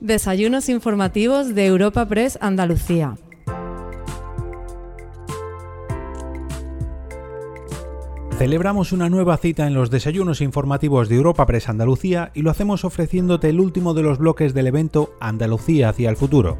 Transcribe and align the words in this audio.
Desayunos 0.00 0.68
informativos 0.68 1.56
de 1.56 1.66
Europa 1.66 2.06
Press 2.06 2.38
Andalucía. 2.40 3.16
Celebramos 8.38 8.92
una 8.92 9.10
nueva 9.10 9.36
cita 9.38 9.66
en 9.66 9.74
los 9.74 9.90
desayunos 9.90 10.40
informativos 10.40 11.08
de 11.08 11.16
Europa 11.16 11.46
Press 11.46 11.68
Andalucía 11.68 12.30
y 12.32 12.42
lo 12.42 12.52
hacemos 12.52 12.84
ofreciéndote 12.84 13.48
el 13.48 13.58
último 13.58 13.92
de 13.92 14.02
los 14.04 14.18
bloques 14.18 14.54
del 14.54 14.68
evento 14.68 15.16
Andalucía 15.18 15.88
hacia 15.88 16.10
el 16.10 16.16
futuro. 16.16 16.56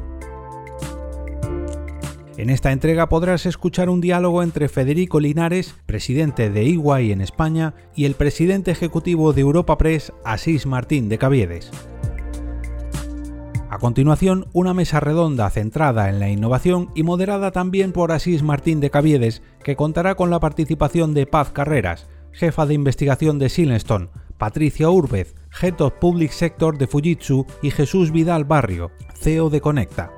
En 2.35 2.49
esta 2.49 2.73
entrega 2.73 3.07
podrás 3.07 3.45
escuchar 3.45 3.89
un 3.89 4.01
diálogo 4.01 4.43
entre 4.43 4.67
Federico 4.67 5.21
Linares, 5.21 5.75
presidente 5.85 6.49
de 6.49 6.63
EY 6.63 7.13
en 7.13 7.21
España, 7.21 7.73
y 7.95 8.03
el 8.03 8.15
presidente 8.15 8.71
ejecutivo 8.71 9.31
de 9.31 9.41
Europa 9.41 9.77
Press, 9.77 10.11
Asís 10.25 10.65
Martín 10.65 11.07
de 11.07 11.17
Caviedes. 11.17 11.71
A 13.69 13.77
continuación, 13.77 14.47
una 14.51 14.73
mesa 14.73 14.99
redonda 14.99 15.47
centrada 15.51 16.09
en 16.09 16.19
la 16.19 16.27
innovación 16.27 16.89
y 16.95 17.03
moderada 17.03 17.51
también 17.51 17.91
por 17.91 18.11
Asís 18.11 18.41
Martín 18.41 18.79
de 18.79 18.89
Caviedes, 18.89 19.43
que 19.63 19.75
contará 19.75 20.15
con 20.15 20.31
la 20.31 20.39
participación 20.39 21.13
de 21.13 21.27
Paz 21.27 21.51
Carreras, 21.51 22.07
jefa 22.31 22.65
de 22.65 22.73
investigación 22.73 23.37
de 23.37 23.49
Silverstone, 23.49 24.09
Patricia 24.39 24.89
Urbez, 24.89 25.35
Head 25.61 25.81
of 25.81 25.93
Public 26.01 26.31
Sector 26.31 26.79
de 26.79 26.87
Fujitsu 26.87 27.45
y 27.61 27.69
Jesús 27.69 28.11
Vidal 28.11 28.43
Barrio, 28.43 28.89
CEO 29.13 29.51
de 29.51 29.61
Conecta. 29.61 30.11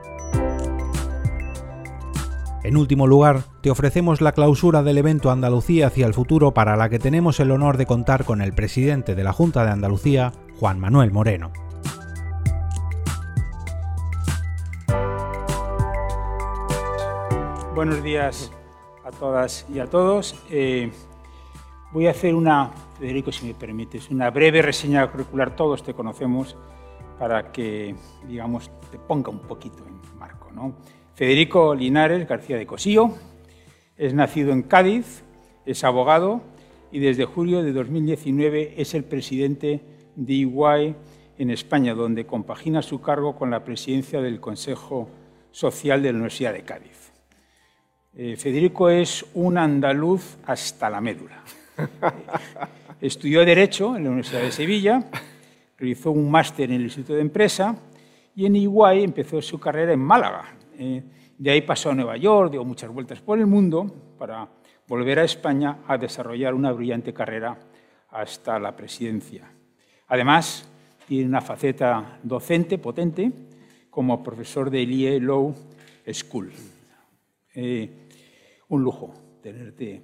En 2.64 2.78
último 2.78 3.06
lugar, 3.06 3.44
te 3.62 3.70
ofrecemos 3.70 4.22
la 4.22 4.32
clausura 4.32 4.82
del 4.82 4.98
evento 4.98 5.30
Andalucía 5.30 5.88
hacia 5.88 6.06
el 6.06 6.14
futuro 6.14 6.54
para 6.54 6.78
la 6.78 6.88
que 6.88 7.00
tenemos 7.00 7.42
el 7.42 7.52
honor 7.52 7.76
de 7.76 7.86
contar 7.86 8.24
con 8.24 8.42
el 8.42 8.54
presidente 8.54 9.14
de 9.14 9.24
la 9.26 9.34
Junta 9.34 9.66
de 9.66 9.72
Andalucía, 9.72 10.32
Juan 10.58 10.80
Manuel 10.80 11.12
Moreno. 11.12 11.52
Buenos 17.74 18.04
días 18.04 18.52
a 19.06 19.12
todas 19.12 19.66
y 19.74 19.80
a 19.80 19.88
todos. 19.88 20.36
Eh, 20.50 20.92
voy 21.94 22.08
a 22.08 22.12
hacer 22.12 22.36
una, 22.36 22.70
Federico, 23.00 23.32
si 23.32 23.46
me 23.46 23.54
permites, 23.54 24.10
una 24.10 24.30
breve 24.30 24.62
reseña 24.62 25.10
curricular. 25.10 25.56
Todos 25.56 25.82
te 25.82 25.94
conocemos 25.94 26.58
para 27.18 27.54
que, 27.54 27.96
digamos, 28.28 28.70
te 28.92 29.00
ponga 29.00 29.30
un 29.30 29.40
poquito 29.40 29.86
en 29.88 30.20
marco. 30.20 30.50
Federico 31.16 31.74
Linares 31.74 32.28
García 32.28 32.58
de 32.58 32.68
Cosío 32.68 33.14
es 33.96 34.14
nacido 34.14 34.52
en 34.52 34.64
Cádiz, 34.64 35.24
es 35.66 35.86
abogado 35.86 36.42
y 36.92 37.00
desde 37.00 37.24
julio 37.24 37.64
de 37.64 37.72
2019 37.72 38.82
es 38.82 38.94
el 38.96 39.06
presidente 39.06 39.82
de 40.18 40.34
Iguay 40.34 40.94
en 41.38 41.50
España, 41.50 41.94
donde 41.94 42.26
compagina 42.26 42.82
su 42.82 43.00
cargo 43.00 43.38
con 43.38 43.50
la 43.50 43.64
presidencia 43.64 44.22
del 44.22 44.42
Consejo 44.42 45.08
Social 45.52 46.04
de 46.04 46.12
la 46.12 46.18
Universidad 46.18 46.52
de 46.52 46.64
Cádiz. 46.64 47.01
Eh, 48.14 48.36
Federico 48.36 48.90
es 48.90 49.26
un 49.36 49.58
andaluz 49.58 50.38
hasta 50.46 50.90
la 50.90 51.00
médula. 51.00 51.42
Estudió 53.02 53.46
Derecho 53.46 53.96
en 53.96 54.04
la 54.04 54.10
Universidad 54.10 54.42
de 54.42 54.52
Sevilla, 54.52 55.10
realizó 55.78 56.12
un 56.12 56.30
máster 56.30 56.70
en 56.70 56.76
el 56.76 56.82
Instituto 56.84 57.14
de 57.14 57.22
Empresa 57.22 57.78
y 58.36 58.46
en 58.46 58.58
Iguay 58.58 59.06
empezó 59.06 59.42
su 59.42 59.58
carrera 59.62 59.94
en 59.94 60.02
Málaga. 60.02 60.56
Eh, 60.78 61.02
de 61.38 61.52
ahí 61.52 61.62
pasó 61.62 61.92
a 61.92 61.96
Nueva 61.96 62.18
York, 62.18 62.52
dio 62.52 62.66
muchas 62.66 62.92
vueltas 62.92 63.22
por 63.22 63.40
el 63.40 63.46
mundo 63.46 64.14
para 64.20 64.46
volver 64.90 65.20
a 65.20 65.24
España 65.24 65.78
a 65.88 65.98
desarrollar 65.98 66.54
una 66.54 66.74
brillante 66.74 67.14
carrera 67.14 67.58
hasta 68.10 68.60
la 68.60 68.76
presidencia. 68.76 69.50
Además, 70.08 70.70
tiene 71.08 71.30
una 71.30 71.40
faceta 71.40 72.20
docente 72.22 72.78
potente 72.78 73.32
como 73.90 74.22
profesor 74.22 74.70
del 74.70 74.92
IE 74.92 75.20
Law 75.22 75.56
School. 76.12 76.52
Eh, 77.56 78.01
un 78.72 78.84
lujo 78.84 79.14
tenerte. 79.42 80.02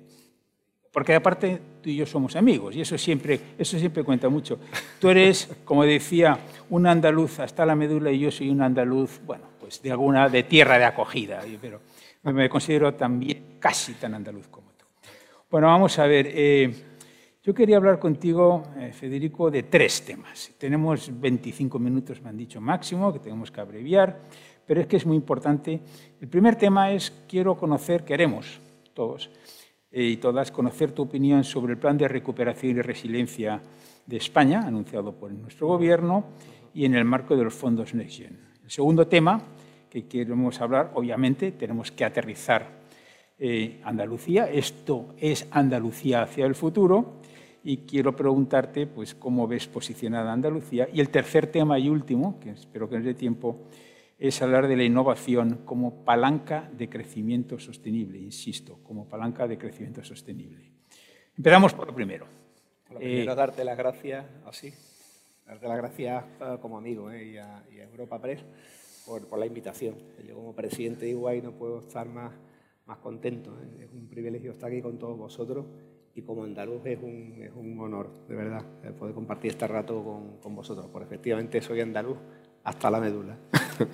Porque 0.92 1.14
aparte 1.16 1.60
tú 1.82 1.90
y 1.90 1.96
yo 1.96 2.06
somos 2.06 2.36
amigos 2.36 2.76
y 2.76 2.82
eso 2.82 2.98
siempre, 2.98 3.40
eso 3.58 3.78
siempre 3.78 4.04
cuenta 4.04 4.30
mucho. 4.30 4.60
Tú 5.00 5.10
eres, 5.10 5.50
como 5.64 5.84
decía, 5.84 6.40
un 6.70 6.88
andaluz 6.88 7.40
hasta 7.40 7.66
la 7.66 7.76
médula 7.76 8.12
y 8.12 8.20
yo 8.20 8.32
soy 8.32 8.50
un 8.50 8.62
andaluz, 8.62 9.20
bueno, 9.26 9.46
pues 9.60 9.82
de 9.82 9.92
alguna, 9.92 10.30
de 10.30 10.44
tierra 10.44 10.78
de 10.78 10.86
acogida, 10.86 11.42
pero 11.62 11.82
me 12.24 12.50
considero 12.50 12.94
también 12.94 13.58
casi 13.60 13.94
tan 13.94 14.14
andaluz 14.14 14.48
como 14.48 14.72
tú. 14.72 14.86
Bueno, 15.50 15.68
vamos 15.68 15.98
a 16.00 16.08
ver. 16.08 16.28
Eh, 16.30 16.74
yo 17.44 17.54
quería 17.54 17.78
hablar 17.78 18.00
contigo, 18.00 18.64
eh, 18.78 18.92
Federico, 18.92 19.50
de 19.50 19.64
tres 19.64 20.04
temas. 20.04 20.52
Tenemos 20.58 21.10
25 21.18 21.80
minutos, 21.80 22.22
me 22.22 22.30
han 22.30 22.38
dicho 22.38 22.60
máximo, 22.60 23.14
que 23.14 23.20
tenemos 23.20 23.52
que 23.52 23.62
abreviar 23.62 24.20
pero 24.68 24.82
es 24.82 24.88
que 24.88 24.98
es 24.98 25.06
muy 25.06 25.16
importante. 25.16 25.80
El 26.22 26.28
primer 26.28 26.56
tema 26.56 26.92
es, 26.92 27.12
quiero 27.28 27.58
conocer, 27.58 28.04
queremos 28.04 28.60
todos 28.94 29.32
eh, 29.92 30.04
y 30.04 30.18
todas, 30.18 30.52
conocer 30.52 30.92
tu 30.92 31.04
opinión 31.04 31.44
sobre 31.44 31.74
el 31.74 31.80
plan 31.80 31.98
de 31.98 32.08
recuperación 32.08 32.78
y 32.78 32.82
resiliencia 32.82 33.62
de 34.06 34.18
España, 34.18 34.60
anunciado 34.60 35.14
por 35.14 35.32
nuestro 35.32 35.68
Gobierno, 35.68 36.26
y 36.74 36.86
en 36.86 36.94
el 36.94 37.06
marco 37.06 37.36
de 37.36 37.46
los 37.46 37.54
fondos 37.54 37.96
Next 37.96 38.18
Gen. 38.18 38.40
El 38.64 38.70
segundo 38.70 39.08
tema 39.08 39.42
que 39.90 40.06
queremos 40.06 40.60
hablar, 40.62 40.92
obviamente, 40.96 41.54
tenemos 41.54 41.92
que 41.92 42.04
aterrizar 42.04 42.78
eh, 43.40 43.80
Andalucía. 43.84 44.50
Esto 44.52 45.16
es 45.18 45.48
Andalucía 45.52 46.24
hacia 46.24 46.46
el 46.46 46.56
futuro. 46.56 47.22
Y 47.64 47.78
quiero 47.78 48.16
preguntarte 48.16 48.88
pues, 48.88 49.16
cómo 49.16 49.48
ves 49.48 49.68
posicionada 49.68 50.32
Andalucía. 50.32 50.88
Y 50.94 51.00
el 51.00 51.10
tercer 51.10 51.48
tema 51.48 51.80
y 51.80 51.90
último, 51.90 52.40
que 52.40 52.52
espero 52.52 52.90
que 52.90 52.96
nos 52.96 53.06
dé 53.06 53.14
tiempo, 53.14 53.68
es 54.18 54.42
hablar 54.42 54.68
de 54.68 54.76
la 54.76 54.84
innovación 54.84 55.62
como 55.64 56.04
palanca 56.04 56.70
de 56.76 56.90
crecimiento 56.90 57.60
sostenible, 57.60 58.18
insisto, 58.18 58.80
como 58.84 59.08
palanca 59.08 59.48
de 59.48 59.58
crecimiento 59.58 60.04
sostenible. 60.04 60.72
Empezamos 61.38 61.74
por 61.74 61.88
lo 61.88 61.94
primero. 61.94 62.26
Lo 62.92 62.98
primero, 62.98 63.32
eh, 63.32 63.36
darte 63.36 63.64
las 63.64 63.78
gracias, 63.78 64.26
así, 64.46 64.74
darte 65.46 65.68
las 65.68 65.78
gracias 65.78 66.24
eh, 66.42 66.58
como 66.62 66.78
amigo 66.78 67.12
eh, 67.12 67.26
y, 67.26 67.38
a, 67.38 67.64
Europa 67.92 68.20
Press 68.20 68.44
por, 69.06 69.38
la 69.38 69.46
invitación. 69.46 69.96
Yo 70.28 70.36
como 70.36 70.56
presidente 70.56 71.06
de 71.06 71.12
Iguay 71.12 71.42
no 71.42 71.52
puedo 71.52 71.80
estar 71.80 72.08
más, 72.08 72.34
más 72.86 72.98
contento. 72.98 73.56
Es 73.80 73.92
un 73.92 74.08
privilegio 74.08 74.52
estar 74.52 74.72
aquí 74.72 74.82
con 74.82 74.98
todos 74.98 75.18
vosotros 75.18 75.66
y 76.16 76.24
como 76.24 76.44
andaluz 76.44 76.86
es 76.86 77.00
un, 77.02 77.36
es 77.42 77.52
un 77.56 77.80
honor, 77.80 78.10
de 78.28 78.36
verdad, 78.36 78.66
poder 78.98 79.14
compartir 79.14 79.52
este 79.52 79.68
rato 79.68 80.04
con, 80.04 80.38
con 80.38 80.56
vosotros. 80.56 80.88
Porque 80.92 81.06
efectivamente 81.06 81.62
soy 81.62 81.82
andaluz 81.82 82.18
hasta 82.68 82.92
la 82.92 83.00
médula. 83.00 83.36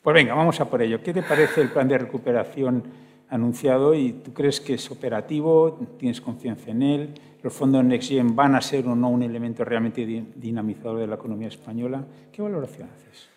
Pues 0.00 0.14
venga, 0.14 0.32
vamos 0.32 0.58
a 0.58 0.64
por 0.64 0.80
ello. 0.80 1.02
¿Qué 1.02 1.12
te 1.12 1.22
parece 1.22 1.60
el 1.60 1.70
plan 1.70 1.86
de 1.86 1.98
recuperación 1.98 2.82
anunciado 3.28 3.94
y 3.94 4.12
tú 4.12 4.32
crees 4.32 4.58
que 4.58 4.74
es 4.74 4.90
operativo? 4.90 5.78
¿Tienes 5.98 6.20
confianza 6.20 6.70
en 6.70 6.82
él? 6.82 7.14
¿Los 7.42 7.52
fondos 7.52 7.84
NextGen 7.84 8.34
van 8.34 8.54
a 8.54 8.62
ser 8.62 8.86
o 8.86 8.94
no 8.94 9.10
un 9.10 9.22
elemento 9.22 9.64
realmente 9.66 10.06
dinamizador 10.34 11.00
de 11.00 11.08
la 11.08 11.16
economía 11.16 11.48
española? 11.48 12.06
¿Qué 12.32 12.40
valoración 12.40 12.88
haces? 12.88 13.28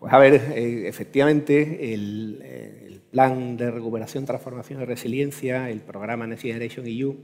Pues 0.00 0.12
a 0.12 0.18
ver, 0.18 0.34
eh, 0.34 0.88
efectivamente, 0.88 1.94
el, 1.94 2.40
eh, 2.42 2.86
el, 2.88 3.00
plan 3.00 3.56
de 3.56 3.70
recuperación, 3.70 4.24
transformación 4.24 4.82
y 4.82 4.84
resiliencia, 4.84 5.70
el 5.70 5.82
programa 5.82 6.26
Next 6.26 6.42
Generation 6.42 6.86
EU, 6.88 7.14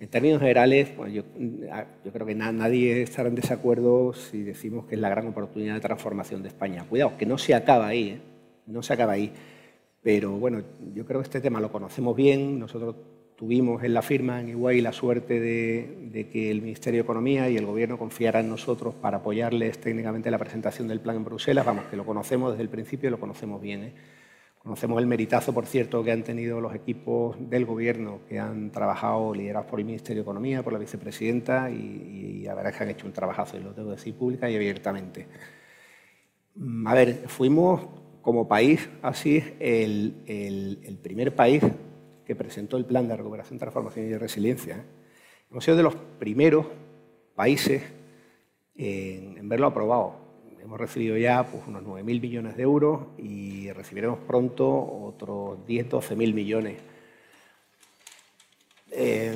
en 0.00 0.08
términos 0.08 0.40
generales, 0.40 0.90
yo, 1.12 1.24
creo 2.12 2.26
que 2.26 2.34
nadie 2.34 3.02
estará 3.02 3.28
en 3.28 3.34
desacuerdo 3.34 4.12
si 4.12 4.42
decimos 4.42 4.86
que 4.86 4.94
es 4.94 5.00
la 5.00 5.08
gran 5.08 5.26
oportunidad 5.26 5.74
de 5.74 5.80
transformación 5.80 6.42
de 6.42 6.48
España. 6.48 6.84
Cuidado, 6.88 7.16
que 7.18 7.26
no 7.26 7.36
se 7.36 7.54
acaba 7.54 7.88
ahí, 7.88 8.10
¿eh? 8.10 8.20
no 8.66 8.82
se 8.82 8.92
acaba 8.92 9.12
ahí. 9.12 9.32
Pero 10.00 10.38
bueno, 10.38 10.62
yo 10.94 11.04
creo 11.04 11.20
que 11.20 11.24
este 11.24 11.40
tema 11.40 11.60
lo 11.60 11.72
conocemos 11.72 12.14
bien. 12.14 12.60
Nosotros 12.60 12.94
tuvimos 13.34 13.82
en 13.82 13.92
la 13.92 14.02
firma 14.02 14.40
en 14.40 14.50
Iguay 14.50 14.80
la 14.80 14.92
suerte 14.92 15.40
de, 15.40 16.28
que 16.30 16.50
el 16.52 16.62
Ministerio 16.62 16.98
de 16.98 17.02
Economía 17.02 17.50
y 17.50 17.56
el 17.56 17.66
Gobierno 17.66 17.98
confiaran 17.98 18.44
en 18.44 18.50
nosotros 18.50 18.94
para 18.94 19.18
apoyarles 19.18 19.78
técnicamente 19.78 20.30
la 20.30 20.38
presentación 20.38 20.86
del 20.86 21.00
plan 21.00 21.16
en 21.16 21.24
Bruselas. 21.24 21.66
Vamos, 21.66 21.86
que 21.86 21.96
lo 21.96 22.06
conocemos 22.06 22.52
desde 22.52 22.62
el 22.62 22.68
principio 22.68 23.08
y 23.08 23.10
lo 23.10 23.18
conocemos 23.18 23.60
bien. 23.60 23.82
¿eh? 23.82 23.92
Conocemos 24.58 25.00
el 25.00 25.06
meritazo, 25.06 25.54
por 25.54 25.66
cierto, 25.66 26.02
que 26.02 26.12
han 26.12 26.22
tenido 26.22 26.60
los 26.60 26.74
equipos 26.74 27.36
del 27.48 27.64
Gobierno 27.64 28.20
que 28.28 28.38
han 28.38 28.70
trabajado, 28.70 29.34
liderados 29.34 29.70
por 29.70 29.78
el 29.78 29.86
Ministerio 29.86 30.22
de 30.22 30.24
Economía, 30.24 30.62
por 30.62 30.72
la 30.72 30.78
vicepresidenta, 30.78 31.70
y, 31.70 32.42
y 32.42 32.46
verdad 32.46 32.74
que 32.74 32.82
han 32.82 32.90
hecho 32.90 33.06
un 33.06 33.12
trabajazo, 33.12 33.56
y 33.56 33.60
lo 33.60 33.72
tengo 33.72 33.88
que 33.88 33.96
decir 33.96 34.14
pública 34.14 34.50
y 34.50 34.56
abiertamente. 34.56 35.26
A 36.86 36.94
ver, 36.94 37.28
fuimos 37.28 37.86
como 38.20 38.48
país, 38.48 38.88
así, 39.00 39.42
el, 39.60 40.98
primer 41.02 41.34
país 41.34 41.62
que 42.26 42.34
presentó 42.34 42.76
el 42.76 42.84
Plan 42.84 43.08
de 43.08 43.16
Recuperación, 43.16 43.58
Transformación 43.58 44.06
y 44.06 44.16
Resiliencia. 44.16 44.76
¿eh? 44.76 44.82
Hemos 45.50 45.64
sido 45.64 45.76
de 45.76 45.82
los 45.82 45.94
primeros 45.94 46.66
países 47.34 47.82
en 48.74 49.48
verlo 49.48 49.68
aprobado 49.68 50.17
hemos 50.68 50.80
recibido 50.80 51.16
ya 51.16 51.44
pues, 51.50 51.62
unos 51.66 51.82
9.000 51.82 52.20
millones 52.20 52.54
de 52.58 52.62
euros 52.62 53.00
y 53.16 53.72
recibiremos 53.72 54.18
pronto 54.18 54.68
otros 54.68 55.66
10, 55.66 55.88
12.000 55.88 56.34
millones. 56.34 56.76
Eh, 58.90 59.32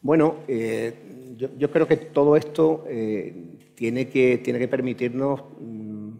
bueno, 0.00 0.36
eh, 0.48 1.36
yo, 1.36 1.70
creo 1.70 1.86
que 1.86 1.98
todo 1.98 2.34
esto 2.34 2.86
eh, 2.88 3.58
tiene 3.74 4.08
que, 4.08 4.38
tiene 4.38 4.58
que 4.58 4.68
permitirnos 4.68 5.42
mm, 5.60 6.10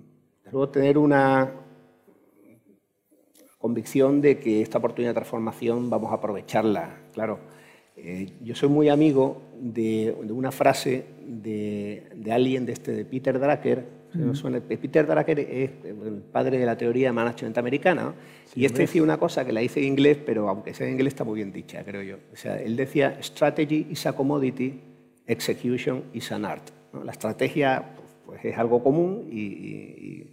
tener 0.71 0.99
una 0.99 1.55
convicción 3.57 4.21
de 4.21 4.39
que 4.39 4.61
esta 4.61 4.77
oportunidad 4.77 5.13
de 5.13 5.21
transformación 5.21 5.89
vamos 5.89 6.13
a 6.13 6.17
aprovecharla. 6.17 6.99
Claro, 7.15 7.39
eh, 7.97 8.31
yo 8.43 8.55
soy 8.55 8.69
muy 8.69 8.91
amigo 8.91 9.41
de, 9.61 10.15
una 10.31 10.53
frase 10.53 11.05
de, 11.27 12.03
alguien 12.31 12.67
de, 12.67 12.73
este, 12.73 12.93
de 12.93 13.05
Peter 13.05 13.39
Drucker. 13.39 13.97
Peter 14.69 15.07
Drucker 15.07 15.41
es 15.41 15.71
el 15.85 16.23
padre 16.33 16.59
de 16.59 16.65
la 16.65 16.77
teoría 16.77 17.09
de 17.09 17.13
management 17.13 17.59
americana. 17.59 18.15
y 18.55 18.65
este 18.65 18.83
decía 18.83 19.03
una 19.03 19.19
cosa 19.19 19.45
que 19.45 19.53
la 19.53 19.61
dice 19.61 19.81
en 19.81 19.87
inglés, 19.87 20.19
pero 20.25 20.49
aunque 20.49 20.73
sea 20.73 20.87
en 20.87 20.95
inglés 20.95 21.13
está 21.13 21.25
muy 21.25 21.37
bien 21.37 21.53
dicha, 21.53 21.85
creo 21.85 22.03
yo. 22.03 22.17
O 22.33 22.37
sea, 22.37 22.61
él 22.61 22.77
decía, 22.77 23.19
strategy 23.21 23.89
is 23.91 24.07
a 24.07 24.15
commodity, 24.15 24.81
execution 25.27 26.05
is 26.15 26.33
an 26.33 26.45
art. 26.45 26.71
La 27.05 27.13
estrategia 27.13 27.97
pues, 28.25 28.45
es 28.45 28.57
algo 28.57 28.83
común 28.83 29.29
y, 29.31 30.33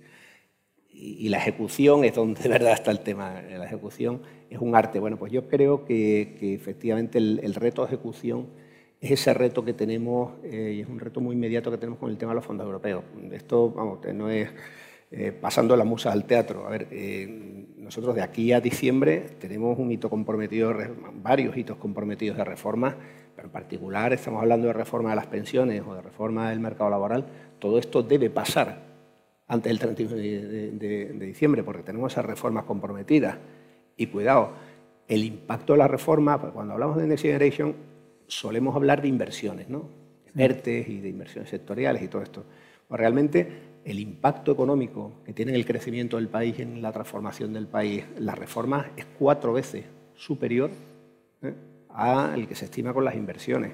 y, 0.90 1.30
la 1.30 1.38
ejecución 1.38 2.06
es 2.06 2.16
donde 2.16 2.42
de 2.42 2.50
verdad 2.50 2.74
está 2.74 2.92
el 2.92 3.00
tema. 3.00 3.42
La 3.42 3.66
ejecución 3.66 4.22
es 4.50 4.60
un 4.60 4.76
arte. 4.76 5.00
Bueno, 5.00 5.18
pues 5.18 5.32
yo 5.32 5.48
creo 5.48 5.86
que, 5.86 6.54
efectivamente 6.54 7.18
el, 7.18 7.54
reto 7.56 7.82
de 7.82 7.88
ejecución 7.88 8.48
es 9.04 9.12
ese 9.12 9.34
reto 9.34 9.66
que 9.66 9.74
tenemos 9.74 10.32
eh, 10.46 10.76
y 10.78 10.80
es 10.80 10.88
un 10.88 10.98
reto 10.98 11.20
muy 11.20 11.36
inmediato 11.36 11.70
que 11.70 11.78
tenemos 11.78 12.00
con 12.00 12.10
el 12.10 12.18
tema 12.18 12.32
de 12.32 12.36
los 12.36 12.46
fondos 12.46 12.66
europeos. 12.66 13.04
Esto, 13.34 13.70
vamos, 13.70 14.00
no 14.14 14.30
es 14.30 14.50
eh, 15.12 15.34
pasando 15.34 15.76
la 15.76 15.84
musa 15.84 16.10
al 16.14 16.24
teatro. 16.24 16.66
A 16.66 16.70
ver, 16.70 16.88
eh, 16.90 17.68
nosotros 17.80 18.16
de 18.16 18.22
aquí 18.22 18.54
a 18.54 18.62
diciembre 18.62 19.26
tenemos 19.40 19.78
un 19.78 19.92
hito 19.92 20.10
comprometido, 20.10 20.74
varios 21.22 21.58
hitos 21.58 21.76
comprometidos 21.76 22.38
de 22.38 22.46
reforma, 22.46 22.96
pero 23.36 23.50
en 23.50 23.52
particular 23.52 24.14
estamos 24.14 24.42
hablando 24.42 24.68
de 24.68 24.74
reforma 24.74 25.10
de 25.10 25.18
las 25.18 25.28
pensiones 25.28 25.84
o 25.86 25.96
de 25.96 26.02
reforma 26.02 26.50
del 26.50 26.62
mercado 26.62 26.90
laboral. 26.90 27.26
Todo 27.60 27.80
esto 27.80 28.04
debe 28.04 28.30
pasar 28.30 28.84
antes 29.50 29.70
del 29.70 29.80
31 29.80 30.16
de, 30.16 31.18
diciembre, 31.20 31.62
porque 31.62 31.84
tenemos 31.84 32.14
esas 32.14 32.24
reformas 32.24 32.64
comprometidas. 32.64 33.36
Y 33.98 34.08
cuidado, 34.08 34.52
el 35.10 35.26
impacto 35.26 35.74
de 35.74 35.80
la 35.80 35.90
reforma, 35.90 36.40
cuando 36.40 36.72
hablamos 36.72 36.96
de 36.96 37.06
Next 37.06 37.24
Generation, 37.24 37.76
solemos 38.28 38.76
hablar 38.76 39.02
de 39.02 39.08
inversiones, 39.08 39.70
¿no? 39.70 39.90
De 40.34 40.44
ERTES 40.44 40.90
y 40.90 41.00
de 41.00 41.10
inversiones 41.10 41.50
sectoriales 41.50 42.02
y 42.02 42.08
todo 42.08 42.22
esto. 42.22 42.44
Pues 42.88 43.00
realmente 43.00 43.48
el 43.86 44.00
impacto 44.00 44.52
económico 44.52 45.14
que 45.26 45.34
tiene 45.34 45.54
el 45.56 45.66
crecimiento 45.66 46.18
del 46.18 46.30
país 46.30 46.60
en 46.60 46.82
la 46.82 46.92
transformación 46.92 47.54
del 47.54 47.68
país, 47.68 48.04
las 48.18 48.38
reformas, 48.38 48.88
es 48.96 49.06
cuatro 49.18 49.54
veces 49.54 49.86
superior 50.16 50.72
¿eh? 51.42 51.54
al 51.90 52.48
que 52.48 52.56
se 52.56 52.66
estima 52.66 52.94
con 52.94 53.06
las 53.06 53.16
inversiones. 53.16 53.72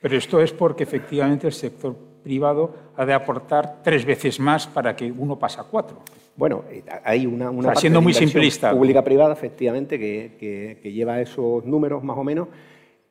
Pero 0.00 0.16
esto 0.16 0.40
es 0.40 0.52
porque 0.52 0.82
efectivamente 0.82 1.46
el 1.46 1.52
sector 1.52 1.96
privado 2.22 2.74
ha 2.96 3.06
de 3.06 3.14
aportar 3.14 3.82
tres 3.82 4.04
veces 4.04 4.40
más 4.40 4.66
para 4.66 4.96
que 4.96 5.10
uno 5.10 5.38
pase 5.38 5.60
a 5.60 5.64
cuatro. 5.64 6.02
Bueno, 6.36 6.64
eh, 6.70 6.82
hay 7.04 7.26
una, 7.26 7.50
una 7.50 7.74
siendo 7.74 8.00
muy 8.00 8.14
simplista. 8.14 8.72
pública-privada, 8.72 9.32
efectivamente, 9.32 9.98
que, 9.98 10.92
lleva 10.92 11.20
esos 11.20 11.64
números 11.64 12.02
más 12.02 12.16
o 12.16 12.24
menos, 12.24 12.48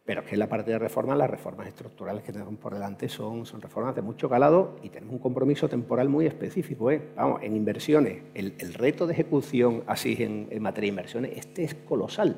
pero 0.06 0.21
es 0.21 0.27
que 0.27 0.33
en 0.36 0.39
la 0.39 0.50
parte 0.50 0.71
de 0.71 0.80
reformas, 0.80 1.18
las 1.18 1.30
reformas 1.30 1.68
estructurales 1.68 2.24
que 2.24 2.31
tenemos 2.31 2.56
por 2.56 2.74
delante 2.74 3.07
son, 3.07 3.45
son 3.45 3.62
reformas 3.62 3.95
de 3.95 4.01
mucho 4.01 4.30
calado 4.30 4.77
y 4.81 4.89
tenemos 4.89 5.13
un 5.13 5.19
compromiso 5.19 5.69
temporal 5.69 6.09
muy 6.09 6.25
específico. 6.25 6.89
¿eh? 6.89 7.09
Vamos, 7.15 7.44
en 7.44 7.56
inversiones, 7.56 8.24
el, 8.33 8.74
reto 8.74 9.06
de 9.06 9.13
ejecución 9.13 9.83
así 9.86 10.18
en, 10.19 10.62
materia 10.62 10.88
de 10.88 10.89
inversiones, 10.89 11.31
este 11.38 11.63
es 11.63 11.75
colosal. 11.75 12.36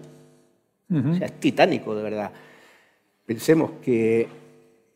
O 0.92 1.14
sea, 1.16 1.26
es 1.26 1.40
titánico, 1.40 1.96
de 1.96 2.04
verdad. 2.04 2.32
Pensemos 3.26 3.72
que 3.82 4.28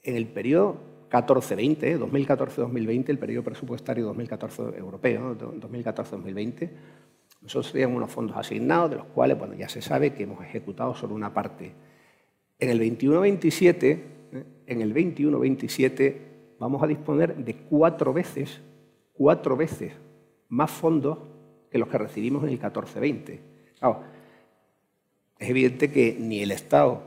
en 0.03 0.15
el 0.15 0.27
periodo 0.27 0.77
14-20, 1.09 1.97
2014-2020, 1.97 3.09
el 3.09 3.17
periodo 3.17 3.43
presupuestario 3.43 4.05
2014 4.05 4.61
europeo, 4.77 5.35
2014-2020, 5.37 6.69
nosotros 7.41 7.71
teníamos 7.71 7.97
unos 7.97 8.11
fondos 8.11 8.37
asignados, 8.37 8.91
de 8.91 8.97
los 8.97 9.05
cuales 9.07 9.39
bueno, 9.39 9.53
ya 9.55 9.69
se 9.69 9.81
sabe 9.81 10.13
que 10.13 10.23
hemos 10.23 10.43
ejecutado 10.43 10.93
solo 10.93 11.15
una 11.15 11.33
parte. 11.33 11.71
En 12.59 12.69
el 12.69 12.81
21-27, 12.81 13.83
¿eh? 13.83 14.43
en 14.65 14.81
el 14.81 14.93
21-27 14.93 16.17
vamos 16.59 16.81
a 16.81 16.87
disponer 16.87 17.35
de 17.35 17.55
cuatro 17.55 18.13
veces, 18.13 18.61
cuatro 19.13 19.55
veces 19.55 19.93
más 20.49 20.71
fondos 20.71 21.19
que 21.69 21.77
los 21.77 21.87
que 21.87 21.97
recibimos 21.97 22.43
en 22.43 22.49
el 22.49 22.59
14-20. 22.59 23.39
es 25.39 25.49
evidente 25.49 25.91
que 25.91 26.17
ni 26.19 26.41
el 26.41 26.51
Estado 26.51 27.03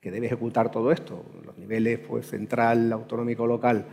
que 0.00 0.10
debe 0.12 0.26
ejecutar 0.26 0.70
todo 0.70 0.92
esto, 0.92 1.24
los 1.44 1.58
niveles 1.58 1.98
pues, 1.98 2.26
central, 2.28 2.92
autonómico, 2.92 3.46
local, 3.46 3.86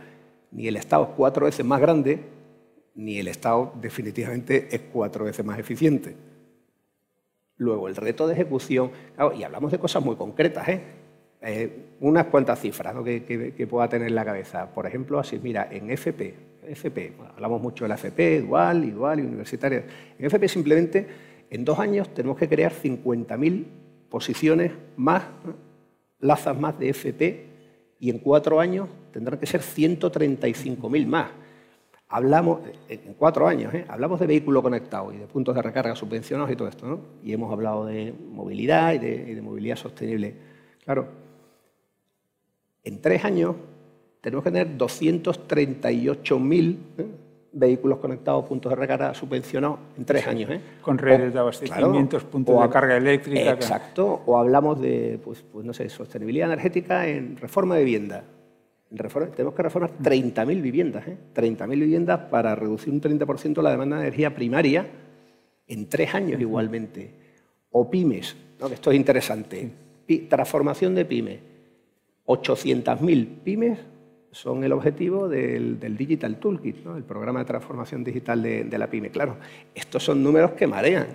ni 0.52 0.68
el 0.68 0.76
Estado 0.76 1.04
es 1.04 1.10
cuatro 1.16 1.46
veces 1.46 1.66
más 1.66 1.80
grande, 1.80 2.20
ni 2.94 3.18
el 3.18 3.26
Estado 3.26 3.72
definitivamente 3.80 4.68
es 4.70 4.82
cuatro 4.92 5.24
veces 5.24 5.44
más 5.44 5.58
eficiente. 5.58 6.14
Luego, 7.56 7.88
el 7.88 7.96
reto 7.96 8.26
de 8.26 8.34
ejecución, 8.34 8.90
y 9.36 9.42
hablamos 9.42 9.70
de 9.70 9.78
cosas 9.78 10.04
muy 10.04 10.16
concretas, 10.16 10.68
¿eh? 10.68 10.80
eh 11.40 11.84
unas 12.00 12.26
cuantas 12.26 12.60
cifras 12.60 12.94
que, 13.04 13.66
pueda 13.70 13.88
tener 13.88 14.08
en 14.08 14.14
la 14.14 14.24
cabeza. 14.24 14.66
Por 14.74 14.86
ejemplo, 14.86 15.18
así, 15.18 15.38
mira, 15.42 15.68
en 15.70 15.90
FP, 15.90 16.34
FP 16.66 17.12
hablamos 17.34 17.62
mucho 17.62 17.84
de 17.84 17.90
la 17.90 17.94
FP, 17.94 18.42
dual 18.42 18.84
y 18.84 18.90
dual 18.90 19.20
y 19.20 19.22
universitaria. 19.22 19.84
En 20.18 20.26
FP 20.26 20.48
simplemente, 20.48 21.06
en 21.50 21.64
dos 21.64 21.78
años 21.78 22.12
tenemos 22.12 22.36
que 22.36 22.48
crear 22.48 22.72
50.000 22.72 23.64
posiciones 24.08 24.72
más 24.96 25.22
plazas 26.18 26.58
más 26.58 26.78
de 26.78 26.88
FP 26.88 27.46
y 28.00 28.10
en 28.10 28.18
cuatro 28.18 28.60
años 28.60 28.88
tendrán 29.12 29.38
que 29.38 29.46
ser 29.46 29.60
135.000 29.60 31.06
más. 31.06 31.30
Hablamos, 32.14 32.60
en 32.88 33.14
cuatro 33.14 33.48
años, 33.48 33.74
¿eh? 33.74 33.84
hablamos 33.88 34.20
de 34.20 34.28
vehículo 34.28 34.62
conectado 34.62 35.12
y 35.12 35.16
de 35.16 35.26
puntos 35.26 35.52
de 35.52 35.62
recarga 35.62 35.96
subvencionados 35.96 36.48
y 36.52 36.54
todo 36.54 36.68
esto, 36.68 36.86
¿no? 36.86 37.00
Y 37.24 37.32
hemos 37.32 37.52
hablado 37.52 37.86
de 37.86 38.14
movilidad 38.30 38.92
y 38.92 38.98
de, 38.98 39.30
y 39.30 39.34
de 39.34 39.42
movilidad 39.42 39.74
sostenible. 39.74 40.32
Claro, 40.84 41.08
en 42.84 43.00
tres 43.00 43.24
años 43.24 43.56
tenemos 44.20 44.44
que 44.44 44.52
tener 44.52 44.78
238.000 44.78 46.76
vehículos 47.50 47.98
conectados, 47.98 48.44
puntos 48.44 48.70
de 48.70 48.76
recarga 48.76 49.12
subvencionados 49.12 49.80
en 49.98 50.04
tres 50.04 50.24
años. 50.28 50.50
¿eh? 50.50 50.60
Con 50.82 50.98
redes 50.98 51.32
de 51.32 51.40
abastecimiento, 51.40 52.20
puntos 52.20 52.62
de 52.62 52.68
carga 52.68 52.96
eléctrica. 52.96 53.54
Exacto, 53.54 54.22
o 54.24 54.38
hablamos 54.38 54.80
de, 54.80 55.18
pues, 55.24 55.42
pues, 55.52 55.64
no 55.64 55.74
sé, 55.74 55.88
sostenibilidad 55.88 56.46
energética 56.46 57.08
en 57.08 57.36
reforma 57.36 57.74
de 57.74 57.82
vivienda. 57.82 58.22
Tenemos 58.96 59.54
que 59.54 59.62
reformar 59.62 59.92
30.000 60.02 60.62
viviendas, 60.62 61.06
¿eh? 61.08 61.16
30.000 61.34 61.70
viviendas 61.70 62.20
para 62.30 62.54
reducir 62.54 62.92
un 62.92 63.00
30% 63.00 63.62
la 63.62 63.70
demanda 63.70 63.96
de 63.96 64.02
energía 64.02 64.34
primaria 64.34 64.86
en 65.66 65.88
tres 65.88 66.14
años 66.14 66.40
igualmente. 66.40 67.10
O 67.70 67.90
pymes, 67.90 68.36
¿no? 68.60 68.66
esto 68.68 68.90
es 68.90 68.96
interesante. 68.96 69.70
Transformación 70.28 70.94
de 70.94 71.04
pymes. 71.04 71.40
800.000 72.26 73.28
pymes 73.42 73.78
son 74.34 74.64
el 74.64 74.72
objetivo 74.72 75.28
del, 75.28 75.78
Digital 75.96 76.36
Toolkit, 76.38 76.84
el 76.96 77.04
programa 77.04 77.38
de 77.38 77.44
transformación 77.44 78.02
digital 78.02 78.42
de, 78.42 78.78
la 78.78 78.88
PyME. 78.88 79.10
Claro, 79.10 79.36
estos 79.74 80.02
son 80.02 80.22
números 80.22 80.52
que 80.52 80.66
marean, 80.66 81.06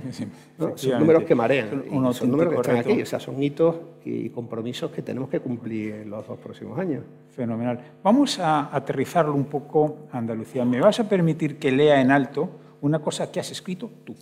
son 0.75 0.99
números 0.99 1.25
que 1.25 1.35
marean, 1.35 1.83
son, 2.13 2.31
números 2.31 2.53
que 2.53 2.61
están 2.61 2.77
aquí, 2.77 3.01
o 3.01 3.05
sea, 3.05 3.19
son 3.19 3.43
hitos 3.43 3.75
y 4.05 4.29
compromisos 4.29 4.91
que 4.91 5.01
tenemos 5.01 5.29
que 5.29 5.41
cumplir 5.41 5.95
en 5.95 6.09
los 6.09 6.25
dos 6.25 6.39
próximos 6.39 6.79
años. 6.79 7.03
Fenomenal. 7.35 7.79
Vamos 8.01 8.39
a 8.39 8.73
aterrizarlo 8.73 9.33
un 9.33 9.45
poco 9.45 10.07
a 10.11 10.17
Andalucía. 10.17 10.63
¿Me 10.63 10.79
vas 10.79 10.99
a 11.01 11.09
permitir 11.09 11.59
que 11.59 11.71
lea 11.71 11.99
en 12.01 12.11
alto 12.11 12.49
una 12.81 12.99
cosa 12.99 13.29
que 13.29 13.41
has 13.41 13.51
escrito 13.51 13.91
tú? 14.05 14.15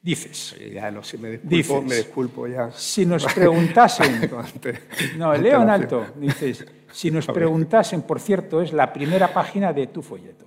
Dices, 0.00 0.56
ya 0.72 0.90
no 0.90 1.02
sé, 1.02 1.16
me 1.18 1.38
disculpo, 1.38 1.82
me 1.82 1.96
disculpo 1.96 2.46
ya. 2.46 2.70
Si 2.72 3.06
nos 3.06 3.24
preguntasen, 3.32 4.30
no, 5.18 5.34
leo 5.34 5.62
en 5.62 5.70
alto, 5.70 6.06
dices, 6.20 6.66
si 6.94 7.10
nos 7.10 7.26
preguntasen, 7.26 8.02
por 8.02 8.20
cierto, 8.20 8.62
es 8.62 8.72
la 8.72 8.92
primera 8.92 9.34
página 9.34 9.72
de 9.72 9.88
tu 9.88 10.00
folleto. 10.00 10.46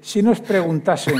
Si 0.00 0.22
nos 0.22 0.40
preguntasen 0.40 1.16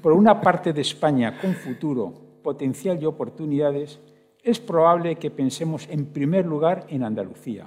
por 0.00 0.14
una 0.14 0.40
parte 0.40 0.72
de 0.72 0.80
España 0.80 1.38
con 1.38 1.54
futuro, 1.54 2.10
potencial 2.42 3.00
y 3.00 3.04
oportunidades, 3.04 4.00
es 4.42 4.58
probable 4.58 5.16
que 5.16 5.30
pensemos 5.30 5.86
en 5.90 6.06
primer 6.06 6.46
lugar 6.46 6.86
en 6.88 7.04
Andalucía. 7.04 7.66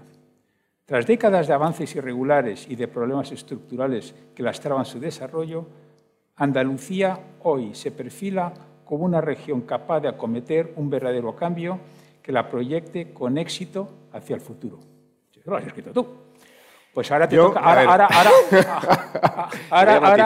Tras 0.86 1.06
décadas 1.06 1.46
de 1.46 1.54
avances 1.54 1.96
irregulares 1.96 2.66
y 2.68 2.76
de 2.76 2.88
problemas 2.88 3.32
estructurales 3.32 4.16
que 4.34 4.42
lastraban 4.42 4.86
su 4.86 5.00
desarrollo, 5.00 5.68
Andalucía 6.36 7.20
hoy 7.44 7.76
se 7.76 7.92
perfila 7.92 8.54
como 8.86 9.06
una 9.06 9.22
región 9.22 9.62
capaz 9.62 10.00
de 10.00 10.08
acometer 10.08 10.74
un 10.78 10.90
verdadero 10.90 11.36
cambio 11.36 11.80
que 12.24 12.32
la 12.32 12.50
proyecte 12.50 13.14
con 13.14 13.38
éxito 13.38 14.10
hacia 14.12 14.36
el 14.36 14.42
futuro 14.42 14.97
lo 15.52 15.58
has 15.58 15.68
escrito 15.68 15.92
tú. 15.92 16.08
Pues 16.98 17.12
ahora 17.12 17.30
te, 17.30 17.36
toca, 17.36 17.60
ahora, 17.60 18.08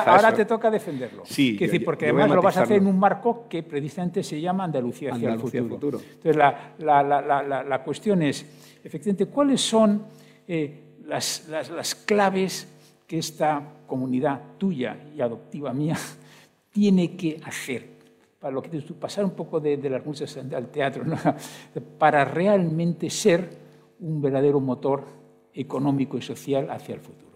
ahora, 0.05 0.33
te 0.33 0.45
toca 0.45 0.71
defenderlo. 0.71 1.23
Sí, 1.25 1.57
decir, 1.57 1.83
porque 1.83 2.05
además 2.05 2.29
lo 2.29 2.41
vas 2.41 2.55
a 2.55 2.63
hacer 2.63 2.77
en 2.77 2.87
un 2.87 2.97
marco 2.97 3.45
que 3.49 3.61
precisamente 3.61 4.23
se 4.23 4.39
llama 4.39 4.63
Andalucía 4.63 5.13
hacia 5.13 5.33
el 5.33 5.39
futuro. 5.41 5.99
Entonces, 5.99 6.37
la, 6.37 7.81
cuestión 7.83 8.21
es, 8.21 8.45
efectivamente, 8.81 9.25
¿cuáles 9.25 9.59
son 9.59 10.05
eh, 10.47 10.95
las, 11.07 11.95
claves 12.05 12.69
que 13.05 13.17
esta 13.17 13.61
comunidad 13.85 14.39
tuya 14.57 14.95
y 15.13 15.19
adoptiva 15.19 15.73
mía 15.73 15.97
tiene 16.71 17.17
que 17.17 17.41
hacer 17.43 17.85
para 18.39 18.53
lo 18.53 18.61
que 18.61 18.69
pasar 18.97 19.25
un 19.25 19.31
poco 19.31 19.59
de, 19.59 19.77
las 19.89 20.05
musas 20.05 20.37
al 20.37 20.67
teatro, 20.69 21.03
para 21.99 22.23
realmente 22.23 23.09
ser 23.09 23.60
un 24.01 24.21
verdadero 24.21 24.59
motor 24.59 25.05
económico 25.53 26.17
y 26.17 26.21
social 26.21 26.69
hacia 26.69 26.95
el 26.95 27.01
futuro. 27.01 27.31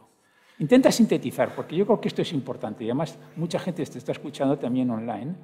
Intenta 0.59 0.91
sintetizar, 0.91 1.53
porque 1.53 1.75
yo 1.75 1.85
creo 1.85 1.99
que 1.99 2.07
esto 2.07 2.21
es 2.21 2.31
importante 2.31 2.83
y 2.83 2.87
además 2.87 3.17
mucha 3.35 3.59
gente 3.59 3.85
te 3.85 3.97
está 3.97 4.11
escuchando 4.11 4.57
también 4.57 4.89
online 4.89 5.35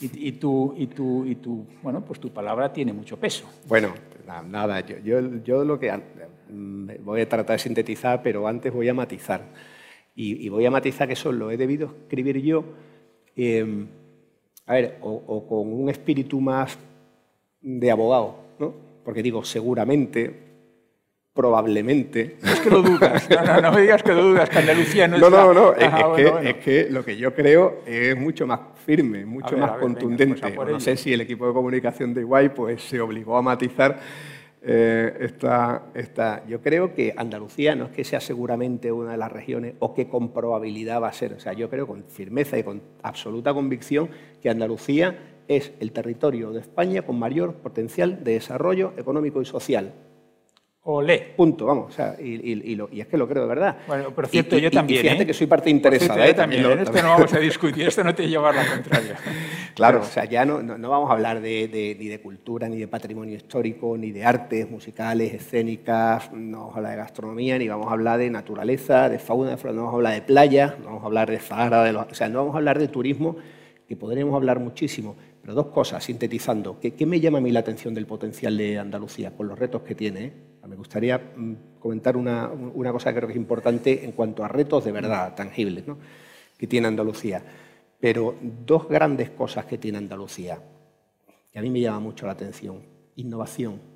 y, 0.00 0.28
y, 0.28 0.32
tu, 0.32 0.74
y, 0.76 0.86
tu, 0.86 1.24
y 1.24 1.36
tu, 1.36 1.66
bueno, 1.82 2.04
pues 2.04 2.20
tu 2.20 2.30
palabra 2.30 2.72
tiene 2.72 2.92
mucho 2.92 3.18
peso. 3.18 3.48
Bueno, 3.66 3.94
nada, 4.46 4.80
yo, 4.80 4.98
yo, 4.98 5.42
yo, 5.42 5.64
lo 5.64 5.78
que 5.78 5.92
mm, 6.50 7.04
voy 7.04 7.20
a 7.20 7.28
tratar 7.28 7.56
de 7.56 7.62
sintetizar, 7.62 8.22
pero 8.22 8.46
antes 8.46 8.72
voy 8.72 8.88
a 8.88 8.94
matizar. 8.94 9.42
Y, 10.16 10.48
voy 10.48 10.64
a 10.64 10.70
matizar 10.70 11.08
que 11.08 11.14
eso 11.14 11.32
lo 11.32 11.50
he 11.50 11.56
debido 11.56 11.86
escribir 12.02 12.40
yo, 12.40 12.64
em, 13.34 13.88
a 14.66 14.74
ver, 14.74 14.98
o, 15.00 15.46
con 15.48 15.72
un 15.72 15.90
espíritu 15.90 16.40
más 16.40 16.78
de 17.60 17.90
abogado, 17.90 18.36
¿no? 18.60 18.72
Porque 19.04 19.24
digo, 19.24 19.44
seguramente, 19.44 20.53
probablemente. 21.34 22.36
Es 22.42 22.60
que 22.60 22.70
lo 22.70 22.80
dudas. 22.80 23.28
No, 23.34 23.44
no, 23.44 23.60
no 23.60 23.72
me 23.72 23.82
digas 23.82 24.02
que 24.02 24.14
lo 24.14 24.22
dudas, 24.22 24.48
que 24.48 24.58
Andalucía 24.58 25.08
no 25.08 25.18
No, 25.18 25.28
no, 25.28 25.52
no. 25.52 25.72
Es, 25.72 25.90
que, 25.90 26.48
es, 26.48 26.56
que, 26.56 26.88
lo 26.90 27.04
que 27.04 27.16
yo 27.16 27.34
creo 27.34 27.80
es 27.84 28.16
mucho 28.16 28.46
más 28.46 28.60
firme, 28.86 29.26
mucho 29.26 29.56
más 29.56 29.72
contundente. 29.78 30.52
Pues 30.52 30.70
no 30.70 30.80
sé 30.80 30.96
si 30.96 31.12
el 31.12 31.20
equipo 31.20 31.46
de 31.46 31.52
comunicación 31.52 32.14
de 32.14 32.20
Iguay 32.20 32.50
pues, 32.50 32.82
se 32.82 33.00
obligó 33.00 33.36
a 33.36 33.42
matizar 33.42 33.98
eh, 34.62 35.30
esta, 35.94 36.42
Yo 36.46 36.62
creo 36.62 36.94
que 36.94 37.12
Andalucía 37.16 37.74
no 37.74 37.86
es 37.86 37.90
que 37.90 38.04
sea 38.04 38.20
seguramente 38.20 38.92
una 38.92 39.12
de 39.12 39.18
las 39.18 39.30
regiones 39.30 39.74
o 39.80 39.94
que 39.94 40.08
con 40.08 40.32
probabilidad 40.32 41.02
va 41.02 41.08
a 41.08 41.12
ser. 41.12 41.34
O 41.34 41.40
sea, 41.40 41.52
yo 41.52 41.68
creo 41.68 41.86
con 41.86 42.04
firmeza 42.04 42.56
y 42.56 42.62
con 42.62 42.80
absoluta 43.02 43.52
convicción 43.52 44.08
que 44.40 44.48
Andalucía 44.48 45.18
es 45.48 45.72
el 45.80 45.92
territorio 45.92 46.52
de 46.52 46.60
España 46.60 47.02
con 47.02 47.18
mayor 47.18 47.54
potencial 47.56 48.22
de 48.22 48.34
desarrollo 48.34 48.94
económico 48.96 49.42
y 49.42 49.44
social. 49.44 49.92
Olé. 50.86 51.32
Punto, 51.34 51.64
vamos. 51.64 51.88
O 51.88 51.96
sea, 51.96 52.14
y, 52.20 52.78
es 53.00 53.06
que 53.06 53.16
lo 53.16 53.26
creo 53.26 53.44
de 53.44 53.48
verdad. 53.48 53.78
Bueno, 53.86 54.12
pero 54.14 54.28
cierto, 54.28 54.58
yo 54.58 54.70
también. 54.70 55.00
fíjate 55.00 55.22
¿eh? 55.22 55.26
que 55.26 55.32
soy 55.32 55.46
parte 55.46 55.70
interesada. 55.70 56.26
¿eh? 56.26 56.34
también. 56.34 56.62
en 56.62 56.80
esto 56.80 57.00
no 57.00 57.08
vamos 57.08 57.32
a 57.32 57.38
discutir, 57.38 57.88
esto 57.88 58.04
no 58.04 58.14
te 58.14 58.28
lleva 58.28 58.50
a 58.50 58.52
la 58.52 58.66
contraria. 58.66 59.16
claro, 59.74 60.02
o 60.02 60.04
sea, 60.04 60.26
ya 60.26 60.44
no, 60.44 60.62
no, 60.62 60.90
vamos 60.90 61.08
a 61.08 61.14
hablar 61.14 61.40
de, 61.40 61.96
ni 61.98 62.08
de 62.08 62.20
cultura, 62.20 62.68
ni 62.68 62.76
de 62.76 62.86
patrimonio 62.86 63.34
histórico, 63.34 63.96
ni 63.96 64.12
de 64.12 64.26
artes 64.26 64.70
musicales, 64.70 65.32
escénicas, 65.32 66.30
no 66.34 66.58
vamos 66.58 66.74
a 66.74 66.76
hablar 66.76 66.92
de 66.92 66.98
gastronomía, 66.98 67.58
ni 67.58 67.66
vamos 67.66 67.86
a 67.88 67.92
hablar 67.92 68.18
de 68.18 68.28
naturaleza, 68.28 69.08
de 69.08 69.18
fauna, 69.18 69.52
de 69.52 69.56
flora, 69.56 69.74
no 69.74 69.84
vamos 69.84 69.94
a 69.94 69.96
hablar 69.96 70.14
de 70.14 70.22
playa, 70.22 70.76
no 70.80 70.86
vamos 70.86 71.02
a 71.02 71.06
hablar 71.06 71.30
de 71.30 71.92
los, 71.92 72.06
o 72.10 72.14
sea, 72.14 72.28
no 72.28 72.40
vamos 72.40 72.54
a 72.56 72.58
hablar 72.58 72.78
de 72.78 72.88
turismo, 72.88 73.36
que 73.88 73.96
podremos 73.96 74.34
hablar 74.34 74.60
muchísimo. 74.60 75.16
Pero 75.40 75.54
dos 75.54 75.66
cosas, 75.66 76.02
sintetizando. 76.04 76.80
¿Qué, 76.80 76.94
¿Qué, 76.94 77.04
me 77.04 77.20
llama 77.20 77.36
a 77.36 77.40
mí 77.42 77.50
la 77.50 77.60
atención 77.60 77.92
del 77.92 78.06
potencial 78.06 78.56
de 78.56 78.78
Andalucía, 78.78 79.30
con 79.36 79.46
los 79.46 79.58
retos 79.58 79.82
que 79.82 79.94
tiene? 79.94 80.53
Me 80.66 80.76
gustaría 80.76 81.18
mm, 81.18 81.78
comentar 81.78 82.16
una, 82.16 82.50
cosa 82.92 83.10
que 83.10 83.16
creo 83.16 83.28
que 83.28 83.32
es 83.32 83.38
importante 83.38 84.04
en 84.04 84.12
cuanto 84.12 84.44
a 84.44 84.48
retos 84.48 84.84
de 84.84 84.92
verdad, 84.92 85.34
tangibles, 85.34 85.84
que 86.56 86.66
tiene 86.66 86.88
Andalucía. 86.88 87.42
Pero 88.00 88.34
dos 88.40 88.88
grandes 88.88 89.30
cosas 89.30 89.66
que 89.66 89.78
tiene 89.78 89.98
Andalucía, 89.98 90.58
que 91.50 91.58
a 91.58 91.62
mí 91.62 91.70
me 91.70 91.80
llama 91.80 92.00
mucho 92.00 92.26
la 92.26 92.32
atención. 92.32 92.82
Innovación 93.16 93.93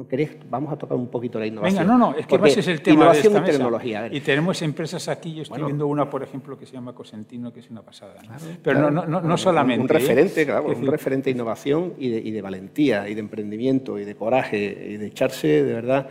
¿No 0.00 0.08
querés? 0.08 0.30
Vamos 0.48 0.72
a 0.72 0.78
tocar 0.78 0.96
un 0.96 1.08
poquito 1.08 1.38
la 1.38 1.46
innovación. 1.46 1.82
Venga, 1.82 1.92
no, 1.92 1.98
no, 1.98 2.16
es 2.16 2.26
que 2.26 2.36
ese 2.36 2.60
es 2.60 2.68
el 2.68 2.80
tema 2.80 3.02
innovación 3.02 3.34
de 3.34 3.38
esta 3.38 3.50
y 3.50 3.52
tecnología. 3.52 4.08
Y 4.10 4.20
tenemos 4.20 4.62
empresas 4.62 5.08
aquí, 5.08 5.34
yo 5.34 5.42
estoy 5.42 5.62
viendo 5.62 5.86
una, 5.86 6.08
por 6.08 6.22
ejemplo, 6.22 6.58
que 6.58 6.64
se 6.64 6.72
llama 6.72 6.94
Cosentino, 6.94 7.52
que 7.52 7.60
es 7.60 7.68
una 7.68 7.82
pasada. 7.82 8.14
Pero 8.62 8.90
no, 8.90 9.04
no, 9.04 9.20
no, 9.20 9.36
solamente. 9.36 9.84
Un 9.84 9.90
¿eh? 9.90 9.92
referente, 9.92 10.46
claro, 10.46 10.68
un 10.68 10.86
referente 10.86 11.24
de 11.26 11.32
innovación 11.32 11.92
y 11.98 12.08
de, 12.08 12.18
y 12.18 12.30
de, 12.30 12.40
valentía, 12.40 13.10
y 13.10 13.14
de 13.14 13.20
emprendimiento, 13.20 13.98
y 13.98 14.06
de 14.06 14.14
coraje, 14.14 14.86
y 14.88 14.96
de 14.96 15.06
echarse, 15.06 15.64
de 15.64 15.74
verdad, 15.74 16.08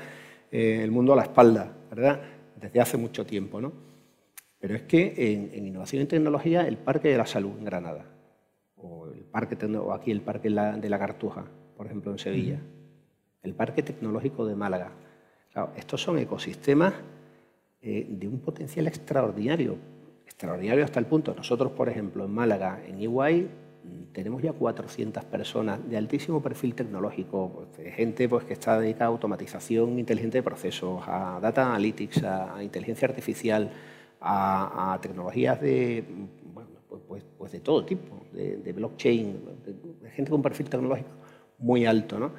eh, 0.51 0.81
el 0.83 0.91
mundo 0.91 1.13
a 1.13 1.15
la 1.15 1.23
espalda, 1.23 1.73
¿verdad? 1.89 2.21
Desde 2.61 2.79
hace 2.81 2.95
mucho 2.95 3.25
tiempo, 3.25 3.59
¿no? 3.59 3.73
Pero 4.59 4.75
es 4.75 4.83
que 4.83 5.15
en, 5.17 5.65
innovación 5.65 6.03
y 6.03 6.05
tecnología, 6.05 6.67
el 6.67 6.77
Parque 6.77 7.07
de 7.07 7.17
la 7.17 7.25
Salud 7.25 7.53
en 7.57 7.65
Granada, 7.65 8.05
o, 8.75 9.07
el 9.07 9.21
parque, 9.21 9.57
o 9.65 9.93
aquí 9.93 10.11
el 10.11 10.21
Parque 10.21 10.49
de 10.51 10.89
la 10.89 10.99
Cartuja, 10.99 11.45
por 11.75 11.87
ejemplo, 11.87 12.11
en 12.11 12.19
Sevilla 12.19 12.61
el 13.43 13.53
Parque 13.53 13.83
Tecnológico 13.83 14.45
de 14.45 14.55
Málaga. 14.55 14.91
estos 15.75 16.01
son 16.01 16.17
ecosistemas 16.19 16.93
eh, 17.81 18.05
de 18.09 18.27
un 18.27 18.39
potencial 18.39 18.87
extraordinario, 18.87 19.77
extraordinario 20.25 20.83
hasta 20.83 20.99
el 20.99 21.05
punto. 21.05 21.33
Nosotros, 21.33 21.71
por 21.71 21.89
ejemplo, 21.89 22.25
en 22.25 22.31
Málaga, 22.31 22.81
en 22.85 23.01
Iguay, 23.01 23.49
tenemos 24.11 24.41
ya 24.41 24.53
400 24.53 25.23
personas 25.25 25.89
de 25.89 25.97
altísimo 25.97 26.41
perfil 26.41 26.75
tecnológico, 26.75 27.67
pues, 27.75 27.93
gente 27.93 28.27
pues, 28.27 28.43
que 28.43 28.53
está 28.53 28.79
dedicada 28.79 29.05
a 29.05 29.13
automatización 29.13 29.97
inteligente 29.97 30.39
de 30.39 30.43
procesos, 30.43 31.01
a 31.07 31.39
data 31.41 31.67
analytics, 31.67 32.23
a, 32.23 32.61
inteligencia 32.61 33.07
artificial, 33.07 33.71
a, 34.19 34.99
tecnologías 35.01 35.61
de, 35.61 36.03
pues, 36.53 36.67
pues, 37.07 37.23
pues, 37.37 37.51
de 37.53 37.59
todo 37.61 37.85
tipo, 37.85 38.25
de, 38.33 38.73
blockchain, 38.73 39.39
gente 40.13 40.29
con 40.29 40.41
perfil 40.41 40.69
tecnológico 40.69 41.11
muy 41.59 41.85
alto. 41.85 42.19
¿no? 42.19 42.31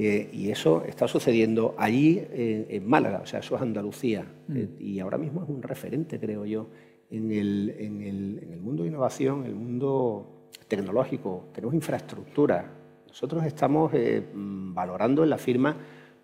Eh, 0.00 0.30
y 0.32 0.48
eso 0.52 0.84
está 0.84 1.08
sucediendo 1.08 1.74
allí 1.76 2.24
en, 2.30 2.88
Málaga, 2.88 3.22
o 3.24 3.26
sea, 3.26 3.40
eso 3.40 3.56
es 3.56 3.62
Andalucía. 3.62 4.24
Mm. 4.46 4.56
Eh, 4.56 4.68
y 4.78 5.00
ahora 5.00 5.18
mismo 5.18 5.42
es 5.42 5.48
un 5.48 5.60
referente, 5.60 6.20
creo 6.20 6.46
yo, 6.46 6.68
en 7.10 7.32
el, 7.32 7.74
en 7.76 8.02
el, 8.02 8.38
en 8.44 8.52
el 8.52 8.60
mundo 8.60 8.84
de 8.84 8.90
innovación, 8.90 9.40
en 9.40 9.46
el 9.46 9.54
mundo 9.56 10.46
tecnológico. 10.68 11.46
Tenemos 11.52 11.74
infraestructura. 11.74 12.70
Nosotros 13.08 13.44
estamos 13.44 13.92
eh, 13.92 14.22
mm, 14.32 14.72
valorando 14.72 15.24
en 15.24 15.30
la 15.30 15.38
firma 15.38 15.76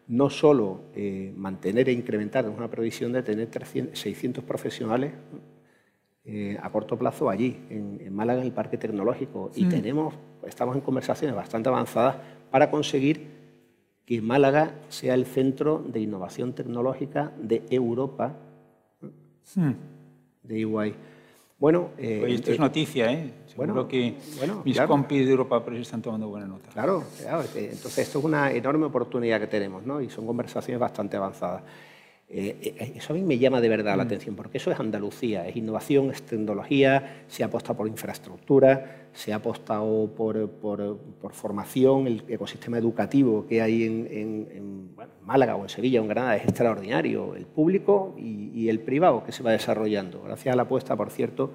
no 0.06 0.30
solo 0.30 0.82
mantener 1.34 1.88
e 1.88 1.92
incrementar, 1.92 2.46
una 2.46 2.68
previsión 2.68 3.10
de 3.10 3.22
tener 3.22 3.48
600 3.50 4.44
profesionales 4.44 5.14
a 6.60 6.70
corto 6.70 6.98
plazo 6.98 7.30
allí, 7.30 7.56
en, 7.70 8.14
Málaga, 8.14 8.40
en 8.40 8.46
el 8.46 8.52
Parque 8.52 8.76
Tecnológico. 8.76 9.50
Y 9.54 9.64
mm. 9.64 9.68
tenemos, 9.70 10.14
estamos 10.46 10.76
en 10.76 10.82
conversaciones 10.82 11.34
bastante 11.34 11.70
avanzadas 11.70 12.16
para 12.50 12.70
conseguir 12.70 13.33
que 14.06 14.20
Málaga 14.20 14.74
sea 14.88 15.14
el 15.14 15.26
centro 15.26 15.82
de 15.86 16.00
innovación 16.00 16.52
tecnológica 16.52 17.32
de 17.38 17.62
Europa, 17.70 18.34
hmm. 19.54 19.70
de 20.42 20.60
EY. 20.60 20.94
Bueno, 21.58 21.90
eh, 21.96 22.24
esto 22.28 22.50
es 22.50 22.58
eh, 22.58 22.60
noticia, 22.60 23.12
¿eh? 23.12 23.32
Seguro 23.46 23.72
bueno, 23.72 23.88
que 23.88 24.16
mis 24.64 24.80
compis 24.80 25.24
de 25.24 25.30
Europa 25.30 25.64
Press 25.64 25.82
están 25.82 26.02
tomando 26.02 26.28
buena 26.28 26.46
nota. 26.46 26.68
Claro, 26.72 27.04
claro, 27.18 27.44
entonces 27.54 27.98
esto 27.98 28.18
es 28.18 28.24
una 28.24 28.52
enorme 28.52 28.86
oportunidad 28.86 29.40
que 29.40 29.46
tenemos, 29.46 29.86
¿no? 29.86 30.00
Y 30.00 30.10
son 30.10 30.26
conversaciones 30.26 30.80
bastante 30.80 31.16
avanzadas. 31.16 31.62
Eh, 32.28 32.74
eh, 32.78 32.92
eso 32.96 33.12
a 33.12 33.16
mí 33.16 33.22
me 33.22 33.38
llama 33.38 33.60
de 33.60 33.68
verdad 33.68 33.96
la 33.96 34.04
mm. 34.04 34.06
atención, 34.06 34.34
porque 34.34 34.58
eso 34.58 34.70
es 34.70 34.80
Andalucía, 34.80 35.46
es 35.46 35.56
innovación, 35.56 36.10
es 36.10 36.22
tecnología, 36.22 37.24
se 37.28 37.44
aposta 37.44 37.76
por 37.76 37.86
infraestructura, 37.86 39.08
se 39.12 39.32
ha 39.32 39.36
apostado 39.36 40.10
por, 40.16 40.50
formación, 41.32 42.06
el 42.06 42.24
ecosistema 42.28 42.78
educativo 42.78 43.46
que 43.46 43.62
hay 43.62 43.84
en, 43.84 44.94
Málaga 45.22 45.56
o 45.56 45.62
en 45.62 45.68
Sevilla 45.70 46.00
o 46.00 46.02
en 46.02 46.08
Granada 46.08 46.36
es 46.36 46.44
extraordinario, 46.44 47.34
el 47.34 47.46
público 47.46 48.14
y, 48.18 48.68
el 48.68 48.80
privado 48.80 49.24
que 49.24 49.32
se 49.32 49.42
va 49.42 49.52
desarrollando, 49.52 50.22
gracias 50.22 50.52
a 50.52 50.56
la 50.56 50.62
apuesta, 50.62 50.96
por 50.96 51.10
cierto, 51.10 51.52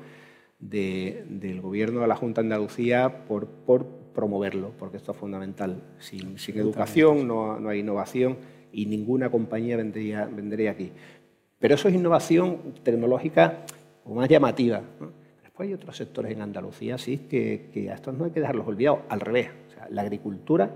del 0.59 1.61
gobierno 1.61 2.01
de 2.01 2.07
la 2.07 2.15
Junta 2.15 2.41
de 2.41 2.45
Andalucía 2.45 3.25
por, 3.27 3.47
promoverlo, 4.13 4.71
porque 4.77 4.97
esto 4.97 5.11
es 5.11 5.17
fundamental. 5.17 5.81
Sin, 5.99 6.35
educación 6.55 7.27
no, 7.27 7.59
no 7.59 7.69
hay 7.69 7.79
innovación 7.79 8.37
y 8.71 8.85
ninguna 8.85 9.29
compañía 9.29 9.77
vendría, 9.77 10.25
vendría 10.25 10.71
aquí. 10.71 10.91
Pero 11.59 11.75
eso 11.75 11.87
es 11.89 11.95
innovación 11.95 12.73
tecnológica 12.83 13.65
o 14.05 14.13
más 14.13 14.29
llamativa. 14.29 14.81
Después 15.43 15.67
hay 15.67 15.73
otros 15.73 15.97
sectores 15.97 16.31
en 16.31 16.41
Andalucía, 16.41 16.97
sí, 16.97 17.17
que, 17.29 17.69
que, 17.73 17.91
a 17.91 17.95
estos 17.95 18.15
no 18.15 18.25
hay 18.25 18.31
que 18.31 18.39
dejarlos 18.39 18.67
olvidados. 18.67 19.01
Al 19.09 19.19
revés, 19.19 19.49
la 19.89 20.01
agricultura, 20.03 20.69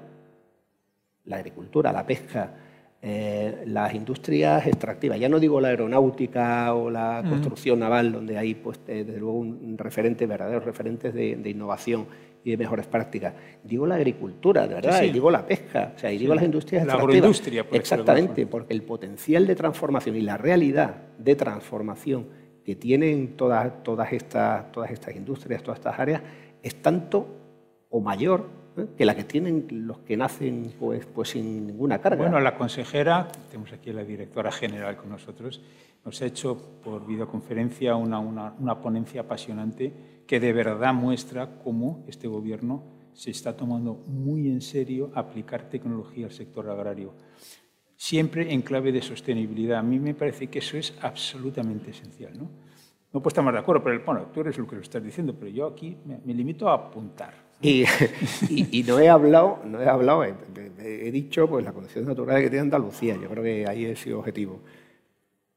la 1.26 1.38
agricultura, 1.38 1.92
la 1.92 2.06
pesca, 2.06 2.54
eh, 3.02 3.64
las 3.68 3.94
industrias 3.94 4.66
extractivas. 4.68 5.20
Ya 5.20 5.30
no 5.30 5.40
digo 5.40 5.60
la 5.62 5.70
aeronáutica 5.70 6.74
o 6.74 6.90
la 6.90 7.22
mm. 7.24 7.30
construcción 7.30 7.80
naval, 7.80 8.12
donde 8.12 8.38
hay, 8.38 8.56
pues, 8.56 8.80
eh, 8.88 9.04
desde 9.06 9.20
luego, 9.20 9.38
un 9.40 9.78
referente, 9.78 10.26
verdaderos 10.26 10.66
referentes 10.66 11.14
de, 11.14 11.36
de 11.36 11.50
innovación 11.50 12.08
y 12.44 12.52
de 12.52 12.58
mejores 12.58 12.88
prácticas. 12.88 13.34
Digo 13.64 13.88
la 13.88 13.96
agricultura, 13.96 14.68
de 14.68 14.76
verdad, 14.76 15.02
y 15.04 15.12
digo 15.12 15.32
la 15.32 15.46
pesca, 15.46 15.94
o 15.96 16.00
sea, 16.00 16.12
y 16.12 16.18
digo 16.18 16.36
las 16.36 16.44
industrias 16.44 16.86
La 16.86 16.94
agroindustria, 16.94 17.68
por 17.68 17.78
Exactamente, 17.78 18.46
porque 18.46 18.74
el 18.74 18.84
potencial 18.84 19.48
de 19.48 19.56
transformación 19.56 20.16
y 20.16 20.22
la 20.22 20.38
realidad 20.38 20.96
de 21.18 21.36
transformación 21.36 22.28
que 22.66 22.76
tienen 22.76 23.36
todas, 23.36 23.84
todas, 23.84 24.12
estas, 24.14 24.72
todas 24.72 24.92
estas 24.92 25.16
industrias, 25.16 25.64
todas 25.64 25.80
estas 25.80 26.00
áreas, 26.00 26.22
es 26.62 26.82
tanto 26.82 27.28
o 27.90 28.00
mayor 28.00 28.48
¿eh? 28.78 28.88
que 28.98 29.06
la 29.06 29.16
que 29.16 29.24
tienen 29.24 29.68
los 29.70 30.00
que 30.00 30.18
nacen 30.18 30.74
pues, 30.80 31.06
pues 31.06 31.30
sin 31.30 31.68
ninguna 31.68 32.00
carga. 32.00 32.22
Bueno, 32.22 32.40
la 32.40 32.56
consejera, 32.56 33.28
tenemos 33.50 33.72
aquí 33.74 33.90
a 33.90 33.94
la 33.94 34.04
directora 34.04 34.52
general 34.52 34.96
con 34.96 35.10
nosotros, 35.10 35.62
nos 36.06 36.22
ha 36.22 36.26
hecho 36.26 36.58
por 36.84 37.06
videoconferencia 37.06 37.96
una, 37.96 38.20
una, 38.20 38.54
una 38.60 38.82
ponencia 38.82 39.22
apasionante 39.22 40.13
que 40.34 40.40
de 40.40 40.52
verdad 40.52 40.96
muestra 40.96 41.60
cómo 41.64 42.04
este 42.08 42.28
gobierno 42.28 42.82
se 43.14 43.30
está 43.30 43.56
tomando 43.56 44.04
muy 44.08 44.48
en 44.48 44.62
serio 44.62 45.12
aplicar 45.14 45.70
tecnología 45.70 46.26
al 46.26 46.32
sector 46.32 46.68
agrario, 46.72 47.14
siempre 47.96 48.52
en 48.52 48.64
clave 48.64 48.92
de 48.92 49.04
sostenibilidad. 49.04 49.78
A 49.78 49.84
mí 49.84 50.00
me 50.00 50.16
parece 50.16 50.48
que 50.48 50.58
eso 50.58 50.76
es 50.76 50.98
absolutamente 51.02 51.92
esencial. 51.92 52.36
¿no? 52.36 52.50
No 53.14 53.22
puedo 53.22 53.28
estar 53.28 53.44
más 53.44 53.54
de 53.54 53.60
acuerdo, 53.60 53.84
pero 53.84 54.04
bueno, 54.04 54.26
tú 54.34 54.42
eres 54.42 54.58
lo 54.58 54.66
que 54.66 54.76
lo 54.76 54.82
estás 54.82 55.04
diciendo, 55.04 55.36
pero 55.40 55.52
yo 55.52 55.68
aquí 55.68 55.98
me, 56.04 56.34
limito 56.34 56.68
a 56.68 56.74
apuntar. 56.74 57.36
Y, 57.62 57.84
y, 58.50 58.82
no 58.82 59.00
he 59.00 59.10
hablado, 59.10 59.60
no 59.64 59.84
he 59.84 59.88
hablado, 59.88 60.24
he, 60.24 60.34
he 60.80 61.12
dicho 61.12 61.48
pues, 61.48 61.64
las 61.64 61.76
condiciones 61.76 62.08
naturales 62.08 62.44
que 62.46 62.50
tiene 62.50 62.64
Andalucía. 62.64 63.16
Yo 63.22 63.30
creo 63.30 63.44
que 63.44 63.68
ahí 63.68 63.86
he 63.86 63.96
sido 63.96 64.18
objetivo. 64.18 64.62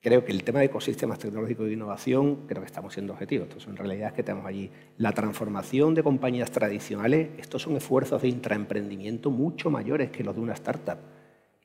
Creo 0.07 0.25
que 0.25 0.31
el 0.31 0.45
tema 0.45 0.61
de 0.61 0.67
ecosistemas 0.67 1.19
tecnológicos 1.19 1.67
de 1.67 1.73
innovación, 1.73 2.47
creo 2.47 2.63
que 2.63 2.67
estamos 2.67 2.93
siendo 2.93 3.13
objetivos. 3.13 3.49
Entonces, 3.49 3.69
en 3.69 3.77
realidad 3.77 4.11
es 4.11 4.15
que 4.15 4.23
tenemos 4.23 4.47
allí 4.47 4.71
la 4.99 5.11
transformación 5.11 5.97
de 5.97 6.05
compañías 6.05 6.53
tradicionales. 6.53 7.31
Estos 7.39 7.63
son 7.63 7.75
esfuerzos 7.75 8.23
de 8.23 8.29
intraemprendimiento 8.29 9.33
mucho 9.33 9.69
mayores 9.69 10.13
que 10.13 10.23
los 10.23 10.37
de 10.37 10.41
una 10.43 10.53
startup. 10.53 10.99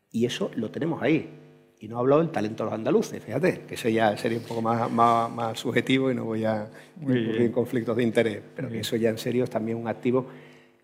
Y 0.09 0.25
eso 0.25 0.49
lo 0.55 0.71
tenemos 0.71 1.03
ahí 1.03 1.29
y 1.79 1.87
no 1.87 1.99
hablo 1.99 2.17
del 2.17 2.31
talento 2.31 2.63
de 2.63 2.71
los 2.71 2.73
andaluces, 2.73 3.23
fíjate, 3.23 3.61
que 3.67 3.75
eso 3.75 3.89
ya 3.89 4.17
sería 4.17 4.39
un 4.39 4.45
poco 4.45 4.63
más, 4.63 4.89
más, 4.91 5.59
subjetivo 5.59 6.09
y 6.09 6.15
no 6.15 6.25
voy 6.25 6.43
a 6.43 6.67
incurrir 6.99 7.41
en 7.43 7.51
conflictos 7.51 7.95
de 7.95 8.01
interés, 8.01 8.41
pero 8.55 8.69
que 8.69 8.79
eso 8.79 8.95
ya 8.95 9.11
en 9.11 9.19
serio 9.19 9.43
es 9.43 9.51
también 9.51 9.77
un 9.77 9.87
activo 9.87 10.25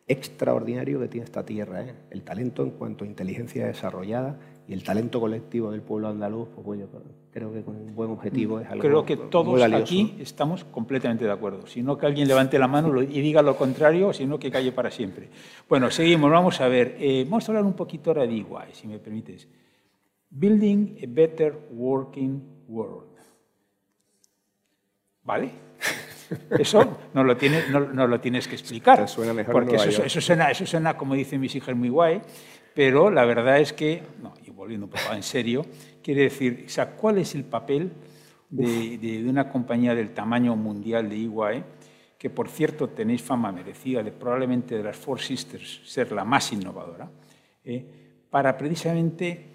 extraordinario 0.08 1.00
que 1.00 1.08
tiene 1.08 1.26
esta 1.26 1.44
tierra, 1.44 1.82
¿eh? 1.82 1.94
el 2.12 2.22
talento 2.22 2.62
en 2.62 2.70
cuanto 2.70 3.04
a 3.04 3.08
inteligencia 3.08 3.66
desarrollada 3.66 4.38
y 4.68 4.74
el 4.74 4.84
talento 4.84 5.22
colectivo 5.22 5.72
del 5.72 5.82
pueblo 5.82 6.10
andaluz, 6.10 6.50
pues 6.64 6.80
yo 6.82 6.88
creo 7.32 7.54
que 7.54 7.62
con 7.62 7.76
un 7.78 7.96
buen 7.96 8.12
objetivo 8.12 8.60
es 8.60 8.68
algo 8.68 8.82
Creo 8.82 9.06
que 9.06 9.16
todos 9.16 9.62
aquí 9.62 10.16
estamos 10.20 10.66
completamente 10.66 11.24
de 11.24 11.32
acuerdo, 11.32 11.66
sino 11.68 11.98
que 11.98 12.06
alguien 12.06 12.28
levante 12.28 12.60
la 12.60 12.68
mano 12.68 13.02
y 13.02 13.22
diga 13.22 13.42
lo 13.42 13.56
contrario, 13.56 14.12
sino 14.12 14.38
que 14.38 14.52
calle 14.52 14.74
para 14.74 14.92
siempre. 14.92 15.30
Bueno, 15.70 15.90
seguimos, 15.90 16.30
vamos 16.30 16.60
a 16.60 16.68
ver, 16.68 16.98
eh, 17.00 17.24
vamos 17.24 17.48
a 17.48 17.52
hablar 17.52 17.64
un 17.64 17.74
poquito 17.74 18.10
ahora 18.10 18.28
de 18.28 18.34
Iguay, 18.34 18.74
si 18.74 18.88
me 18.88 19.00
permites. 19.00 19.48
Building 20.30 20.98
a 21.02 21.06
Better 21.08 21.58
Working 21.72 22.66
World. 22.68 23.08
¿Vale? 25.24 25.52
Eso 26.60 26.98
no 27.14 27.24
lo 27.24 27.38
tienes, 27.38 27.70
no, 27.70 28.06
lo 28.06 28.20
tienes 28.20 28.50
que 28.50 28.56
explicar. 28.56 29.08
suena 29.08 29.34
mejor 29.34 29.54
porque 29.54 29.76
eso, 29.76 30.04
eso, 30.04 30.20
suena, 30.20 30.52
eso 30.52 30.66
suena, 30.66 30.98
como 30.98 31.14
dicen 31.16 31.40
mis 31.40 31.56
hijas, 31.56 31.74
muy 31.74 31.88
guay, 31.88 32.22
pero 32.78 33.10
la 33.10 33.24
verdad 33.24 33.60
es 33.60 33.72
que, 33.72 34.04
no, 34.22 34.34
volviendo 34.68 34.90
en 35.14 35.24
serio, 35.24 35.66
quiere 36.04 36.24
decir, 36.24 36.66
o 36.66 36.70
sea, 36.70 36.92
¿cuál 36.98 37.20
es 37.20 37.36
el 37.36 37.46
papel 37.46 37.90
de, 38.50 38.98
de, 38.98 39.26
una 39.30 39.50
compañía 39.50 39.96
del 39.96 40.14
tamaño 40.14 40.58
mundial 40.58 41.10
de 41.10 41.16
EY, 41.16 41.64
que 42.18 42.30
por 42.30 42.50
cierto 42.50 42.90
tenéis 42.90 43.22
fama 43.22 43.50
merecida 43.54 44.04
de 44.04 44.12
probablemente 44.12 44.76
de 44.76 44.84
las 44.84 44.98
Four 44.98 45.22
Sisters 45.22 45.80
ser 45.86 46.12
la 46.12 46.26
más 46.26 46.52
innovadora, 46.52 47.10
eh, 47.64 47.86
para 48.30 48.58
precisamente 48.58 49.46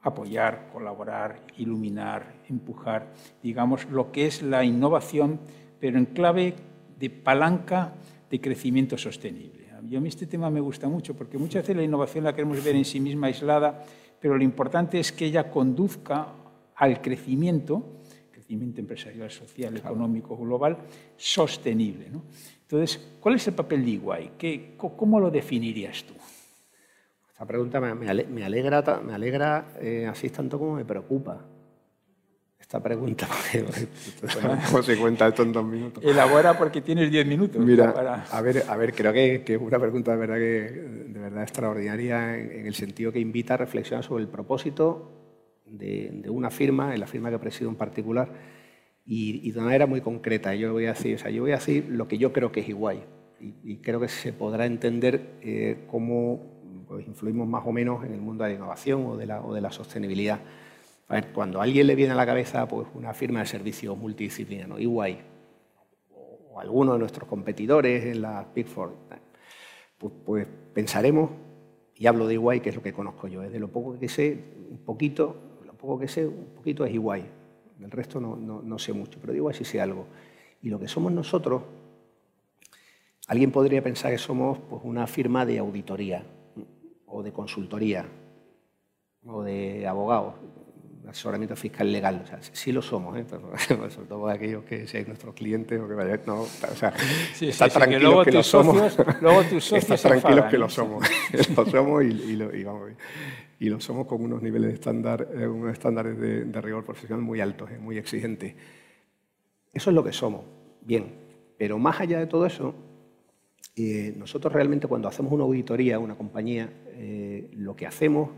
apoyar, 0.00 0.70
colaborar, 0.72 1.42
iluminar, 1.58 2.36
empujar, 2.48 3.12
digamos, 3.42 3.84
lo 3.90 4.10
que 4.12 4.26
es 4.26 4.40
la 4.40 4.64
innovación, 4.64 5.40
pero 5.78 5.98
en 5.98 6.06
clave 6.06 6.54
de 6.98 7.10
palanca 7.10 7.92
de 8.30 8.40
crecimiento 8.40 8.96
sostenible. 8.96 9.58
A 9.78 10.00
mí 10.00 10.08
este 10.08 10.26
tema 10.26 10.50
me 10.50 10.60
gusta 10.60 10.88
mucho 10.88 11.14
porque 11.14 11.38
muchas 11.38 11.62
veces 11.62 11.76
la 11.76 11.82
innovación 11.82 12.24
la 12.24 12.34
queremos 12.34 12.62
ver 12.62 12.74
en 12.74 12.84
sí 12.84 13.00
misma 13.00 13.28
aislada, 13.28 13.84
pero 14.20 14.36
lo 14.36 14.44
importante 14.44 14.98
es 14.98 15.12
que 15.12 15.26
ella 15.26 15.50
conduzca 15.50 16.28
al 16.74 17.00
crecimiento, 17.00 18.02
crecimiento 18.30 18.80
empresarial, 18.80 19.30
social, 19.30 19.76
económico, 19.76 20.36
global, 20.36 20.78
sostenible. 21.16 22.10
Entonces, 22.62 23.16
¿cuál 23.20 23.36
es 23.36 23.46
el 23.48 23.54
papel 23.54 23.84
de 23.84 23.90
Iguay? 23.92 24.30
¿Cómo 24.76 25.20
lo 25.20 25.30
definirías 25.30 26.04
tú? 26.04 26.14
Esta 27.28 27.46
pregunta 27.46 27.80
me, 27.80 28.08
alegra, 28.44 29.00
me 29.00 29.14
alegra 29.14 29.68
eh, 29.80 30.06
así 30.10 30.28
tanto 30.30 30.58
como 30.58 30.74
me 30.74 30.84
preocupa. 30.84 31.44
Esta 32.68 32.82
pregunta, 32.82 33.26
¿cómo 34.70 34.82
se 34.82 34.98
cuenta 34.98 35.26
esto 35.26 35.42
en 35.42 35.52
dos 35.52 35.64
minutos? 35.64 36.04
Elabora 36.04 36.58
porque 36.58 36.82
tienes 36.82 37.10
diez 37.10 37.26
minutos. 37.26 37.64
Mira, 37.64 38.24
a, 38.30 38.42
ver, 38.42 38.62
a 38.68 38.76
ver, 38.76 38.92
creo 38.92 39.10
que, 39.10 39.42
es 39.42 39.58
una 39.58 39.78
pregunta 39.78 40.10
de 40.10 40.18
verdad, 40.18 40.34
que, 40.34 40.70
de 41.08 41.18
verdad 41.18 41.44
extraordinaria 41.44 42.36
en, 42.36 42.66
el 42.66 42.74
sentido 42.74 43.10
que 43.10 43.20
invita 43.20 43.54
a 43.54 43.56
reflexionar 43.56 44.04
sobre 44.04 44.24
el 44.24 44.28
propósito 44.28 45.62
de, 45.64 46.26
una 46.28 46.50
firma, 46.50 46.92
en 46.92 47.00
la 47.00 47.06
firma 47.06 47.30
que 47.30 47.38
presido 47.38 47.70
en 47.70 47.76
particular, 47.76 48.28
y, 49.06 49.50
de 49.50 49.58
una 49.60 49.68
manera 49.68 49.86
muy 49.86 50.02
concreta. 50.02 50.54
Yo 50.54 50.74
voy 50.74 50.84
a 50.84 50.92
decir, 50.92 51.14
o 51.14 51.18
sea, 51.18 51.30
yo 51.30 51.40
voy 51.40 51.52
a 51.52 51.54
decir 51.54 51.86
lo 51.88 52.06
que 52.06 52.18
yo 52.18 52.34
creo 52.34 52.52
que 52.52 52.60
es 52.60 52.68
igual, 52.68 53.02
y, 53.40 53.78
creo 53.78 53.98
que 53.98 54.08
se 54.08 54.34
podrá 54.34 54.66
entender 54.66 55.38
eh, 55.40 55.86
cómo 55.90 56.84
pues 56.86 57.06
influimos 57.06 57.48
más 57.48 57.66
o 57.66 57.72
menos 57.72 58.04
en 58.04 58.12
el 58.12 58.20
mundo 58.20 58.44
de 58.44 58.50
la 58.50 58.56
innovación 58.56 59.06
o 59.06 59.16
de 59.16 59.24
la, 59.24 59.40
o 59.40 59.54
de 59.54 59.62
la 59.62 59.72
sostenibilidad. 59.72 60.40
A 61.08 61.14
ver, 61.14 61.32
cuando 61.32 61.60
a 61.60 61.64
alguien 61.64 61.86
le 61.86 61.94
viene 61.94 62.12
a 62.12 62.16
la 62.16 62.26
cabeza 62.26 62.68
pues, 62.68 62.86
una 62.94 63.14
firma 63.14 63.40
de 63.40 63.46
servicios 63.46 63.96
multidisciplinario, 63.96 64.76
EY, 64.76 65.18
o 66.14 66.60
alguno 66.60 66.92
de 66.92 66.98
nuestros 66.98 67.26
competidores 67.26 68.04
en 68.04 68.20
la 68.20 68.46
Big 68.54 68.66
pues, 68.66 70.12
pues, 70.24 70.46
pensaremos, 70.74 71.30
y 71.94 72.06
hablo 72.06 72.26
de 72.26 72.34
EY, 72.34 72.60
que 72.60 72.68
es 72.68 72.76
lo 72.76 72.82
que 72.82 72.92
conozco 72.92 73.26
yo, 73.26 73.42
es 73.42 73.50
de 73.50 73.58
lo 73.58 73.68
poco 73.68 73.98
que 73.98 74.08
sé, 74.08 74.38
un 74.70 74.78
poquito, 74.84 75.34
lo 75.64 75.72
poco 75.72 75.98
que 75.98 76.08
sé, 76.08 76.26
un 76.26 76.52
poquito 76.54 76.84
es 76.84 76.92
EY, 76.92 77.24
el 77.80 77.90
resto 77.90 78.20
no, 78.20 78.36
no, 78.36 78.60
no 78.60 78.78
sé 78.78 78.92
mucho, 78.92 79.18
pero 79.18 79.32
de 79.32 79.38
EY 79.38 79.54
sí 79.54 79.64
sé 79.64 79.80
algo. 79.80 80.06
Y 80.62 80.68
lo 80.68 80.78
que 80.78 80.88
somos 80.88 81.10
nosotros, 81.10 81.62
alguien 83.28 83.50
podría 83.50 83.82
pensar 83.82 84.12
que 84.12 84.18
somos 84.18 84.58
pues, 84.58 84.82
una 84.84 85.06
firma 85.06 85.46
de 85.46 85.58
auditoría, 85.58 86.22
o 87.06 87.22
de 87.22 87.32
consultoría 87.32 88.04
o 89.24 89.42
de 89.42 89.86
abogados, 89.86 90.34
asesoramiento 91.08 91.56
fiscal 91.56 91.90
legal. 91.90 92.20
O 92.24 92.26
sea, 92.26 92.38
sí 92.40 92.72
lo 92.72 92.82
somos, 92.82 93.16
¿eh? 93.18 93.24
Pero, 93.28 93.90
sobre 93.90 94.08
todo 94.08 94.28
aquellos 94.28 94.64
que 94.64 94.86
sean 94.86 95.06
nuestros 95.06 95.34
clientes 95.34 95.80
o 95.80 95.88
que 95.88 95.94
vayan. 95.94 96.20
No, 96.26 96.42
o 96.42 96.46
sea, 96.46 96.92
sí, 97.34 97.48
está 97.48 97.68
tranquilo 97.68 98.24
que, 98.24 98.24
que, 98.30 98.36
lo 98.36 98.42
somos. 98.42 98.98
luego 99.20 99.42
tus 99.44 99.64
socios 99.64 99.90
está 99.90 100.08
tranquilos 100.08 100.44
que 100.46 100.58
lo 100.58 100.68
somos. 100.68 101.08
lo 101.56 101.66
somos 101.66 102.04
y, 102.04 102.36
lo, 102.36 102.54
y, 102.54 102.64
vamos, 102.64 102.90
y, 103.58 103.68
lo 103.68 103.80
somos 103.80 104.06
con 104.06 104.22
unos 104.22 104.42
niveles 104.42 104.68
de 104.68 104.74
estándar, 104.74 105.28
eh, 105.34 105.46
unos 105.46 105.72
estándares 105.72 106.18
de, 106.18 106.44
de, 106.44 106.60
rigor 106.60 106.84
profesional 106.84 107.22
muy 107.22 107.40
altos, 107.40 107.70
¿eh? 107.70 107.78
muy 107.78 107.98
exigentes. 107.98 108.54
Eso 109.72 109.90
es 109.90 109.94
lo 109.94 110.04
que 110.04 110.12
somos. 110.12 110.44
Bien. 110.82 111.28
Pero 111.58 111.76
más 111.78 112.00
allá 112.00 112.20
de 112.20 112.26
todo 112.28 112.46
eso, 112.46 112.72
eh, 113.80 114.12
nosotros 114.16 114.52
realmente 114.52 114.88
cuando 114.88 115.06
hacemos 115.06 115.32
una 115.32 115.44
auditoría 115.44 115.96
a 115.96 115.98
una 116.00 116.16
compañía, 116.16 116.68
eh, 116.94 117.48
lo 117.52 117.76
que 117.76 117.86
hacemos, 117.86 118.30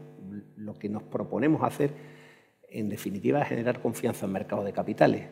lo 0.56 0.78
que 0.78 0.90
nos 0.90 1.02
proponemos 1.02 1.62
hacer, 1.62 1.92
en 2.70 2.88
definitiva, 2.88 3.44
generar 3.44 3.80
confianza 3.80 4.26
en 4.26 4.32
mercados 4.32 4.64
de 4.64 4.72
capitales. 4.72 5.28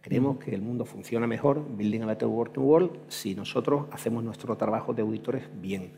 creemos 0.00 0.38
que 0.38 0.54
el 0.54 0.62
mundo 0.62 0.84
funciona 0.84 1.26
mejor, 1.26 1.64
Building 1.76 2.02
a 2.02 2.06
Better 2.06 2.28
Working 2.28 2.62
World, 2.62 2.90
si 3.08 3.34
nosotros 3.34 3.86
hacemos 3.90 4.22
nuestro 4.22 4.56
trabajo 4.56 4.94
de 4.94 5.02
auditores 5.02 5.44
bien. 5.60 5.92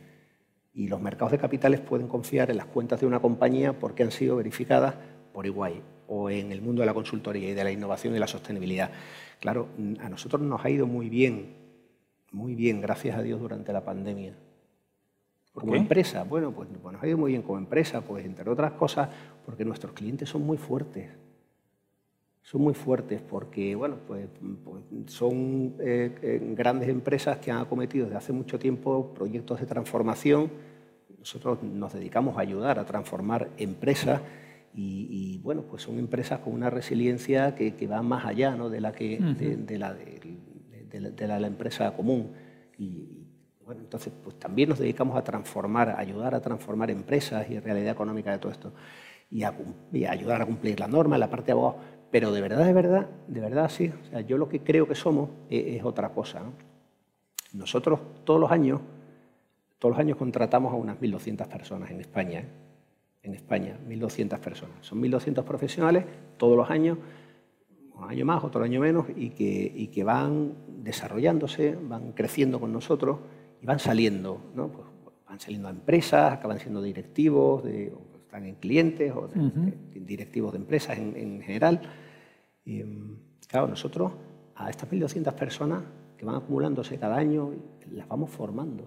Y 0.73 0.89
los 0.89 1.01
mercados 1.01 1.33
de 1.33 1.39
capitales 1.39 1.81
pueden 1.81 2.09
confiar 2.09 2.51
en 2.51 2.57
las 2.57 2.67
cuentas 2.67 3.01
de 3.01 3.07
una 3.07 3.21
compañía 3.21 3.79
porque 3.79 4.03
han 4.05 4.11
sido 4.11 4.37
verificadas 4.37 4.95
por 5.33 5.45
igual 5.45 5.83
o 6.07 6.31
en 6.31 6.53
el 6.53 6.63
mundo 6.63 6.81
de 6.81 6.87
la 6.87 6.95
consultoría 6.95 7.51
y 7.51 7.55
de 7.55 7.65
la 7.65 7.71
innovación 7.71 8.15
y 8.15 8.19
la 8.19 8.27
sostenibilidad. 8.27 8.91
Claro, 9.41 9.69
a 10.01 10.09
nosotros 10.09 10.41
nos 10.41 10.65
ha 10.65 10.71
ido 10.71 10.87
muy 10.87 11.11
bien 11.11 11.59
muy 12.31 12.55
bien, 12.55 12.81
gracias 12.81 13.17
a 13.17 13.23
Dios, 13.23 13.41
durante 13.41 13.73
la 13.73 13.85
pandemia. 13.85 14.37
Como 15.59 15.75
empresa, 15.75 16.25
bueno, 16.25 16.53
pues, 16.53 16.69
pues, 16.83 16.93
nos 16.93 17.03
ha 17.03 17.07
ido 17.07 17.19
muy 17.19 17.33
bien 17.33 17.43
como 17.43 17.59
empresa, 17.59 18.01
pues 18.01 18.25
entre 18.25 18.49
otras 18.49 18.73
cosas, 18.73 19.09
porque 19.45 19.65
nuestros 19.65 19.93
clientes 19.93 20.29
son 20.29 20.43
muy 20.43 20.57
fuertes. 20.57 21.11
Son 22.43 22.63
muy 22.63 22.75
fuertes 22.75 23.21
porque, 23.21 23.75
bueno, 23.75 23.97
pues, 24.07 24.27
pues 24.65 24.83
son 25.07 25.75
eh, 25.81 26.17
eh, 26.23 26.55
grandes 26.57 26.89
empresas 26.89 27.39
que 27.39 27.51
han 27.51 27.59
acometido 27.59 28.07
desde 28.07 28.17
hace 28.17 28.33
mucho 28.33 28.59
tiempo 28.59 29.13
proyectos 29.15 29.61
de 29.61 29.67
transformación. 29.67 30.51
Nosotros 31.19 31.63
nos 31.63 31.93
dedicamos 31.93 32.39
a 32.39 32.41
ayudar 32.41 32.79
a 32.79 32.87
transformar 32.87 33.49
empresas 33.59 34.23
y, 34.81 35.41
bueno, 35.43 35.63
pues 35.63 35.83
son 35.83 35.99
empresas 35.99 36.39
con 36.39 36.53
una 36.53 36.71
resiliencia 36.71 37.57
que, 37.57 37.87
va 37.89 38.01
más 38.01 38.25
allá 38.25 38.55
¿no? 38.55 38.71
de 38.71 38.81
la 38.81 38.93
que 38.93 39.19
de, 39.19 39.77
la 39.77 39.93
de, 39.93 40.41
de 40.91 41.27
la, 41.27 41.47
empresa 41.47 41.95
común. 41.97 42.31
Y, 42.79 43.18
bueno, 43.69 43.83
entonces, 43.83 44.11
pues 44.25 44.39
también 44.39 44.71
nos 44.71 44.79
dedicamos 44.79 45.15
a 45.15 45.23
transformar, 45.23 45.91
a 45.91 45.99
ayudar 45.99 46.35
a 46.35 46.41
transformar 46.41 46.91
empresas 46.91 47.51
y 47.51 47.61
realidad 47.61 47.93
económica 47.93 48.33
de 48.33 48.39
todo 48.39 48.51
esto. 48.51 48.73
Y 49.31 49.43
a, 49.43 49.55
ayudar 50.09 50.41
a 50.41 50.47
cumplir 50.47 50.81
la 50.81 50.89
norma, 50.89 51.19
la 51.19 51.29
parte 51.29 51.49
de 51.49 51.53
abogados. 51.53 51.77
Pero 52.11 52.33
de 52.33 52.41
verdad, 52.41 52.65
de 52.65 52.73
verdad, 52.73 53.11
de 53.27 53.41
verdad 53.41 53.69
sí. 53.69 53.93
O 54.03 54.07
sea, 54.07 54.23
yo 54.23 54.39
lo 54.39 54.49
que 54.49 54.61
creo 54.61 54.89
que 54.89 54.95
somos 54.95 55.29
es, 55.51 55.85
otra 55.85 56.09
cosa. 56.09 56.41
Nosotros 57.53 58.01
todos 58.25 58.41
los 58.41 58.51
años 58.51 58.81
Todos 59.79 59.93
los 59.93 60.01
años 60.01 60.17
contratamos 60.17 60.73
a 60.73 60.77
unas 60.77 60.99
1.200 60.99 61.47
personas 61.47 61.91
en 61.91 62.01
España. 62.01 62.41
¿eh? 62.41 62.49
En 63.23 63.35
España, 63.35 63.79
1.200 63.87 64.39
personas. 64.39 64.77
Son 64.81 64.99
1.200 64.99 65.45
profesionales 65.45 66.07
todos 66.39 66.57
los 66.57 66.71
años, 66.71 66.97
un 67.95 68.11
año 68.11 68.25
más, 68.25 68.43
otro 68.43 68.65
año 68.65 68.81
menos, 68.81 69.05
y 69.15 69.29
que, 69.29 69.71
y 69.77 69.89
que 69.89 70.05
van 70.05 70.55
desarrollándose, 70.83 71.77
van 71.77 72.13
creciendo 72.13 72.59
con 72.59 72.73
nosotros 72.73 73.19
y 73.61 73.67
van 73.67 73.79
saliendo. 73.79 74.41
¿no? 74.55 74.69
Pues 74.69 74.87
van 75.29 75.41
saliendo 75.41 75.69
a 75.69 75.71
empresas, 75.71 76.33
acaban 76.33 76.59
siendo 76.59 76.83
directivos, 76.83 77.65
de, 77.65 77.93
están 78.29 78.45
en 78.45 78.57
clientes 78.57 79.13
o 79.15 79.29
directivos 79.95 80.53
de 80.53 80.59
empresas 80.59 80.99
en, 80.99 81.41
general. 81.43 81.81
Y, 82.65 82.83
claro, 83.47 83.69
nosotros 83.69 84.13
a 84.55 84.69
estas 84.69 84.91
1.200 84.91 85.33
personas 85.35 85.83
que 86.17 86.25
van 86.25 86.35
acumulándose 86.35 86.99
cada 86.99 87.17
año, 87.17 87.53
las 87.91 88.09
vamos 88.09 88.31
formando. 88.31 88.85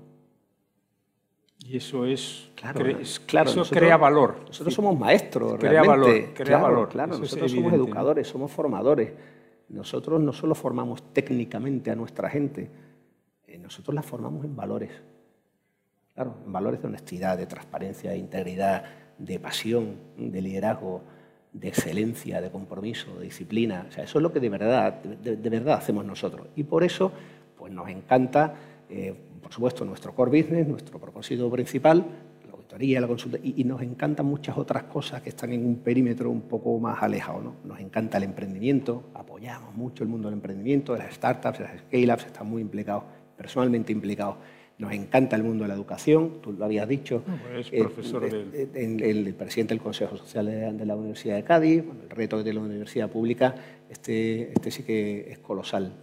Y 1.65 1.77
eso 1.77 2.05
es, 2.05 2.49
claro, 2.55 2.83
claro 3.25 3.49
eso 3.49 3.63
crea 3.73 3.97
valor. 3.97 4.43
Nosotros 4.47 4.73
somos 4.73 4.97
maestros, 4.97 5.59
crea 5.59 5.83
Valor, 5.83 6.33
crea 6.33 6.57
valor. 6.57 6.89
Claro, 6.89 7.17
nosotros 7.17 7.51
somos 7.51 7.73
educadores, 7.73 8.27
somos 8.27 8.51
formadores. 8.51 9.11
Nosotros 9.69 10.19
no 10.19 10.33
solo 10.33 10.55
formamos 10.55 11.13
técnicamente 11.13 11.91
a 11.91 11.95
nuestra 11.95 12.29
gente, 12.29 12.69
nosotros 13.57 13.93
la 13.95 14.01
formamos 14.01 14.45
en 14.45 14.55
valores. 14.55 14.91
Claro, 16.13 16.35
en 16.45 16.51
valores 16.51 16.81
de 16.81 16.87
honestidad, 16.87 17.37
de 17.37 17.45
transparencia, 17.45 18.11
de 18.11 18.17
integridad, 18.17 18.83
de 19.17 19.39
pasión, 19.39 19.95
de 20.17 20.41
liderazgo, 20.41 21.01
de 21.53 21.67
excelencia, 21.67 22.41
de 22.41 22.49
compromiso, 22.49 23.17
de 23.17 23.25
disciplina. 23.25 23.85
O 23.89 23.91
sea, 23.91 24.03
eso 24.03 24.19
es 24.19 24.23
lo 24.23 24.31
que 24.31 24.39
de 24.39 24.49
verdad, 24.49 24.93
de, 25.03 25.49
verdad 25.49 25.75
hacemos 25.75 26.05
nosotros. 26.05 26.47
Y 26.55 26.63
por 26.63 26.83
eso, 26.83 27.11
pues 27.57 27.71
nos 27.71 27.89
encanta, 27.89 28.53
eh, 28.89 29.13
por 29.41 29.51
supuesto, 29.51 29.85
nuestro 29.85 30.13
core 30.13 30.41
business, 30.41 30.67
nuestro 30.67 30.99
propósito 30.99 31.49
principal, 31.49 32.05
la 32.47 32.53
auditoría, 32.53 33.01
la 33.01 33.07
consulta, 33.07 33.37
y, 33.43 33.63
nos 33.65 33.81
encantan 33.81 34.25
muchas 34.25 34.57
otras 34.57 34.83
cosas 34.83 35.21
que 35.21 35.29
están 35.29 35.51
en 35.51 35.65
un 35.65 35.77
perímetro 35.77 36.29
un 36.29 36.41
poco 36.41 36.79
más 36.79 37.03
alejado. 37.03 37.41
¿no? 37.41 37.55
Nos 37.65 37.79
encanta 37.79 38.17
el 38.17 38.23
emprendimiento, 38.23 39.03
apoyamos 39.13 39.75
mucho 39.75 40.03
el 40.03 40.09
mundo 40.09 40.29
del 40.29 40.35
emprendimiento, 40.37 40.93
de 40.93 40.99
las 40.99 41.13
startups, 41.13 41.59
de 41.59 41.63
las 41.65 41.79
scale-ups, 41.81 42.25
están 42.27 42.47
muy 42.47 42.61
implicados, 42.61 43.03
personalmente 43.41 43.91
implicados 43.91 44.35
nos 44.77 44.93
encanta 44.93 45.35
el 45.35 45.43
mundo 45.43 45.63
de 45.63 45.67
la 45.67 45.75
educación, 45.75 46.41
tú 46.41 46.53
lo 46.53 46.65
habías 46.65 46.87
dicho. 46.87 47.23
Pues 47.51 47.67
es 47.71 47.81
profesor 47.81 48.29
del... 48.29 49.03
el, 49.03 49.33
presidente 49.35 49.75
del 49.75 49.81
Consejo 49.81 50.17
Social 50.17 50.45
de, 50.45 50.85
la 50.85 50.95
Universidad 50.95 51.35
de 51.35 51.43
Cádiz, 51.43 51.83
el 51.83 52.09
reto 52.09 52.37
que 52.37 52.43
tiene 52.43 52.59
la 52.59 52.65
universidad 52.65 53.09
pública, 53.09 53.53
este, 53.89 54.51
este 54.51 54.71
sí 54.71 54.83
que 54.83 55.31
es 55.31 55.39
colosal, 55.39 55.93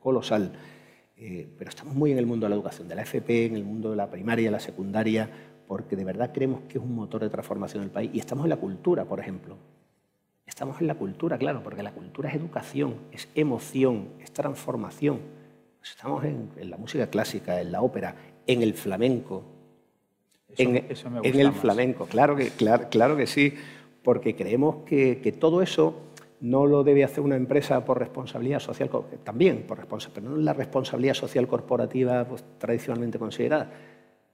colosal. 0.00 0.52
Eh, 1.16 1.46
pero 1.58 1.68
estamos 1.68 1.94
muy 1.94 2.10
en 2.10 2.18
el 2.18 2.26
mundo 2.26 2.46
de 2.46 2.50
la 2.50 2.56
educación, 2.56 2.88
de 2.88 2.94
la 2.94 3.02
FP, 3.02 3.46
en 3.46 3.54
el 3.54 3.64
mundo 3.64 3.90
de 3.90 3.96
la 3.96 4.10
primaria, 4.10 4.50
la 4.50 4.60
secundaria, 4.60 5.28
porque 5.66 5.94
de 5.94 6.04
verdad 6.04 6.32
creemos 6.32 6.62
que 6.62 6.78
es 6.78 6.84
un 6.84 6.94
motor 6.94 7.20
de 7.20 7.28
transformación 7.28 7.82
del 7.82 7.90
país. 7.90 8.10
Y 8.14 8.18
estamos 8.18 8.44
en 8.44 8.50
la 8.50 8.56
cultura, 8.56 9.04
por 9.04 9.20
ejemplo. 9.20 9.56
Estamos 10.46 10.80
en 10.80 10.86
la 10.86 10.94
cultura, 10.94 11.36
claro, 11.38 11.62
porque 11.62 11.82
la 11.82 11.92
cultura 11.92 12.30
es 12.30 12.36
educación, 12.36 12.96
es 13.12 13.28
emoción, 13.34 14.08
es 14.20 14.32
transformación. 14.32 15.20
Pues 15.82 15.90
estamos 15.90 16.22
en, 16.24 16.70
la 16.70 16.76
música 16.76 17.08
clásica, 17.08 17.60
en 17.60 17.72
la 17.72 17.82
ópera, 17.82 18.14
en 18.46 18.62
el 18.62 18.74
flamenco. 18.74 19.42
en, 20.56 20.76
el 20.76 21.52
flamenco, 21.54 22.06
claro 22.06 22.36
que, 22.36 22.50
claro, 22.50 22.86
claro 22.88 23.16
que 23.16 23.26
sí, 23.26 23.54
porque 24.04 24.36
creemos 24.36 24.84
que, 24.86 25.34
todo 25.40 25.60
eso 25.60 25.96
no 26.40 26.66
lo 26.66 26.84
debe 26.84 27.02
hacer 27.02 27.24
una 27.24 27.34
empresa 27.34 27.84
por 27.84 27.98
responsabilidad 27.98 28.60
social, 28.60 28.88
también 29.24 29.64
por 29.66 29.76
responsabilidad, 29.76 30.22
pero 30.22 30.36
no 30.36 30.40
la 30.40 30.52
responsabilidad 30.52 31.14
social 31.14 31.48
corporativa 31.48 32.26
pues, 32.26 32.44
tradicionalmente 32.58 33.18
considerada. 33.18 33.68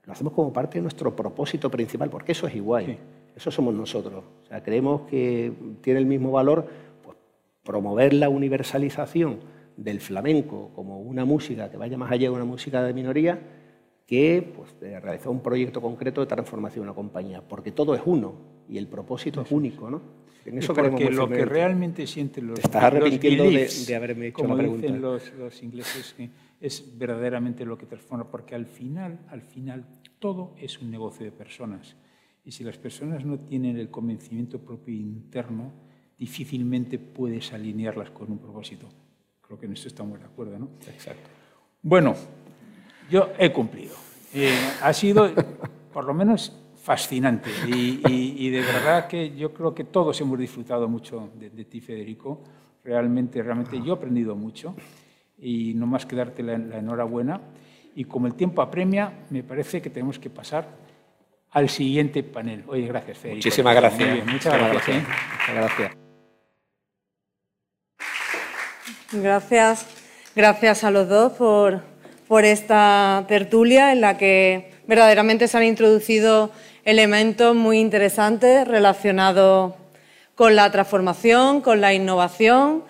Lo 0.05 0.13
hacemos 0.13 0.33
como 0.33 0.53
parte 0.53 0.77
de 0.77 0.83
nuestro 0.83 1.15
propósito 1.15 1.71
principal, 1.71 2.11
porque 2.11 2.33
eso 2.33 2.45
es 2.45 2.53
igual. 2.53 2.95
Eso 3.35 3.49
somos 3.49 3.73
nosotros. 3.73 4.23
O 4.43 4.47
sea, 4.47 4.61
creemos 4.61 5.09
que 5.09 5.51
tiene 5.81 5.99
el 5.99 6.05
mismo 6.05 6.29
valor 6.29 6.67
pues, 7.03 7.17
promover 7.63 8.13
la 8.13 8.29
universalización 8.29 9.57
del 9.83 10.01
flamenco 10.01 10.71
como 10.75 10.99
una 10.99 11.25
música 11.25 11.69
que 11.71 11.77
vaya 11.77 11.97
más 11.97 12.11
allá 12.11 12.29
de 12.29 12.35
una 12.35 12.45
música 12.45 12.83
de 12.83 12.93
minoría 12.93 13.39
que 14.05 14.53
pues, 14.55 14.75
realizar 14.79 15.29
un 15.29 15.41
proyecto 15.41 15.81
concreto 15.81 16.21
de 16.21 16.27
transformación 16.27 16.83
de 16.83 16.89
una 16.89 16.95
compañía, 16.95 17.41
porque 17.47 17.71
todo 17.71 17.93
es 17.95 18.01
uno 18.05 18.33
y 18.67 18.77
el 18.77 18.87
propósito 18.87 19.41
es 19.41 19.51
único, 19.51 19.89
¿no? 19.89 20.01
En 20.45 20.57
eso 20.57 20.73
porque 20.73 21.11
lo 21.11 21.29
que 21.29 21.45
realmente 21.45 22.07
sienten 22.07 22.47
los, 22.47 22.59
estás 22.59 22.83
arrepintiendo 22.83 23.43
de, 23.43 23.95
haberme 23.95 24.27
hecho 24.27 24.37
como 24.37 24.55
la 24.55 24.63
pregunta. 24.63 24.87
dicen 24.87 25.01
los, 25.01 25.31
los 25.33 25.61
ingleses, 25.61 26.15
es 26.59 26.97
verdaderamente 26.97 27.65
lo 27.65 27.77
que 27.77 27.85
transforma, 27.85 28.29
porque 28.29 28.55
al 28.55 28.65
final, 28.65 29.19
al 29.29 29.41
final, 29.41 29.85
todo 30.17 30.55
es 30.57 30.81
un 30.81 30.89
negocio 30.89 31.25
de 31.25 31.31
personas. 31.31 31.95
Y 32.43 32.51
si 32.51 32.63
las 32.63 32.77
personas 32.77 33.23
no 33.25 33.39
tienen 33.39 33.77
el 33.77 33.91
convencimiento 33.91 34.59
propio 34.59 34.95
interno, 34.95 35.71
difícilmente 36.17 36.97
puedes 36.97 37.53
alinearlas 37.53 38.09
con 38.09 38.31
un 38.31 38.39
propósito. 38.39 38.89
Creo 39.49 39.59
que 39.59 39.65
en 39.65 39.73
esto 39.73 39.87
estamos 39.87 40.19
de 40.19 40.27
acuerdo, 40.27 40.59
¿no? 40.59 40.69
Exacto. 40.87 41.27
Bueno, 41.81 42.13
yo 43.09 43.31
he 43.39 43.51
cumplido. 43.51 43.95
Eh, 44.31 44.55
ha 44.83 44.93
sido, 44.93 45.27
por 45.91 46.05
lo 46.05 46.13
menos, 46.13 46.55
fascinante 46.75 47.49
y, 47.67 48.49
de 48.51 48.61
verdad 48.61 49.07
que 49.07 49.35
yo 49.35 49.51
creo 49.51 49.73
que 49.73 49.85
todos 49.85 50.21
hemos 50.21 50.37
disfrutado 50.37 50.87
mucho 50.87 51.31
de, 51.33 51.65
ti, 51.65 51.81
Federico. 51.81 52.43
Realmente, 52.83 53.41
realmente 53.41 53.81
yo 53.83 53.93
he 53.93 53.97
aprendido 53.97 54.35
mucho 54.35 54.75
y 55.39 55.73
no 55.73 55.87
más 55.87 56.05
que 56.05 56.15
darte 56.15 56.43
la, 56.43 56.53
enhorabuena. 56.53 57.41
Y 57.95 58.05
como 58.05 58.27
el 58.27 58.35
tiempo 58.35 58.61
apremia, 58.61 59.25
me 59.31 59.41
parece 59.41 59.81
que 59.81 59.89
tenemos 59.89 60.19
que 60.19 60.29
pasar 60.29 60.67
al 61.49 61.69
siguiente 61.69 62.21
panel. 62.21 62.65
Oye, 62.67 62.85
gracias, 62.85 63.17
Federico. 63.17 63.47
Muchísimas 63.47 63.75
gracias. 63.75 64.27
muchas 64.27 64.53
gracias. 64.53 64.89
¿eh? 64.89 65.01
Muchas 65.01 65.55
gracias. 65.55 65.98
Gracias, 69.11 69.87
gracias 70.35 70.83
a 70.83 70.91
los 70.91 71.09
dos 71.09 71.33
por, 71.33 71.81
por 72.27 72.45
esta 72.45 73.25
tertulia 73.27 73.91
en 73.91 74.01
la 74.01 74.19
que 74.19 74.71
verdaderamente 74.85 75.47
se 75.47 75.57
han 75.57 75.63
introducido 75.63 76.51
elementos 76.85 77.55
muy 77.55 77.79
interesantes 77.79 78.67
relacionados 78.67 79.73
con 80.35 80.55
la 80.55 80.71
transformación, 80.71 81.61
con 81.61 81.81
la 81.81 81.91
innovación. 81.91 82.83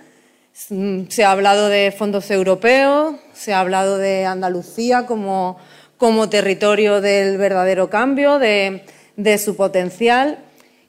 Se 0.52 1.24
ha 1.24 1.32
hablado 1.32 1.70
de 1.70 1.94
fondos 1.98 2.30
europeos, 2.32 3.16
se 3.32 3.54
ha 3.54 3.62
hablado 3.62 3.98
de 3.98 4.26
Andalucía 4.26 5.06
como, 5.06 5.58
como 5.96 6.28
territorio 6.28 7.00
del 7.00 7.38
verdadero 7.38 7.90
cambio, 7.90 8.40
de, 8.40 8.84
de 9.16 9.38
su 9.38 9.56
potencial. 9.56 10.40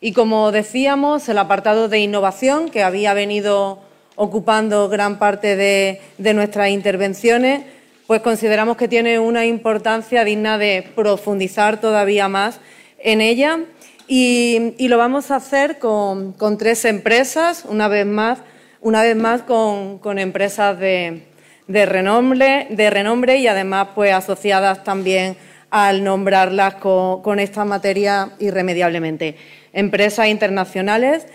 Y 0.01 0.13
como 0.13 0.51
decíamos, 0.51 1.29
el 1.29 1.39
apartado 1.39 1.89
de 1.89 2.01
innovación 2.01 2.69
que 2.69 2.83
había 2.83 3.15
venido 3.15 3.89
ocupando 4.23 4.91
gran 4.91 5.19
parte 5.19 5.57
de, 5.57 5.99
nuestras 6.35 6.69
intervenciones, 6.69 7.63
pues 8.07 8.21
consideramos 8.21 8.77
que 8.77 8.87
tiene 8.87 9.19
una 9.19 9.47
importancia 9.47 10.25
digna 10.25 10.59
de 10.59 10.87
profundizar 10.95 11.81
todavía 11.81 12.29
más 12.29 12.61
en 12.99 13.23
ella 13.23 13.61
y, 14.07 14.75
lo 14.89 14.99
vamos 14.99 15.31
a 15.31 15.37
hacer 15.37 15.79
con, 15.79 16.35
tres 16.59 16.85
empresas, 16.85 17.65
una 17.67 17.89
vez 17.89 18.05
más, 18.05 18.41
una 18.83 19.01
vez 19.01 19.17
más 19.17 19.41
con, 19.41 20.19
empresas 20.19 20.79
de, 20.79 21.23
renombre, 21.67 23.39
y 23.39 23.47
además 23.47 23.89
pues 23.95 24.13
asociadas 24.13 24.85
también 24.85 25.39
al 25.71 26.05
nombrarlas 26.05 26.75
con 26.75 27.41
esta 27.41 27.65
materia 27.65 28.33
irremediablemente. 28.39 29.37
Empresas 29.73 30.29
internacionales 30.29 31.27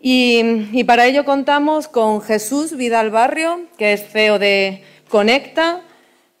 y, 0.00 0.84
para 0.84 1.06
ello 1.06 1.24
contamos 1.24 1.88
con 1.88 2.20
Jesús 2.20 2.76
Vidal 2.76 3.10
Barrio, 3.10 3.62
que 3.78 3.92
es 3.92 4.08
CEO 4.08 4.38
de 4.38 4.82
Conecta. 5.08 5.82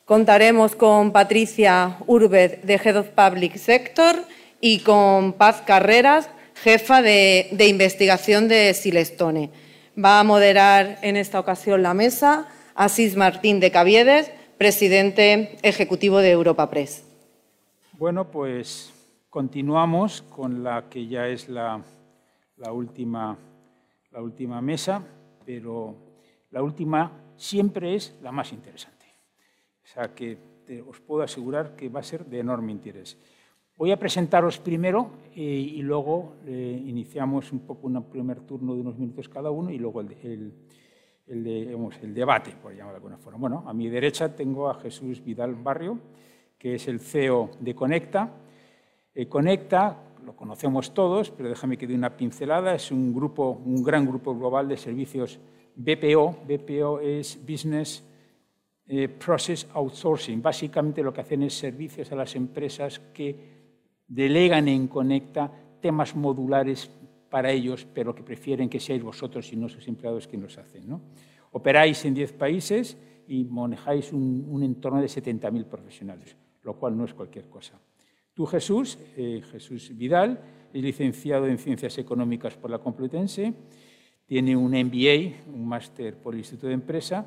Contaremos 0.04 0.76
con 0.76 1.10
Patricia 1.10 1.96
Urbed, 2.06 2.58
de 2.62 2.74
Head 2.74 2.98
of 2.98 3.08
Public 3.08 3.56
Sector, 3.56 4.16
y 4.60 4.80
con 4.80 5.32
Paz 5.32 5.62
Carreras, 5.66 6.28
jefa 6.54 7.02
de, 7.02 7.48
investigación 7.68 8.46
de 8.48 8.72
Silestone. 8.74 9.50
Va 10.02 10.20
a 10.20 10.24
moderar 10.24 10.98
en 11.02 11.16
esta 11.16 11.40
ocasión 11.40 11.82
la 11.82 11.94
mesa 11.94 12.48
Asís 12.74 13.16
Martín 13.16 13.58
de 13.58 13.70
Caviedes, 13.70 14.30
presidente 14.58 15.58
ejecutivo 15.62 16.18
de 16.18 16.30
Europa 16.30 16.68
Press. 16.70 17.04
Bueno, 17.92 18.30
pues 18.30 18.92
continuamos 19.30 20.22
con 20.22 20.62
la 20.62 20.88
que 20.90 21.06
ya 21.06 21.26
es 21.26 21.48
la 21.48 21.82
última 22.70 23.38
la 24.16 24.22
última 24.22 24.62
mesa, 24.62 25.02
pero 25.44 25.94
la 26.50 26.62
última 26.62 27.12
siempre 27.36 27.94
es 27.94 28.18
la 28.22 28.32
más 28.32 28.50
interesante. 28.50 29.04
O 29.84 29.86
sea 29.86 30.14
que 30.14 30.38
os 30.88 30.98
puedo 31.00 31.22
asegurar 31.22 31.76
que 31.76 31.90
va 31.90 32.00
a 32.00 32.02
ser 32.02 32.24
de 32.24 32.38
enorme 32.40 32.72
interés. 32.72 33.18
Voy 33.76 33.92
a 33.92 33.98
presentaros 33.98 34.58
primero 34.58 35.10
eh, 35.34 35.42
y 35.42 35.82
luego 35.82 36.36
eh, 36.46 36.82
iniciamos 36.86 37.52
un 37.52 37.66
poco 37.66 37.88
un 37.88 38.02
primer 38.04 38.40
turno 38.40 38.74
de 38.74 38.80
unos 38.80 38.96
minutos 38.96 39.28
cada 39.28 39.50
uno 39.50 39.70
y 39.70 39.76
luego 39.76 40.00
el, 40.00 40.16
el, 41.26 41.92
el 42.02 42.14
debate, 42.14 42.52
por 42.52 42.72
llamarlo 42.72 42.92
de 42.92 42.96
alguna 42.96 43.18
forma. 43.18 43.38
Bueno, 43.38 43.64
a 43.66 43.74
mi 43.74 43.90
derecha 43.90 44.34
tengo 44.34 44.70
a 44.70 44.80
Jesús 44.80 45.22
Vidal 45.22 45.56
Barrio, 45.56 45.98
que 46.58 46.76
es 46.76 46.88
el 46.88 47.00
CEO 47.00 47.50
de 47.60 47.74
Conecta. 47.74 48.30
Eh, 49.14 49.28
Conecta, 49.28 50.05
lo 50.26 50.34
conocemos 50.34 50.92
todos, 50.92 51.30
pero 51.30 51.48
déjame 51.48 51.78
que 51.78 51.86
dé 51.86 51.94
una 51.94 52.16
pincelada, 52.16 52.74
es 52.74 52.90
un, 52.90 53.14
grupo, 53.14 53.62
un 53.64 53.80
gran 53.82 54.04
grupo 54.04 54.36
global 54.36 54.66
de 54.66 54.76
servicios 54.76 55.38
BPO. 55.76 56.38
BPO 56.48 56.98
es 57.00 57.38
Business 57.48 58.02
eh, 58.88 59.08
Process 59.08 59.68
Outsourcing. 59.72 60.42
Básicamente 60.42 61.00
lo 61.02 61.12
que 61.12 61.20
hacen 61.20 61.44
es 61.44 61.54
servicios 61.54 62.10
a 62.10 62.16
las 62.16 62.34
empresas 62.34 62.98
que 63.14 63.36
delegan 64.08 64.66
en 64.66 64.88
Conecta 64.88 65.48
temas 65.80 66.16
modulares 66.16 66.90
para 67.30 67.52
ellos, 67.52 67.86
pero 67.94 68.12
que 68.12 68.24
prefieren 68.24 68.68
que 68.68 68.80
seáis 68.80 69.04
vosotros 69.04 69.52
y 69.52 69.56
no 69.56 69.68
sus 69.68 69.86
empleados 69.86 70.26
quienes 70.26 70.56
los 70.56 70.58
hacen. 70.58 71.00
Operáis 71.52 72.04
en 72.04 72.14
10 72.14 72.32
países 72.32 72.96
y 73.28 73.44
manejáis 73.44 74.12
un, 74.12 74.44
un 74.48 74.64
entorno 74.64 75.00
de 75.00 75.06
70.000 75.06 75.64
profesionales, 75.66 76.36
lo 76.64 76.74
cual 76.74 76.96
no 76.96 77.04
es 77.04 77.14
cualquier 77.14 77.48
cosa. 77.48 77.78
Tú, 78.36 78.44
Jesús, 78.44 78.98
eh, 79.16 79.40
Jesús 79.50 79.96
Vidal, 79.96 80.38
es 80.70 80.82
licenciado 80.82 81.46
en 81.46 81.56
Ciencias 81.56 81.96
Económicas 81.96 82.54
por 82.54 82.70
la 82.70 82.78
Complutense, 82.78 83.54
tiene 84.26 84.54
un 84.54 84.72
MBA, 84.72 85.48
un 85.54 85.66
máster 85.66 86.18
por 86.18 86.34
el 86.34 86.40
Instituto 86.40 86.66
de 86.66 86.74
Empresa, 86.74 87.24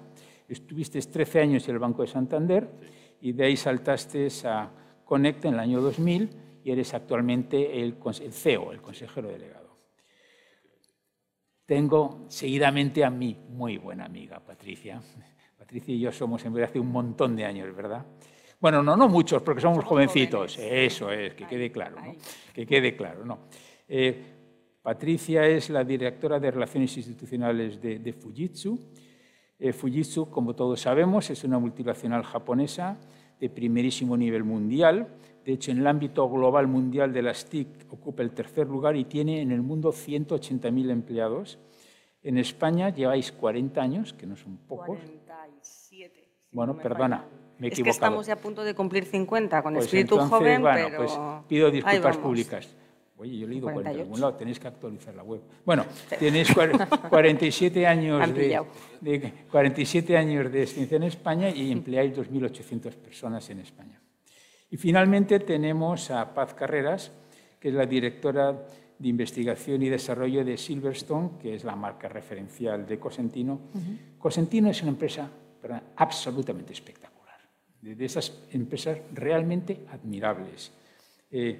estuviste 0.47 1.01
13 1.01 1.39
años 1.41 1.67
en 1.67 1.73
el 1.73 1.79
Banco 1.79 2.03
de 2.03 2.09
Santander 2.09 2.69
y 3.21 3.31
de 3.31 3.43
ahí 3.43 3.57
saltaste 3.57 4.27
a 4.45 4.69
Conecta 5.03 5.47
en 5.47 5.55
el 5.55 5.59
año 5.61 5.81
2000 5.81 6.29
y 6.63 6.69
eres 6.69 6.93
actualmente 6.93 7.81
el, 7.81 7.95
el 8.21 8.31
CEO, 8.31 8.71
el 8.71 8.79
consejero 8.79 9.29
delegado. 9.29 9.79
Tengo 11.65 12.25
seguidamente 12.27 13.03
a 13.03 13.09
mi 13.09 13.35
muy 13.49 13.79
buena 13.79 14.05
amiga, 14.05 14.45
Patricia. 14.45 15.01
Patricia 15.57 15.91
y 15.91 16.01
yo 16.01 16.11
somos 16.11 16.45
en 16.45 16.53
verdad 16.53 16.69
hace 16.69 16.79
un 16.79 16.91
montón 16.91 17.35
de 17.35 17.45
años, 17.45 17.75
¿verdad? 17.75 18.05
Bueno, 18.59 18.83
no, 18.83 18.97
no 18.97 19.07
muchos, 19.07 19.41
porque 19.41 19.61
somos 19.61 19.85
jovencitos. 19.85 20.57
Eso 20.59 21.11
es, 21.11 21.33
que 21.33 21.47
quede 21.47 21.71
claro, 21.71 22.01
¿no? 22.01 22.15
Que 22.53 22.65
quede 22.65 22.95
claro, 22.95 23.23
¿no? 23.23 23.39
Eh, 23.87 24.21
Patricia 24.81 25.47
es 25.47 25.69
la 25.69 25.83
directora 25.83 26.39
de 26.39 26.51
Relaciones 26.51 26.95
Institucionales 26.97 27.81
de, 27.81 28.13
Fujitsu. 28.13 28.77
Eh, 29.57 29.71
Fujitsu, 29.71 30.29
como 30.29 30.55
todos 30.55 30.81
sabemos, 30.81 31.29
es 31.29 31.43
una 31.43 31.57
multinacional 31.57 32.23
japonesa 32.23 32.97
de 33.39 33.49
primerísimo 33.49 34.17
nivel 34.17 34.43
mundial. 34.43 35.07
De 35.45 35.53
hecho, 35.53 35.71
en 35.71 35.79
el 35.79 35.87
ámbito 35.87 36.29
global 36.29 36.67
mundial 36.67 37.13
de 37.13 37.21
las 37.21 37.45
TIC 37.45 37.67
ocupa 37.91 38.23
el 38.23 38.31
tercer 38.31 38.67
lugar 38.67 38.95
y 38.97 39.05
tiene 39.05 39.41
en 39.41 39.51
el 39.51 39.61
mundo 39.61 39.91
180.000 39.91 40.91
empleados. 40.91 41.59
En 42.23 42.37
España 42.37 42.89
lleváis 42.89 43.31
40 43.31 43.81
años, 43.81 44.13
que 44.13 44.27
no 44.27 44.35
son 44.35 44.57
pocos. 44.57 44.99
47. 44.99 46.27
bueno, 46.51 46.77
perdona, 46.77 47.25
me 47.59 47.67
he 47.67 47.69
equivocado. 47.69 47.79
Es 47.79 47.83
que 47.83 47.89
estamos 47.89 48.27
ya 48.27 48.33
a 48.33 48.37
punto 48.37 48.63
de 48.63 48.73
cumplir 48.73 49.05
50 49.05 49.61
con 49.61 49.73
pues 49.73 49.85
espíritu 49.85 50.15
entonces, 50.15 50.37
joven, 50.37 50.61
bueno, 50.61 50.87
pero... 50.87 50.97
Pues 50.97 51.19
pido 51.47 51.71
disculpas 51.71 52.17
públicas. 52.17 52.67
Oye, 53.17 53.37
yo 53.37 53.45
he 53.45 53.49
leído 53.49 53.69
40 53.69 53.91
en 53.91 53.99
algún 53.99 54.21
lado, 54.21 54.33
tenéis 54.35 54.59
que 54.59 54.67
actualizar 54.69 55.13
la 55.13 55.23
web. 55.23 55.41
Bueno, 55.65 55.85
tenéis 56.17 56.53
47 57.09 57.85
años 57.87 58.33
de, 58.33 58.61
de, 59.01 59.33
47 59.51 60.15
años 60.15 60.49
de 60.49 60.63
extinción 60.63 61.03
en 61.03 61.09
España 61.09 61.49
y 61.49 61.69
empleáis 61.69 62.15
2.800 62.15 62.95
personas 62.95 63.49
en 63.49 63.59
España. 63.59 64.01
Y 64.71 64.77
finalmente 64.77 65.39
tenemos 65.41 66.11
a 66.11 66.33
Paz 66.33 66.53
Carreras, 66.53 67.11
que 67.59 67.67
es 67.67 67.73
la 67.73 67.85
directora 67.85 68.65
de 68.97 69.07
investigación 69.07 69.81
y 69.81 69.89
desarrollo 69.89 70.45
de 70.45 70.57
Silverstone, 70.57 71.31
que 71.41 71.55
es 71.55 71.63
la 71.63 71.75
marca 71.75 72.07
referencial 72.07 72.85
de 72.85 72.99
Cosentino. 72.99 73.59
Cosentino 74.17 74.69
es 74.69 74.81
una 74.81 74.91
empresa 74.91 75.29
absolutamente 75.95 76.73
espectacular, 76.73 77.08
de 77.81 78.05
esas 78.05 78.41
empresas 78.51 78.99
realmente 79.13 79.85
admirables. 79.89 80.71
Eh, 81.31 81.59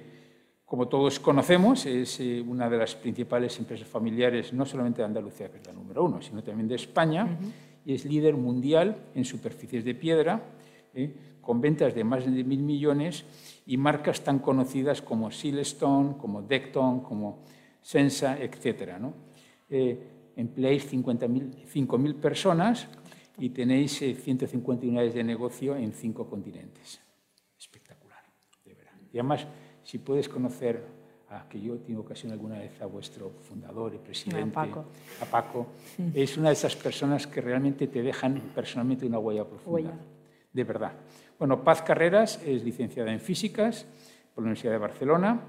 como 0.64 0.86
todos 0.86 1.18
conocemos, 1.18 1.86
es 1.86 2.20
eh, 2.20 2.40
una 2.46 2.70
de 2.70 2.78
las 2.78 2.94
principales 2.94 3.58
empresas 3.58 3.88
familiares, 3.88 4.52
no 4.52 4.64
solamente 4.64 5.02
de 5.02 5.06
Andalucía, 5.06 5.50
que 5.50 5.58
es 5.58 5.66
la 5.66 5.72
número 5.72 6.04
uno, 6.04 6.22
sino 6.22 6.42
también 6.42 6.68
de 6.68 6.76
España, 6.76 7.38
y 7.84 7.94
es 7.94 8.04
líder 8.04 8.34
mundial 8.36 8.96
en 9.14 9.24
superficies 9.24 9.84
de 9.84 9.94
piedra. 9.94 10.42
Eh, 10.94 11.14
con 11.40 11.60
ventas 11.60 11.94
de 11.94 12.04
más 12.04 12.24
de 12.24 12.44
mil 12.44 12.60
millones 12.60 13.24
y 13.66 13.76
marcas 13.76 14.22
tan 14.22 14.38
conocidas 14.38 15.02
como 15.02 15.30
Silestone, 15.30 16.16
como 16.18 16.42
Decton, 16.42 17.00
como 17.00 17.42
Sensa, 17.82 18.38
etc. 18.38 18.98
¿no? 19.00 19.14
Eh, 19.68 19.98
empleáis 20.36 20.92
5.000 20.92 22.14
personas 22.14 22.86
y 23.40 23.50
tenéis 23.50 23.98
150 23.98 24.84
eh, 24.84 24.88
unidades 24.88 25.14
de 25.14 25.24
negocio 25.24 25.74
en 25.74 25.92
cinco 25.92 26.28
continentes. 26.28 27.00
Espectacular, 27.58 28.22
de 28.64 28.74
verdad. 28.74 28.92
Y 29.12 29.18
además, 29.18 29.46
si 29.82 29.98
puedes 29.98 30.28
conocer 30.28 30.84
a 31.30 31.48
que 31.48 31.60
yo 31.60 31.78
tengo 31.78 32.02
ocasión 32.02 32.32
alguna 32.32 32.58
vez 32.58 32.80
a 32.82 32.86
vuestro 32.86 33.30
fundador 33.40 33.94
y 33.94 33.98
presidente, 33.98 34.50
a 34.50 34.52
Paco, 34.52 34.84
a 35.20 35.24
Paco 35.24 35.66
es 36.12 36.36
una 36.36 36.48
de 36.48 36.54
esas 36.54 36.76
personas 36.76 37.26
que 37.26 37.40
realmente 37.40 37.86
te 37.86 38.02
dejan 38.02 38.52
personalmente 38.54 39.06
una 39.06 39.18
huella 39.18 39.44
profunda. 39.44 39.90
Huella. 39.90 39.98
De 40.52 40.64
verdad. 40.64 40.92
Bueno, 41.38 41.62
Paz 41.62 41.82
Carreras 41.82 42.42
es 42.44 42.64
licenciada 42.64 43.12
en 43.12 43.20
Físicas 43.20 43.86
por 44.34 44.42
la 44.42 44.48
Universidad 44.48 44.72
de 44.72 44.78
Barcelona, 44.78 45.40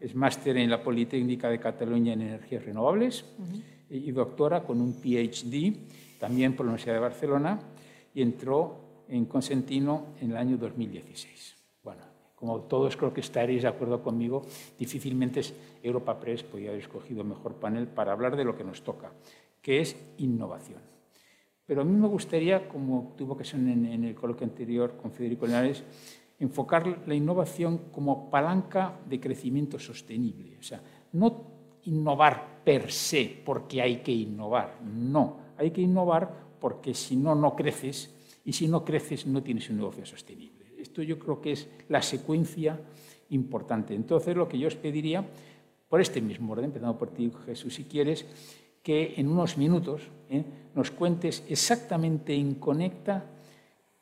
es 0.00 0.14
máster 0.14 0.56
en 0.56 0.68
la 0.68 0.82
Politécnica 0.82 1.48
de 1.48 1.58
Cataluña 1.58 2.12
en 2.12 2.22
Energías 2.22 2.64
Renovables 2.64 3.24
y 3.88 4.10
doctora 4.10 4.64
con 4.64 4.80
un 4.80 4.94
PhD 5.00 5.76
también 6.18 6.54
por 6.54 6.66
la 6.66 6.70
Universidad 6.70 6.94
de 6.94 7.00
Barcelona 7.00 7.58
y 8.14 8.22
entró 8.22 9.04
en 9.08 9.24
Consentino 9.26 10.08
en 10.20 10.32
el 10.32 10.36
año 10.36 10.56
2016. 10.56 11.56
Bueno, 11.82 12.02
como 12.34 12.60
todos 12.62 12.96
creo 12.96 13.12
que 13.12 13.20
estaréis 13.20 13.62
de 13.62 13.68
acuerdo 13.68 14.02
conmigo, 14.02 14.42
difícilmente 14.78 15.40
Europa 15.82 16.18
Press 16.20 16.42
podía 16.42 16.70
haber 16.70 16.82
escogido 16.82 17.24
mejor 17.24 17.54
panel 17.54 17.86
para 17.88 18.12
hablar 18.12 18.36
de 18.36 18.44
lo 18.44 18.56
que 18.56 18.64
nos 18.64 18.82
toca, 18.82 19.12
que 19.62 19.80
es 19.80 19.96
innovación. 20.18 20.80
Pero 21.66 21.82
a 21.82 21.84
mí 21.84 21.92
me 21.92 22.08
gustaría, 22.08 22.68
como 22.68 23.14
tuvo 23.16 23.36
que 23.36 23.44
ser 23.44 23.60
en, 23.60 24.04
el 24.04 24.14
coloquio 24.14 24.46
anterior 24.46 24.96
con 24.96 25.12
Federico 25.12 25.46
Linares, 25.46 25.84
enfocar 26.38 27.02
la 27.06 27.14
innovación 27.14 27.90
como 27.92 28.30
palanca 28.30 28.98
de 29.06 29.20
crecimiento 29.20 29.78
sostenible. 29.78 30.56
O 30.58 30.62
sea, 30.62 30.80
no 31.12 31.58
innovar 31.84 32.62
per 32.64 32.90
se 32.90 33.42
porque 33.44 33.82
hay 33.82 33.96
que 33.96 34.12
innovar, 34.12 34.78
no, 34.82 35.47
hay 35.58 35.70
que 35.70 35.80
innovar 35.80 36.48
porque 36.60 36.94
si 36.94 37.16
no, 37.16 37.34
no 37.34 37.54
creces 37.54 38.14
y 38.44 38.52
si 38.52 38.68
no 38.68 38.84
creces 38.84 39.26
no 39.26 39.42
tienes 39.42 39.68
un 39.70 39.76
negocio 39.76 40.06
sostenible. 40.06 40.66
Esto 40.78 41.02
yo 41.02 41.18
creo 41.18 41.40
que 41.40 41.52
es 41.52 41.68
la 41.88 42.00
secuencia 42.02 42.80
importante. 43.30 43.94
Entonces, 43.94 44.36
lo 44.36 44.48
que 44.48 44.58
yo 44.58 44.68
os 44.68 44.76
pediría, 44.76 45.24
por 45.88 46.00
este 46.00 46.20
mismo 46.20 46.52
orden, 46.52 46.66
empezando 46.66 46.96
por 46.96 47.10
ti, 47.10 47.30
Jesús, 47.46 47.74
si 47.74 47.84
quieres, 47.84 48.26
que 48.82 49.14
en 49.16 49.28
unos 49.28 49.58
minutos 49.58 50.02
¿eh? 50.30 50.44
nos 50.74 50.90
cuentes 50.90 51.44
exactamente 51.48 52.34
en 52.34 52.54
Conecta 52.54 53.26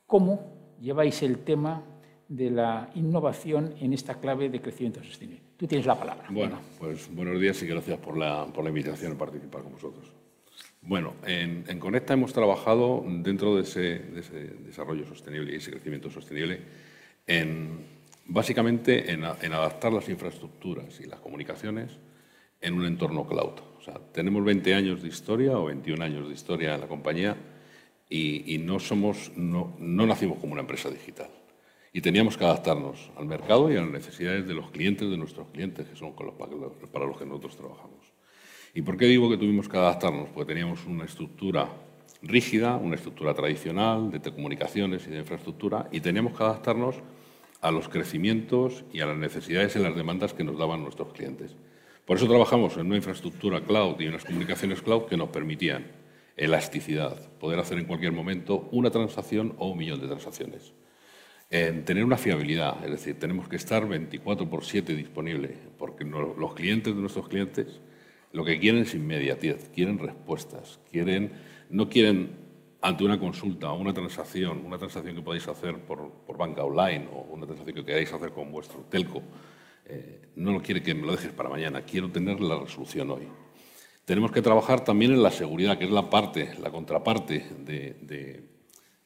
cómo 0.06 0.52
lleváis 0.80 1.22
el 1.22 1.38
tema 1.38 1.82
de 2.28 2.50
la 2.50 2.90
innovación 2.94 3.74
en 3.80 3.92
esta 3.92 4.16
clave 4.20 4.48
de 4.48 4.60
crecimiento 4.60 5.02
sostenible. 5.02 5.42
Tú 5.56 5.66
tienes 5.66 5.86
la 5.86 5.98
palabra. 5.98 6.26
Bueno, 6.30 6.58
pues 6.78 7.08
buenos 7.14 7.40
días 7.40 7.60
y 7.62 7.66
gracias 7.66 7.98
por 7.98 8.16
la, 8.16 8.46
por 8.46 8.62
la 8.62 8.70
invitación 8.70 9.12
a 9.12 9.18
participar 9.18 9.62
con 9.62 9.72
vosotros. 9.72 10.12
Bueno, 10.82 11.14
en, 11.26 11.64
Conecta 11.80 12.14
hemos 12.14 12.32
trabajado 12.32 13.04
dentro 13.06 13.56
de 13.56 13.62
ese, 13.62 13.98
de 13.98 14.20
ese, 14.20 14.34
desarrollo 14.64 15.04
sostenible 15.06 15.52
y 15.52 15.56
ese 15.56 15.72
crecimiento 15.72 16.10
sostenible 16.10 16.60
en, 17.26 17.84
básicamente 18.26 19.10
en, 19.10 19.24
adaptar 19.24 19.92
las 19.92 20.08
infraestructuras 20.08 21.00
y 21.00 21.06
las 21.06 21.20
comunicaciones 21.20 21.98
en 22.60 22.74
un 22.74 22.86
entorno 22.86 23.26
cloud. 23.26 23.60
O 23.78 23.82
sea, 23.82 23.94
tenemos 24.12 24.44
20 24.44 24.74
años 24.74 25.02
de 25.02 25.08
historia 25.08 25.58
o 25.58 25.66
21 25.66 26.04
años 26.04 26.28
de 26.28 26.34
historia 26.34 26.74
en 26.74 26.80
la 26.80 26.88
compañía 26.88 27.36
y, 28.08 28.58
no, 28.58 28.78
somos, 28.78 29.32
no, 29.36 29.74
no, 29.78 30.06
nacimos 30.06 30.38
como 30.38 30.52
una 30.52 30.62
empresa 30.62 30.88
digital. 30.88 31.30
Y 31.92 32.00
teníamos 32.00 32.36
que 32.36 32.44
adaptarnos 32.44 33.10
al 33.16 33.26
mercado 33.26 33.72
y 33.72 33.76
a 33.76 33.80
las 33.80 33.90
necesidades 33.90 34.46
de 34.46 34.54
los 34.54 34.70
clientes, 34.70 35.08
de 35.08 35.16
nuestros 35.16 35.48
clientes, 35.48 35.88
que 35.88 35.96
son 35.96 36.14
los, 36.18 36.34
para 36.34 37.06
los 37.06 37.16
que 37.16 37.26
nosotros 37.26 37.56
trabajamos. 37.56 37.95
¿Y 38.76 38.82
por 38.82 38.98
qué 38.98 39.06
digo 39.06 39.30
que 39.30 39.38
tuvimos 39.38 39.70
que 39.70 39.78
adaptarnos? 39.78 40.28
Porque 40.28 40.52
teníamos 40.52 40.84
una 40.84 41.06
estructura 41.06 41.66
rígida, 42.20 42.76
una 42.76 42.96
estructura 42.96 43.32
tradicional 43.32 44.10
de 44.10 44.20
telecomunicaciones 44.20 45.06
y 45.06 45.12
de 45.12 45.20
infraestructura, 45.20 45.88
y 45.92 46.00
teníamos 46.00 46.36
que 46.36 46.42
adaptarnos 46.42 46.96
a 47.62 47.70
los 47.70 47.88
crecimientos 47.88 48.84
y 48.92 49.00
a 49.00 49.06
las 49.06 49.16
necesidades 49.16 49.74
y 49.76 49.78
las 49.78 49.96
demandas 49.96 50.34
que 50.34 50.44
nos 50.44 50.58
daban 50.58 50.82
nuestros 50.82 51.14
clientes. 51.14 51.56
Por 52.04 52.18
eso 52.18 52.28
trabajamos 52.28 52.76
en 52.76 52.84
una 52.84 52.96
infraestructura 52.96 53.62
cloud 53.62 53.98
y 53.98 54.08
unas 54.08 54.26
comunicaciones 54.26 54.82
cloud 54.82 55.06
que 55.06 55.16
nos 55.16 55.30
permitían 55.30 55.86
elasticidad, 56.36 57.30
poder 57.38 57.60
hacer 57.60 57.78
en 57.78 57.86
cualquier 57.86 58.12
momento 58.12 58.68
una 58.72 58.90
transacción 58.90 59.54
o 59.56 59.70
un 59.70 59.78
millón 59.78 60.02
de 60.02 60.08
transacciones. 60.08 60.74
En 61.48 61.86
tener 61.86 62.04
una 62.04 62.18
fiabilidad, 62.18 62.84
es 62.84 62.90
decir, 62.90 63.18
tenemos 63.18 63.48
que 63.48 63.56
estar 63.56 63.88
24 63.88 64.50
por 64.50 64.66
7 64.66 64.94
disponible, 64.94 65.56
porque 65.78 66.04
los 66.04 66.52
clientes 66.52 66.94
de 66.94 67.00
nuestros 67.00 67.26
clientes 67.26 67.80
lo 68.36 68.44
que 68.44 68.58
quieren 68.58 68.82
es 68.82 68.94
inmediatez, 68.94 69.70
quieren 69.74 69.98
respuestas, 69.98 70.78
quieren, 70.90 71.32
no 71.70 71.88
quieren 71.88 72.36
ante 72.82 73.02
una 73.02 73.18
consulta 73.18 73.72
o 73.72 73.80
una 73.80 73.94
transacción, 73.94 74.62
una 74.62 74.76
transacción 74.76 75.16
que 75.16 75.22
podéis 75.22 75.48
hacer 75.48 75.78
por, 75.78 76.36
banca 76.36 76.62
online 76.62 77.08
o 77.14 77.22
una 77.32 77.46
transacción 77.46 77.76
que 77.76 77.84
queráis 77.86 78.12
hacer 78.12 78.32
con 78.32 78.52
vuestro 78.52 78.80
telco, 78.90 79.22
eh, 79.86 80.28
no 80.36 80.52
lo 80.52 80.60
quiere 80.60 80.82
que 80.82 80.94
me 80.94 81.06
lo 81.06 81.12
dejes 81.12 81.32
para 81.32 81.48
mañana, 81.48 81.80
quiero 81.80 82.10
tener 82.10 82.38
la 82.42 82.58
resolución 82.58 83.10
hoy. 83.10 83.26
Tenemos 84.04 84.30
que 84.30 84.42
trabajar 84.42 84.84
también 84.84 85.12
en 85.12 85.22
la 85.22 85.30
seguridad, 85.30 85.78
que 85.78 85.86
es 85.86 85.90
la 85.90 86.10
parte, 86.10 86.56
la 86.60 86.70
contraparte 86.70 87.42
de, 87.64 87.96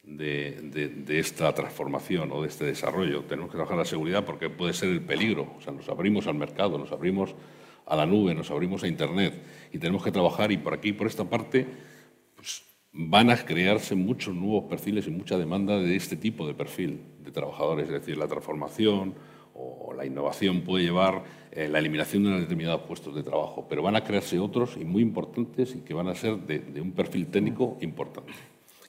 de, 0.02 1.18
esta 1.20 1.54
transformación 1.54 2.32
o 2.32 2.42
de 2.42 2.48
este 2.48 2.64
desarrollo. 2.64 3.22
Tenemos 3.22 3.48
que 3.52 3.58
trabajar 3.58 3.74
en 3.74 3.78
la 3.78 3.84
seguridad 3.84 4.24
porque 4.24 4.50
puede 4.50 4.72
ser 4.72 4.88
el 4.88 5.02
peligro. 5.02 5.54
O 5.56 5.60
sea, 5.60 5.72
nos 5.72 5.88
abrimos 5.88 6.26
al 6.26 6.34
mercado, 6.34 6.76
nos 6.78 6.90
abrimos 6.90 7.36
a 7.86 7.96
la 7.96 8.06
nube, 8.06 8.34
nos 8.34 8.50
abrimos 8.50 8.82
a 8.82 8.88
Internet 8.88 9.34
y 9.72 9.78
tenemos 9.78 10.02
que 10.02 10.12
trabajar 10.12 10.52
y 10.52 10.56
por 10.56 10.74
aquí, 10.74 10.92
por 10.92 11.06
esta 11.06 11.24
parte, 11.24 11.66
pues, 12.36 12.62
van 12.92 13.30
a 13.30 13.36
crearse 13.36 13.94
muchos 13.94 14.34
nuevos 14.34 14.64
perfiles 14.64 15.06
y 15.06 15.10
mucha 15.10 15.38
demanda 15.38 15.78
de 15.78 15.96
este 15.96 16.16
tipo 16.16 16.46
de 16.46 16.54
perfil 16.54 17.00
de 17.20 17.30
trabajadores. 17.30 17.86
Es 17.86 17.92
decir, 17.92 18.16
la 18.16 18.26
transformación 18.26 19.14
o 19.54 19.92
la 19.94 20.06
innovación 20.06 20.62
puede 20.62 20.84
llevar 20.84 21.22
eh, 21.52 21.68
la 21.68 21.78
eliminación 21.78 22.24
de 22.24 22.40
determinados 22.40 22.82
puestos 22.82 23.14
de 23.14 23.22
trabajo, 23.22 23.66
pero 23.68 23.82
van 23.82 23.96
a 23.96 24.04
crearse 24.04 24.38
otros 24.38 24.76
y 24.76 24.84
muy 24.84 25.02
importantes 25.02 25.74
y 25.74 25.80
que 25.80 25.94
van 25.94 26.08
a 26.08 26.14
ser 26.14 26.36
de, 26.38 26.80
un 26.80 26.92
perfil 26.92 27.26
técnico 27.26 27.76
importante. 27.80 28.32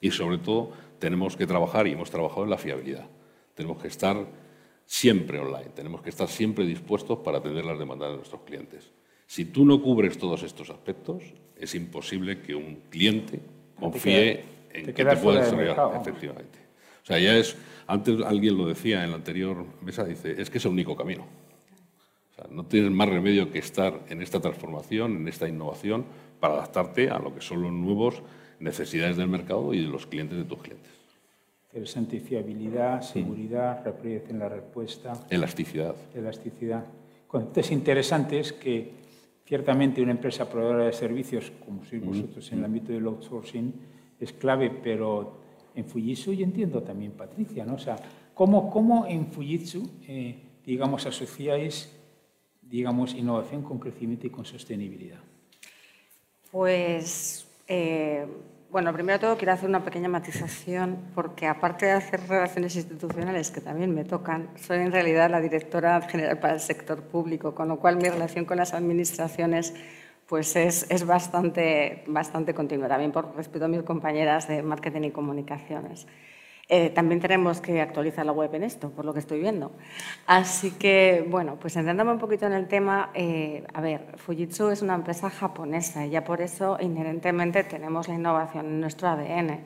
Y 0.00 0.10
sobre 0.10 0.38
todo 0.38 0.70
tenemos 0.98 1.36
que 1.36 1.46
trabajar, 1.46 1.86
y 1.86 1.92
hemos 1.92 2.10
trabajado 2.10 2.44
en 2.44 2.50
la 2.50 2.58
fiabilidad. 2.58 3.06
Tenemos 3.54 3.82
que 3.82 3.88
estar 3.88 4.16
siempre 4.92 5.38
online, 5.38 5.70
tenemos 5.74 6.02
que 6.02 6.10
estar 6.10 6.28
siempre 6.28 6.66
dispuestos 6.66 7.20
para 7.20 7.38
atender 7.38 7.64
las 7.64 7.78
demandas 7.78 8.10
de 8.10 8.16
nuestros 8.16 8.42
clientes. 8.42 8.90
Si 9.26 9.46
tú 9.46 9.64
no 9.64 9.80
cubres 9.80 10.18
todos 10.18 10.42
estos 10.42 10.68
aspectos, 10.68 11.22
es 11.56 11.74
imposible 11.74 12.42
que 12.42 12.54
un 12.54 12.82
cliente 12.90 13.40
confíe 13.80 14.44
en 14.70 14.92
que 14.92 15.02
te 15.02 15.16
pueda 15.16 15.40
desarrollar. 15.40 15.98
Efectivamente. 15.98 16.58
O 17.02 17.06
sea, 17.06 17.18
ya 17.18 17.38
es, 17.38 17.56
antes 17.86 18.20
alguien 18.22 18.58
lo 18.58 18.66
decía 18.66 19.02
en 19.02 19.12
la 19.12 19.16
anterior 19.16 19.64
mesa, 19.80 20.04
dice, 20.04 20.38
es 20.38 20.50
que 20.50 20.58
es 20.58 20.64
el 20.66 20.72
único 20.72 20.94
camino. 20.94 21.26
O 22.30 22.34
sea, 22.34 22.44
no 22.50 22.66
tienes 22.66 22.90
más 22.90 23.08
remedio 23.08 23.50
que 23.50 23.60
estar 23.60 23.98
en 24.10 24.20
esta 24.20 24.40
transformación, 24.40 25.16
en 25.16 25.26
esta 25.26 25.48
innovación, 25.48 26.04
para 26.38 26.52
adaptarte 26.52 27.08
a 27.08 27.18
lo 27.18 27.34
que 27.34 27.40
son 27.40 27.62
los 27.62 27.72
nuevos 27.72 28.22
necesidades 28.60 29.16
del 29.16 29.28
mercado 29.28 29.72
y 29.72 29.80
de 29.80 29.88
los 29.88 30.06
clientes 30.06 30.36
de 30.36 30.44
tus 30.44 30.60
clientes. 30.60 30.91
Interesante, 31.72 32.20
fiabilidad, 32.20 33.00
seguridad, 33.00 33.82
rapidez 33.82 34.28
en 34.28 34.40
la 34.40 34.48
respuesta. 34.50 35.14
Elasticidad. 35.30 35.94
Elasticidad. 36.14 36.84
Conceptos 37.26 37.70
interesantes 37.70 38.52
que 38.52 38.92
ciertamente 39.46 40.02
una 40.02 40.10
empresa 40.10 40.50
proveedora 40.50 40.84
de 40.84 40.92
servicios, 40.92 41.50
como 41.64 41.82
sois 41.82 42.04
vosotros 42.04 42.52
en 42.52 42.58
el 42.58 42.64
ámbito 42.66 42.92
del 42.92 43.06
outsourcing, 43.06 43.72
es 44.20 44.34
clave, 44.34 44.68
pero 44.68 45.40
en 45.74 45.86
Fujitsu 45.86 46.34
yo 46.34 46.44
entiendo 46.44 46.82
también, 46.82 47.12
Patricia, 47.12 47.64
¿no? 47.64 47.76
O 47.76 47.78
sea, 47.78 47.96
¿cómo, 48.34 48.68
cómo 48.68 49.06
en 49.06 49.28
Fujitsu, 49.28 49.88
eh, 50.06 50.60
digamos, 50.66 51.06
asociáis, 51.06 51.88
digamos, 52.60 53.14
innovación 53.14 53.62
con 53.62 53.78
crecimiento 53.78 54.26
y 54.26 54.30
con 54.30 54.44
sostenibilidad? 54.44 55.20
Pues, 56.50 57.48
eh, 57.66 58.26
bueno, 58.72 58.90
primero 58.94 59.20
todo 59.20 59.36
quiero 59.36 59.52
hacer 59.52 59.68
una 59.68 59.84
pequeña 59.84 60.08
matización, 60.08 60.96
porque 61.14 61.46
aparte 61.46 61.84
de 61.84 61.92
hacer 61.92 62.26
relaciones 62.26 62.74
institucionales, 62.74 63.50
que 63.50 63.60
también 63.60 63.94
me 63.94 64.02
tocan, 64.04 64.48
soy 64.56 64.78
en 64.78 64.90
realidad 64.90 65.30
la 65.30 65.42
directora 65.42 66.00
general 66.00 66.38
para 66.38 66.54
el 66.54 66.60
sector 66.60 67.02
público, 67.02 67.54
con 67.54 67.68
lo 67.68 67.78
cual 67.78 67.96
mi 67.96 68.08
relación 68.08 68.46
con 68.46 68.56
las 68.56 68.72
administraciones 68.72 69.74
pues 70.26 70.56
es, 70.56 70.86
es, 70.88 71.04
bastante, 71.04 72.02
bastante 72.06 72.54
continua, 72.54 72.88
también 72.88 73.12
por 73.12 73.36
respeto 73.36 73.66
a 73.66 73.68
mis 73.68 73.82
compañeras 73.82 74.48
de 74.48 74.62
marketing 74.62 75.02
y 75.02 75.10
comunicaciones. 75.10 76.06
Eh, 76.68 76.90
también 76.90 77.20
tenemos 77.20 77.60
que 77.60 77.80
actualizar 77.80 78.24
la 78.24 78.32
web 78.32 78.54
en 78.54 78.62
esto, 78.62 78.90
por 78.90 79.04
lo 79.04 79.12
que 79.12 79.18
estoy 79.18 79.40
viendo. 79.40 79.72
Así 80.26 80.70
que, 80.72 81.26
bueno, 81.28 81.56
pues 81.60 81.76
entrando 81.76 82.04
un 82.10 82.18
poquito 82.18 82.46
en 82.46 82.52
el 82.52 82.68
tema, 82.68 83.10
eh, 83.14 83.64
a 83.74 83.80
ver, 83.80 84.14
Fujitsu 84.16 84.70
es 84.70 84.80
una 84.80 84.94
empresa 84.94 85.28
japonesa 85.28 86.06
y 86.06 86.10
ya 86.10 86.24
por 86.24 86.40
eso 86.40 86.78
inherentemente 86.80 87.64
tenemos 87.64 88.08
la 88.08 88.14
innovación 88.14 88.66
en 88.66 88.80
nuestro 88.80 89.08
ADN. 89.08 89.60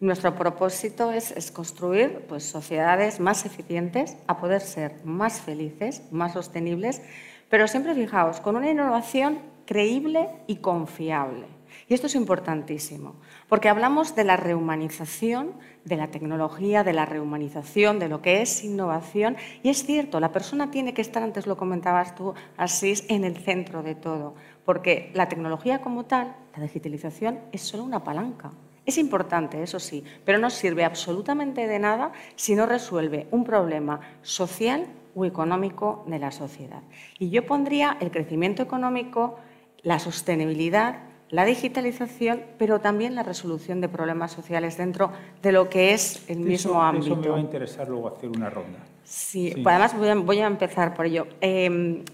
Nuestro 0.00 0.34
propósito 0.34 1.10
es, 1.12 1.30
es 1.32 1.50
construir 1.50 2.26
pues, 2.28 2.44
sociedades 2.44 3.20
más 3.20 3.46
eficientes, 3.46 4.16
a 4.26 4.38
poder 4.38 4.60
ser 4.60 4.94
más 5.04 5.40
felices, 5.40 6.02
más 6.12 6.34
sostenibles, 6.34 7.00
pero 7.48 7.66
siempre 7.68 7.94
fijaos, 7.94 8.40
con 8.40 8.56
una 8.56 8.70
innovación 8.70 9.38
creíble 9.66 10.28
y 10.46 10.56
confiable. 10.56 11.46
Y 11.88 11.94
esto 11.94 12.06
es 12.06 12.14
importantísimo, 12.14 13.14
porque 13.48 13.68
hablamos 13.68 14.14
de 14.14 14.24
la 14.24 14.36
rehumanización 14.36 15.52
de 15.84 15.96
la 15.96 16.08
tecnología, 16.08 16.82
de 16.82 16.92
la 16.92 17.04
rehumanización, 17.04 17.98
de 17.98 18.08
lo 18.08 18.22
que 18.22 18.42
es 18.42 18.64
innovación. 18.64 19.36
Y 19.62 19.68
es 19.68 19.84
cierto, 19.84 20.18
la 20.18 20.32
persona 20.32 20.70
tiene 20.70 20.94
que 20.94 21.02
estar, 21.02 21.22
antes 21.22 21.46
lo 21.46 21.56
comentabas 21.56 22.14
tú, 22.14 22.34
Asís, 22.56 23.04
en 23.08 23.24
el 23.24 23.36
centro 23.36 23.82
de 23.82 23.94
todo, 23.94 24.34
porque 24.64 25.10
la 25.14 25.28
tecnología 25.28 25.80
como 25.80 26.06
tal, 26.06 26.34
la 26.56 26.62
digitalización, 26.62 27.38
es 27.52 27.62
solo 27.62 27.84
una 27.84 28.02
palanca. 28.02 28.50
Es 28.86 28.98
importante, 28.98 29.62
eso 29.62 29.78
sí, 29.78 30.04
pero 30.24 30.38
no 30.38 30.50
sirve 30.50 30.84
absolutamente 30.84 31.66
de 31.66 31.78
nada 31.78 32.12
si 32.36 32.54
no 32.54 32.66
resuelve 32.66 33.28
un 33.30 33.44
problema 33.44 34.00
social 34.22 34.86
o 35.14 35.24
económico 35.24 36.04
de 36.06 36.18
la 36.18 36.30
sociedad. 36.30 36.82
Y 37.18 37.30
yo 37.30 37.46
pondría 37.46 37.96
el 38.00 38.10
crecimiento 38.10 38.62
económico 38.62 39.36
la 39.82 39.98
sostenibilidad, 39.98 40.98
la 41.34 41.44
digitalización, 41.44 42.42
pero 42.58 42.78
también 42.78 43.16
la 43.16 43.24
resolución 43.24 43.80
de 43.80 43.88
problemas 43.88 44.30
sociales 44.30 44.76
dentro 44.76 45.10
de 45.42 45.50
lo 45.50 45.68
que 45.68 45.92
es 45.92 46.22
el 46.28 46.38
mismo 46.38 46.80
ámbito. 46.80 47.06
Eso 47.06 47.16
me 47.16 47.28
va 47.28 47.36
a 47.38 47.40
interesar 47.40 47.88
luego 47.88 48.06
hacer 48.06 48.30
una 48.30 48.50
ronda. 48.50 48.78
Sí, 49.02 49.50
Pues 49.60 49.66
además 49.66 50.24
voy 50.24 50.38
a, 50.38 50.46
empezar 50.46 50.94
por 50.94 51.06
ello. 51.06 51.26
Em, 51.40 52.04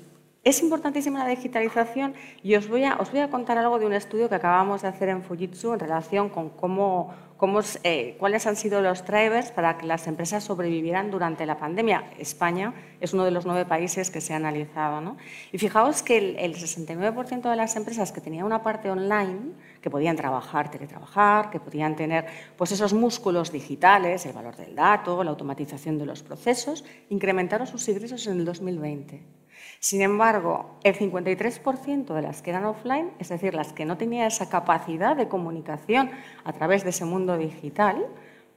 es 0.42 0.62
importantísima 0.62 1.22
la 1.22 1.28
digitalización 1.28 2.14
y 2.42 2.54
os 2.54 2.66
voy, 2.66 2.84
a, 2.84 2.96
os 2.96 3.10
voy 3.10 3.20
a 3.20 3.28
contar 3.28 3.58
algo 3.58 3.78
de 3.78 3.84
un 3.84 3.92
estudio 3.92 4.30
que 4.30 4.36
acabamos 4.36 4.80
de 4.80 4.88
hacer 4.88 5.10
en 5.10 5.22
Fujitsu 5.22 5.74
en 5.74 5.80
relación 5.80 6.30
con 6.30 6.48
cómo 6.48 7.12
eh, 7.84 8.16
cuáles 8.18 8.46
han 8.46 8.56
sido 8.56 8.82
los 8.82 9.04
drivers 9.06 9.50
para 9.50 9.78
que 9.78 9.86
las 9.86 10.06
empresas 10.06 10.44
sobrevivieran 10.44 11.10
durante 11.10 11.46
la 11.46 11.58
pandemia. 11.58 12.10
España 12.18 12.74
es 13.00 13.14
uno 13.14 13.24
de 13.24 13.30
los 13.30 13.46
nueve 13.46 13.64
países 13.64 14.10
que 14.10 14.20
se 14.20 14.34
ha 14.34 14.36
analizado. 14.36 15.16
Y 15.52 15.58
fijaos 15.58 16.02
que 16.02 16.18
el, 16.18 16.54
69% 16.54 17.48
de 17.48 17.56
las 17.56 17.76
empresas 17.76 18.12
que 18.12 18.20
tenían 18.20 18.44
una 18.44 18.62
parte 18.62 18.90
online, 18.90 19.52
que 19.80 19.90
podían 19.90 20.16
trabajar, 20.16 20.70
teletrabajar, 20.70 21.50
que 21.50 21.60
podían 21.60 21.96
tener 21.96 22.26
pues, 22.56 22.72
esos 22.72 22.92
músculos 22.92 23.50
digitales, 23.52 24.26
el 24.26 24.32
valor 24.32 24.56
del 24.56 24.74
dato, 24.74 25.24
la 25.24 25.30
automatización 25.30 25.98
de 25.98 26.06
los 26.06 26.22
procesos, 26.22 26.84
incrementaron 27.08 27.66
sus 27.66 27.88
ingresos 27.88 28.26
en 28.26 28.40
el 28.40 28.44
2020. 28.44 29.39
Sin 29.80 30.02
embargo, 30.02 30.76
el 30.84 30.94
53% 30.94 32.12
de 32.12 32.20
las 32.20 32.42
que 32.42 32.50
eran 32.50 32.66
offline, 32.66 33.12
es 33.18 33.30
decir, 33.30 33.54
las 33.54 33.72
que 33.72 33.86
no 33.86 33.96
tenían 33.96 34.26
esa 34.26 34.50
capacidad 34.50 35.16
de 35.16 35.26
comunicación 35.26 36.10
a 36.44 36.52
través 36.52 36.84
de 36.84 36.90
ese 36.90 37.06
mundo 37.06 37.38
digital, 37.38 38.06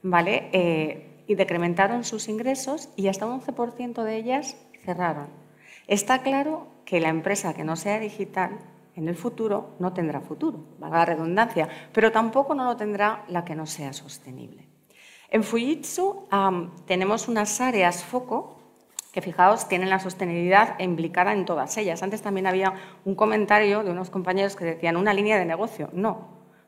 ¿vale? 0.02 0.50
Eh, 0.52 1.24
y 1.26 1.34
decrementaron 1.34 2.04
sus 2.04 2.28
ingresos 2.28 2.90
y 2.94 3.08
hasta 3.08 3.24
un 3.24 3.40
11% 3.40 4.02
de 4.02 4.16
ellas 4.16 4.58
cerraron. 4.84 5.28
Está 5.86 6.22
claro 6.22 6.66
que 6.84 7.00
la 7.00 7.08
empresa 7.08 7.54
que 7.54 7.64
no 7.64 7.76
sea 7.76 7.98
digital 7.98 8.58
en 8.94 9.08
el 9.08 9.16
futuro 9.16 9.76
no 9.78 9.94
tendrá 9.94 10.20
futuro, 10.20 10.76
valga 10.78 10.98
la 10.98 11.04
redundancia, 11.06 11.68
pero 11.94 12.12
tampoco 12.12 12.54
no 12.54 12.64
lo 12.64 12.76
tendrá 12.76 13.24
la 13.28 13.46
que 13.46 13.54
no 13.54 13.64
sea 13.64 13.94
sostenible. 13.94 14.68
En 15.30 15.42
Fujitsu 15.42 16.28
tenemos 16.84 17.28
unas 17.28 17.62
áreas 17.62 18.04
foco 18.04 18.58
que 19.14 19.22
fijaos, 19.22 19.68
tienen 19.68 19.90
la 19.90 20.00
sostenibilidad 20.00 20.76
implicada 20.80 21.32
en 21.32 21.44
todas 21.44 21.76
ellas. 21.76 22.02
Antes 22.02 22.20
también 22.20 22.48
había 22.48 22.74
un 23.04 23.14
comentario 23.14 23.84
de 23.84 23.92
unos 23.92 24.10
compañeros 24.10 24.56
que 24.56 24.64
decían 24.64 24.96
una 24.96 25.14
línea 25.14 25.38
de 25.38 25.44
negocio. 25.44 25.88
No. 25.92 26.10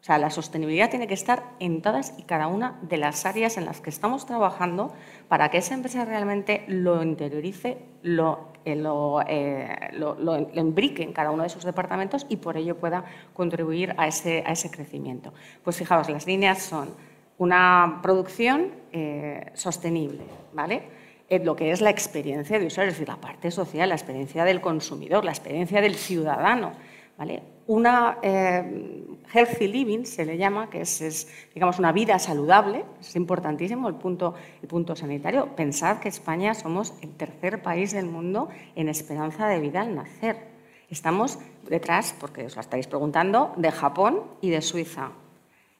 O 0.00 0.04
sea, 0.06 0.16
la 0.18 0.30
sostenibilidad 0.30 0.88
tiene 0.88 1.08
que 1.08 1.14
estar 1.14 1.42
en 1.58 1.82
todas 1.82 2.14
y 2.16 2.22
cada 2.22 2.46
una 2.46 2.78
de 2.82 2.98
las 2.98 3.26
áreas 3.26 3.56
en 3.56 3.64
las 3.64 3.80
que 3.80 3.90
estamos 3.90 4.26
trabajando 4.26 4.92
para 5.26 5.50
que 5.50 5.58
esa 5.58 5.74
empresa 5.74 6.04
realmente 6.04 6.62
lo 6.68 7.02
interiorice, 7.02 7.78
lo, 8.02 8.52
eh, 8.64 8.80
eh, 9.26 9.90
lo, 9.94 10.36
embrique 10.54 11.02
en 11.02 11.12
cada 11.12 11.32
uno 11.32 11.42
de 11.42 11.48
sus 11.48 11.64
departamentos 11.64 12.26
y 12.28 12.36
por 12.36 12.56
ello 12.56 12.76
pueda 12.76 13.06
contribuir 13.34 13.92
a 13.98 14.06
ese, 14.06 14.44
a 14.46 14.52
ese 14.52 14.70
crecimiento. 14.70 15.32
Pues 15.64 15.76
fijaos, 15.76 16.08
las 16.08 16.28
líneas 16.28 16.62
son 16.62 16.94
una 17.38 17.98
producción 18.04 18.70
eh, 18.92 19.50
sostenible, 19.54 20.22
¿vale? 20.52 20.95
Lo 21.28 21.56
que 21.56 21.70
es 21.70 21.80
la 21.80 21.90
experiencia 21.90 22.58
de 22.58 22.66
usuario, 22.66 22.90
es 22.90 22.96
decir, 22.96 23.08
la 23.08 23.20
parte 23.20 23.50
social, 23.50 23.88
la 23.88 23.94
experiencia 23.94 24.44
del 24.44 24.60
consumidor, 24.60 25.24
la 25.24 25.32
experiencia 25.32 25.80
del 25.80 25.96
ciudadano. 25.96 26.72
¿vale? 27.18 27.42
Una 27.66 28.18
eh, 28.22 29.04
healthy 29.32 29.66
living 29.66 30.04
se 30.04 30.24
le 30.24 30.38
llama, 30.38 30.70
que 30.70 30.82
es, 30.82 31.28
digamos, 31.52 31.78
una 31.80 31.90
vida 31.90 32.18
saludable, 32.18 32.84
es 33.00 33.16
importantísimo 33.16 33.88
el 33.88 33.96
punto, 33.96 34.34
el 34.62 34.68
punto 34.68 34.94
sanitario. 34.94 35.56
Pensad 35.56 35.98
que 35.98 36.08
España 36.08 36.54
somos 36.54 36.94
el 37.02 37.10
tercer 37.16 37.62
país 37.62 37.92
del 37.92 38.06
mundo 38.06 38.48
en 38.76 38.88
esperanza 38.88 39.48
de 39.48 39.58
vida 39.58 39.80
al 39.80 39.96
nacer. 39.96 40.54
Estamos 40.88 41.40
detrás, 41.68 42.14
porque 42.20 42.46
os 42.46 42.54
lo 42.54 42.60
estáis 42.60 42.86
preguntando, 42.86 43.52
de 43.56 43.72
Japón 43.72 44.22
y 44.40 44.50
de 44.50 44.62
Suiza. 44.62 45.10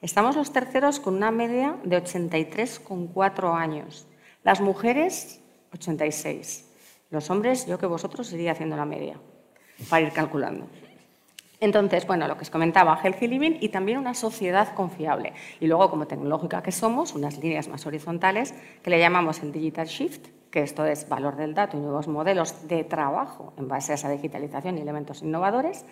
Estamos 0.03 0.35
los 0.35 0.53
terceros 0.53 0.99
con 0.99 1.15
una 1.15 1.31
media 1.31 1.77
de 1.85 2.03
83,4 2.03 3.55
años. 3.55 4.09
Las 4.47 4.61
mujeres, 4.61 5.41
86. 5.73 6.65
Los 7.11 7.31
hombres, 7.31 7.67
yo 7.67 7.79
que 7.79 7.87
vosotros 7.87 8.33
iría 8.33 8.53
haciendo 8.53 8.77
la 8.77 8.85
media, 8.85 9.19
para 9.91 10.07
ir 10.07 10.13
calculando. 10.13 10.69
Entonces, 11.59 12.07
bueno, 12.07 12.29
lo 12.29 12.37
que 12.37 12.43
os 12.43 12.51
comentaba, 12.51 12.97
Healthy 13.03 13.27
Living 13.27 13.57
y 13.61 13.71
también 13.71 13.99
una 13.99 14.15
sociedad 14.15 14.73
confiable. 14.75 15.33
Y 15.59 15.67
luego, 15.67 15.91
como 15.91 16.07
tecnológica 16.07 16.63
que 16.63 16.71
somos, 16.71 17.17
unas 17.17 17.39
líneas 17.39 17.67
más 17.67 17.87
horizontales 17.87 18.55
que 18.85 18.91
le 18.91 19.01
llamamos 19.01 19.43
el 19.43 19.51
Digital 19.51 19.89
Shift, 19.89 20.29
que 20.53 20.63
esto 20.63 20.87
es 20.87 21.09
valor 21.09 21.35
del 21.35 21.53
dato 21.53 21.77
y 21.77 21.81
nuevos 21.81 22.07
modelos 22.07 22.69
de 22.69 22.85
trabajo 22.85 23.53
en 23.59 23.67
base 23.67 23.91
a 23.91 23.95
esa 23.97 24.11
digitalización 24.11 24.79
y 24.79 24.81
elementos 24.81 25.23
innovadores. 25.23 25.85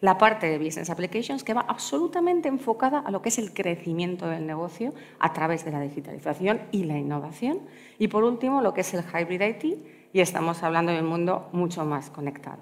La 0.00 0.16
parte 0.16 0.46
de 0.46 0.58
Business 0.58 0.90
Applications 0.90 1.42
que 1.42 1.54
va 1.54 1.62
absolutamente 1.62 2.48
enfocada 2.48 3.00
a 3.00 3.10
lo 3.10 3.20
que 3.20 3.30
es 3.30 3.38
el 3.38 3.52
crecimiento 3.52 4.28
del 4.28 4.46
negocio 4.46 4.94
a 5.18 5.32
través 5.32 5.64
de 5.64 5.72
la 5.72 5.80
digitalización 5.80 6.62
y 6.70 6.84
la 6.84 6.96
innovación. 6.96 7.60
Y 7.98 8.06
por 8.06 8.22
último, 8.22 8.62
lo 8.62 8.74
que 8.74 8.82
es 8.82 8.94
el 8.94 9.02
Hybrid 9.02 9.42
IT 9.42 9.64
y 10.12 10.20
estamos 10.20 10.62
hablando 10.62 10.92
de 10.92 11.00
un 11.00 11.06
mundo 11.06 11.48
mucho 11.52 11.84
más 11.84 12.10
conectado. 12.10 12.58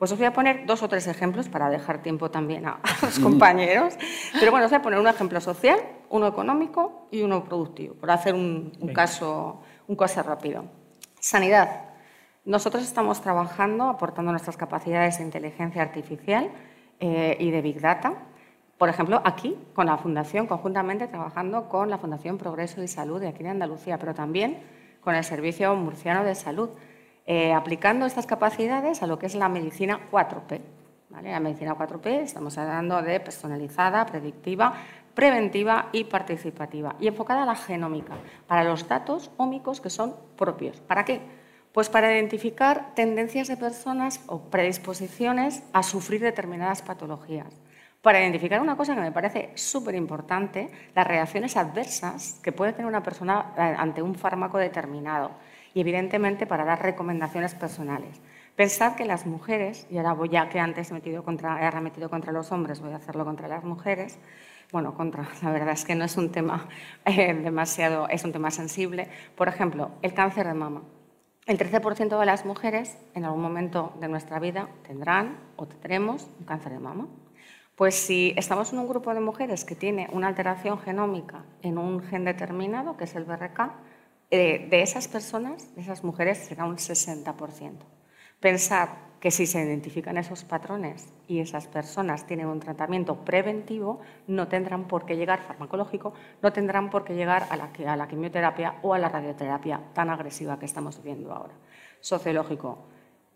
Pues 0.00 0.10
os 0.12 0.18
voy 0.18 0.26
a 0.26 0.32
poner 0.32 0.64
dos 0.64 0.82
o 0.82 0.88
tres 0.88 1.06
ejemplos 1.06 1.48
para 1.48 1.68
dejar 1.68 2.02
tiempo 2.02 2.30
también 2.30 2.66
a, 2.66 2.80
los 3.02 3.18
compañeros. 3.18 3.94
Pero 4.40 4.50
bueno, 4.50 4.64
os 4.64 4.72
voy 4.72 4.78
a 4.78 4.82
poner 4.82 4.98
un 4.98 5.06
ejemplo 5.06 5.40
social, 5.40 5.78
uno 6.08 6.26
económico 6.26 7.06
y 7.10 7.22
uno 7.22 7.44
productivo, 7.44 7.94
por 7.94 8.10
hacer 8.10 8.34
un, 8.34 8.72
caso, 8.94 9.60
un 9.86 9.96
caso 9.96 10.22
rápido. 10.22 10.64
Sanidad. 11.20 11.90
Nosotros 12.46 12.82
estamos 12.82 13.20
trabajando, 13.20 13.90
aportando 13.90 14.32
nuestras 14.32 14.56
capacidades 14.56 15.18
de 15.18 15.24
inteligencia 15.24 15.82
artificial 15.82 16.50
eh, 17.00 17.36
y 17.40 17.50
de 17.50 17.62
Big 17.62 17.80
Data. 17.80 18.14
Por 18.78 18.88
ejemplo, 18.88 19.20
aquí, 19.24 19.58
con 19.74 19.86
la 19.86 19.98
Fundación, 19.98 20.46
conjuntamente 20.46 21.08
trabajando 21.08 21.68
con 21.68 21.90
la 21.90 21.98
Fundación 21.98 22.38
Progreso 22.38 22.82
y 22.82 22.88
Salud 22.88 23.20
de 23.20 23.28
aquí 23.28 23.42
de 23.42 23.50
Andalucía, 23.50 23.98
pero 23.98 24.14
también 24.14 24.58
con 25.00 25.14
el 25.14 25.24
Servicio 25.24 25.74
Murciano 25.74 26.24
de 26.24 26.34
Salud 26.34 26.70
eh, 27.26 27.52
aplicando 27.52 28.06
estas 28.06 28.26
capacidades 28.26 29.02
a 29.02 29.06
lo 29.06 29.18
que 29.18 29.26
es 29.26 29.34
la 29.34 29.48
medicina 29.48 30.00
4P. 30.10 30.60
La 31.10 31.40
medicina 31.40 31.74
4P 31.76 32.06
estamos 32.22 32.56
hablando 32.56 33.02
de 33.02 33.18
personalizada, 33.20 34.06
predictiva, 34.06 34.74
preventiva 35.14 35.88
y 35.92 36.04
participativa, 36.04 36.94
y 37.00 37.08
enfocada 37.08 37.42
a 37.42 37.46
la 37.46 37.56
genómica, 37.56 38.14
para 38.46 38.64
los 38.64 38.86
datos 38.88 39.30
ómicos 39.36 39.80
que 39.80 39.90
son 39.90 40.14
propios. 40.36 40.80
¿Para 40.80 41.04
qué? 41.04 41.20
Pues 41.72 41.88
para 41.88 42.12
identificar 42.12 42.94
tendencias 42.94 43.46
de 43.46 43.56
personas 43.56 44.20
o 44.26 44.50
predisposiciones 44.50 45.62
a 45.72 45.84
sufrir 45.84 46.20
determinadas 46.20 46.82
patologías. 46.82 47.54
Para 48.02 48.20
identificar 48.20 48.60
una 48.60 48.76
cosa 48.76 48.94
que 48.94 49.02
me 49.02 49.12
parece 49.12 49.50
súper 49.54 49.94
importante, 49.94 50.70
las 50.96 51.06
reacciones 51.06 51.56
adversas 51.56 52.40
que 52.42 52.50
puede 52.50 52.72
tener 52.72 52.86
una 52.86 53.02
persona 53.02 53.52
eh, 53.56 53.74
ante 53.76 54.02
un 54.02 54.14
fármaco 54.14 54.58
determinado 54.58 55.32
y 55.72 55.80
evidentemente 55.80 56.46
para 56.46 56.64
dar 56.64 56.82
recomendaciones 56.82 57.54
personales. 57.54 58.20
Pensad 58.56 58.96
que 58.96 59.04
las 59.04 59.26
mujeres, 59.26 59.86
y 59.90 59.98
ahora 59.98 60.14
voy 60.14 60.30
ya 60.30 60.48
que 60.48 60.58
antes 60.58 60.90
he, 60.90 60.94
metido 60.94 61.22
contra, 61.22 61.62
he 61.62 61.66
arremetido 61.66 62.10
contra 62.10 62.32
los 62.32 62.50
hombres, 62.50 62.80
voy 62.80 62.92
a 62.92 62.96
hacerlo 62.96 63.24
contra 63.24 63.46
las 63.46 63.62
mujeres, 63.62 64.18
bueno, 64.72 64.94
contra, 64.94 65.28
la 65.42 65.52
verdad 65.52 65.74
es 65.74 65.84
que 65.84 65.94
no 65.94 66.04
es 66.04 66.16
un 66.16 66.32
tema 66.32 66.68
eh, 67.04 67.32
demasiado, 67.34 68.08
es 68.08 68.24
un 68.24 68.32
tema 68.32 68.50
sensible. 68.50 69.08
Por 69.36 69.46
ejemplo, 69.46 69.92
el 70.02 70.14
cáncer 70.14 70.48
de 70.48 70.54
mama. 70.54 70.82
El 71.50 71.58
13% 71.58 72.16
de 72.16 72.26
las 72.26 72.44
mujeres 72.44 72.96
en 73.12 73.24
algún 73.24 73.42
momento 73.42 73.92
de 73.98 74.06
nuestra 74.06 74.38
vida 74.38 74.68
tendrán 74.86 75.36
o 75.56 75.66
tendremos 75.66 76.30
un 76.38 76.46
cáncer 76.46 76.70
de 76.70 76.78
mama. 76.78 77.08
Pues 77.74 77.96
si 77.96 78.32
estamos 78.36 78.72
en 78.72 78.78
un 78.78 78.86
grupo 78.86 79.12
de 79.12 79.18
mujeres 79.18 79.64
que 79.64 79.74
tiene 79.74 80.08
una 80.12 80.28
alteración 80.28 80.78
genómica 80.78 81.42
en 81.62 81.76
un 81.76 82.04
gen 82.04 82.24
determinado, 82.24 82.96
que 82.96 83.02
es 83.02 83.16
el 83.16 83.24
BRCA, 83.24 83.74
eh, 84.30 84.68
de 84.70 84.82
esas 84.82 85.08
personas, 85.08 85.74
de 85.74 85.80
esas 85.80 86.04
mujeres, 86.04 86.38
será 86.38 86.66
un 86.66 86.76
60%. 86.76 87.84
Pensar 88.38 89.09
que 89.20 89.30
si 89.30 89.46
se 89.46 89.62
identifican 89.62 90.16
esos 90.16 90.44
patrones 90.44 91.12
y 91.28 91.40
esas 91.40 91.66
personas 91.66 92.26
tienen 92.26 92.46
un 92.46 92.58
tratamiento 92.58 93.16
preventivo, 93.16 94.00
no 94.26 94.48
tendrán 94.48 94.88
por 94.88 95.04
qué 95.04 95.14
llegar 95.14 95.42
farmacológico, 95.42 96.14
no 96.40 96.52
tendrán 96.52 96.88
por 96.88 97.04
qué 97.04 97.14
llegar 97.14 97.46
a 97.50 97.56
la, 97.96 98.08
quimioterapia 98.08 98.76
o 98.82 98.94
a 98.94 98.98
la 98.98 99.10
radioterapia 99.10 99.80
tan 99.92 100.08
agresiva 100.08 100.58
que 100.58 100.64
estamos 100.64 100.96
viviendo 100.96 101.32
ahora. 101.32 101.52
Sociológico. 102.00 102.78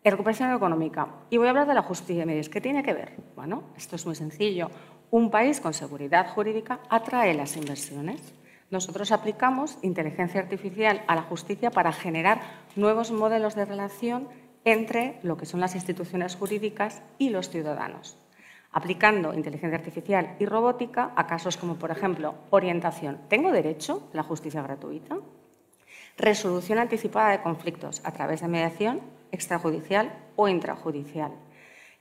Recuperación 0.03 0.55
económica. 0.55 1.07
Y 1.29 1.37
voy 1.37 1.47
a 1.47 1.51
hablar 1.51 1.67
de 1.67 1.75
la 1.75 1.83
justicia 1.83 2.25
de 2.25 2.41
¿Qué 2.51 2.61
tiene 2.61 2.83
que 2.83 2.95
ver? 2.95 3.13
Bueno, 3.37 3.65
esto 3.77 3.97
es 3.97 4.07
muy 4.07 4.15
sencillo. 4.15 4.71
Un 5.11 5.31
país 5.31 5.61
con 5.61 5.75
seguridad 5.75 6.31
jurídica 6.31 6.81
atrae 6.89 7.35
las 7.35 7.57
inversiones. 7.57 8.35
Nosotros 8.71 9.13
aplicamos 9.13 9.79
inteligencia 9.83 10.41
artificial 10.41 11.03
a 11.07 11.15
la 11.15 11.23
justicia 11.23 11.71
para 11.71 11.93
generar 11.93 12.41
nuevos 12.75 13.13
modelos 13.13 13.55
de 13.55 13.67
relación 13.67 14.29
entre 14.65 15.19
lo 15.23 15.37
que 15.37 15.47
son 15.47 15.61
las 15.61 15.75
instituciones 15.75 16.37
jurídicas 16.37 17.03
y 17.19 17.31
los 17.31 17.51
ciudadanos, 17.51 18.17
aplicando 18.73 19.35
inteligencia 19.35 19.79
artificial 19.79 20.37
y 20.39 20.47
robótica 20.47 21.13
a 21.17 21.27
casos 21.27 21.57
como, 21.57 21.77
por 21.77 21.91
ejemplo, 21.91 22.35
orientación. 22.51 23.21
¿Tengo 23.29 23.53
derecho 23.53 24.09
a 24.13 24.17
la 24.17 24.23
justicia 24.23 24.63
gratuita? 24.63 25.19
Resolución 26.17 26.79
anticipada 26.79 27.31
de 27.31 27.43
conflictos 27.43 28.01
a 28.05 28.13
través 28.13 28.41
de 28.41 28.49
mediación 28.49 29.01
extrajudicial 29.33 30.13
o 30.37 30.49
intrajudicial. 30.49 31.33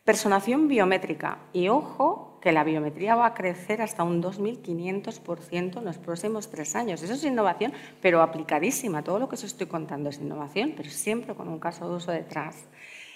Personación 0.03 0.67
biométrica. 0.67 1.39
Y 1.53 1.69
ojo 1.69 2.32
que 2.43 2.51
la 2.51 2.65
biometría 2.65 3.15
va 3.15 3.27
a 3.27 3.33
crecer 3.33 3.81
hasta 3.81 4.03
un 4.03 4.21
2.500% 4.21 5.77
en 5.77 5.85
los 5.85 5.97
próximos 5.97 6.49
tres 6.49 6.75
años. 6.75 7.01
Eso 7.01 7.13
es 7.13 7.23
innovación, 7.23 7.71
pero 8.01 8.21
aplicadísima. 8.21 9.01
Todo 9.01 9.17
lo 9.17 9.29
que 9.29 9.35
os 9.35 9.45
estoy 9.45 9.67
contando 9.67 10.09
es 10.09 10.17
innovación, 10.17 10.73
pero 10.75 10.89
siempre 10.89 11.35
con 11.35 11.47
un 11.47 11.57
caso 11.57 11.87
de 11.87 11.95
uso 11.95 12.11
detrás. 12.11 12.67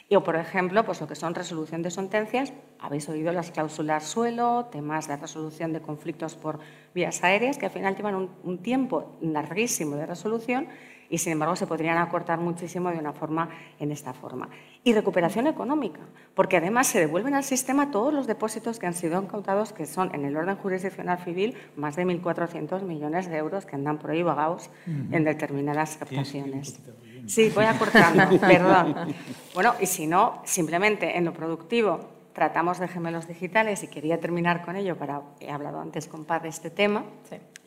Y, 0.07 0.15
o, 0.15 0.23
por 0.23 0.37
ejemplo, 0.37 0.85
pues 0.85 1.01
lo 1.01 1.09
que 1.09 1.15
son 1.15 1.35
resolución 1.35 1.81
de 1.81 1.91
sentencias, 1.91 2.53
habéis 2.79 3.09
oído 3.09 3.33
las 3.33 3.51
cláusulas 3.51 4.05
suelo, 4.05 4.69
temas 4.71 5.09
de 5.09 5.17
resolución 5.17 5.73
de 5.73 5.81
conflictos 5.81 6.35
por 6.35 6.59
vías 6.95 7.21
aéreas, 7.21 7.57
que 7.57 7.65
al 7.65 7.73
final 7.73 7.97
llevan 7.97 8.15
un, 8.15 8.29
un 8.45 8.59
tiempo 8.59 9.17
larguísimo 9.19 9.97
de 9.97 10.05
resolución 10.05 10.69
y 11.09 11.17
sin 11.17 11.33
embargo 11.33 11.57
se 11.57 11.67
podrían 11.67 11.97
acortar 11.97 12.39
muchísimo 12.39 12.91
de 12.91 12.97
una 12.97 13.13
forma 13.13 13.49
en 13.77 13.91
esta 13.91 14.13
forma. 14.13 14.49
Y 14.87 14.93
recuperación 14.93 15.47
económica, 15.47 15.99
porque 16.33 16.55
además 16.55 16.87
se 16.87 17.01
devuelven 17.01 17.33
al 17.33 17.43
sistema 17.43 17.91
todos 17.91 18.13
los 18.13 18.25
depósitos 18.25 18.79
que 18.79 18.87
han 18.87 18.93
sido 18.93 19.21
incautados, 19.21 19.73
que 19.73 19.85
son 19.85 20.15
en 20.15 20.23
el 20.23 20.37
orden 20.37 20.55
jurisdiccional 20.55 21.19
civil 21.25 21.57
más 21.75 21.97
de 21.97 22.05
1.400 22.05 22.83
millones 22.83 23.29
de 23.29 23.35
euros 23.35 23.65
que 23.65 23.75
andan 23.75 23.97
por 23.97 24.11
ahí 24.11 24.23
vagados 24.23 24.69
en 24.85 25.25
determinadas 25.25 25.97
captaciones. 25.97 26.79
Sí, 27.25 27.51
voy 27.53 27.65
acortando, 27.65 28.39
perdón. 28.39 29.13
Bueno, 29.53 29.73
y 29.81 29.87
si 29.87 30.07
no, 30.07 30.41
simplemente 30.45 31.17
en 31.17 31.25
lo 31.25 31.33
productivo 31.33 31.99
tratamos 32.31 32.79
de 32.79 32.87
gemelos 32.87 33.27
digitales 33.27 33.83
y 33.83 33.87
quería 33.87 34.21
terminar 34.21 34.63
con 34.63 34.77
ello, 34.77 34.95
para, 34.95 35.21
he 35.41 35.51
hablado 35.51 35.81
antes 35.81 36.07
con 36.07 36.23
Paz 36.23 36.43
de 36.43 36.47
este 36.47 36.69
tema, 36.69 37.03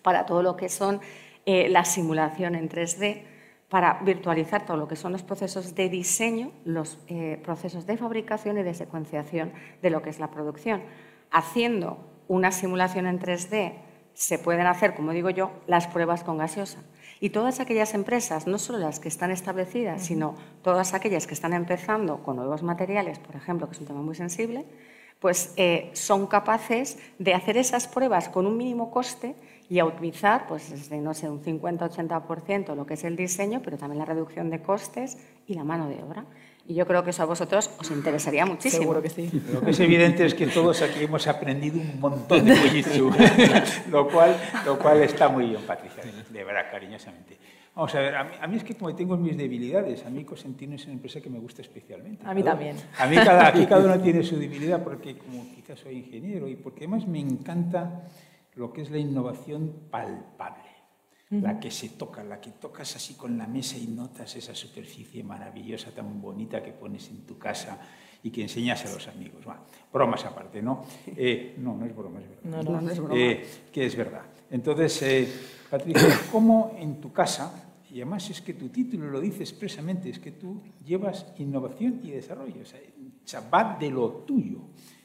para 0.01 0.25
todo 0.25 0.43
lo 0.43 0.57
que 0.57 0.71
son 0.71 1.03
eh, 1.45 1.69
la 1.69 1.85
simulación 1.85 2.55
en 2.55 2.71
3D, 2.71 3.25
para 3.71 4.01
virtualizar 4.03 4.67
todo 4.67 4.77
lo 4.77 4.89
que 4.89 4.97
son 4.97 5.13
los 5.13 5.23
procesos 5.23 5.75
de 5.77 5.89
diseño, 5.89 6.51
los 6.65 6.99
eh, 7.07 7.41
procesos 7.43 7.87
de 7.87 7.97
fabricación 7.97 8.59
y 8.59 8.65
de 8.65 8.75
secuenciación 8.75 9.53
de 9.81 9.91
lo 9.91 10.03
que 10.03 10.11
es 10.11 10.19
la 10.19 10.31
producción. 10.31 10.83
Haciendo 11.31 11.99
una 12.27 12.51
simulación 12.51 13.07
en 13.07 13.21
3D 13.21 13.75
se 14.13 14.41
pueden 14.41 14.67
hacer, 14.67 14.95
como 14.95 15.13
digo 15.13 15.31
yo, 15.31 15.53
las 15.69 15.87
pruebas 15.87 16.25
con 16.25 16.37
gaseosa. 16.37 16.81
Y 17.21 17.31
todas 17.31 17.61
aquellas 17.61 17.95
empresas, 17.95 18.49
no 18.49 18.59
solo 18.59 18.79
las 18.79 18.99
que 18.99 19.09
están 19.09 19.31
establecidas, 19.31 20.03
sino 20.03 20.35
todas 20.63 20.93
aquellas 20.93 21.29
que 21.29 21.35
están 21.35 21.53
empezando 21.53 22.25
con 22.25 22.37
nuevos 22.37 22.65
materiales, 22.65 23.21
por 23.21 23.37
ejemplo, 23.37 23.69
que 23.69 23.75
es 23.75 23.81
un 23.81 23.87
tema 23.87 24.03
muy 24.03 24.17
sensible, 24.17 24.67
pues 25.21 25.53
eh, 25.57 25.91
son 25.93 26.27
capaces 26.27 26.99
de 27.19 27.35
hacer 27.35 27.57
esas 27.57 27.87
pruebas 27.87 28.29
con 28.29 28.47
un 28.47 28.57
mínimo 28.57 28.91
coste 28.91 29.37
y 29.71 29.79
a 29.79 29.85
optimizar, 29.85 30.49
pues 30.49 30.69
desde, 30.69 30.99
no 30.99 31.15
sé, 31.15 31.31
un 31.31 31.41
50-80% 31.41 32.75
lo 32.75 32.85
que 32.85 32.95
es 32.95 33.05
el 33.05 33.15
diseño, 33.15 33.63
pero 33.65 33.79
también 33.79 34.01
la 34.01 34.05
reducción 34.05 34.51
de 34.51 34.61
costes 34.61 35.17
y 35.47 35.55
la 35.55 35.63
mano 35.63 35.89
de 35.89 36.03
obra. 36.03 36.25
Y 36.67 36.75
yo 36.75 36.87
creo 36.87 37.05
que 37.05 37.11
eso 37.11 37.23
a 37.23 37.27
vosotros 37.27 37.71
os 37.79 37.91
interesaría 37.93 38.45
muchísimo. 38.45 38.83
Seguro 38.83 39.01
que 39.01 39.11
sí. 39.11 39.31
Lo 39.53 39.61
que 39.61 39.71
es 39.71 39.79
evidente 39.79 40.27
es 40.27 40.35
que 40.35 40.49
todos 40.49 40.83
aquí 40.83 41.05
hemos 41.05 41.25
aprendido 41.29 41.81
un 41.81 42.01
montón 42.01 42.45
de 42.45 42.57
Fujitsu, 42.57 43.13
lo, 43.91 44.09
cual, 44.09 44.37
lo 44.67 44.77
cual 44.77 45.03
está 45.03 45.29
muy 45.29 45.47
bien, 45.47 45.63
Patricia, 45.63 46.03
de 46.29 46.45
verdad, 46.45 46.67
cariñosamente. 46.69 47.39
Vamos 47.73 47.95
a 47.95 48.01
ver, 48.01 48.17
a 48.17 48.47
mí, 48.49 48.57
es 48.57 48.65
que 48.65 48.75
como 48.75 48.93
tengo 48.97 49.17
mis 49.17 49.37
debilidades, 49.37 50.05
a 50.05 50.11
mí 50.11 50.25
Cosentino 50.25 50.75
es 50.75 50.85
una 50.87 50.95
empresa 50.95 51.21
que 51.21 51.31
me 51.31 51.39
gusta 51.39 51.63
especialmente. 51.63 52.27
A 52.27 52.35
mí 52.35 52.43
también. 52.43 52.75
A 52.99 53.07
mí 53.07 53.15
cada, 53.15 53.47
aquí 53.47 53.65
cada 53.67 53.85
uno 53.85 54.01
tiene 54.03 54.25
su 54.25 54.37
debilidad 54.37 54.83
porque 54.83 55.17
como 55.17 55.47
quizás 55.55 55.79
soy 55.79 55.99
ingeniero 55.99 56.49
y 56.49 56.57
porque 56.57 56.81
además 56.81 57.07
me 57.07 57.21
encanta 57.21 58.09
lo 58.55 58.73
que 58.73 58.83
es 58.83 58.91
la 58.91 58.99
innovación 58.99 59.89
palpable, 59.91 60.71
la 61.31 61.61
que 61.61 61.71
se 61.71 61.91
toca, 61.91 62.25
la 62.25 62.41
que 62.41 62.51
tocas 62.51 62.97
así 62.97 63.15
con 63.15 63.39
la 63.39 63.47
mesa 63.47 63.79
y 63.79 63.87
notas 63.87 64.35
esa 64.35 64.55
superficie 64.55 65.23
maravillosa, 65.23 65.93
tan 65.93 66.21
bonita 66.21 66.61
que 66.61 66.73
pones 66.73 67.09
en 67.09 67.25
tu 67.25 67.39
casa 67.39 67.79
y 68.23 68.31
que 68.31 68.43
enseñas 68.43 68.85
a 68.85 68.93
los 68.93 69.07
amigos. 69.09 69.45
Bueno, 69.45 69.61
bromas 69.93 70.25
aparte, 70.25 70.61
¿no? 70.61 70.85
Eh, 71.07 71.55
no, 71.59 71.77
no 71.77 71.87
es 71.87 71.95
broma, 71.95 72.21
es 72.21 72.29
verdad. 72.29 72.65
No, 72.65 72.81
no, 72.81 72.91
es 72.91 72.99
broma. 72.99 73.15
Eh, 73.17 73.47
que 73.73 73.87
es 73.87 73.97
verdad. 73.97 74.23
Entonces, 74.51 75.03
eh, 75.03 75.29
Patricia, 75.71 76.21
¿cómo 76.33 76.77
en 76.79 77.01
tu 77.01 77.13
casa, 77.13 77.71
y 77.91 77.97
además 78.01 78.29
es 78.31 78.41
que 78.41 78.55
tu 78.55 78.69
título 78.69 79.09
lo 79.09 79.21
dice 79.21 79.43
expresamente, 79.43 80.11
es 80.11 80.19
que 80.19 80.33
tú 80.33 80.61
llevas 80.85 81.27
innovación 81.39 82.01
y 82.03 82.11
desarrollo, 82.11 82.63
o 82.63 83.25
sea, 83.25 83.41
va 83.49 83.77
de 83.79 83.91
lo 83.91 84.09
tuyo, 84.27 84.59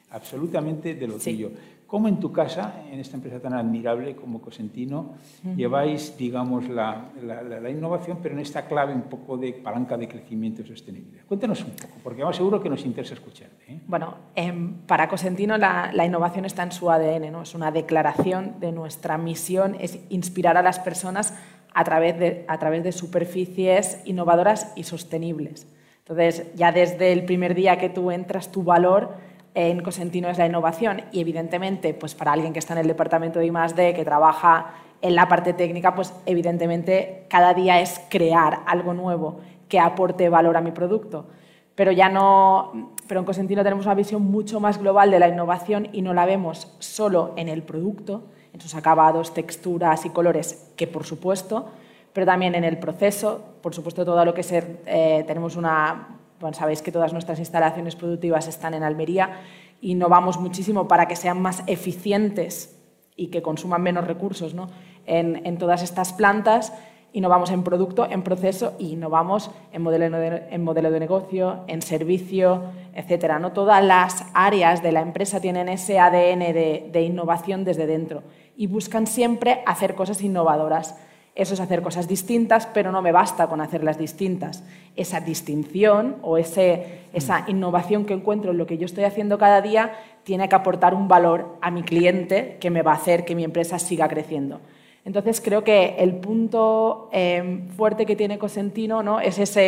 absolutamente 0.09 0.95
de 0.95 1.07
lo 1.07 1.17
tuyo. 1.17 1.51
¿Cómo 1.95 2.09
en 2.09 2.19
tu 2.19 2.33
casa, 2.33 2.83
en 2.91 2.99
esta 2.99 3.15
empresa 3.15 3.39
tan 3.39 3.53
admirable 3.53 4.17
como 4.17 4.41
Cosentino, 4.41 5.13
lleváis, 5.55 6.17
digamos, 6.17 6.67
la, 6.67 7.05
la, 7.23 7.69
innovación, 7.69 8.19
pero 8.21 8.35
en 8.35 8.41
esta 8.41 8.67
clave 8.67 8.93
un 8.93 9.03
poco 9.03 9.37
de 9.37 9.53
palanca 9.53 9.95
de 9.95 10.05
crecimiento 10.09 10.61
y 10.61 10.67
sostenibilidad? 10.67 11.23
Cuéntanos 11.25 11.63
un 11.63 11.71
poco, 11.71 11.93
porque 12.03 12.21
además 12.21 12.35
seguro 12.35 12.61
que 12.61 12.69
nos 12.69 12.85
interesa 12.85 13.13
escucharte. 13.13 13.63
¿eh? 13.69 13.79
Bueno, 13.87 14.15
em, 14.35 14.73
para 14.79 15.07
Cosentino 15.07 15.57
la, 15.57 16.05
innovación 16.05 16.43
está 16.43 16.63
en 16.63 16.73
su 16.73 16.91
ADN, 16.91 17.31
¿no? 17.31 17.43
es 17.43 17.55
una 17.55 17.71
declaración 17.71 18.59
de 18.59 18.73
nuestra 18.73 19.17
misión, 19.17 19.77
es 19.79 19.97
inspirar 20.09 20.57
a 20.57 20.61
las 20.61 20.79
personas 20.79 21.33
a 21.73 21.85
través 21.85 22.19
de, 22.19 22.43
a 22.49 22.59
través 22.59 22.83
de 22.83 22.91
superficies 22.91 24.01
innovadoras 24.03 24.73
y 24.75 24.83
sostenibles. 24.83 25.65
Entonces, 25.99 26.53
ya 26.55 26.73
desde 26.73 27.13
el 27.13 27.23
primer 27.23 27.55
día 27.55 27.79
que 27.79 27.87
tú 27.87 28.11
entras, 28.11 28.51
tu 28.51 28.63
valor 28.63 29.13
en 29.56 29.82
Cosentino 29.82 30.30
es 30.30 30.38
la 30.38 30.45
innovación 30.45 31.03
y 31.14 31.22
evidentemente 31.22 31.93
pues 31.93 32.14
para 32.14 32.34
alguien 32.34 32.51
que 32.51 32.60
está 32.60 32.74
en 32.74 32.80
el 32.80 32.88
departamento 32.88 33.39
de 33.39 33.47
I+D 33.47 33.93
que 33.93 34.03
trabaja 34.03 34.74
en 35.01 35.16
la 35.16 35.30
parte 35.30 35.53
técnica 35.53 35.95
pues 35.95 36.14
evidentemente 36.26 37.26
cada 37.30 37.53
día 37.53 37.80
es 37.80 38.01
crear 38.10 38.60
algo 38.68 38.93
nuevo 38.93 39.39
que 39.70 39.80
aporte 39.80 40.30
valor 40.30 40.58
a 40.58 40.62
mi 40.62 40.72
producto. 40.72 41.28
Pero 41.74 41.91
ya 41.91 42.10
no 42.10 42.93
pero 43.08 43.22
en 43.22 43.26
Cosentino 43.26 43.64
tenemos 43.64 43.86
una 43.86 43.95
visión 43.95 44.24
mucho 44.24 44.60
más 44.60 44.78
global 44.78 45.10
de 45.10 45.20
la 45.20 45.30
innovación 45.30 45.88
y 45.93 46.01
no 46.01 46.14
la 46.14 46.26
vemos 46.26 46.76
solo 46.80 47.34
en 47.38 47.47
el 47.47 47.64
producto 47.64 48.26
en 48.53 48.60
sus 48.60 48.76
acabados 48.76 49.34
texturas 49.34 50.06
y 50.06 50.10
colores 50.10 50.72
que 50.76 50.88
por 50.88 51.06
supuesto 51.06 51.68
pero 52.12 52.26
también 52.26 52.56
en 52.56 52.66
el 52.66 52.78
proceso 52.78 53.56
por 53.62 53.74
supuesto 53.74 54.03
todo 54.03 54.26
lo 54.26 54.34
que 54.34 54.43
ser 54.43 54.82
eh, 54.86 55.24
tenemos 55.28 55.56
una 55.56 56.20
sabéis 56.53 56.81
que 56.81 56.91
todas 56.91 57.13
nuestras 57.13 57.39
instalaciones 57.39 57.95
productivas 57.95 58.47
están 58.47 58.73
en 58.73 58.83
Almería, 58.83 59.41
innovamos 59.81 60.39
muchísimo 60.39 60.87
para 60.87 61.07
que 61.07 61.15
sean 61.15 61.41
más 61.41 61.63
eficientes 61.67 62.79
y 63.15 63.27
que 63.27 63.41
consuman 63.41 63.81
menos 63.81 64.05
recursos 64.05 64.53
¿no? 64.53 64.69
en, 65.05 65.57
todas 65.57 65.83
estas 65.83 66.13
plantas. 66.13 66.73
Innovamos 67.13 67.49
en 67.51 67.63
producto, 67.63 68.05
en 68.09 68.23
proceso 68.23 68.73
y 68.77 68.91
innovamos 68.91 69.51
en 69.71 69.81
modelo 69.81 70.17
de, 70.17 70.47
en 70.49 70.63
modelo 70.63 70.91
de 70.91 70.99
negocio, 70.99 71.63
en 71.67 71.81
servicio, 71.81 72.63
etc. 72.93 73.39
¿no? 73.39 73.53
Todas 73.53 73.83
las 73.83 74.25
áreas 74.33 74.83
de 74.83 74.91
la 74.91 75.01
empresa 75.01 75.39
tienen 75.39 75.69
ese 75.69 75.97
ADN 75.97 76.91
de 76.91 77.01
innovación 77.01 77.63
desde 77.63 77.87
dentro 77.87 78.23
y 78.57 78.67
buscan 78.67 79.07
siempre 79.07 79.61
hacer 79.65 79.95
cosas 79.95 80.21
innovadoras. 80.21 80.97
Eso 81.36 81.53
es 81.53 81.59
hacer 81.59 81.81
cosas 81.81 82.07
distintas, 82.07 82.65
pero 82.65 82.93
no 82.93 83.01
me 83.01 83.11
basta 83.11 83.47
con 83.47 83.59
hacerlas 83.59 83.97
distintas. 83.97 84.63
Esa 84.95 85.19
distinción 85.19 86.15
o 86.21 86.38
ese, 86.38 87.01
esa 87.11 87.43
innovación 87.47 88.05
que 88.05 88.13
encuentro 88.13 88.51
en 88.51 88.57
lo 88.57 88.65
que 88.65 88.77
yo 88.77 88.86
estoy 88.86 89.03
haciendo 89.03 89.38
cada 89.38 89.61
día 89.61 89.91
tiene 90.23 90.47
que 90.47 90.55
aportar 90.55 90.93
un 90.93 91.09
valor 91.09 91.57
a 91.61 91.71
mi 91.71 91.83
cliente 91.83 92.55
que 92.61 92.69
me 92.69 92.83
va 92.83 92.93
a 92.93 92.95
hacer 92.95 93.25
que 93.25 93.36
mi 93.36 93.43
empresa 93.43 93.79
siga 93.79 94.07
creciendo. 94.07 94.61
Entonces 95.03 95.41
creo 95.41 95.65
que 95.65 95.97
el 95.99 96.15
punto 96.15 97.09
eh, 97.11 97.63
fuerte 97.75 98.05
que 98.05 98.15
tiene 98.15 98.39
Cosentino 98.39 99.03
¿no? 99.03 99.19
es 99.19 99.38
esa 99.38 99.61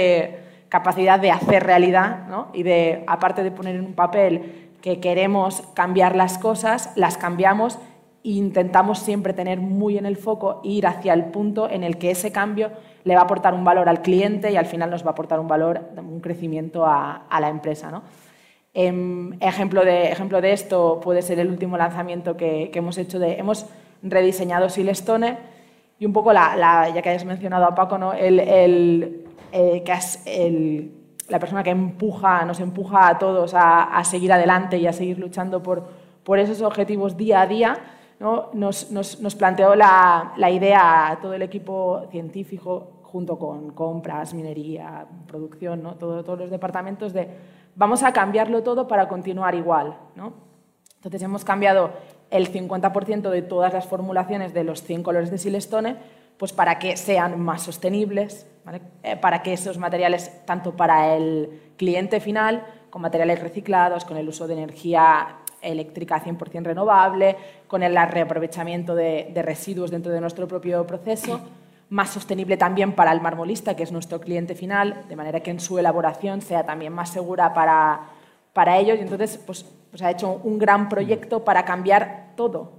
capacidad 0.69 1.19
de 1.19 1.31
hacer 1.31 1.63
realidad 1.63 2.27
¿no? 2.29 2.47
y 2.53 2.63
de, 2.63 3.03
aparte 3.07 3.43
de 3.43 3.51
poner 3.51 3.75
en 3.75 3.85
un 3.85 3.93
papel 3.93 4.69
que 4.81 4.99
queremos 4.99 5.63
cambiar 5.73 6.15
las 6.15 6.37
cosas, 6.37 6.91
las 6.95 7.17
cambiamos 7.17 7.77
intentamos 8.35 8.99
siempre 8.99 9.33
tener 9.33 9.61
muy 9.61 9.97
en 9.97 10.05
el 10.05 10.17
foco 10.17 10.61
e 10.63 10.69
ir 10.69 10.87
hacia 10.87 11.13
el 11.13 11.25
punto 11.25 11.69
en 11.69 11.83
el 11.83 11.97
que 11.97 12.11
ese 12.11 12.31
cambio 12.31 12.71
le 13.05 13.15
va 13.15 13.21
a 13.21 13.23
aportar 13.23 13.53
un 13.53 13.63
valor 13.63 13.87
al 13.87 14.01
cliente 14.01 14.51
y 14.51 14.57
al 14.57 14.65
final 14.65 14.89
nos 14.89 15.03
va 15.05 15.09
a 15.09 15.11
aportar 15.11 15.39
un 15.39 15.47
valor, 15.47 15.81
un 15.95 16.19
crecimiento 16.19 16.85
a, 16.85 17.25
la 17.39 17.47
empresa. 17.47 17.89
¿no? 17.89 18.03
Em, 18.73 19.31
ejemplo, 19.39 19.85
de, 19.85 20.11
ejemplo 20.11 20.41
de 20.41 20.51
esto 20.51 20.99
puede 21.01 21.21
ser 21.21 21.39
el 21.39 21.49
último 21.49 21.77
lanzamiento 21.77 22.35
que, 22.35 22.69
hemos 22.73 22.97
hecho. 22.97 23.17
De, 23.17 23.39
hemos 23.39 23.65
rediseñado 24.03 24.67
Silestone 24.67 25.37
y 25.97 26.05
un 26.05 26.11
poco, 26.11 26.33
la, 26.33 26.89
ya 26.93 27.01
que 27.01 27.09
hayas 27.09 27.23
mencionado 27.23 27.63
a 27.63 27.75
Paco, 27.75 27.97
¿no? 27.97 28.11
el, 28.11 28.41
el, 28.41 29.25
eh, 29.53 29.83
que 29.85 29.91
es 29.93 30.21
el, 30.25 30.91
la 31.29 31.39
persona 31.39 31.63
que 31.63 31.69
empuja, 31.69 32.43
nos 32.43 32.59
empuja 32.59 33.07
a 33.07 33.17
todos 33.17 33.53
a, 33.53 33.83
a 33.83 34.03
seguir 34.03 34.33
adelante 34.33 34.77
y 34.77 34.85
a 34.85 34.91
seguir 34.91 35.17
luchando 35.17 35.63
por, 35.63 35.87
por 36.25 36.39
esos 36.39 36.61
objetivos 36.61 37.15
día 37.15 37.39
a 37.39 37.47
día 37.47 37.77
nos, 38.19 39.35
planteó 39.37 39.75
la, 39.75 40.33
idea 40.51 41.09
a 41.09 41.19
todo 41.19 41.33
el 41.33 41.41
equipo 41.41 42.05
científico, 42.11 43.01
junto 43.03 43.37
con 43.39 43.71
compras, 43.71 44.33
minería, 44.33 45.05
producción, 45.27 45.83
¿no? 45.83 45.95
todos 45.95 46.39
los 46.39 46.49
departamentos, 46.49 47.13
de 47.13 47.27
vamos 47.75 48.03
a 48.03 48.11
cambiarlo 48.11 48.63
todo 48.63 48.87
para 48.87 49.07
continuar 49.07 49.55
igual. 49.55 49.97
Entonces 50.95 51.21
hemos 51.21 51.45
cambiado 51.45 51.91
el 52.31 52.51
50% 52.51 53.29
de 53.29 53.41
todas 53.41 53.73
las 53.73 53.87
formulaciones 53.87 54.53
de 54.53 54.63
los 54.63 54.83
100 54.83 55.03
colores 55.03 55.31
de 55.31 55.37
Silestone 55.37 55.97
pues 56.37 56.53
para 56.53 56.79
que 56.79 56.97
sean 56.97 57.39
más 57.39 57.63
sostenibles, 57.63 58.47
eh, 59.03 59.15
para 59.17 59.41
que 59.41 59.53
esos 59.53 59.77
materiales, 59.77 60.45
tanto 60.45 60.75
para 60.75 61.15
el 61.15 61.73
cliente 61.77 62.19
final, 62.19 62.65
con 62.89 63.01
materiales 63.01 63.41
reciclados, 63.41 64.05
con 64.05 64.17
el 64.17 64.29
uso 64.29 64.47
de 64.47 64.53
energía 64.53 65.37
eléctrica 65.61 66.23
100% 66.23 66.63
renovable, 66.63 67.35
con 67.67 67.83
el 67.83 67.95
reaprovechamiento 67.95 68.95
de, 68.95 69.31
residuos 69.43 69.91
dentro 69.91 70.11
de 70.11 70.21
nuestro 70.21 70.47
propio 70.47 70.85
proceso, 70.85 71.41
más 71.89 72.09
sostenible 72.09 72.57
también 72.57 72.93
para 72.93 73.11
el 73.11 73.21
marmolista, 73.21 73.75
que 73.75 73.83
es 73.83 73.91
nuestro 73.91 74.19
cliente 74.19 74.55
final, 74.55 75.05
de 75.07 75.15
manera 75.15 75.39
que 75.41 75.51
en 75.51 75.59
su 75.59 75.79
elaboración 75.79 76.41
sea 76.41 76.65
también 76.65 76.93
más 76.93 77.09
segura 77.09 77.53
para, 77.53 78.01
para 78.53 78.77
ellos. 78.77 78.97
Y 78.97 79.01
entonces, 79.01 79.37
pues, 79.37 79.65
pues 79.89 80.01
ha 80.01 80.11
hecho 80.11 80.41
un 80.43 80.59
gran 80.59 80.89
proyecto 80.89 81.43
para 81.43 81.63
cambiar 81.63 82.33
todo, 82.35 82.71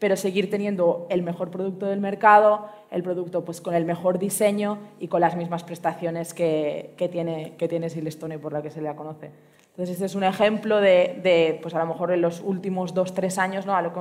pero 0.00 0.16
seguir 0.16 0.50
teniendo 0.50 1.06
el 1.10 1.22
mejor 1.22 1.50
producto 1.50 1.86
del 1.86 2.00
mercado, 2.00 2.66
el 2.90 3.04
producto 3.04 3.44
pues, 3.44 3.60
con 3.60 3.74
el 3.74 3.84
mejor 3.84 4.18
diseño 4.18 4.78
y 4.98 5.06
con 5.06 5.20
las 5.20 5.36
mismas 5.36 5.62
prestaciones 5.62 6.34
que, 6.34 6.94
que 6.96 7.08
tiene, 7.08 7.54
que 7.56 7.68
tiene 7.68 7.90
Silestone 7.90 8.38
por 8.38 8.52
la 8.52 8.62
que 8.62 8.70
se 8.70 8.80
le 8.80 8.92
conoce. 8.96 9.30
Entonces, 9.80 9.90
este 9.94 10.06
es 10.06 10.14
un 10.14 10.24
ejemplo 10.24 10.80
de, 10.80 11.58
pues 11.62 11.74
a 11.74 11.78
lo 11.78 11.86
mejor 11.86 12.10
en 12.12 12.22
los 12.22 12.40
últimos 12.40 12.92
dos, 12.92 13.14
tres 13.14 13.38
años, 13.38 13.66
¿no? 13.66 13.76
a, 13.76 13.82
lo 13.82 13.92
que 13.92 14.00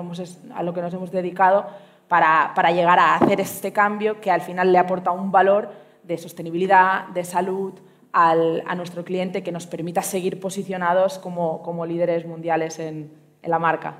a 0.53 0.63
lo 0.63 0.73
que 0.73 0.81
nos 0.81 0.93
hemos 0.93 1.11
dedicado 1.11 1.67
para, 2.07 2.53
para, 2.55 2.71
llegar 2.71 2.97
a 2.97 3.15
hacer 3.15 3.39
este 3.39 3.71
cambio 3.71 4.19
que 4.19 4.31
al 4.31 4.41
final 4.41 4.71
le 4.71 4.77
aporta 4.77 5.11
un 5.11 5.31
valor 5.31 5.69
de 6.03 6.17
sostenibilidad, 6.17 7.07
de 7.09 7.23
salud 7.23 7.73
al, 8.11 8.63
a 8.65 8.73
nuestro 8.75 9.03
cliente 9.05 9.43
que 9.43 9.51
nos 9.51 9.67
permita 9.67 10.01
seguir 10.01 10.39
posicionados 10.39 11.19
como, 11.19 11.61
como 11.61 11.85
líderes 11.85 12.25
mundiales 12.25 12.79
en, 12.79 13.11
en, 13.41 13.51
la 13.51 13.59
marca. 13.59 13.95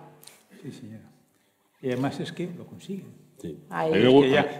Sí, 0.61 0.71
señora. 0.71 1.08
Y 1.81 1.87
además 1.87 2.19
es 2.19 2.31
que 2.31 2.47
lo 2.57 2.65
consiguen. 2.65 3.29
Sí. 3.37 3.57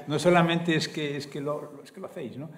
no 0.08 0.20
solamente 0.20 0.76
es 0.76 0.88
que, 0.88 1.18
es 1.18 1.28
que, 1.28 1.42
lo, 1.42 1.82
es 1.84 1.92
que 1.92 2.00
lo 2.00 2.08
hacéis, 2.08 2.38
¿no? 2.38 2.50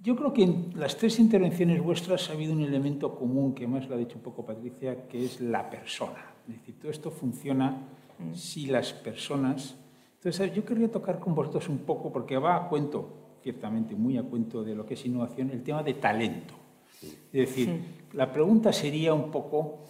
Yo 0.00 0.16
creo 0.16 0.32
que 0.32 0.44
en 0.44 0.72
las 0.76 0.96
tres 0.96 1.18
intervenciones 1.18 1.82
vuestras 1.82 2.30
ha 2.30 2.32
habido 2.32 2.52
un 2.52 2.62
elemento 2.62 3.14
común, 3.16 3.52
que 3.52 3.66
más 3.66 3.88
lo 3.88 3.96
ha 3.96 3.98
dicho 3.98 4.16
un 4.16 4.22
poco 4.22 4.46
Patricia, 4.46 5.08
que 5.08 5.24
es 5.24 5.40
la 5.40 5.68
persona. 5.68 6.34
Es 6.48 6.54
decir, 6.54 6.76
todo 6.78 6.90
esto 6.90 7.10
funciona 7.10 7.76
si 8.32 8.66
las 8.66 8.92
personas... 8.92 9.76
Entonces, 10.14 10.54
yo 10.54 10.64
querría 10.64 10.90
tocar 10.90 11.18
con 11.18 11.34
vosotros 11.34 11.68
un 11.68 11.78
poco, 11.78 12.12
porque 12.12 12.38
va 12.38 12.56
a 12.56 12.68
cuento, 12.68 13.38
ciertamente 13.42 13.94
muy 13.94 14.16
a 14.16 14.22
cuento 14.22 14.62
de 14.62 14.74
lo 14.74 14.86
que 14.86 14.94
es 14.94 15.04
innovación, 15.04 15.50
el 15.50 15.62
tema 15.62 15.82
de 15.82 15.94
talento. 15.94 16.54
Es 17.02 17.32
decir, 17.32 17.80
la 18.12 18.32
pregunta 18.32 18.72
sería 18.72 19.12
un 19.14 19.30
poco 19.30 19.80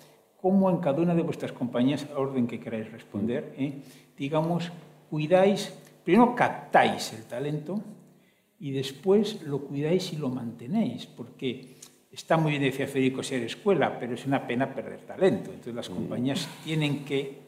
cómo 0.41 0.71
en 0.71 0.79
cada 0.79 1.03
una 1.03 1.15
de 1.15 1.23
vuestras 1.23 1.53
compañías, 1.53 2.07
a 2.15 2.19
orden 2.19 2.47
que 2.47 2.61
queráis 2.61 2.91
responder, 2.91 3.55
¿eh? 3.59 3.83
digamos, 4.17 4.71
cuidáis, 5.11 5.75
primero 6.05 6.35
captáis 6.35 7.13
el 7.13 7.25
talento, 7.25 7.81
y 8.61 8.73
después 8.73 9.43
lo 9.43 9.61
cuidáis 9.61 10.13
y 10.13 10.17
lo 10.17 10.29
mantenéis, 10.29 11.07
porque 11.07 11.77
está 12.11 12.37
muy 12.37 12.53
bien, 12.53 12.63
decía 12.63 12.87
Federico, 12.87 13.23
ser 13.23 13.43
escuela, 13.43 13.99
pero 13.99 14.15
es 14.15 14.27
una 14.27 14.47
pena 14.47 14.73
perder 14.73 15.01
talento. 15.03 15.51
Entonces 15.51 15.75
las 15.75 15.89
compañías 15.89 16.49
tienen 16.65 17.05
que 17.05 17.39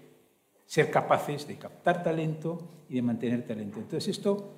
ser 0.67 0.91
capaces 0.91 1.49
de 1.49 1.57
captar 1.57 2.03
talento 2.03 2.85
y 2.89 2.95
de 2.95 3.03
mantener 3.03 3.45
talento. 3.45 3.79
Entonces 3.79 4.17
esto, 4.17 4.55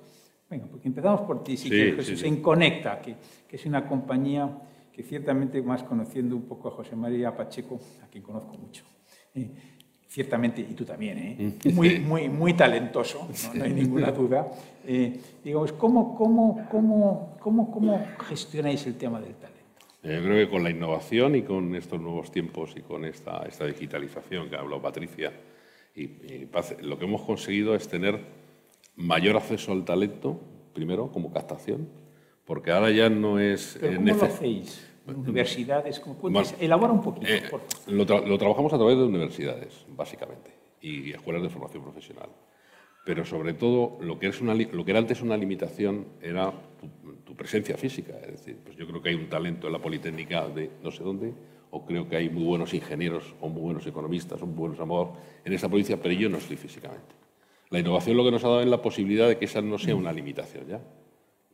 bueno, 0.47 0.67
porque 0.69 0.87
empezamos 0.87 1.21
por 1.21 1.43
ti, 1.43 1.57
si 1.57 1.69
Jesús, 1.69 2.21
en 2.23 2.41
Conecta, 2.41 3.01
que, 3.01 3.15
que, 3.47 3.55
es 3.55 3.65
una 3.65 3.87
compañía 3.87 4.47
que 4.93 5.03
ciertamente 5.03 5.61
más 5.61 5.83
conociendo 5.83 6.35
un 6.35 6.43
poco 6.43 6.67
a 6.67 6.71
José 6.71 6.95
María 6.95 7.35
Pacheco, 7.35 7.79
a 8.03 8.07
quien 8.07 8.23
conozco 8.23 8.53
mucho, 8.57 8.83
eh, 9.33 9.49
ciertamente, 10.07 10.61
y 10.61 10.75
tú 10.75 10.85
también, 10.85 11.17
¿eh? 11.17 11.53
Mm. 11.65 11.73
muy, 11.73 11.99
muy, 11.99 12.29
muy 12.29 12.53
talentoso, 12.53 13.27
no, 13.55 13.63
hay 13.63 13.73
ninguna 13.73 14.11
duda. 14.11 14.47
Eh, 14.85 15.19
digamos, 15.43 15.73
¿cómo, 15.73 16.15
cómo, 16.15 16.67
cómo, 16.69 17.37
cómo, 17.39 17.71
¿cómo 17.71 18.05
gestionáis 18.29 18.85
el 18.85 18.95
tema 18.95 19.19
del 19.19 19.33
talento? 19.33 19.53
Yo 20.03 20.21
creo 20.21 20.45
que 20.45 20.51
con 20.51 20.63
la 20.63 20.69
innovación 20.69 21.35
y 21.35 21.41
con 21.41 21.73
estos 21.75 21.99
nuevos 21.99 22.29
tiempos 22.31 22.75
y 22.75 22.81
con 22.81 23.05
esta, 23.05 23.43
esta 23.47 23.65
digitalización 23.65 24.49
que 24.49 24.55
ha 24.55 24.59
hablado 24.59 24.81
Patricia, 24.81 25.31
y, 25.95 26.47
lo 26.81 26.99
que 26.99 27.05
hemos 27.05 27.21
conseguido 27.21 27.73
es 27.75 27.87
tener 27.87 28.19
mayor 28.95 29.37
acceso 29.37 29.71
al 29.71 29.85
talento, 29.85 30.39
primero 30.73 31.11
como 31.11 31.31
captación, 31.31 31.87
porque 32.45 32.71
ahora 32.71 32.91
ya 32.91 33.09
no 33.09 33.39
es... 33.39 33.77
¿Pero 33.79 33.97
¿Cómo 33.97 34.13
lo 34.13 34.23
hacéis? 34.23 34.89
¿Universidades? 35.05 36.01
elabora 36.59 36.93
un 36.93 37.01
poquito, 37.01 37.27
eh, 37.27 37.43
Lo, 37.87 38.05
lo 38.05 38.37
trabajamos 38.37 38.71
a 38.73 38.77
través 38.77 38.97
de 38.97 39.03
universidades, 39.03 39.85
básicamente, 39.89 40.51
y 40.81 41.11
escuelas 41.11 41.43
de 41.43 41.49
formación 41.49 41.83
profesional 41.83 42.29
pero 43.03 43.25
sobre 43.25 43.53
todo 43.53 43.97
lo 44.01 44.17
que, 44.17 44.27
es 44.27 44.39
una, 44.41 44.53
lo 44.53 44.85
que 44.85 44.91
era 44.91 44.99
antes 44.99 45.21
una 45.21 45.35
limitación 45.35 46.07
era 46.21 46.53
tu, 47.25 47.35
presencia 47.35 47.75
física. 47.75 48.13
Es 48.21 48.31
decir, 48.31 48.59
pues 48.63 48.77
yo 48.77 48.87
creo 48.87 49.01
que 49.01 49.09
hay 49.09 49.15
un 49.15 49.27
talento 49.27 49.67
en 49.67 49.73
la 49.73 49.79
Politécnica 49.79 50.47
de 50.47 50.69
no 50.83 50.91
sé 50.91 51.03
dónde, 51.03 51.33
o 51.71 51.83
creo 51.83 52.07
que 52.07 52.15
hay 52.15 52.29
muy 52.29 52.43
buenos 52.43 52.73
ingenieros, 52.73 53.33
o 53.41 53.49
muy 53.49 53.61
buenos 53.61 53.87
economistas, 53.87 54.41
o 54.41 54.45
muy 54.45 54.55
buenos 54.55 54.79
amor 54.79 55.13
en 55.43 55.51
esa 55.51 55.67
provincia, 55.67 55.99
pero 55.99 56.13
yo 56.13 56.29
no 56.29 56.37
estoy 56.37 56.57
físicamente. 56.57 57.15
La 57.71 57.79
innovación 57.79 58.15
lo 58.15 58.23
que 58.23 58.31
nos 58.31 58.43
ha 58.43 58.49
dado 58.49 58.61
es 58.61 58.67
la 58.67 58.81
posibilidad 58.81 59.27
de 59.27 59.37
que 59.37 59.45
esa 59.45 59.61
no 59.61 59.79
sea 59.79 59.95
una 59.95 60.13
limitación 60.13 60.67
ya. 60.67 60.81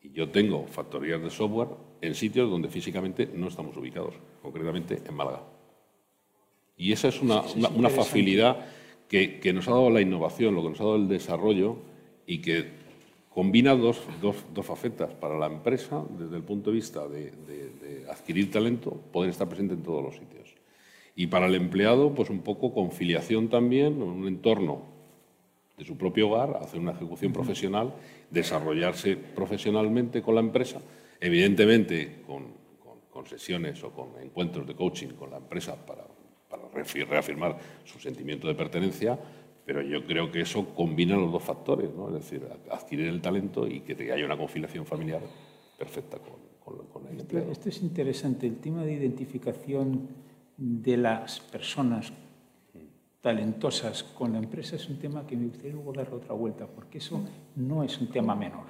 Y 0.02 0.12
yo 0.12 0.30
tengo 0.30 0.66
factorías 0.68 1.22
de 1.22 1.30
software 1.30 1.70
en 2.02 2.16
sitios 2.16 2.50
donde 2.50 2.70
físicamente 2.70 3.30
no 3.34 3.48
estamos 3.48 3.76
ubicados, 3.76 4.16
concretamente 4.42 5.02
en 5.06 5.14
Málaga. 5.14 5.44
Y 6.78 6.94
esa 6.94 7.10
es 7.10 7.22
una, 7.22 7.42
una 7.76 7.90
facilidad 7.90 8.66
que, 9.10 9.52
nos 9.54 9.68
ha 9.68 9.72
dado 9.72 9.90
la 9.90 10.02
innovación, 10.02 10.56
lo 10.56 10.62
que 10.62 10.70
nos 10.70 10.80
ha 10.80 10.84
dado 10.84 10.96
el 10.96 11.08
desarrollo 11.08 11.78
y 12.28 12.40
que 12.40 12.70
combina 13.30 13.76
dos, 13.76 14.02
facetas. 14.62 15.14
Para 15.16 15.38
la 15.38 15.48
empresa, 15.48 16.06
desde 16.18 16.38
el 16.38 16.44
punto 16.44 16.70
de 16.70 16.76
vista 16.76 17.08
de, 17.08 17.34
adquirir 18.10 18.52
talento, 18.52 18.92
poder 19.12 19.32
estar 19.32 19.50
presente 19.50 19.74
en 19.74 19.84
todos 19.84 20.04
los 20.04 20.16
sitios. 20.16 20.56
Y 21.16 21.28
para 21.28 21.48
el 21.48 21.56
empleado, 21.56 22.14
pues 22.14 22.30
un 22.30 22.42
poco 22.42 22.74
conciliación 22.74 23.50
también, 23.50 24.02
un 24.02 24.28
entorno 24.28 24.99
de 25.80 25.86
su 25.86 25.98
propio 25.98 26.30
hogar, 26.30 26.60
hacer 26.62 26.80
una 26.80 26.92
ejecución 26.92 27.34
profesional, 27.34 27.96
desarrollarse 28.30 29.18
profesionalmente 29.18 30.22
con 30.22 30.36
la 30.36 30.42
empresa, 30.42 30.80
evidentemente 31.20 32.22
con, 32.28 32.60
con 33.10 33.26
sesiones 33.26 33.84
o 33.84 33.92
con 33.92 34.10
encuentros 34.22 34.68
de 34.68 34.76
coaching 34.76 35.10
con 35.10 35.32
la 35.32 35.38
empresa 35.38 35.76
para 35.76 36.04
para 36.50 36.64
reafirmar 36.74 37.58
su 37.86 38.00
sentimiento 38.00 38.48
de 38.48 38.56
pertenencia, 38.56 39.18
pero 39.66 39.82
yo 39.82 40.06
creo 40.06 40.32
que 40.32 40.42
eso 40.42 40.74
combina 40.74 41.16
los 41.16 41.32
dos 41.32 41.44
factores, 41.44 41.94
¿no? 41.94 42.08
es 42.08 42.16
decir, 42.16 42.42
adquirir 42.72 43.08
el 43.08 43.22
talento 43.22 43.68
y 43.68 43.82
que 43.82 44.12
haya 44.12 44.26
una 44.26 44.38
conciliación 44.38 44.86
familiar 44.86 45.22
perfecta 45.78 46.18
con, 46.18 46.88
con, 46.88 47.08
el 47.08 47.20
esto, 47.20 47.38
esto 47.38 47.70
es 47.70 47.82
interesante, 47.82 48.48
el 48.48 48.58
tema 48.58 48.84
de 48.84 48.94
identificación 48.94 50.08
de 50.58 50.98
las 50.98 51.40
personas 51.40 52.12
talentosas 53.22 54.04
con 54.04 54.34
la 54.34 54.40
empresa 54.40 54.76
es 54.76 54.88
un 54.88 54.98
tema 54.98 55.26
que 55.28 55.36
me 55.36 55.48
gustaría 55.48 55.74
luego 55.74 55.94
darle 55.94 56.16
otra 56.16 56.34
vuelta, 56.34 56.66
porque 56.68 57.00
eso 57.00 57.22
no 57.56 57.84
es 57.84 58.00
un 58.00 58.08
tema 58.08 58.36
menor. 58.36 58.66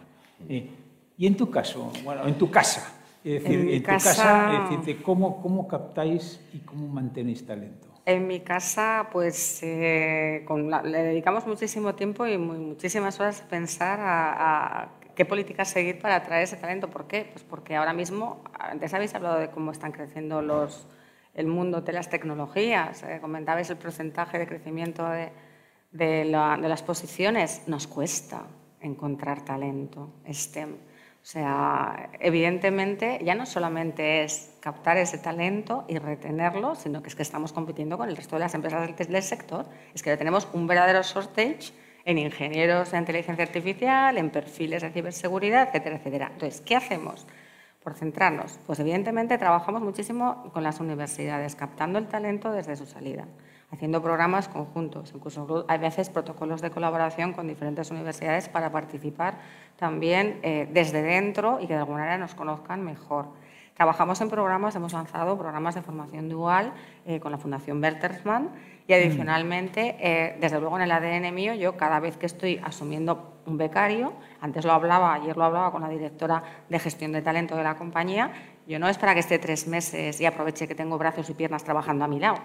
Eh, 0.47 0.70
y 1.18 1.28
en 1.28 1.36
tu 1.36 1.50
caso, 1.50 1.91
bueno, 2.04 2.26
en 2.26 2.38
tu 2.38 2.50
casa, 2.50 3.00
es 3.24 3.43
decir, 3.43 3.70
en, 3.72 3.82
tu 3.82 3.86
casa, 3.86 4.70
¿cómo, 5.04 5.41
¿cómo, 5.41 5.68
captáis 5.68 6.41
y 6.54 6.60
cómo 6.60 6.88
mantenéis 6.88 7.45
talento? 7.45 7.88
En 8.06 8.26
mi 8.26 8.39
casa, 8.39 9.10
pues 9.12 9.62
eh, 9.62 10.45
le 10.84 11.04
dedicamos 11.04 11.45
muchísimo 11.45 11.93
tiempo 11.93 12.26
y 12.26 12.38
muchísimas 12.38 13.20
horas 13.20 13.41
a 13.41 13.50
pensar 13.50 14.00
a, 14.02 14.89
qué 15.14 15.26
políticas 15.26 15.70
seguir 15.70 16.00
para 16.00 16.16
atraer 16.16 16.43
ese 16.43 16.56
talento. 16.56 16.89
¿Por 16.89 17.06
qué? 17.06 17.30
Pues 17.32 17.43
porque 17.43 17.76
ahora 17.76 17.93
mismo, 17.93 18.41
antes 18.58 18.93
habéis 18.93 19.14
hablado 19.14 19.38
de 19.38 19.50
cómo 19.52 19.72
están 19.72 19.91
creciendo 19.91 20.41
los, 20.41 20.88
el 21.40 21.48
mundo 21.48 21.82
de 21.82 21.94
las 21.94 22.10
tecnologías, 22.10 23.04
eh, 23.04 23.20
comentabais 23.22 23.70
el 23.70 23.78
porcentaje 23.78 24.38
de 24.38 24.46
crecimiento 24.46 25.08
de, 25.10 25.32
de, 25.92 26.26
de 26.26 26.68
las 26.70 26.84
posiciones. 26.84 27.64
Nos 27.68 27.88
cuesta 27.88 28.44
encontrar 28.82 29.44
talento 29.44 30.14
STEM. 30.32 30.76
O 31.22 31.26
sea, 31.32 32.10
evidentemente 32.20 33.20
ya 33.24 33.36
no 33.36 33.46
solamente 33.46 34.24
es 34.24 34.56
captar 34.62 34.98
ese 34.98 35.18
talento 35.18 35.86
y 35.88 35.98
retenerlo, 35.98 36.76
sino 36.76 37.02
que 37.02 37.10
es 37.10 37.16
que 37.16 37.24
estamos 37.24 37.52
compitiendo 37.52 37.98
con 37.98 38.10
el 38.10 38.16
resto 38.16 38.36
de 38.38 38.40
las 38.40 38.54
empresas 38.54 38.96
del 38.98 39.24
sector. 39.24 39.66
Es 39.94 40.02
que 40.02 40.16
tenemos 40.18 40.48
un 40.54 40.66
verdadero 40.66 41.02
shortage 41.04 41.74
en 42.06 42.18
ingenieros 42.18 42.92
de 42.92 42.98
inteligencia 42.98 43.44
artificial, 43.44 44.18
en 44.18 44.30
perfiles 44.30 44.82
de 44.82 44.90
ciberseguridad, 44.92 45.68
etcétera, 45.68 45.98
etcétera. 45.98 46.30
Entonces, 46.32 46.62
¿qué 46.62 46.76
hacemos? 46.76 47.28
Por 47.90 47.98
centrarnos, 47.98 48.60
pues 48.68 48.80
evidentemente 48.80 49.40
trabajamos 49.40 49.82
muchísimo 49.82 50.52
con 50.54 50.62
las 50.62 50.80
universidades, 50.80 51.56
captando 51.56 51.98
el 51.98 52.06
talento 52.06 52.52
desde 52.52 52.76
su 52.76 52.86
salida 52.86 53.26
haciendo 53.72 54.00
programas 54.00 54.48
conjuntos, 54.48 55.12
incluso 55.16 55.66
hay 55.68 55.80
veces 55.80 56.12
protocolos 56.12 56.62
de 56.62 56.70
colaboración 56.70 57.34
con 57.34 57.48
diferentes 57.48 57.90
universidades 57.90 58.48
para 58.48 58.72
participar 58.72 59.40
también 59.76 60.40
eh, 60.44 60.70
desde 60.72 61.02
dentro 61.02 61.60
y 61.60 61.66
que 61.66 61.74
de 61.74 61.80
alguna 61.80 62.02
manera 62.02 62.20
nos 62.20 62.36
conozcan 62.36 62.84
mejor. 62.84 63.30
Trabajamos 63.74 64.22
en 64.22 64.30
programas, 64.30 64.76
hemos 64.76 64.94
lanzado 64.94 65.36
programas 65.36 65.74
de 65.74 65.82
formación 65.82 66.30
dual 66.30 66.74
eh, 67.08 67.20
con 67.20 67.32
la 67.32 67.40
Fundación 67.40 67.82
Bertelsmann 67.82 68.50
y 68.88 68.94
adicionalmente, 68.94 69.96
eh, 70.00 70.38
desde 70.40 70.60
luego 70.60 70.76
en 70.78 70.84
el 70.84 70.92
ADN 70.92 71.34
mío, 71.34 71.56
yo 71.56 71.76
cada 71.76 72.00
vez 72.00 72.18
que 72.18 72.28
estoy 72.28 72.62
asumiendo 72.64 73.39
un 73.50 73.58
becario, 73.58 74.14
antes 74.39 74.64
lo 74.64 74.72
hablaba, 74.72 75.14
ayer 75.14 75.36
lo 75.36 75.43
hablaba 75.43 75.72
con 75.72 75.82
la 75.82 75.89
directora 75.89 76.43
de 76.70 76.80
gestión 76.80 77.12
de 77.12 77.22
talento 77.22 77.56
de 77.56 77.64
la 77.64 77.76
compañía, 77.76 78.32
yo 78.68 78.80
no 78.80 78.88
es 78.88 78.97
para 78.97 79.14
que 79.14 79.20
esté 79.20 79.39
tres 79.39 79.68
meses 79.68 80.22
y 80.22 80.26
aproveche 80.26 80.68
que 80.68 80.76
tengo 80.76 80.97
brazos 80.97 81.30
y 81.30 81.34
piernas 81.34 81.64
trabajando 81.64 82.06
a 82.06 82.08
mi 82.08 82.20
lado 82.20 82.39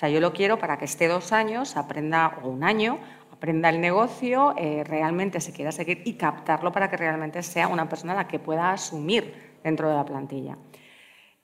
sea, 0.00 0.08
yo 0.08 0.20
lo 0.20 0.32
quiero 0.32 0.58
para 0.58 0.78
que 0.78 0.86
esté 0.86 1.08
dos 1.08 1.30
años, 1.32 1.76
aprenda, 1.76 2.38
o 2.42 2.48
un 2.48 2.64
año, 2.64 2.98
aprenda 3.30 3.68
el 3.68 3.82
negocio, 3.82 4.54
eh, 4.56 4.82
realmente 4.82 5.40
se 5.40 5.52
quiera 5.52 5.72
seguir 5.72 6.00
y 6.06 6.14
captarlo 6.14 6.72
para 6.72 6.88
que 6.88 6.96
realmente 6.96 7.42
sea 7.42 7.68
una 7.68 7.86
persona 7.86 8.14
la 8.14 8.26
que 8.26 8.38
pueda 8.38 8.72
asumir 8.72 9.58
dentro 9.62 9.90
de 9.90 9.94
la 9.94 10.04
plantilla. 10.06 10.56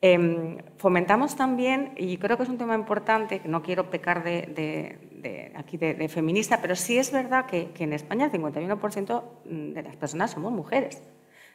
Em, 0.01 0.59
fomentamos 0.77 1.37
también, 1.37 1.93
y 1.97 2.19
creo 2.19 2.37
que 2.37 2.43
es 2.43 2.49
un 2.49 2.59
tema 2.59 2.75
importante, 2.75 3.41
no 3.45 3.63
quiero 3.63 3.89
pecar 3.91 4.23
de, 4.23 5.53
aquí 5.57 5.79
de, 5.79 6.09
feminista, 6.09 6.61
pero 6.61 6.77
sí 6.77 6.99
es 6.99 7.11
verdad 7.11 7.47
que, 7.47 7.71
que 7.71 7.85
en 7.85 7.93
España 7.93 8.27
el 8.27 8.33
51% 8.33 9.23
de 9.45 9.83
las 9.83 9.97
personas 9.97 10.31
somos 10.33 10.53
mujeres. 10.53 11.03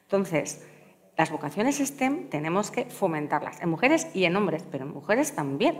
Entonces, 0.03 0.67
las 1.17 1.31
vocaciones 1.31 1.77
STEM 1.77 2.29
tenemos 2.29 2.71
que 2.71 2.85
fomentarlas, 2.85 3.61
en 3.61 3.69
mujeres 3.69 4.07
y 4.13 4.25
en 4.25 4.35
hombres, 4.35 4.65
pero 4.71 4.85
en 4.85 4.91
mujeres 4.91 5.35
también 5.35 5.75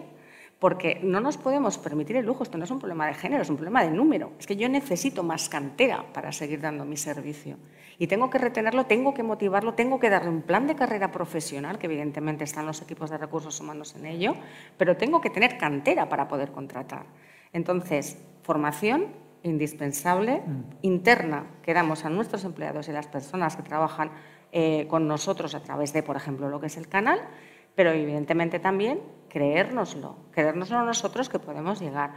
porque 0.62 1.00
no 1.02 1.22
nos 1.22 1.38
podemos 1.38 1.80
permitir 1.80 2.18
el 2.18 2.26
lujo, 2.28 2.44
esto 2.44 2.56
no 2.56 2.66
es 2.66 2.70
un 2.70 2.78
problema 2.78 3.08
de 3.08 3.16
género, 3.16 3.42
es 3.42 3.50
un 3.50 3.56
problema 3.56 3.84
de 3.84 3.90
número. 3.90 4.34
Es 4.38 4.46
que 4.46 4.56
yo 4.56 4.70
necesito 4.70 5.24
más 5.24 5.50
cantera 5.50 6.06
para 6.14 6.32
seguir 6.32 6.62
dando 6.62 6.86
mi 6.86 6.98
servicio. 6.98 7.58
Y 8.02 8.08
tengo 8.08 8.32
que 8.32 8.40
retenerlo, 8.40 8.88
tengo 8.88 9.14
que 9.14 9.22
motivarlo, 9.22 9.76
tengo 9.76 10.00
que 10.00 10.10
darle 10.10 10.32
un 10.32 10.42
plan 10.42 10.66
de 10.66 10.74
carrera 10.74 11.12
profesional, 11.12 11.78
que 11.78 11.86
evidentemente 11.86 12.44
están 12.44 12.66
los 12.66 12.82
equipos 12.82 13.12
de 13.12 13.20
recursos 13.20 13.60
humanos 13.60 13.96
en 13.96 14.08
ello, 14.08 14.34
pero 14.76 14.98
tengo 14.98 15.22
que 15.22 15.30
tener 15.30 15.60
cantera 15.60 16.10
para 16.10 16.28
poder 16.28 16.52
contratar. 16.52 17.06
Entonces, 17.54 18.18
formación 18.42 19.06
indispensable, 19.44 20.42
mm. 20.44 20.64
interna, 20.82 21.46
que 21.62 21.76
damos 21.76 22.04
a 22.04 22.10
nuestros 22.10 22.44
empleados 22.44 22.88
y 22.88 22.90
a 22.90 22.96
las 22.96 23.06
personas 23.06 23.56
que 23.56 23.62
trabajan 23.62 24.10
eh, 24.52 24.88
con 24.90 25.08
nosotros 25.08 25.54
a 25.54 25.62
través 25.62 25.94
de, 25.94 26.02
por 26.02 26.16
ejemplo, 26.16 26.50
lo 26.50 26.60
que 26.60 26.66
es 26.66 26.78
el 26.78 26.88
canal, 26.88 27.20
pero 27.76 27.92
evidentemente 27.92 28.58
también 28.58 29.00
creérnoslo, 29.30 30.18
creérnoslo 30.32 30.84
nosotros 30.84 31.30
que 31.30 31.38
podemos 31.38 31.80
llegar. 31.80 32.14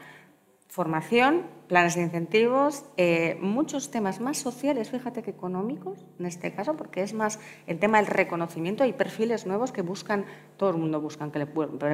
Formación, 0.74 1.42
planes 1.68 1.94
de 1.94 2.02
incentivos, 2.02 2.84
eh, 2.96 3.38
muchos 3.40 3.92
temas 3.92 4.20
más 4.20 4.38
sociales, 4.38 4.90
fíjate 4.90 5.22
que 5.22 5.30
económicos 5.30 6.04
en 6.18 6.26
este 6.26 6.52
caso, 6.52 6.76
porque 6.76 7.00
es 7.04 7.14
más 7.14 7.38
el 7.68 7.78
tema 7.78 7.98
del 7.98 8.08
reconocimiento. 8.08 8.82
Hay 8.82 8.92
perfiles 8.92 9.46
nuevos 9.46 9.70
que 9.70 9.82
buscan, 9.82 10.24
todo 10.56 10.70
el 10.70 10.76
mundo 10.76 11.00
busca 11.00 11.30
que 11.30 11.38
le, 11.38 11.46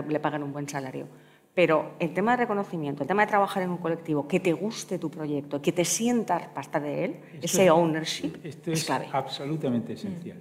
le 0.08 0.20
paguen 0.20 0.44
un 0.44 0.54
buen 0.54 0.66
salario. 0.66 1.08
Pero 1.54 1.90
el 1.98 2.14
tema 2.14 2.30
de 2.30 2.38
reconocimiento, 2.38 3.02
el 3.02 3.06
tema 3.06 3.26
de 3.26 3.28
trabajar 3.28 3.62
en 3.62 3.68
un 3.68 3.76
colectivo, 3.76 4.26
que 4.26 4.40
te 4.40 4.54
guste 4.54 4.98
tu 4.98 5.10
proyecto, 5.10 5.60
que 5.60 5.72
te 5.72 5.84
sientas 5.84 6.46
parte 6.46 6.80
de 6.80 7.04
él, 7.04 7.16
ese 7.42 7.68
ownership, 7.68 8.40
esto 8.42 8.72
es, 8.72 8.88
absolutamente 9.12 9.92
esencial. 9.92 10.40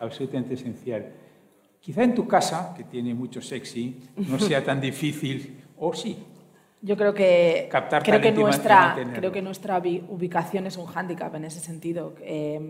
Absolutamente 0.00 0.52
esencial. 0.52 1.06
Quizá 1.80 2.02
en 2.02 2.14
tu 2.14 2.28
casa, 2.28 2.74
que 2.76 2.84
tiene 2.84 3.14
mucho 3.14 3.40
sexy, 3.40 4.02
no 4.18 4.38
sea 4.38 4.62
tan 4.62 4.82
difícil, 4.82 5.64
o 5.78 5.94
sí. 5.94 6.26
Yo 6.80 6.96
creo 6.96 7.12
que, 7.12 7.68
creo 8.04 8.20
que, 8.20 8.30
nuestra, 8.30 8.96
creo 9.12 9.32
que 9.32 9.42
nuestra 9.42 9.78
ubicación 9.78 10.66
es 10.66 10.76
un 10.76 10.86
hándicap 10.86 11.34
en 11.34 11.44
ese 11.44 11.58
sentido. 11.58 12.14
Eh, 12.20 12.60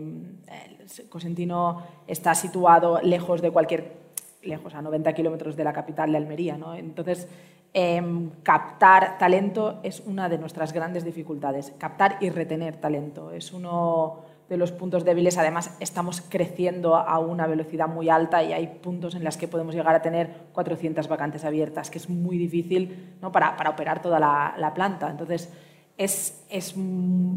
Cosentino 1.09 1.83
está 2.07 2.33
situado 2.33 3.01
lejos 3.03 3.41
de 3.41 3.51
cualquier, 3.51 3.93
lejos, 4.41 4.73
a 4.73 4.81
90 4.81 5.13
kilómetros 5.13 5.55
de 5.55 5.63
la 5.63 5.73
capital 5.73 6.11
de 6.11 6.17
Almería. 6.17 6.57
¿no? 6.57 6.73
Entonces, 6.73 7.27
em, 7.71 8.31
captar 8.41 9.19
talento 9.19 9.79
es 9.83 9.99
una 9.99 10.27
de 10.27 10.39
nuestras 10.39 10.73
grandes 10.73 11.05
dificultades. 11.05 11.71
Captar 11.77 12.17
y 12.19 12.31
retener 12.31 12.77
talento 12.77 13.31
es 13.31 13.53
uno 13.53 14.23
de 14.49 14.57
los 14.57 14.71
puntos 14.71 15.05
débiles. 15.05 15.37
Además, 15.37 15.77
estamos 15.79 16.21
creciendo 16.21 16.95
a 16.95 17.19
una 17.19 17.47
velocidad 17.47 17.87
muy 17.87 18.09
alta 18.09 18.43
y 18.43 18.51
hay 18.51 18.67
puntos 18.81 19.15
en 19.15 19.23
los 19.23 19.37
que 19.37 19.47
podemos 19.47 19.75
llegar 19.75 19.95
a 19.95 20.01
tener 20.01 20.47
400 20.53 21.07
vacantes 21.07 21.45
abiertas, 21.45 21.89
que 21.89 21.99
es 21.99 22.09
muy 22.09 22.37
difícil 22.37 23.15
¿no? 23.21 23.31
para, 23.31 23.55
para, 23.55 23.69
operar 23.69 24.01
toda 24.01 24.19
la, 24.19 24.55
la 24.57 24.73
planta. 24.73 25.09
Entonces, 25.09 25.53
es, 25.97 26.45
es, 26.49 26.75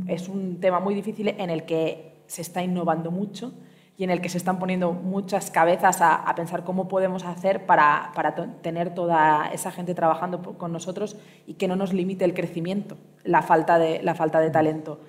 es 0.09 0.29
un 0.29 0.59
tema 0.61 0.81
muy 0.81 0.95
difícil 0.95 1.29
en 1.29 1.51
el 1.51 1.65
que 1.65 2.23
se 2.27 2.41
está 2.41 2.63
innovando 2.63 3.11
mucho 3.11 3.53
y 3.99 4.05
en 4.05 4.11
el 4.11 4.23
que 4.23 4.31
se 4.31 4.39
están 4.39 4.59
poniendo 4.59 4.93
muchas 4.93 5.51
cabezas 5.51 6.01
a, 6.01 6.15
a 6.15 6.35
pensar 6.35 6.65
cómo 6.65 6.89
podemos 6.89 7.25
hacer 7.25 7.67
para, 7.67 8.11
para 8.15 8.35
tener 8.63 8.95
toda 8.95 9.51
esa 9.53 9.71
gente 9.71 9.95
trabajando 9.95 10.41
con 10.57 10.73
nosotros 10.73 11.17
y 11.47 11.55
que 11.55 11.69
no 11.69 11.77
nos 11.77 11.93
limite 11.93 12.25
el 12.25 12.33
crecimiento, 12.33 12.97
la 13.23 13.43
falta 13.43 13.79
de, 13.79 14.03
la 14.03 14.15
falta 14.15 14.41
de 14.41 14.51
talento. 14.51 15.01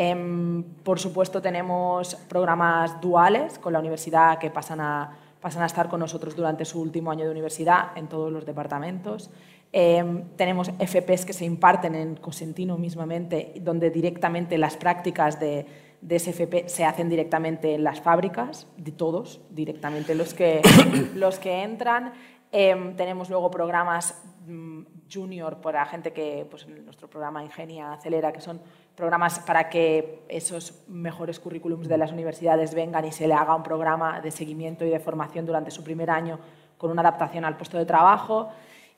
Eh, 0.00 0.62
por 0.84 1.00
supuesto, 1.00 1.42
tenemos 1.42 2.14
programas 2.28 3.00
duales 3.00 3.58
con 3.58 3.72
la 3.72 3.80
universidad 3.80 4.38
que 4.38 4.48
pasan 4.48 4.80
a, 4.80 5.10
pasan 5.40 5.64
a 5.64 5.66
estar 5.66 5.88
con 5.88 5.98
nosotros 5.98 6.36
durante 6.36 6.64
su 6.64 6.80
último 6.80 7.10
año 7.10 7.24
de 7.24 7.32
universidad 7.32 7.98
en 7.98 8.06
todos 8.06 8.30
los 8.30 8.46
departamentos. 8.46 9.28
Eh, 9.72 10.22
tenemos 10.36 10.70
FPs 10.78 11.24
que 11.24 11.32
se 11.32 11.44
imparten 11.44 11.96
en 11.96 12.14
Cosentino 12.14 12.78
mismamente, 12.78 13.54
donde 13.60 13.90
directamente 13.90 14.56
las 14.56 14.76
prácticas 14.76 15.40
de, 15.40 15.66
de 16.00 16.14
ese 16.14 16.30
FP 16.30 16.68
se 16.68 16.84
hacen 16.84 17.08
directamente 17.08 17.74
en 17.74 17.82
las 17.82 18.00
fábricas, 18.00 18.68
de 18.76 18.92
todos, 18.92 19.40
directamente 19.50 20.14
los 20.14 20.32
que, 20.32 20.62
los 21.16 21.40
que 21.40 21.64
entran. 21.64 22.12
Eh, 22.52 22.94
tenemos 22.96 23.30
luego 23.30 23.50
programas 23.50 24.22
mmm, 24.46 24.82
junior 25.12 25.60
para 25.60 25.84
gente 25.86 26.12
que, 26.12 26.46
pues 26.48 26.68
nuestro 26.68 27.10
programa 27.10 27.42
Ingenia 27.42 27.94
Acelera, 27.94 28.32
que 28.32 28.40
son 28.40 28.60
programas 28.98 29.38
para 29.38 29.70
que 29.70 30.24
esos 30.28 30.74
mejores 30.88 31.38
currículums 31.38 31.88
de 31.88 31.96
las 31.96 32.10
universidades 32.10 32.74
vengan 32.74 33.04
y 33.04 33.12
se 33.12 33.28
le 33.28 33.34
haga 33.34 33.54
un 33.54 33.62
programa 33.62 34.20
de 34.20 34.32
seguimiento 34.32 34.84
y 34.84 34.90
de 34.90 34.98
formación 34.98 35.46
durante 35.46 35.70
su 35.70 35.84
primer 35.84 36.10
año 36.10 36.40
con 36.76 36.90
una 36.90 37.02
adaptación 37.02 37.44
al 37.44 37.56
puesto 37.56 37.78
de 37.78 37.86
trabajo. 37.86 38.48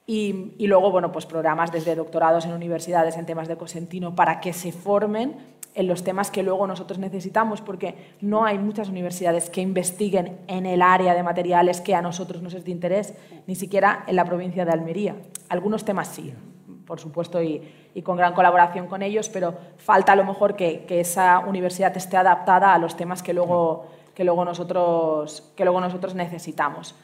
Y, 0.07 0.55
y 0.57 0.67
luego, 0.67 0.91
bueno, 0.91 1.13
pues 1.13 1.27
programas 1.27 1.71
desde 1.71 1.95
doctorados 1.95 2.47
en 2.47 2.53
universidades 2.53 3.19
en 3.19 3.27
temas 3.27 3.47
de 3.47 3.57
cosentino 3.57 4.15
para 4.15 4.41
que 4.41 4.55
se 4.55 4.73
formen 4.73 5.37
en 5.75 5.87
los 5.87 6.03
temas 6.03 6.31
que 6.31 6.43
luego 6.43 6.67
nosotros 6.67 6.99
necesitamos, 6.99 7.61
porque 7.61 7.95
no 8.23 8.45
hay 8.45 8.59
muchas 8.59 8.89
universidades 8.89 9.51
que 9.51 9.61
investiguen 9.61 10.39
en 10.49 10.65
el 10.65 10.81
área 10.81 11.15
de 11.15 11.23
materiales 11.23 11.81
que 11.83 11.95
a 11.95 12.03
nosotros 12.03 12.43
nos 12.43 12.55
es 12.55 12.65
de 12.65 12.71
interés, 12.71 13.15
ni 13.47 13.55
siquiera 13.55 14.05
en 14.07 14.17
la 14.17 14.25
provincia 14.25 14.65
de 14.65 14.73
Almería. 14.73 15.17
Algunos 15.51 15.85
temas 15.85 16.09
sí, 16.09 16.33
por 16.91 16.99
supuesto, 16.99 17.41
y, 17.41 17.63
con 18.03 18.17
gran 18.17 18.35
colaboración 18.35 18.89
con 18.89 19.01
ellos, 19.01 19.29
pero 19.29 19.55
falta 19.77 20.11
a 20.11 20.17
lo 20.17 20.25
mejor 20.25 20.57
que, 20.57 20.85
esa 20.89 21.39
universidad 21.39 21.97
esté 21.97 22.17
adaptada 22.17 22.75
a 22.75 22.79
los 22.79 22.97
temas 22.97 23.23
que 23.23 23.33
luego, 23.33 23.87
que 24.13 24.25
luego, 24.25 24.45
nosotros, 24.45 25.53
que 25.55 25.63
luego 25.65 25.81
nosotros 25.81 26.17
necesitamos. 26.17 26.97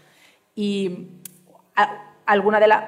Y 0.57 1.21
alguna 2.27 2.59
de 2.59 2.67
las 2.67 2.85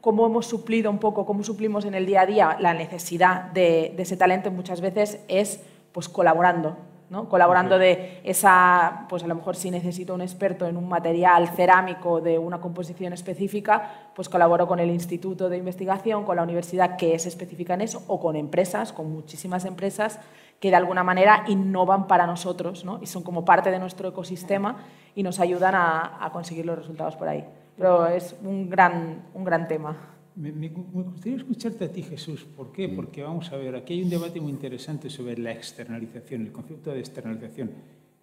cómo 0.00 0.26
hemos 0.26 0.46
suplido 0.46 0.90
un 0.90 0.98
poco, 0.98 1.24
cómo 1.24 1.44
suplimos 1.44 1.84
en 1.84 1.94
el 1.94 2.06
día 2.06 2.22
a 2.22 2.26
día 2.26 2.56
la 2.58 2.74
necesidad 2.74 3.44
de, 3.52 3.94
de 3.96 4.02
ese 4.02 4.16
talento 4.16 4.50
muchas 4.50 4.80
veces 4.80 5.20
es 5.28 5.62
pues 5.92 6.08
colaborando, 6.08 6.76
¿no? 7.12 7.28
colaborando 7.28 7.78
de 7.78 8.20
esa, 8.24 9.06
pues 9.08 9.22
a 9.22 9.26
lo 9.26 9.34
mejor 9.34 9.54
si 9.54 9.70
necesito 9.70 10.14
un 10.14 10.22
experto 10.22 10.66
en 10.66 10.76
un 10.76 10.88
material 10.88 11.48
cerámico 11.50 12.20
de 12.20 12.38
una 12.38 12.60
composición 12.60 13.12
específica, 13.12 14.08
pues 14.14 14.28
colaboro 14.28 14.66
con 14.66 14.80
el 14.80 14.90
instituto 14.90 15.48
de 15.48 15.58
investigación, 15.58 16.24
con 16.24 16.36
la 16.36 16.42
universidad 16.42 16.96
que 16.96 17.14
es 17.14 17.26
específica 17.26 17.74
en 17.74 17.82
eso, 17.82 18.02
o 18.08 18.18
con 18.18 18.34
empresas, 18.34 18.92
con 18.92 19.12
muchísimas 19.12 19.66
empresas 19.66 20.18
que 20.58 20.70
de 20.70 20.76
alguna 20.76 21.04
manera 21.04 21.44
innovan 21.46 22.06
para 22.08 22.26
nosotros 22.26 22.84
¿no? 22.84 22.98
y 23.02 23.06
son 23.06 23.22
como 23.22 23.44
parte 23.44 23.70
de 23.70 23.78
nuestro 23.78 24.08
ecosistema 24.08 24.78
y 25.14 25.22
nos 25.22 25.38
ayudan 25.38 25.74
a, 25.74 26.24
a 26.24 26.32
conseguir 26.32 26.64
los 26.64 26.78
resultados 26.78 27.14
por 27.16 27.28
ahí 27.28 27.44
pero 27.76 28.06
es 28.06 28.36
un 28.44 28.68
gran, 28.68 29.24
un 29.34 29.44
gran 29.44 29.66
tema. 29.66 30.11
Me, 30.36 30.68
gustaría 30.68 31.38
escucharte 31.38 31.84
a 31.84 31.92
ti, 31.92 32.02
Jesús. 32.02 32.44
¿Por 32.44 32.72
qué? 32.72 32.88
Mm. 32.88 32.96
Porque 32.96 33.22
vamos 33.22 33.50
a 33.52 33.56
ver, 33.56 33.74
aquí 33.76 33.94
hay 33.94 34.02
un 34.02 34.10
debate 34.10 34.40
muy 34.40 34.50
interesante 34.50 35.10
sobre 35.10 35.36
la 35.38 35.52
externalización, 35.52 36.42
el 36.42 36.52
concepto 36.52 36.92
de 36.92 37.00
externalización. 37.00 37.70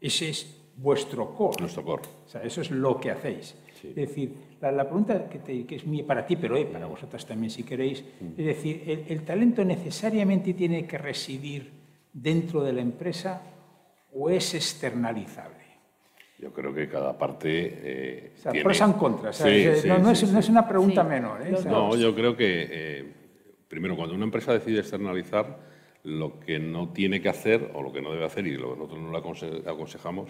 Ese 0.02 0.30
es 0.30 0.56
vuestro 0.78 1.34
core. 1.36 1.58
Nuestro 1.60 1.84
core. 1.84 2.04
O 2.26 2.30
sea, 2.30 2.42
eso 2.44 2.62
es 2.62 2.72
lo 2.72 3.00
que 3.00 3.12
hacéis. 3.12 3.56
Sí. 3.82 3.90
Es 3.90 3.96
decir, 3.96 4.34
la, 4.62 4.72
la 4.72 4.84
pregunta 4.86 5.30
que, 5.30 5.40
te, 5.40 5.66
que, 5.66 5.76
es 5.76 5.86
mía 5.86 6.06
para 6.06 6.26
ti, 6.26 6.36
pero 6.36 6.58
eh, 6.58 6.66
para 6.66 6.86
vosotras 6.86 7.26
también 7.26 7.52
si 7.52 7.64
queréis, 7.64 8.04
mm. 8.04 8.40
es 8.40 8.46
decir, 8.46 8.84
el, 8.86 9.06
el 9.08 9.24
talento 9.24 9.64
necesariamente 9.64 10.54
tiene 10.54 10.86
que 10.86 10.98
residir 10.98 11.80
dentro 12.14 12.64
de 12.64 12.74
la 12.74 12.82
empresa 12.82 13.42
o 14.14 14.30
es 14.30 14.54
externalizable? 14.54 15.59
Yo 16.40 16.54
creo 16.54 16.74
que 16.74 16.88
cada 16.88 17.18
parte. 17.18 17.50
Eh, 17.52 18.32
o 18.34 18.42
sea, 18.42 18.52
tiene... 18.52 18.64
pros 18.64 18.82
contras. 18.94 19.36
Sí, 19.36 19.76
sí, 19.76 19.88
no, 19.88 20.00
no, 20.00 20.12
es, 20.12 20.32
no, 20.32 20.40
es, 20.40 20.50
una 20.50 20.68
pregunta 20.68 21.04
menor. 21.04 21.46
¿eh? 21.46 21.54
No, 21.66 21.96
yo 21.98 22.16
creo 22.16 22.36
que, 22.36 22.68
eh, 22.72 23.14
primero, 23.68 23.98
cuando 23.98 24.16
una 24.16 24.24
empresa 24.24 24.54
decide 24.54 24.80
externalizar, 24.80 25.60
lo 26.04 26.40
que 26.40 26.58
no 26.58 26.90
tiene 26.94 27.22
que 27.22 27.28
hacer, 27.28 27.72
o 27.74 27.84
lo 27.84 27.92
que 27.92 28.02
no 28.02 28.14
debe 28.14 28.26
hacer, 28.26 28.48
y 28.48 28.56
lo 28.56 28.74
que 28.74 28.80
nosotros 28.80 29.02
no 29.02 29.12
le 29.12 29.70
aconsejamos, 29.70 30.30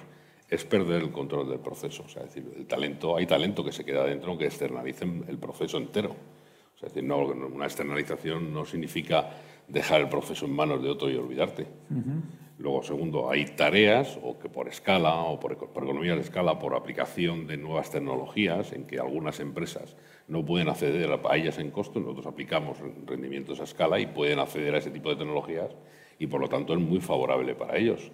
es 0.49 0.65
perder 0.65 1.03
el 1.03 1.11
control 1.11 1.47
del 1.47 1.59
proceso. 1.59 2.03
O 2.03 2.09
sea, 2.09 2.23
es 2.23 2.33
decir, 2.33 2.51
el 2.57 2.65
talento, 2.65 3.15
hay 3.15 3.27
talento 3.27 3.63
que 3.63 3.71
se 3.71 3.85
queda 3.85 4.03
dentro 4.03 4.35
que 4.35 4.45
externalicen 4.45 5.25
el 5.27 5.37
proceso 5.37 5.77
entero. 5.77 6.09
O 6.09 6.79
sea, 6.79 6.87
es 6.87 6.93
decir, 6.93 7.07
no, 7.07 7.19
una 7.19 7.65
externalización 7.65 8.51
no 8.51 8.65
significa 8.65 9.29
dejar 9.67 10.01
el 10.01 10.09
proceso 10.09 10.45
en 10.47 10.55
manos 10.55 10.81
de 10.81 10.89
otro 10.89 11.07
y 11.07 11.15
olvidarte. 11.15 11.67
Uh 11.91 11.93
-huh. 11.93 12.21
Luego, 12.59 12.83
segundo, 12.83 13.31
hay 13.31 13.45
tareas 13.45 14.19
o 14.21 14.37
que 14.37 14.49
por 14.49 14.67
escala 14.67 15.15
o 15.15 15.39
por, 15.39 15.57
por, 15.57 15.83
economía 15.83 16.13
de 16.15 16.21
escala, 16.21 16.59
por 16.59 16.75
aplicación 16.75 17.47
de 17.47 17.55
nuevas 17.55 17.89
tecnologías, 17.89 18.73
en 18.73 18.83
que 18.85 18.99
algunas 18.99 19.39
empresas 19.39 19.95
no 20.27 20.43
pueden 20.43 20.67
acceder 20.67 21.09
a 21.09 21.37
ellas 21.37 21.57
en 21.57 21.71
costo, 21.71 22.01
nosotros 22.01 22.27
aplicamos 22.27 22.77
rendimientos 23.05 23.61
a 23.61 23.63
escala 23.63 23.97
y 23.97 24.07
pueden 24.07 24.39
acceder 24.39 24.75
a 24.75 24.79
ese 24.79 24.91
tipo 24.91 25.09
de 25.09 25.15
tecnologías 25.15 25.73
y 26.19 26.27
por 26.27 26.41
lo 26.41 26.49
tanto 26.49 26.73
es 26.73 26.79
muy 26.79 26.99
favorable 26.99 27.55
para 27.55 27.77
ellos. 27.77 28.11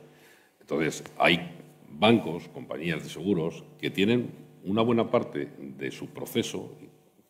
Entonces, 0.62 1.04
hay 1.18 1.40
bancos, 1.90 2.48
compañías 2.50 3.02
de 3.02 3.10
seguros 3.10 3.64
que 3.80 3.90
tienen 3.90 4.30
una 4.64 4.84
buena 4.84 5.10
parte 5.10 5.50
de 5.58 5.90
su 5.90 6.10
proceso 6.10 6.78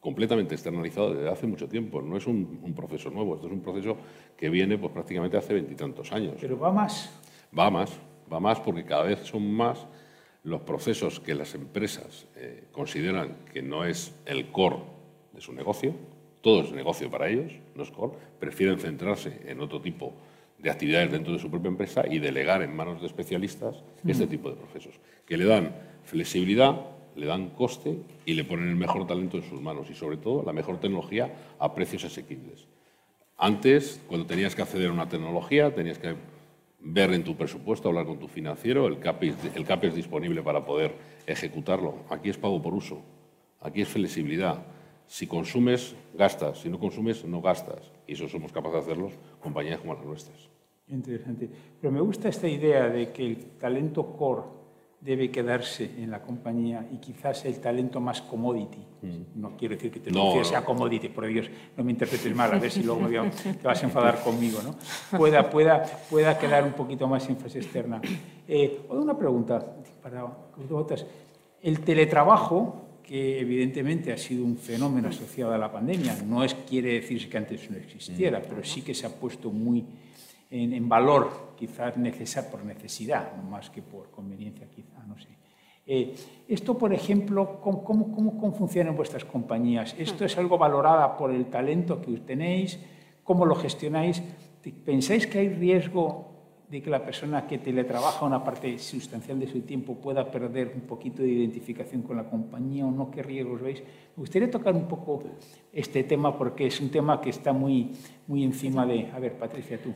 completamente 0.05 0.53
externalizado 0.53 1.15
desde 1.15 1.31
hace 1.31 1.47
mucho 1.47 1.67
tiempo. 1.67 1.99
No 1.99 2.15
es 2.15 2.27
un, 2.27 2.59
un, 2.61 2.75
proceso 2.75 3.09
nuevo, 3.09 3.33
esto 3.33 3.47
es 3.47 3.53
un 3.53 3.61
proceso 3.61 3.97
que 4.37 4.51
viene 4.51 4.77
pues, 4.77 4.93
prácticamente 4.93 5.35
hace 5.35 5.55
veintitantos 5.55 6.11
años. 6.11 6.35
Pero 6.39 6.59
va 6.59 6.71
más. 6.71 7.09
Va 7.57 7.71
más, 7.71 7.91
va 8.31 8.39
más 8.39 8.59
porque 8.59 8.85
cada 8.85 9.01
vez 9.01 9.21
son 9.21 9.51
más 9.51 9.87
los 10.43 10.61
procesos 10.61 11.19
que 11.19 11.33
las 11.33 11.55
empresas 11.55 12.27
eh, 12.35 12.65
consideran 12.71 13.37
que 13.51 13.63
no 13.63 13.83
es 13.83 14.13
el 14.27 14.51
core 14.51 14.77
de 15.33 15.41
su 15.41 15.53
negocio, 15.53 15.95
todo 16.41 16.61
es 16.61 16.71
negocio 16.71 17.09
para 17.09 17.27
ellos, 17.27 17.53
no 17.73 17.81
es 17.81 17.89
core, 17.89 18.13
prefieren 18.39 18.77
centrarse 18.77 19.41
en 19.47 19.59
otro 19.59 19.81
tipo 19.81 20.13
de 20.59 20.69
actividades 20.69 21.11
dentro 21.11 21.33
de 21.33 21.39
su 21.39 21.49
propia 21.49 21.69
empresa 21.69 22.03
y 22.07 22.19
delegar 22.19 22.61
en 22.61 22.75
manos 22.75 23.01
de 23.01 23.07
especialistas 23.07 23.83
mm. 24.03 24.09
este 24.11 24.27
tipo 24.27 24.51
de 24.51 24.55
procesos, 24.55 24.99
que 25.25 25.35
le 25.35 25.45
dan 25.45 25.75
flexibilidad, 26.03 26.94
le 27.15 27.25
dan 27.25 27.49
coste 27.51 27.97
y 28.25 28.33
le 28.33 28.43
ponen 28.43 28.69
el 28.69 28.75
mejor 28.75 29.07
talento 29.07 29.37
en 29.37 29.43
sus 29.43 29.61
manos 29.61 29.89
y, 29.89 29.93
sobre 29.93 30.17
todo, 30.17 30.43
la 30.43 30.53
mejor 30.53 30.79
tecnología 30.79 31.33
a 31.59 31.73
precios 31.73 32.05
asequibles. 32.05 32.67
Antes, 33.37 34.01
cuando 34.07 34.25
tenías 34.25 34.55
que 34.55 34.61
acceder 34.61 34.89
a 34.89 34.93
una 34.93 35.09
tecnología, 35.09 35.73
tenías 35.73 35.99
que 35.99 36.15
ver 36.79 37.11
en 37.13 37.23
tu 37.23 37.35
presupuesto, 37.35 37.89
hablar 37.89 38.05
con 38.05 38.19
tu 38.19 38.27
financiero, 38.27 38.87
el 38.87 38.99
CAPES, 38.99 39.35
el 39.55 39.93
disponible 39.93 40.43
para 40.43 40.65
poder 40.65 40.93
ejecutarlo. 41.25 41.95
Aquí 42.09 42.29
es 42.29 42.37
pago 42.37 42.61
por 42.61 42.73
uso, 42.73 43.01
aquí 43.59 43.81
es 43.81 43.87
flexibilidad. 43.87 44.65
Si 45.07 45.27
consumes, 45.27 45.95
gastas, 46.13 46.59
si 46.59 46.69
no 46.69 46.79
consumes, 46.79 47.25
no 47.25 47.41
gastas. 47.41 47.91
Y 48.07 48.13
eso 48.13 48.27
somos 48.27 48.51
capaces 48.51 48.85
de 48.85 48.91
hacerlos 48.91 49.13
compañías 49.39 49.79
como 49.79 49.93
las 49.93 50.05
nuestras. 50.05 50.49
Interesante. 50.87 51.49
Pero 51.81 51.91
me 51.91 52.01
gusta 52.01 52.29
esta 52.29 52.47
idea 52.47 52.89
de 52.89 53.11
que 53.11 53.25
el 53.25 53.37
talento 53.57 54.15
core 54.15 54.43
debe 55.05 55.29
quedarse 55.29 55.91
en 55.99 56.09
la 56.09 56.23
compañía 56.23 56.87
y 56.91 56.97
quizás 56.97 57.45
el 57.45 57.59
talento 57.59 58.01
más 58.01 58.23
commodity. 58.23 58.79
Mm. 59.03 59.39
No 59.39 59.55
quiero 59.55 59.75
decir 59.75 59.91
que 59.91 59.99
te 59.99 60.11
no, 60.11 60.43
sea 60.43 60.61
no. 60.61 60.65
commodity, 60.65 61.09
por 61.09 61.27
Dios, 61.27 61.47
no 61.77 61.83
me 61.83 61.91
interpretes 61.91 62.35
mal, 62.35 62.51
a 62.51 62.57
ver 62.57 62.71
si 62.71 62.81
luego 62.81 63.01
me 63.01 63.09
te 63.61 63.67
vas 63.67 63.83
a 63.83 63.85
enfadar 63.85 64.23
conmigo, 64.23 64.59
¿no? 64.63 64.75
Pueda, 65.15 65.47
pueda, 65.47 65.83
pueda 66.09 66.39
quedar 66.39 66.63
un 66.63 66.73
poquito 66.73 67.07
más 67.07 67.29
en 67.29 67.37
fase 67.37 67.59
externa. 67.59 68.01
Eh, 68.47 68.81
una 68.89 69.15
pregunta 69.15 69.63
para 70.01 70.25
vosotras. 70.57 71.05
El 71.61 71.81
teletrabajo, 71.81 72.99
que 73.03 73.39
evidentemente 73.39 74.11
ha 74.11 74.17
sido 74.17 74.43
un 74.43 74.57
fenómeno 74.57 75.09
asociado 75.09 75.53
a 75.53 75.59
la 75.59 75.71
pandemia, 75.71 76.17
no 76.25 76.43
es, 76.43 76.55
quiere 76.55 76.93
decir 76.93 77.29
que 77.29 77.37
antes 77.37 77.69
no 77.69 77.77
existiera, 77.77 78.41
pero 78.41 78.63
sí 78.63 78.81
que 78.81 78.95
se 78.95 79.05
ha 79.05 79.09
puesto 79.09 79.51
muy 79.51 79.85
en, 80.49 80.73
en 80.73 80.89
valor, 80.89 81.44
quizás 81.55 81.97
necesar 81.97 82.49
por 82.49 82.63
necesidad, 82.63 83.35
más 83.43 83.69
que 83.69 83.81
por 83.81 84.11
conveniencia, 84.11 84.69
quizá, 84.69 85.03
no 85.07 85.17
sé. 85.17 85.29
Eh, 85.87 86.15
esto, 86.47 86.77
por 86.77 86.93
ejemplo, 86.93 87.61
¿cómo, 87.61 87.83
cómo, 87.83 88.11
¿cómo, 88.11 88.51
funcionan 88.53 88.95
vuestras 88.95 89.23
compañías? 89.23 89.95
¿Esto 89.99 90.25
es 90.25 90.35
algo 90.37 90.57
valorada 90.57 91.15
por 91.15 91.31
el 91.31 91.45
talento 91.45 92.01
que 92.01 92.11
tenéis? 92.17 92.79
¿Cómo 93.23 93.45
lo 93.45 93.55
gestionáis? 93.55 94.23
¿Pensáis 94.83 95.27
que 95.27 95.39
hay 95.39 95.49
riesgo 95.49 96.31
de 96.69 96.81
que 96.81 96.89
la 96.89 97.05
persona 97.05 97.45
que 97.45 97.59
teletrabaja 97.59 98.25
una 98.25 98.43
parte 98.43 98.79
sustancial 98.79 99.39
de 99.39 99.47
su 99.47 99.61
tiempo 99.61 99.93
pueda 99.93 100.31
perder 100.31 100.71
un 100.73 100.81
poquito 100.81 101.21
de 101.21 101.29
identificación 101.29 102.01
con 102.01 102.17
la 102.17 102.27
compañía 102.27 102.83
o 102.87 102.91
no? 102.91 103.11
¿Qué 103.11 103.21
riesgos 103.21 103.61
veis? 103.61 103.81
Me 103.81 104.21
gustaría 104.21 104.49
tocar 104.49 104.73
un 104.73 104.87
poco 104.87 105.21
este 105.71 106.03
tema 106.03 106.35
porque 106.35 106.65
es 106.65 106.81
un 106.81 106.89
tema 106.89 107.21
que 107.21 107.29
está 107.29 107.53
muy, 107.53 107.91
muy 108.25 108.43
encima 108.43 108.87
de... 108.87 109.11
A 109.11 109.19
ver, 109.19 109.37
Patricia, 109.37 109.79
tú. 109.79 109.93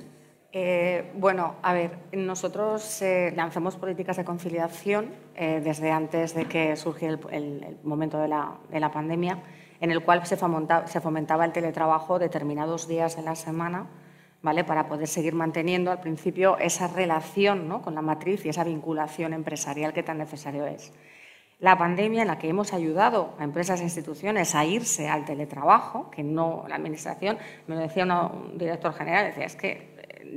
Eh, 0.51 1.11
bueno, 1.13 1.57
a 1.61 1.73
ver, 1.73 1.91
nosotros 2.11 3.03
eh, 3.03 3.31
lanzamos 3.35 3.75
políticas 3.75 4.17
de 4.17 4.25
conciliación 4.25 5.13
eh, 5.35 5.61
desde 5.63 5.91
antes 5.91 6.33
de 6.33 6.45
que 6.45 6.75
surgiera 6.75 7.19
el, 7.31 7.77
momento 7.83 8.17
de 8.17 8.27
la, 8.27 8.57
de 8.71 8.79
la, 8.79 8.91
pandemia, 8.91 9.37
en 9.79 9.91
el 9.91 10.03
cual 10.03 10.25
se 10.25 10.37
fomentaba, 10.37 11.45
el 11.45 11.51
teletrabajo 11.51 12.17
determinados 12.17 12.87
días 12.87 13.15
de 13.15 13.21
la 13.21 13.35
semana 13.35 13.85
¿vale? 14.41 14.63
para 14.63 14.87
poder 14.87 15.07
seguir 15.07 15.35
manteniendo 15.35 15.91
al 15.91 15.99
principio 15.99 16.57
esa 16.57 16.87
relación 16.87 17.67
¿no? 17.67 17.83
con 17.83 17.93
la 17.93 18.01
matriz 18.01 18.43
y 18.43 18.49
esa 18.49 18.63
vinculación 18.63 19.33
empresarial 19.33 19.93
que 19.93 20.01
tan 20.01 20.17
necesario 20.17 20.65
es. 20.65 20.91
La 21.59 21.77
pandemia 21.77 22.21
en 22.21 22.29
la 22.29 22.39
que 22.39 22.49
hemos 22.49 22.73
ayudado 22.73 23.35
a 23.37 23.43
empresas 23.43 23.81
e 23.81 23.83
instituciones 23.83 24.55
a 24.55 24.65
irse 24.65 25.09
al 25.09 25.25
teletrabajo, 25.25 26.09
que 26.09 26.23
no 26.23 26.63
la 26.69 26.75
Administración, 26.75 27.37
me 27.67 27.75
lo 27.75 27.81
decía 27.81 28.05
un 28.05 28.57
director 28.57 28.93
general, 28.93 29.27
decía, 29.27 29.45
es 29.45 29.57
que 29.57 29.88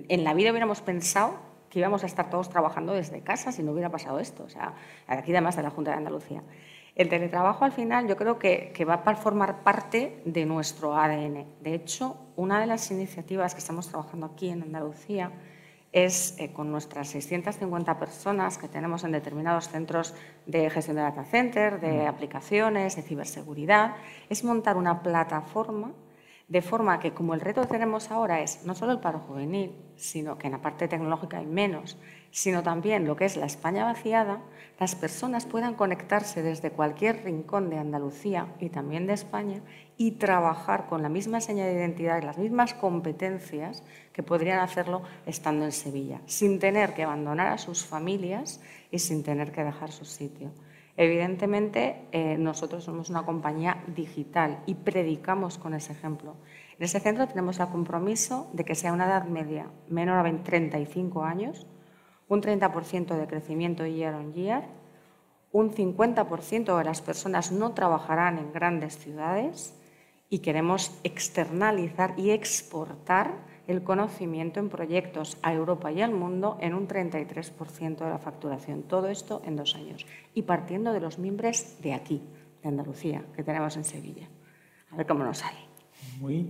en 0.09 0.25
la 0.25 0.35
vida 0.35 0.51
hubiéramos 0.51 0.81
pensado 0.81 1.39
que 1.71 1.79
íbamos 1.79 2.03
a 2.03 2.07
estar 2.07 2.29
todos 2.29 2.51
trabajando 2.51 2.93
desde 2.93 3.23
casa 3.23 3.51
si 3.51 3.63
no 3.63 3.73
hubiera 3.73 3.91
pasado 3.91 4.19
esto, 4.19 4.45
o 4.45 4.49
sea, 4.49 4.75
aquí 5.07 5.33
además 5.33 5.57
de 5.57 5.63
la 5.63 5.71
Junta 5.71 5.93
de 5.93 5.97
Andalucía. 5.97 6.43
El 6.95 7.09
teletrabajo 7.09 7.65
al 7.65 7.73
final 7.73 8.07
yo 8.07 8.17
creo 8.17 8.39
que, 8.39 8.85
va 8.87 8.95
a 8.95 9.17
formar 9.17 9.63
parte 9.63 10.21
de 10.27 10.45
nuestro 10.45 10.95
ADN. 10.95 11.47
De 11.63 11.75
hecho, 11.75 12.19
una 12.37 12.61
de 12.61 12.67
las 12.67 12.91
iniciativas 12.91 13.55
que 13.55 13.61
estamos 13.61 13.89
trabajando 13.89 14.27
aquí 14.27 14.51
en 14.51 14.63
Andalucía 14.63 15.33
es 15.93 16.35
eh, 16.39 16.53
con 16.53 16.71
nuestras 16.71 17.09
650 17.09 17.99
personas 17.99 18.59
que 18.59 18.69
tenemos 18.69 19.05
en 19.05 19.13
determinados 19.13 19.69
centros 19.69 20.15
de 20.47 20.69
gestión 20.69 20.97
de 20.97 21.03
data 21.03 21.25
center, 21.25 21.81
de 21.81 22.05
mm. 22.05 22.07
aplicaciones, 22.07 22.97
de 22.97 23.03
ciberseguridad, 23.03 23.97
es 24.29 24.45
montar 24.45 24.77
una 24.77 25.03
plataforma 25.03 25.93
de 26.53 26.61
forma 26.61 27.01
que 27.01 27.15
como 27.15 27.33
el 27.33 27.41
reto 27.41 27.63
que 27.63 27.69
tenemos 27.69 28.11
ahora 28.11 28.43
es 28.43 28.67
no 28.67 28.75
solo 28.75 28.93
el 28.93 29.01
paro 29.01 29.21
juvenil, 29.21 29.73
sino 29.97 30.37
que 30.37 30.49
en 30.49 30.53
la 30.53 30.61
parte 30.61 30.87
tecnológica 30.87 31.39
hay 31.39 31.47
menos, 31.47 31.97
sino 32.31 32.63
también 32.63 33.07
lo 33.07 33.17
que 33.17 33.25
es 33.25 33.39
la 33.39 33.47
España 33.47 33.87
vaciada, 33.87 34.43
las 34.79 34.95
personas 34.95 35.47
puedan 35.47 35.75
conectarse 35.75 36.43
desde 36.43 36.71
cualquier 36.71 37.25
rincón 37.25 37.71
de 37.71 37.79
Andalucía 37.79 38.49
y 38.61 38.69
también 38.69 39.07
de 39.07 39.15
España 39.15 39.63
y 39.97 40.11
trabajar 40.11 40.89
con 40.89 41.01
la 41.01 41.09
misma 41.09 41.41
señal 41.41 41.69
de 41.69 41.79
identidad 41.79 42.21
y 42.21 42.27
las 42.27 42.37
mismas 42.37 42.75
competencias 42.75 43.83
que 44.13 44.23
podrían 44.23 44.59
hacerlo 44.59 45.05
estando 45.25 45.65
en 45.65 45.73
Sevilla, 45.73 46.21
sin 46.27 46.59
tener 46.59 46.93
que 46.93 47.05
abandonar 47.05 47.47
a 47.47 47.57
sus 47.57 47.83
familias 47.83 48.61
y 48.91 48.99
sin 48.99 49.23
tener 49.23 49.53
que 49.53 49.65
dejar 49.65 49.91
su 49.91 50.05
sitio. 50.05 50.51
Evidentemente, 50.97 52.07
eh, 52.13 52.37
nosotros 52.39 52.85
somos 52.85 53.09
una 53.09 53.25
compañía 53.25 53.83
digital 53.87 54.63
y 54.67 54.75
predicamos 54.75 55.57
con 55.57 55.75
ese 55.75 55.93
ejemplo. 55.93 56.37
En 56.79 56.85
ese 56.85 57.01
centro 57.01 57.27
tenemos 57.27 57.59
el 57.61 57.69
compromiso 57.69 58.51
de 58.53 58.65
que 58.65 58.75
sea 58.75 58.93
una 58.93 59.07
edad 59.07 59.25
media 59.25 59.71
menor 59.89 60.27
a 60.27 60.43
35 60.43 61.25
años, 61.25 61.67
un 62.29 62.43
30% 62.43 63.17
de 63.17 63.27
crecimiento 63.27 63.87
year 63.87 64.15
on 64.15 64.33
year, 64.35 64.65
un 65.51 65.71
50% 65.71 66.77
de 66.77 66.85
las 66.85 67.01
personas 67.01 67.53
no 67.53 67.73
trabajarán 67.73 68.39
en 68.39 68.53
grandes 68.53 68.99
ciudades 68.99 69.75
y 70.29 70.39
queremos 70.39 70.99
externalizar 71.05 72.15
y 72.19 72.31
exportar 72.31 73.52
el 73.67 73.83
conocimiento 73.83 74.61
en 74.61 74.69
proyectos 74.69 75.39
a 75.43 75.53
Europa 75.53 75.93
y 75.93 76.03
al 76.03 76.13
mundo 76.13 76.59
en 76.61 76.75
un 76.75 76.89
33% 76.89 77.99
de 77.99 78.11
la 78.11 78.19
facturación. 78.19 78.83
Todo 78.83 79.09
esto 79.09 79.43
en 79.45 79.57
dos 79.57 79.75
años. 79.77 80.07
Y 80.35 80.43
partiendo 80.43 80.93
de 80.93 81.01
los 81.01 81.19
miembros 81.19 81.77
de 81.81 81.95
aquí, 81.95 82.23
de 82.63 82.69
Andalucía, 82.69 83.25
que 83.35 83.43
tenemos 83.43 83.77
en 83.77 83.85
Sevilla. 83.85 84.29
A 84.91 84.97
ver 84.97 85.07
cómo 85.07 85.25
nos 85.25 85.39
sale. 85.39 85.59
Muy, 86.21 86.49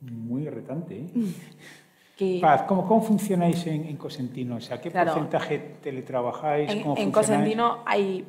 muy 0.00 0.48
retante. 0.48 1.00
¿eh? 1.00 1.10
Paz, 2.40 2.62
¿cómo, 2.62 3.00
funcionáis 3.00 3.64
en, 3.68 3.96
Cosentino? 3.96 4.56
O 4.56 4.60
sea, 4.60 4.80
¿qué 4.80 4.90
porcentaje 4.90 5.76
teletrabajáis? 5.80 6.72
En, 6.72 6.96
en 6.96 7.12
Cosentino 7.12 7.78
hay 7.86 8.26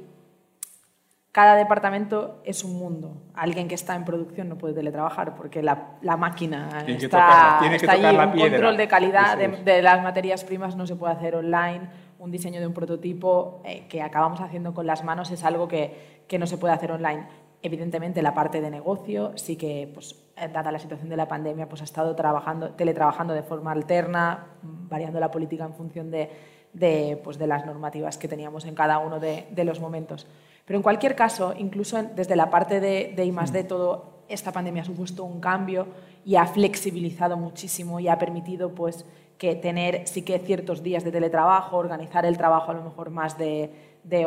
cada 1.32 1.56
departamento 1.56 2.42
es 2.44 2.64
un 2.64 2.78
mundo. 2.78 3.22
Alguien 3.36 3.68
que 3.68 3.76
está 3.76 3.96
en 3.96 4.04
producción 4.04 4.50
no 4.50 4.58
puede 4.58 4.74
teletrabajar 4.74 5.36
porque 5.36 5.62
la, 5.62 5.98
máquina 6.18 6.84
está, 6.88 7.60
allí. 7.60 8.18
un 8.18 8.50
control 8.50 8.78
de 8.78 8.88
calidad 8.88 9.38
de, 9.38 9.82
las 9.84 10.02
materias 10.02 10.44
primas 10.44 10.76
no 10.76 10.88
se 10.88 10.96
puede 10.96 11.14
hacer 11.14 11.36
online. 11.36 11.88
Un 12.18 12.32
diseño 12.32 12.60
de 12.60 12.68
un 12.68 12.74
prototipo 12.74 13.62
eh, 13.64 13.88
que 13.88 14.02
acabamos 14.02 14.42
haciendo 14.42 14.74
con 14.74 14.88
las 14.88 15.04
manos 15.04 15.30
es 15.32 15.44
algo 15.44 15.68
que, 15.68 16.26
no 16.38 16.48
se 16.48 16.58
puede 16.58 16.74
hacer 16.74 16.92
online. 16.92 17.28
Evidentemente, 17.62 18.22
la 18.22 18.34
parte 18.34 18.60
de 18.60 18.72
negocio 18.72 19.34
sí 19.38 19.56
que, 19.56 19.90
pues, 19.94 20.16
eh, 20.36 20.50
dada 20.52 20.72
la 20.72 20.80
situación 20.80 21.10
de 21.10 21.18
la 21.18 21.28
pandemia, 21.28 21.70
pues, 21.70 21.82
ha 21.82 21.84
estado 21.84 22.16
trabajando, 22.16 22.72
teletrabajando 22.72 23.34
de 23.34 23.44
forma 23.44 23.72
alterna, 23.72 24.48
variando 24.64 25.20
la 25.20 25.30
política 25.30 25.66
en 25.66 25.74
función 25.74 26.10
de, 26.10 27.22
pues, 27.24 27.38
de 27.38 27.48
las 27.48 27.66
normativas 27.66 28.18
que 28.18 28.28
teníamos 28.28 28.66
en 28.66 28.74
cada 28.76 28.98
uno 28.98 29.20
de 29.20 29.64
los 29.64 29.80
momentos. 29.80 30.28
Pero 30.70 30.78
en 30.78 30.84
cualquier 30.84 31.16
caso, 31.16 31.56
incluso 31.58 31.98
desde 32.16 32.36
la 32.36 32.52
parte 32.52 32.80
de, 32.80 33.12
de 33.16 33.26
I+.D., 33.26 33.64
todo 33.64 34.20
esta 34.28 34.52
pandemia 34.52 34.84
ha 34.84 34.86
supuesto 34.86 35.24
un 35.24 35.40
cambio 35.40 35.88
y 36.24 36.36
ha 36.36 36.46
flexibilizado 36.46 37.38
muchísimo 37.38 38.00
y 38.00 38.08
ha 38.08 38.20
permitido 38.20 38.76
pues, 38.76 39.04
que 39.40 39.56
tener 39.56 40.08
sí 40.08 40.22
que 40.22 40.38
ciertos 40.38 40.84
días 40.84 41.04
de 41.04 41.12
teletrabajo, 41.12 41.78
organizar 41.78 42.24
el 42.24 42.38
trabajo 42.38 42.70
a 42.70 42.76
lo 42.76 42.84
mejor 42.84 43.10
más 43.10 43.36
de, 43.36 43.72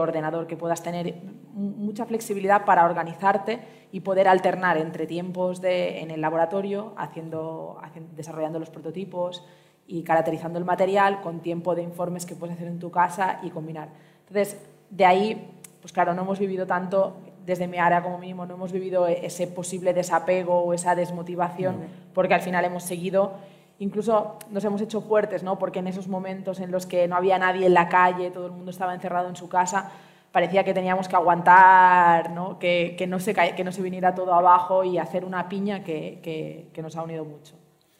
ordenador, 0.00 0.48
que 0.48 0.56
puedas 0.56 0.82
tener 0.82 1.14
mucha 1.52 2.06
flexibilidad 2.06 2.64
para 2.64 2.86
organizarte 2.86 3.60
y 3.92 4.00
poder 4.00 4.26
alternar 4.26 4.78
entre 4.78 5.06
tiempos 5.06 5.60
de, 5.60 6.00
en 6.00 6.10
el 6.10 6.20
laboratorio, 6.20 6.92
haciendo, 6.96 7.80
desarrollando 8.16 8.58
los 8.58 8.70
prototipos 8.70 9.46
y 9.86 10.02
caracterizando 10.02 10.58
el 10.58 10.64
material 10.64 11.20
con 11.20 11.38
tiempo 11.38 11.76
de 11.76 11.82
informes 11.82 12.26
que 12.26 12.34
puedes 12.34 12.56
hacer 12.56 12.66
en 12.66 12.80
tu 12.80 12.90
casa 12.90 13.38
y 13.44 13.50
combinar. 13.50 13.90
Entonces, 14.26 14.60
de 14.90 15.04
ahí 15.04 15.61
pues 15.82 15.92
claro, 15.92 16.14
no 16.14 16.22
hemos 16.22 16.38
vivido 16.38 16.66
tanto, 16.66 17.16
desde 17.44 17.66
mi 17.66 17.76
área 17.78 18.02
como 18.02 18.16
mínimo, 18.18 18.46
no 18.46 18.54
hemos 18.54 18.70
vivido 18.70 19.08
ese 19.08 19.48
posible 19.48 19.92
desapego 19.92 20.62
o 20.62 20.72
esa 20.72 20.94
desmotivación, 20.94 21.76
porque 22.14 22.34
al 22.34 22.40
final 22.40 22.64
hemos 22.64 22.84
seguido, 22.84 23.32
incluso 23.80 24.38
nos 24.50 24.64
hemos 24.64 24.80
hecho 24.80 25.00
fuertes, 25.02 25.42
¿no? 25.42 25.58
porque 25.58 25.80
en 25.80 25.88
esos 25.88 26.06
momentos 26.06 26.60
en 26.60 26.70
los 26.70 26.86
que 26.86 27.08
no 27.08 27.16
había 27.16 27.36
nadie 27.38 27.66
en 27.66 27.74
la 27.74 27.88
calle, 27.88 28.30
todo 28.30 28.46
el 28.46 28.52
mundo 28.52 28.70
estaba 28.70 28.94
encerrado 28.94 29.28
en 29.28 29.34
su 29.34 29.48
casa, 29.48 29.90
parecía 30.30 30.62
que 30.62 30.72
teníamos 30.72 31.08
que 31.08 31.16
aguantar, 31.16 32.30
¿no? 32.30 32.58
Que, 32.58 32.96
no 33.06 33.20
se, 33.20 33.34
que 33.34 33.64
no 33.64 33.70
se 33.70 33.82
viniera 33.82 34.14
todo 34.14 34.32
abajo 34.32 34.82
y 34.82 34.96
hacer 34.96 35.26
una 35.26 35.46
piña 35.46 35.84
que 35.84 36.72
nos 36.80 36.96
ha 36.96 37.02
unido 37.02 37.26
mucho. 37.26 37.54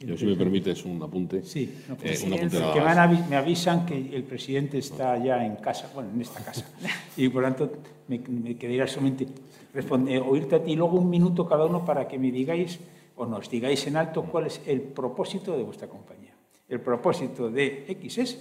Yo, 0.07 0.17
si 0.17 0.27
me 0.27 0.37
permites, 0.37 0.85
un 0.85 1.03
apunte. 1.03 1.45
Sí, 1.45 1.73
eh, 2.03 2.19
un 2.27 2.33
apunte 2.35 2.59
que 2.59 2.81
me, 3.29 3.37
avisan 3.37 3.87
que 3.87 3.97
el 3.97 4.25
presidente 4.25 4.79
está 4.79 5.23
ya 5.23 5.45
en 5.45 5.57
casa, 5.57 5.91
bueno, 5.95 6.11
en 6.15 6.21
esta 6.21 6.43
casa. 6.45 6.67
Y 7.17 7.29
por 7.29 7.43
lo 7.43 7.49
tanto, 7.49 7.73
me, 8.09 8.19
me 8.19 8.57
quedaría 8.57 8.87
solamente 8.87 9.27
responder, 9.75 10.23
oírte 10.23 10.57
a 10.57 10.63
ti 10.63 10.75
luego 10.77 10.99
un 10.99 11.11
minuto 11.11 11.47
cada 11.47 11.67
uno 11.67 11.85
para 11.85 12.09
que 12.09 12.19
me 12.19 12.31
digáis 12.31 12.79
o 13.17 13.27
nos 13.27 13.49
digáis 13.49 13.87
en 13.87 13.97
alto 13.97 14.23
cuál 14.23 14.47
es 14.47 14.61
el 14.67 14.81
propósito 14.81 15.57
de 15.57 15.63
vuestra 15.63 15.89
compañía. 15.89 16.35
El 16.69 16.81
propósito 16.81 17.51
de 17.51 17.85
X 17.89 18.19
es 18.19 18.39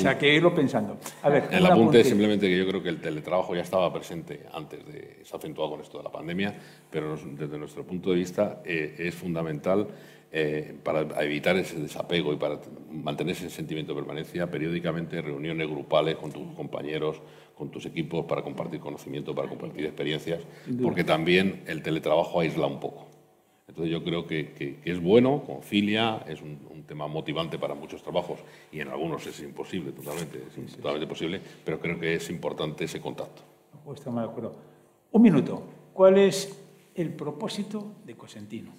O 0.00 0.02
sea, 0.02 0.18
que 0.18 0.34
irlo 0.34 0.54
pensando. 0.54 0.96
A 1.22 1.28
ver, 1.28 1.48
el 1.50 1.66
apunte 1.66 2.00
es 2.00 2.08
simplemente 2.08 2.48
que 2.48 2.56
yo 2.56 2.66
creo 2.66 2.82
que 2.82 2.88
el 2.88 3.00
teletrabajo 3.00 3.54
ya 3.54 3.60
estaba 3.60 3.92
presente 3.92 4.40
antes 4.52 4.86
de, 4.86 5.20
se 5.22 5.36
ha 5.36 5.38
acentuado 5.38 5.72
con 5.72 5.80
esto 5.82 5.98
de 5.98 6.04
la 6.04 6.10
pandemia, 6.10 6.54
pero 6.90 7.16
desde 7.16 7.58
nuestro 7.58 7.84
punto 7.84 8.10
de 8.10 8.16
vista 8.16 8.62
eh, 8.64 8.94
es 8.98 9.14
fundamental 9.14 9.86
eh, 10.32 10.74
para 10.82 11.22
evitar 11.22 11.56
ese 11.56 11.78
desapego 11.78 12.32
y 12.32 12.36
para 12.36 12.58
mantener 12.90 13.36
ese 13.36 13.50
sentimiento 13.50 13.94
de 13.94 14.00
permanencia, 14.00 14.50
periódicamente 14.50 15.20
reuniones 15.20 15.68
grupales 15.68 16.16
con 16.16 16.32
tus 16.32 16.50
compañeros, 16.54 17.20
con 17.54 17.70
tus 17.70 17.86
equipos 17.86 18.24
para 18.24 18.42
compartir 18.42 18.80
conocimiento, 18.80 19.34
para 19.34 19.48
compartir 19.48 19.84
experiencias, 19.84 20.40
porque 20.82 21.04
también 21.04 21.62
el 21.66 21.82
teletrabajo 21.82 22.40
aísla 22.40 22.66
un 22.66 22.80
poco. 22.80 23.13
Entonces 23.66 23.90
yo 23.90 24.04
creo 24.04 24.26
que, 24.26 24.80
es 24.84 25.00
bueno, 25.00 25.42
concilia, 25.44 26.22
es 26.28 26.42
un, 26.42 26.84
tema 26.86 27.06
motivante 27.06 27.58
para 27.58 27.74
muchos 27.74 28.02
trabajos 28.02 28.40
y 28.70 28.80
en 28.80 28.88
algunos 28.88 29.26
es 29.26 29.40
imposible 29.40 29.92
totalmente, 29.92 30.42
es 30.54 30.76
totalmente 30.76 31.06
posible, 31.06 31.40
pero 31.64 31.80
creo 31.80 31.98
que 31.98 32.16
es 32.16 32.28
importante 32.28 32.84
ese 32.84 33.00
contacto. 33.00 33.40
Estamos 33.94 34.22
de 34.22 34.28
acuerdo. 34.28 34.54
Un 35.12 35.22
minuto. 35.22 35.62
¿Cuál 35.94 36.18
es 36.18 36.62
el 36.94 37.14
propósito 37.14 37.94
de 38.04 38.14
Cosentino? 38.14 38.70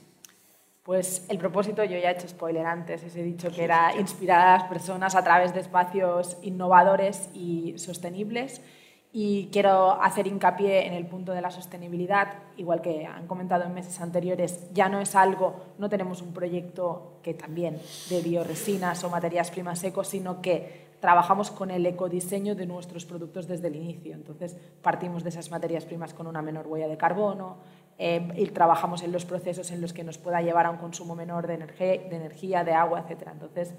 Pues 0.83 1.25
el 1.29 1.39
propósito, 1.39 1.83
yo 1.83 1.97
ya 1.97 2.11
he 2.11 2.13
hecho 2.13 2.27
spoiler 2.27 2.67
antes, 2.67 3.03
os 3.03 3.15
he 3.15 3.23
dicho 3.23 3.49
que 3.49 3.63
era 3.63 3.95
inspirar 3.99 4.47
a 4.47 4.57
las 4.59 4.69
personas 4.69 5.15
a 5.15 5.23
través 5.23 5.51
de 5.51 5.61
espacios 5.61 6.37
innovadores 6.43 7.31
y 7.33 7.73
sostenibles 7.77 8.61
Y 9.17 9.47
quiero 9.49 9.93
hacer 10.01 10.27
hincapié 10.27 10.87
en 10.87 10.93
el 10.93 11.05
punto 11.05 11.31
de 11.31 11.39
la 11.39 11.49
sostenibilidad, 11.49 12.33
igual 12.57 12.81
que 12.81 13.05
han 13.05 13.27
comentado 13.27 13.63
en 13.63 13.73
meses 13.73 14.01
anteriores, 14.01 14.67
ya 14.73 14.89
no 14.89 14.99
es 14.99 15.15
algo, 15.15 15.55
no 15.77 15.87
tenemos 15.87 16.21
un 16.21 16.33
proyecto 16.33 17.13
que 17.23 17.33
también 17.33 17.79
de 18.09 18.21
bioresinas 18.21 19.01
o 19.05 19.09
materias 19.09 19.51
primas 19.51 19.79
secos, 19.79 20.09
sino 20.09 20.41
que 20.41 20.87
trabajamos 20.99 21.49
con 21.49 21.71
el 21.71 21.85
ecodiseño 21.85 22.55
de 22.55 22.65
nuestros 22.65 23.05
productos 23.05 23.47
desde 23.47 23.69
el 23.69 23.77
inicio. 23.77 24.13
Entonces, 24.13 24.57
partimos 24.81 25.23
de 25.23 25.29
esas 25.29 25.49
materias 25.49 25.85
primas 25.85 26.13
con 26.13 26.27
una 26.27 26.41
menor 26.41 26.67
huella 26.67 26.89
de 26.89 26.97
carbono 26.97 27.55
eh, 27.97 28.33
y 28.35 28.45
trabajamos 28.47 29.01
en 29.01 29.13
los 29.13 29.23
procesos 29.23 29.71
en 29.71 29.79
los 29.79 29.93
que 29.93 30.03
nos 30.03 30.17
pueda 30.17 30.41
llevar 30.41 30.65
a 30.65 30.71
un 30.71 30.77
consumo 30.77 31.15
menor 31.15 31.47
de 31.47 31.55
de, 31.55 31.93
energía, 32.11 32.65
de 32.65 32.73
agua, 32.73 33.05
etc. 33.07 33.29
Entonces, 33.31 33.75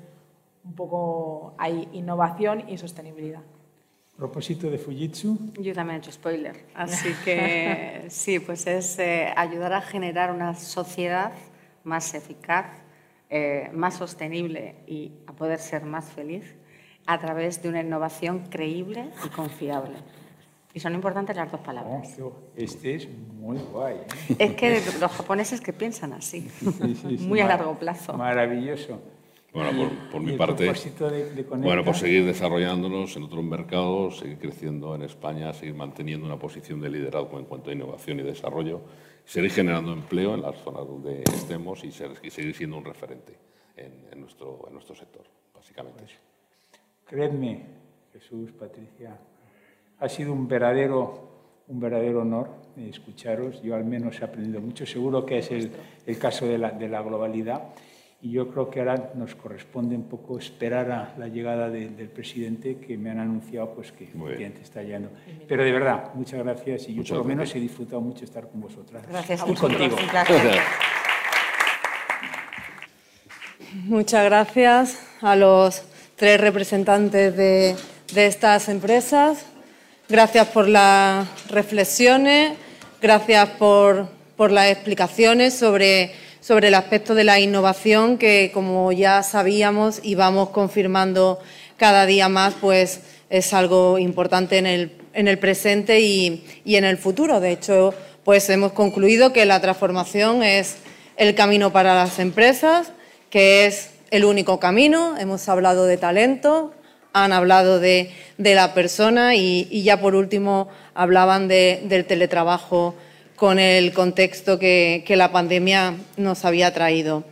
un 0.65 0.73
poco 0.73 1.53
hay 1.59 1.91
innovación 1.93 2.71
y 2.71 2.79
sostenibilidad 2.79 3.43
propósito 4.17 4.71
de 4.71 4.79
Fujitsu. 4.79 5.53
Yo 5.59 5.75
también 5.75 5.97
he 5.97 5.99
hecho 5.99 6.13
spoiler, 6.13 6.57
así 6.75 7.15
que 7.25 8.07
sí, 8.09 8.39
pues 8.41 8.67
es 8.67 8.99
eh, 8.99 9.33
ayudar 9.37 9.73
a 9.73 9.83
generar 9.83 10.33
una 10.33 10.55
sociedad 10.55 11.33
más 11.85 12.15
eficaz, 12.15 12.67
eh, 13.29 13.71
más 13.73 13.95
sostenible 13.95 14.77
y 14.87 15.13
a 15.27 15.33
poder 15.33 15.59
ser 15.59 15.85
más 15.85 16.07
feliz 16.07 16.55
a 17.07 17.19
través 17.19 17.63
de 17.63 17.69
una 17.69 17.81
innovación 17.81 18.47
creíble 18.51 19.11
y 19.25 19.29
confiable. 19.29 19.97
Y 20.75 20.81
son 20.81 20.95
importantes 20.95 21.35
las 21.35 21.51
dos 21.51 21.61
palabras. 21.61 22.19
Oh, 22.21 22.33
este 22.55 22.97
es 22.97 23.09
muy 23.09 23.57
guay. 23.57 23.97
¿eh? 24.29 24.37
Es 24.39 24.55
que 24.55 24.83
los 25.01 25.11
japoneses 25.11 25.61
que 25.61 25.73
piensan 25.73 26.13
así, 26.13 26.51
muy 27.21 27.41
a 27.41 27.47
largo 27.47 27.79
plazo. 27.79 28.13
Maravilloso. 28.13 29.01
Bueno, 29.57 29.91
por, 30.13 30.21
mi 30.21 30.37
parte, 30.37 30.71
bueno, 31.49 31.83
por 31.83 31.97
seguir 31.97 32.27
desarrollándonos 32.27 33.17
en 33.17 33.23
otros 33.23 33.43
mercados, 33.43 34.19
seguir 34.19 34.37
creciendo 34.37 34.95
en 34.95 35.01
España, 35.01 35.51
seguir 35.55 35.75
manteniendo 35.75 36.27
una 36.27 36.39
posición 36.39 36.79
de 36.79 36.91
liderazgo 36.91 37.39
en 37.39 37.47
cuanto 37.47 37.71
a 37.71 37.73
innovación 37.73 38.21
y 38.21 38.23
desarrollo, 38.23 38.83
seguir 39.25 39.51
generando 39.51 39.95
empleo 39.95 40.35
en 40.35 40.43
las 40.43 40.57
zonas 40.59 40.87
donde 40.87 41.23
estemos 41.23 41.83
y, 41.85 41.91
seguir 41.91 42.55
siendo 42.55 42.77
un 42.77 42.85
referente 42.85 43.33
en, 43.79 44.21
nuestro, 44.21 44.63
en 44.67 44.75
nuestro 44.75 44.95
sector, 44.95 45.25
básicamente. 45.55 46.01
Pues, 46.01 46.13
creedme, 47.07 47.63
Jesús, 48.13 48.53
Patricia, 48.53 49.17
ha 49.99 50.09
sido 50.11 50.35
un 50.35 50.47
verdadero, 50.47 51.31
un 51.69 51.81
verdadero 51.81 52.21
honor 52.21 52.51
escucharos. 52.77 53.63
Yo 53.63 53.75
al 53.75 53.87
menos 53.87 54.21
he 54.21 54.25
aprendido 54.27 54.61
mucho. 54.61 54.85
Seguro 54.85 55.25
que 55.25 55.39
es 55.39 55.51
el, 55.51 55.71
el 56.05 56.19
caso 56.19 56.47
de 56.47 56.59
la, 56.59 56.73
de 56.73 56.91
la 56.91 57.01
globalidad. 57.01 57.73
Y 58.23 58.33
yo 58.33 58.49
creo 58.51 58.71
que 58.71 58.81
ahora 58.81 59.13
nos 59.15 59.35
corresponde 59.35 59.95
un 59.95 60.09
poco 60.09 60.39
esperar 60.39 60.91
a 60.91 61.15
la 61.19 61.29
llegada 61.29 61.69
del 61.69 62.09
presidente, 62.09 62.79
que 62.79 62.97
me 62.97 63.11
han 63.11 63.21
anunciado 63.21 63.75
pues, 63.75 63.93
que 63.93 64.05
efectivamente 64.05 64.63
está 64.63 64.83
llegando. 64.83 65.11
Pero 65.47 65.63
de 65.63 65.73
verdad, 65.73 66.15
muchas 66.15 66.43
gracias 66.43 66.89
y 66.89 66.95
yo 66.95 67.05
por 67.05 67.19
lo 67.19 67.25
menos 67.25 67.55
he 67.55 67.61
disfrutado 67.61 68.01
mucho 68.01 68.25
estar 68.25 68.49
con 68.49 68.61
vosotras. 68.61 69.07
Gracias. 69.07 69.45
Y 69.47 69.55
contigo. 69.55 69.97
Muchas 73.85 74.25
gracias 74.25 74.99
a 75.21 75.37
los 75.37 75.83
tres 76.17 76.41
representantes 76.41 77.37
de, 77.37 77.77
de 78.15 78.27
estas 78.27 78.69
empresas. 78.69 79.47
Gracias 80.09 80.47
por 80.49 80.69
las 80.69 81.27
reflexiones, 81.51 82.57
gracias 83.03 83.49
por, 83.51 84.09
por 84.37 84.53
las 84.53 84.71
explicaciones 84.71 85.55
sobre 85.55 86.13
sobre 86.47 86.69
el 86.69 86.75
aspecto 86.75 87.17
de 87.17 87.25
la 87.25 87.41
innovación 87.41 88.19
que, 88.19 88.53
como 88.55 88.93
ya 88.93 89.25
sabíamos 89.25 89.99
y 90.05 90.15
vamos 90.15 90.51
confirmando 90.51 91.41
cada 91.77 92.07
día 92.07 92.29
más, 92.29 92.55
pues 92.61 93.01
es 93.31 93.53
algo 93.53 93.99
importante 93.99 94.59
en 94.59 94.67
el, 94.67 94.93
en 95.13 95.27
el 95.27 95.41
presente 95.41 95.99
y, 96.03 96.45
en 96.65 96.85
el 96.85 96.99
futuro. 96.99 97.41
De 97.41 97.51
hecho, 97.51 97.95
pues 98.23 98.49
hemos 98.49 98.71
concluido 98.71 99.33
que 99.33 99.45
la 99.45 99.61
transformación 99.61 100.45
es 100.45 100.77
el 101.17 101.35
camino 101.35 101.73
para 101.73 101.97
las 101.97 102.21
empresas, 102.21 102.93
que 103.29 103.67
es 103.67 103.91
el 104.13 104.25
único 104.25 104.61
camino. 104.61 105.19
Hemos 105.19 105.49
hablado 105.49 105.85
de 105.85 105.97
talento, 105.97 106.73
han 107.13 107.33
hablado 107.33 107.81
de, 107.81 108.13
la 108.39 108.73
persona 108.73 109.35
y, 109.35 109.83
ya 109.83 110.01
por 110.01 110.15
último 110.15 110.69
hablaban 110.95 111.49
de, 111.49 111.83
del 111.87 112.05
teletrabajo 112.05 112.95
con 113.37 113.59
el 113.59 113.93
contexto 113.93 114.59
que, 114.59 115.05
la 115.09 115.31
pandemia 115.31 115.95
nos 116.17 116.45
había 116.45 116.73
traído. 116.73 117.25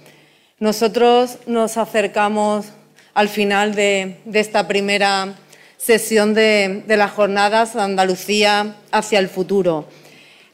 Nosotros 0.60 1.38
nos 1.46 1.76
acercamos 1.78 2.66
al 3.14 3.28
final 3.28 3.74
de, 3.74 4.18
esta 4.32 4.68
primera 4.68 5.34
sesión 5.78 6.34
de, 6.34 6.84
las 6.86 7.10
jornadas 7.10 7.74
Andalucía 7.74 8.76
hacia 8.92 9.18
el 9.18 9.28
futuro. 9.28 9.88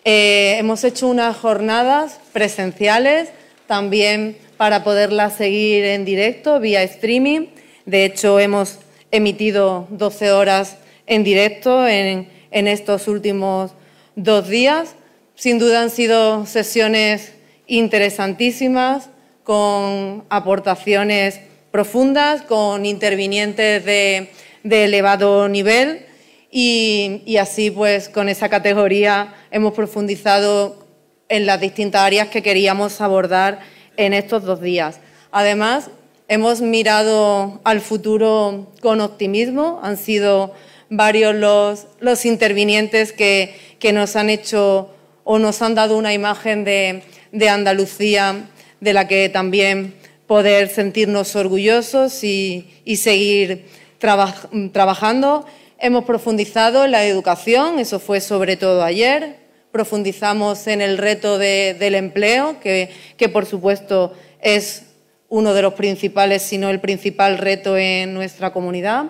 Eh, 0.04 0.56
hemos 0.58 0.84
hecho 0.84 1.08
unas 1.08 1.36
jornadas 1.36 2.20
presenciales 2.32 3.28
también 3.66 4.38
para 4.56 4.82
poderlas 4.82 5.36
seguir 5.36 5.84
en 5.84 6.04
directo 6.04 6.60
vía 6.60 6.82
streaming. 6.84 7.48
De 7.86 8.04
hecho, 8.04 8.38
hemos 8.38 8.78
emitido 9.10 9.86
12 9.90 10.32
horas 10.32 10.76
en 11.06 11.24
directo 11.24 11.86
en 11.88 12.28
estos 12.50 13.08
últimos 13.08 13.72
dos 14.14 14.48
días 14.48 14.94
sin 15.40 15.58
duda 15.58 15.80
han 15.80 15.88
sido 15.88 16.44
sesiones 16.44 17.32
interesantísimas, 17.66 19.08
con 19.42 20.22
aportaciones 20.28 21.40
profundas, 21.70 22.42
con 22.42 22.84
intervinientes 22.84 23.82
de, 23.86 24.28
elevado 24.62 25.48
nivel 25.48 26.04
y, 26.50 27.38
así 27.40 27.70
pues 27.70 28.10
con 28.10 28.28
esa 28.28 28.50
categoría 28.50 29.32
hemos 29.50 29.72
profundizado 29.72 30.86
en 31.30 31.46
las 31.46 31.58
distintas 31.58 32.02
áreas 32.02 32.28
que 32.28 32.42
queríamos 32.42 33.00
abordar 33.00 33.60
en 33.96 34.12
estos 34.12 34.44
dos 34.44 34.60
días. 34.60 35.00
Además, 35.32 35.88
hemos 36.28 36.60
mirado 36.60 37.62
al 37.64 37.80
futuro 37.80 38.70
con 38.82 39.00
optimismo, 39.00 39.80
han 39.82 39.96
sido 39.96 40.52
varios 40.90 41.34
los, 41.34 42.26
intervinientes 42.26 43.14
que 43.14 43.54
nos 43.94 44.16
han 44.16 44.28
hecho 44.28 44.90
o 45.24 45.38
nos 45.38 45.62
han 45.62 45.74
dado 45.74 45.96
una 45.96 46.12
imagen 46.12 46.64
de, 46.64 47.02
Andalucía 47.48 48.48
de 48.80 48.92
la 48.92 49.06
que 49.06 49.28
también 49.28 49.94
poder 50.26 50.68
sentirnos 50.68 51.34
orgullosos 51.36 52.24
y, 52.24 52.68
seguir 52.96 53.66
trabajando. 53.98 55.46
Hemos 55.78 56.04
profundizado 56.04 56.84
en 56.84 56.90
la 56.90 57.06
educación, 57.06 57.78
eso 57.78 58.00
fue 58.00 58.20
sobre 58.20 58.56
todo 58.56 58.82
ayer. 58.82 59.36
Profundizamos 59.72 60.66
en 60.66 60.80
el 60.80 60.98
reto 60.98 61.38
del 61.38 61.94
empleo, 61.94 62.60
que, 62.60 62.90
que, 63.16 63.28
por 63.28 63.46
supuesto 63.46 64.12
es 64.40 64.84
uno 65.28 65.54
de 65.54 65.62
los 65.62 65.74
principales, 65.74 66.42
si 66.42 66.58
no 66.58 66.70
el 66.70 66.80
principal 66.80 67.38
reto 67.38 67.76
en 67.76 68.12
nuestra 68.14 68.52
comunidad. 68.52 69.06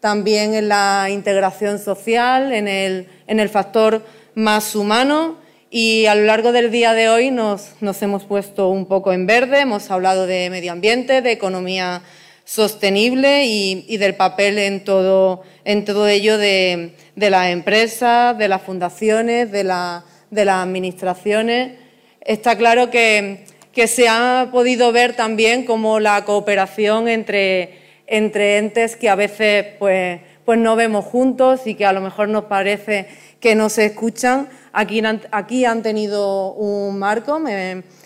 También 0.00 0.54
en 0.54 0.68
la 0.68 1.08
integración 1.10 1.78
social, 1.78 2.52
en 2.52 2.68
el, 2.68 3.08
en 3.26 3.40
el 3.40 3.48
factor 3.48 4.04
más 4.36 4.76
humano 4.76 5.38
y 5.70 6.04
a 6.04 6.14
lo 6.14 6.24
largo 6.24 6.52
del 6.52 6.70
día 6.70 6.92
de 6.92 7.08
hoy 7.08 7.30
nos, 7.30 7.72
hemos 8.02 8.24
puesto 8.24 8.68
un 8.68 8.84
poco 8.84 9.14
en 9.14 9.26
verde, 9.26 9.60
hemos 9.60 9.90
hablado 9.90 10.26
de 10.26 10.50
medio 10.50 10.72
ambiente, 10.72 11.22
de 11.22 11.32
economía 11.32 12.02
sostenible 12.44 13.46
y, 13.46 13.96
del 13.96 14.14
papel 14.14 14.58
en 14.58 14.84
todo, 14.84 15.42
en 15.64 15.86
todo 15.86 16.06
ello 16.06 16.36
de, 16.36 16.92
las 17.16 17.48
empresas, 17.48 18.36
de 18.36 18.48
las 18.48 18.60
fundaciones, 18.60 19.50
de, 19.50 19.64
las 19.64 20.04
administraciones. 20.30 21.72
Está 22.20 22.56
claro 22.56 22.90
que, 22.90 23.46
se 23.86 24.06
ha 24.08 24.50
podido 24.52 24.92
ver 24.92 25.16
también 25.16 25.64
como 25.64 25.98
la 25.98 26.26
cooperación 26.26 27.08
entre, 27.08 27.78
entre 28.06 28.58
entes 28.58 28.96
que 28.96 29.08
a 29.08 29.14
veces 29.14 29.64
pues, 29.78 30.20
pues 30.46 30.58
no 30.58 30.76
vemos 30.76 31.04
juntos 31.04 31.66
y 31.66 31.74
que 31.74 31.84
a 31.84 31.92
lo 31.92 32.00
mejor 32.00 32.30
nos 32.30 32.44
parece 32.44 33.08
que 33.40 33.54
no 33.54 33.68
se 33.68 33.84
escuchan, 33.84 34.48
Aquí, 34.78 35.02
aquí 35.30 35.64
han 35.64 35.82
tenido 35.82 36.52
un 36.52 36.98
marco, 36.98 37.38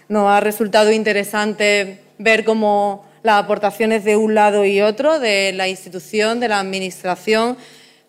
nos 0.08 0.30
ha 0.30 0.38
resultado 0.38 0.92
interesante 0.92 1.98
ver 2.16 2.44
cómo 2.44 3.04
las 3.24 3.42
aportaciones 3.42 4.04
de 4.04 4.16
un 4.16 4.36
lado 4.36 4.64
y 4.64 4.80
otro, 4.80 5.18
de 5.18 5.52
la 5.52 5.66
institución, 5.66 6.38
de 6.38 6.46
la 6.46 6.60
administración, 6.60 7.56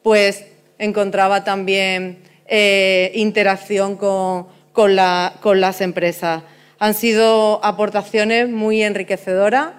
pues 0.03 0.45
encontraba 0.77 1.43
también 1.43 2.19
eh, 2.45 3.11
interacción 3.15 3.95
con, 3.95 4.45
con, 4.73 4.95
las 4.95 5.81
empresas. 5.81 6.43
Han 6.77 6.93
sido 6.93 7.65
aportaciones 7.65 8.47
muy 8.47 8.83
enriquecedoras. 8.83 9.69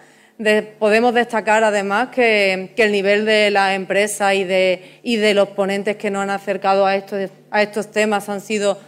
Podemos 0.79 1.15
destacar 1.15 1.65
además 1.65 2.09
que, 2.09 2.73
el 2.77 2.93
nivel 2.93 3.25
de 3.25 3.51
la 3.51 3.75
empresa 3.75 4.35
y 4.35 4.45
de, 4.45 5.01
y 5.03 5.17
de 5.17 5.35
los 5.35 5.49
ponentes 5.49 5.97
que 5.97 6.11
nos 6.11 6.23
han 6.23 6.31
acercado 6.31 6.87
a 6.87 6.97
estos 6.97 7.31
a 7.53 7.63
estos 7.63 7.91
temas 7.91 8.29
han 8.29 8.41
sido 8.41 8.79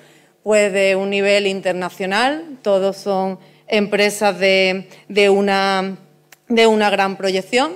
pues, 0.42 0.72
de 0.72 0.96
un 0.96 1.10
nivel 1.10 1.46
internacional, 1.46 2.58
todos 2.62 2.96
son 2.96 3.38
empresas 3.68 4.38
de, 4.38 4.88
una, 5.30 5.96
de 6.48 6.66
una 6.66 6.90
gran 6.90 7.16
proyección. 7.16 7.72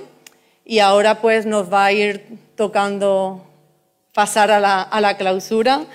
Y 0.65 0.79
ahora 0.79 1.21
pues 1.21 1.45
nos 1.45 1.71
va 1.71 1.85
a 1.85 1.91
ir 1.91 2.25
tocando 2.55 3.47
pasar 4.13 4.51
a 4.51 4.59
la, 4.59 5.17
clausura. 5.17 5.85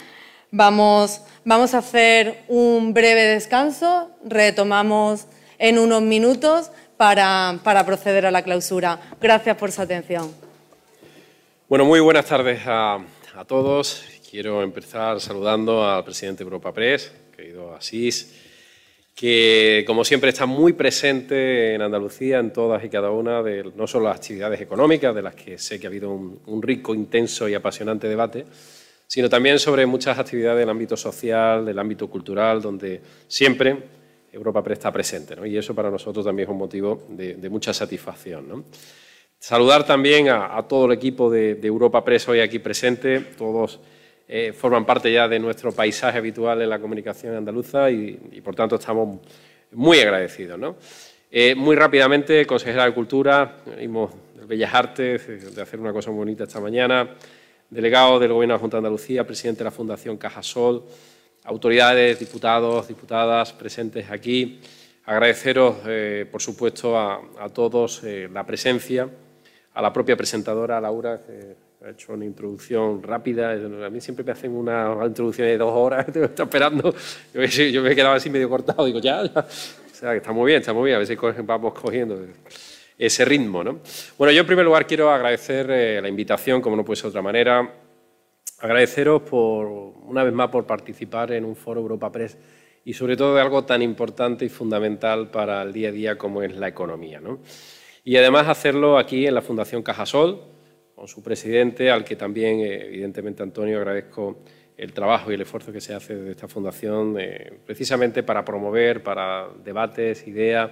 Vamos, 0.51 1.23
vamos 1.45 1.75
a 1.75 1.79
hacer 1.79 2.43
un 2.49 2.95
breve 2.95 3.23
descanso, 3.23 4.11
retomamos 4.25 5.27
en 5.59 5.79
unos 5.79 6.03
minutos 6.03 6.71
para, 6.97 7.59
para 7.63 7.85
proceder 7.85 8.27
a 8.27 8.31
la 8.31 8.43
clausura. 8.43 9.01
Gracias 9.21 9.57
por 9.57 9.73
su 9.73 9.83
atención. 9.83 10.33
Bueno, 11.69 11.85
muy 11.85 12.01
buenas 12.01 12.27
tardes 12.27 12.61
a, 12.67 12.99
a 13.35 13.45
todos. 13.45 14.05
Quiero 14.31 14.63
empezar 14.63 15.21
saludando 15.21 15.89
al 15.89 16.05
presidente 16.05 16.39
de 16.39 16.45
Europa 16.45 16.73
Press, 16.73 17.13
querido 17.37 17.75
Asís, 17.75 18.35
que 19.15 19.85
como 19.87 20.05
siempre 20.05 20.31
está 20.31 20.45
muy 20.45 20.73
presente 20.73 21.75
en 21.75 21.83
Andalucía 21.83 22.41
en 22.41 22.53
todas 22.53 22.85
y 22.85 22.89
cada 22.89 23.11
una 23.11 23.43
de 23.43 23.71
no 23.77 23.87
solo 23.87 24.07
las 24.09 24.17
actividades 24.17 24.61
económicas, 24.61 25.15
de 25.15 25.23
las 25.23 25.35
que 25.37 25.57
sé 25.57 25.79
que 25.79 25.87
ha 25.87 25.91
habido 25.91 26.11
un, 26.11 26.63
rico, 26.63 26.95
intenso 26.95 27.49
y 27.49 27.55
apasionante 27.55 28.09
debate, 28.09 28.45
sino 29.07 29.29
también 29.29 29.59
sobre 29.59 29.87
muchas 29.87 30.19
actividades 30.19 30.59
del 30.59 30.71
ámbito 30.71 30.97
social, 30.97 31.65
del 31.65 31.79
ámbito 31.79 32.09
cultural, 32.09 32.61
donde 32.61 33.01
siempre 33.29 33.77
Europa 34.35 34.63
está 34.73 34.93
presente. 34.93 35.37
Y 35.47 35.57
eso 35.57 35.75
para 35.75 35.91
nosotros 35.91 36.25
también 36.25 36.49
es 36.49 36.53
un 36.53 36.59
motivo 36.59 37.05
de, 37.09 37.49
mucha 37.49 37.73
satisfacción. 37.73 38.65
Saludar 39.39 39.87
también 39.87 40.29
a, 40.29 40.63
todo 40.69 40.87
el 40.87 40.93
equipo 40.93 41.31
de, 41.31 41.59
Europa 41.63 42.05
Press 42.05 42.29
hoy 42.29 42.41
aquí 42.41 42.59
presente, 42.59 43.21
todos 43.21 43.81
eh, 44.27 44.53
forman 44.53 44.87
parte 44.87 45.13
ya 45.13 45.29
de 45.29 45.39
nuestro 45.39 45.73
paisaje 45.73 46.19
habitual 46.19 46.63
en 46.63 46.71
la 46.71 46.79
comunicación 46.79 47.37
andaluza 47.37 47.91
y, 47.91 48.41
por 48.43 48.55
tanto 48.55 48.77
estamos 48.77 49.21
muy 49.73 49.99
agradecidos. 50.01 50.59
Eh, 51.31 51.55
muy 51.55 51.77
rápidamente, 51.77 52.47
consejera 52.47 52.87
de 52.87 52.95
Cultura, 52.95 53.57
venimos 53.67 54.13
Bellas 54.47 54.75
Artes, 54.75 55.55
de 55.55 55.63
hacer 55.63 55.81
una 55.81 55.93
cosa 55.93 56.11
muy 56.11 56.19
bonita 56.19 56.45
esta 56.45 56.61
mañana, 56.61 57.09
delegado 57.71 58.19
del 58.19 58.33
Gobierno 58.33 58.55
de 58.55 58.59
la 58.59 58.61
Junta 58.61 58.77
de 58.77 58.79
Andalucía, 58.79 59.27
presidente 59.27 59.59
de 59.59 59.65
la 59.65 59.71
Fundación 59.71 60.17
Cajasol, 60.17 60.85
autoridades, 61.45 62.19
diputados, 62.19 62.89
diputadas 62.89 63.53
presentes 63.53 64.11
aquí. 64.11 64.61
Agradeceros, 65.05 65.77
eh, 65.87 66.27
por 66.31 66.43
supuesto, 66.43 66.99
a, 66.99 67.49
todos 67.53 68.03
la 68.03 68.45
presencia, 68.45 69.09
a 69.75 69.83
la 69.83 69.93
propia 69.93 70.17
presentadora, 70.17 70.81
Laura, 70.81 71.21
ha 71.85 71.91
hecho 71.91 72.15
una 72.15 72.25
introducción 72.25 73.03
rápida. 73.03 73.53
A 73.53 73.91
mí 73.91 74.01
siempre 74.01 74.25
me 74.25 74.33
hacen 74.33 74.53
una, 74.53 74.97
introducción 75.07 75.47
de 75.47 75.59
dos 75.59 75.73
horas, 75.73 76.09
estoy 76.15 76.45
esperando. 76.45 76.95
Yo, 77.33 77.83
me 77.83 77.95
quedaba 77.95 78.15
así 78.15 78.31
medio 78.31 78.49
cortado, 78.49 78.87
digo, 78.87 79.01
ya, 79.01 79.23
O 79.23 79.95
sea, 79.95 80.13
que 80.13 80.17
está 80.19 80.33
muy 80.33 80.47
bien, 80.47 80.61
está 80.61 80.73
muy 80.73 80.87
bien, 80.87 80.97
a 80.97 80.99
ver 80.99 81.07
si 81.07 81.17
vamos 81.43 81.75
cogiendo 81.75 82.19
ese 82.99 83.25
ritmo. 83.25 83.63
¿no? 83.63 83.81
Bueno, 84.17 84.33
yo 84.33 84.41
en 84.41 84.47
primer 84.47 84.65
lugar 84.65 84.87
quiero 84.87 85.11
agradecer 85.11 85.71
eh, 85.71 86.01
la 86.01 86.09
invitación, 86.09 86.61
como 86.61 86.77
no 86.77 86.85
puede 86.85 86.97
ser 86.97 87.05
de 87.05 87.09
otra 87.11 87.23
manera. 87.23 87.71
Agradeceros 88.65 89.21
por, 89.21 89.67
una 89.67 90.25
vez 90.25 90.33
más 90.33 90.49
por 90.49 90.65
participar 90.65 91.33
en 91.33 91.45
un 91.45 91.55
foro 91.55 91.83
Europa 91.83 92.11
Press 92.11 92.39
y 92.83 92.95
sobre 92.95 93.15
todo 93.15 93.35
de 93.35 93.43
algo 93.43 93.67
tan 93.67 93.83
importante 93.83 94.47
y 94.47 94.49
fundamental 94.49 95.31
para 95.31 95.61
el 95.61 95.71
día 95.71 95.91
a 95.91 95.93
día 95.93 96.17
como 96.17 96.43
es 96.43 96.57
la 96.57 96.69
economía. 96.69 97.21
¿no? 97.21 97.41
Y 98.05 98.17
además 98.17 98.49
hacerlo 98.49 98.97
aquí 98.97 99.27
en 99.27 99.35
la 99.35 99.43
Fundación 99.43 99.83
Cajasol, 99.83 100.41
con 100.95 101.07
su 101.09 101.23
presidente, 101.23 101.91
al 101.91 102.05
que 102.05 102.17
también, 102.17 102.61
eh, 102.61 102.87
evidentemente, 102.87 103.43
Antonio, 103.43 103.77
agradezco 103.77 104.39
el 104.79 104.95
trabajo 104.95 105.31
y 105.31 105.35
el 105.35 105.43
esfuerzo 105.43 105.71
que 105.71 105.83
se 105.83 105.93
hace 105.93 106.17
desde 106.17 106.31
esta 106.31 106.49
fundación, 106.49 107.17
eh, 107.21 107.53
precisamente 107.67 108.23
para 108.23 108.47
promover, 108.47 109.03
para 109.03 109.47
debates, 109.63 110.27
ideas, 110.27 110.71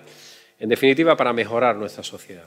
en 0.58 0.70
definitiva, 0.70 1.14
para 1.14 1.34
mejorar 1.34 1.76
nuestra 1.76 2.02
sociedad. 2.02 2.46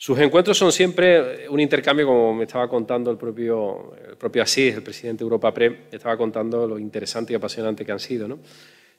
Sus 0.00 0.16
encuentros 0.20 0.56
son 0.56 0.70
siempre 0.70 1.48
un 1.48 1.58
intercambio, 1.58 2.06
como 2.06 2.32
me 2.32 2.44
estaba 2.44 2.68
contando 2.68 3.10
el 3.10 3.18
propio, 3.18 3.96
el 4.08 4.16
propio 4.16 4.44
Asís, 4.44 4.76
el 4.76 4.82
presidente 4.84 5.18
de 5.18 5.24
Europa 5.24 5.52
Pre, 5.52 5.86
estaba 5.90 6.16
contando 6.16 6.68
lo 6.68 6.78
interesante 6.78 7.32
y 7.32 7.36
apasionante 7.36 7.84
que 7.84 7.90
han 7.90 7.98
sido. 7.98 8.38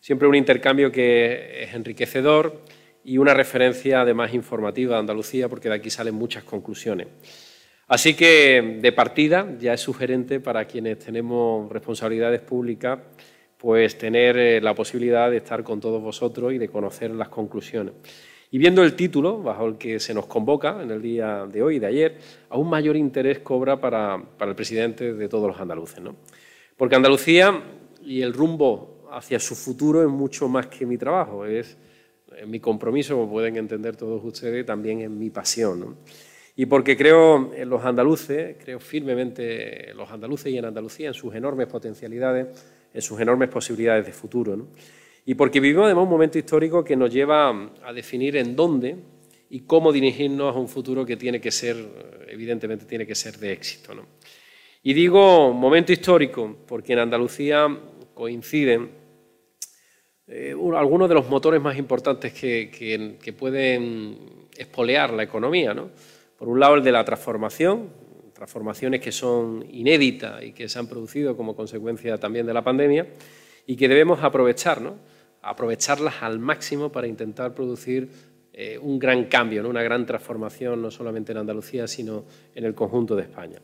Siempre 0.02 0.28
un 0.28 0.36
intercambio 0.36 0.92
que 0.92 1.64
es 1.64 1.74
enriquecedor 1.74 2.64
y 3.06 3.18
una 3.18 3.34
referencia 3.34 4.02
además 4.02 4.34
informativa 4.34 4.96
de 4.96 5.00
Andalucía, 5.00 5.48
porque 5.48 5.70
de 5.70 5.76
aquí 5.76 5.90
salen 5.90 6.16
muchas 6.16 6.44
conclusiones. 6.44 7.08
Así 7.88 8.14
que, 8.14 8.80
de 8.82 8.92
partida, 8.92 9.56
ya 9.58 9.76
es 9.76 9.80
sugerente 9.80 10.42
para 10.42 10.66
quienes 10.66 11.00
tenemos 11.00 11.72
responsabilidades 11.72 12.42
públicas, 12.42 13.00
pues 13.58 13.98
tener 13.98 14.38
eh, 14.38 14.60
la 14.60 14.76
posibilidad 14.76 15.32
de 15.32 15.38
estar 15.38 15.64
con 15.64 15.80
todos 15.80 16.02
vosotros 16.02 16.52
y 16.52 16.58
de 16.58 16.68
conocer 16.68 17.12
las 17.12 17.30
conclusiones. 17.30 17.94
Y 18.52 18.58
viendo 18.58 18.84
el 18.84 18.96
título 18.96 19.42
bajo 19.42 19.68
el 19.68 19.78
que 19.78 20.00
se 20.00 20.14
nos 20.14 20.26
convoca 20.26 20.82
en 20.82 20.90
el 20.92 21.02
día 21.02 21.46
de 21.46 21.62
hoy 21.62 21.76
y 21.76 21.80
de 21.80 21.88
ayer, 21.88 22.18
aún 22.50 22.70
mayor 22.70 22.96
interés 22.96 23.40
cobra 23.40 23.80
para, 23.80 24.22
el 24.40 24.56
presidente 24.56 25.14
de 25.14 25.30
todos 25.30 25.48
los 25.48 25.60
andaluces. 25.60 26.02
¿no? 26.02 26.16
Porque 26.76 26.96
Andalucía 26.96 27.62
y 28.04 28.22
el 28.22 28.34
rumbo 28.34 29.08
hacia 29.12 29.40
su 29.40 29.56
futuro 29.56 30.02
es 30.02 30.10
mucho 30.10 30.48
más 30.48 30.68
que 30.68 30.86
mi 30.86 30.98
trabajo, 30.98 31.46
es 31.46 31.78
mi 32.48 32.60
compromiso, 32.60 33.16
como 33.16 33.30
pueden 33.30 33.58
entender 33.58 33.96
todos 33.96 34.24
ustedes, 34.24 34.66
también 34.66 35.02
es 35.02 35.10
mi 35.10 35.30
pasión. 35.30 35.80
¿no? 35.80 35.96
y 36.60 36.66
porque 36.66 36.98
creo 36.98 37.54
en 37.56 37.70
los 37.70 37.86
andaluces, 37.86 38.58
creo 38.62 38.82
firmemente 38.82 39.92
en 39.92 39.96
los 39.96 40.12
andaluces 40.12 40.52
y 40.52 40.58
en 40.58 40.66
Andalucía, 40.66 41.08
en 41.08 41.14
sus 41.14 41.34
enormes 41.34 41.68
potencialidades, 41.68 42.48
en 42.94 43.02
sus 43.02 43.18
enormes 43.22 43.48
posibilidades 43.48 44.06
de 44.06 44.12
futuro. 44.12 44.68
Y 45.26 45.36
porque 45.36 45.60
vivimos 45.60 45.86
además 45.86 46.04
un 46.04 46.10
momento 46.10 46.38
histórico 46.38 46.84
que 46.84 46.96
nos 46.96 47.14
lleva 47.14 47.50
a 47.84 47.94
definir 47.94 48.38
en 48.38 48.56
dónde 48.56 48.96
y 49.50 49.62
cómo 49.62 49.92
dirigirnos 49.92 50.56
a 50.56 50.60
un 50.60 50.68
futuro 50.68 51.06
que 51.06 51.18
tiene 51.18 51.42
que 51.42 51.52
ser, 51.52 51.76
evidentemente, 52.28 52.86
tiene 52.86 53.06
que 53.06 53.16
ser 53.16 53.38
de 53.38 53.52
éxito. 53.52 53.94
Y 54.84 54.94
digo 54.94 55.54
momento 55.54 55.92
histórico 55.92 56.58
porque 56.68 56.94
en 56.94 57.00
Andalucía 57.00 57.68
coinciden 58.14 58.90
eh, 60.28 60.56
algunos 60.76 61.10
de 61.10 61.16
los 61.16 61.28
motores 61.28 61.60
más 61.60 61.78
importantes 61.78 62.34
que, 62.34 63.36
pueden 63.38 64.48
espolear 64.56 65.12
la 65.12 65.24
economía. 65.24 65.74
¿no? 65.74 65.90
Por 66.38 66.48
un 66.48 66.60
lado, 66.60 66.76
el 66.76 66.84
de 66.84 66.92
la 66.92 67.04
transformación, 67.04 67.90
transformaciones 68.34 69.02
que 69.02 69.12
son 69.12 69.66
inéditas 69.72 70.44
y 70.44 70.54
que 70.54 70.70
se 70.70 70.78
han 70.78 70.88
producido 70.88 71.36
como 71.36 71.56
consecuencia 71.56 72.18
también 72.18 72.46
de 72.46 72.54
la 72.54 72.64
pandemia 72.64 73.08
y 73.70 73.76
que 73.76 73.88
debemos 73.88 74.24
aprovechar, 74.24 74.82
¿no? 74.82 74.96
aprovecharlas 75.44 76.24
al 76.24 76.40
máximo 76.40 76.92
para 76.92 77.06
intentar 77.06 77.54
producir 77.54 78.10
eh, 78.52 78.80
un 78.82 78.98
gran 78.98 79.26
cambio, 79.26 79.70
una 79.70 79.84
gran 79.84 80.08
transformación, 80.08 80.82
no 80.82 80.90
solamente 80.90 81.34
en 81.34 81.38
Andalucía, 81.38 81.88
sino 81.88 82.26
en 82.56 82.66
el 82.66 82.74
conjunto 82.74 83.16
de 83.16 83.22
España. 83.22 83.60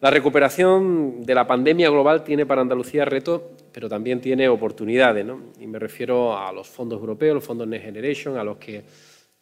La 0.00 0.10
recuperación 0.10 1.22
de 1.22 1.34
la 1.34 1.46
pandemia 1.46 1.88
global 1.88 2.22
tiene 2.22 2.44
para 2.44 2.60
Andalucía 2.60 3.06
retos, 3.06 3.40
pero 3.72 3.88
también 3.88 4.20
tiene 4.20 4.50
oportunidades. 4.50 5.24
¿no? 5.24 5.44
Y 5.58 5.66
me 5.66 5.78
refiero 5.78 6.36
a 6.36 6.52
los 6.52 6.68
fondos 6.68 7.00
europeos, 7.00 7.36
los 7.36 7.44
fondos 7.44 7.66
Next 7.66 7.86
Generation, 7.86 8.36
a 8.36 8.44
los 8.44 8.58
que 8.58 8.84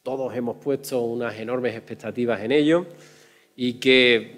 todos 0.05 0.32
hemos 0.36 0.59
puesto 0.59 1.01
unas 1.01 1.36
enormes 1.36 1.74
expectativas 1.74 2.41
en 2.43 2.53
ello 2.53 2.86
y 3.57 3.80
que 3.80 4.36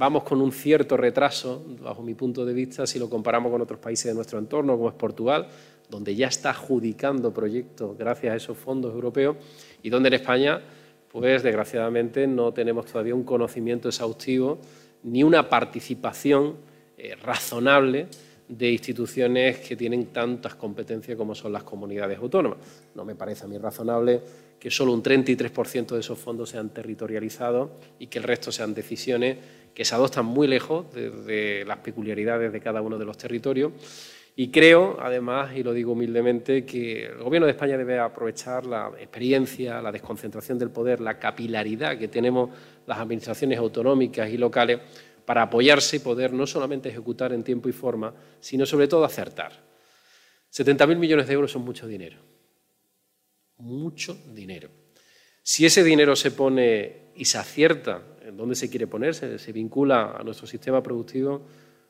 vamos 0.00 0.22
con 0.22 0.40
un 0.40 0.50
cierto 0.50 0.96
retraso, 0.96 1.62
bajo 1.82 2.02
mi 2.02 2.14
punto 2.14 2.46
de 2.46 2.54
vista, 2.54 2.86
si 2.86 2.98
lo 2.98 3.10
comparamos 3.10 3.52
con 3.52 3.60
otros 3.60 3.78
países 3.78 4.06
de 4.06 4.14
nuestro 4.14 4.38
entorno, 4.38 4.74
como 4.78 4.88
es 4.88 4.94
Portugal, 4.94 5.46
donde 5.90 6.16
ya 6.16 6.28
está 6.28 6.50
adjudicando 6.50 7.34
proyectos 7.34 7.98
gracias 7.98 8.32
a 8.32 8.36
esos 8.36 8.56
fondos 8.56 8.94
europeos 8.94 9.36
y 9.82 9.90
donde 9.90 10.06
en 10.06 10.14
España, 10.14 10.62
pues 11.12 11.42
desgraciadamente 11.42 12.26
no 12.26 12.50
tenemos 12.50 12.86
todavía 12.86 13.14
un 13.14 13.24
conocimiento 13.24 13.88
exhaustivo 13.88 14.58
ni 15.02 15.22
una 15.22 15.50
participación 15.50 16.56
eh, 16.96 17.14
razonable 17.16 18.06
de 18.48 18.72
instituciones 18.72 19.58
que 19.58 19.76
tienen 19.76 20.06
tantas 20.06 20.54
competencias 20.54 21.18
como 21.18 21.34
son 21.34 21.52
las 21.52 21.62
comunidades 21.62 22.18
autónomas. 22.18 22.58
No 22.94 23.04
me 23.04 23.16
parece 23.16 23.44
a 23.44 23.48
mí 23.48 23.58
razonable 23.58 24.22
que 24.58 24.70
solo 24.70 24.92
un 24.92 25.02
33% 25.02 25.88
de 25.88 26.00
esos 26.00 26.18
fondos 26.18 26.50
sean 26.50 26.70
territorializados 26.70 27.70
y 27.98 28.08
que 28.08 28.18
el 28.18 28.24
resto 28.24 28.50
sean 28.50 28.74
decisiones 28.74 29.36
que 29.74 29.84
se 29.84 29.94
adoptan 29.94 30.26
muy 30.26 30.46
lejos 30.48 30.86
de, 30.92 31.64
las 31.66 31.78
peculiaridades 31.78 32.52
de 32.52 32.60
cada 32.60 32.82
uno 32.82 32.98
de 32.98 33.04
los 33.04 33.16
territorios. 33.16 33.72
Y 34.36 34.50
creo, 34.50 34.96
además, 35.00 35.54
y 35.54 35.62
lo 35.62 35.72
digo 35.72 35.92
humildemente, 35.92 36.64
que 36.64 37.06
el 37.06 37.18
Gobierno 37.18 37.46
de 37.46 37.52
España 37.52 37.76
debe 37.76 37.98
aprovechar 37.98 38.64
la 38.64 38.92
experiencia, 38.98 39.82
la 39.82 39.92
desconcentración 39.92 40.58
del 40.58 40.70
poder, 40.70 41.00
la 41.00 41.18
capilaridad 41.18 41.98
que 41.98 42.08
tenemos 42.08 42.50
las 42.86 42.98
administraciones 42.98 43.58
autonómicas 43.58 44.30
y 44.30 44.38
locales 44.38 44.80
para 45.24 45.42
apoyarse 45.42 45.96
y 45.96 46.00
poder 46.00 46.32
no 46.32 46.46
solamente 46.46 46.88
ejecutar 46.88 47.32
en 47.32 47.44
tiempo 47.44 47.68
y 47.68 47.72
forma, 47.72 48.14
sino 48.40 48.64
sobre 48.64 48.88
todo 48.88 49.04
acertar. 49.04 49.52
70.000 50.52 50.96
millones 50.96 51.26
de 51.26 51.34
euros 51.34 51.52
son 51.52 51.62
mucho 51.62 51.86
dinero 51.86 52.30
mucho 53.60 54.18
dinero. 54.32 54.70
Si 55.42 55.64
ese 55.64 55.84
dinero 55.84 56.16
se 56.16 56.30
pone 56.30 57.10
y 57.14 57.24
se 57.24 57.38
acierta 57.38 58.02
en 58.30 58.36
dónde 58.36 58.54
se 58.54 58.70
quiere 58.70 58.86
poner, 58.86 59.14
se, 59.14 59.52
vincula 59.52 60.16
a 60.18 60.22
nuestro 60.22 60.46
sistema 60.46 60.82
productivo, 60.82 61.42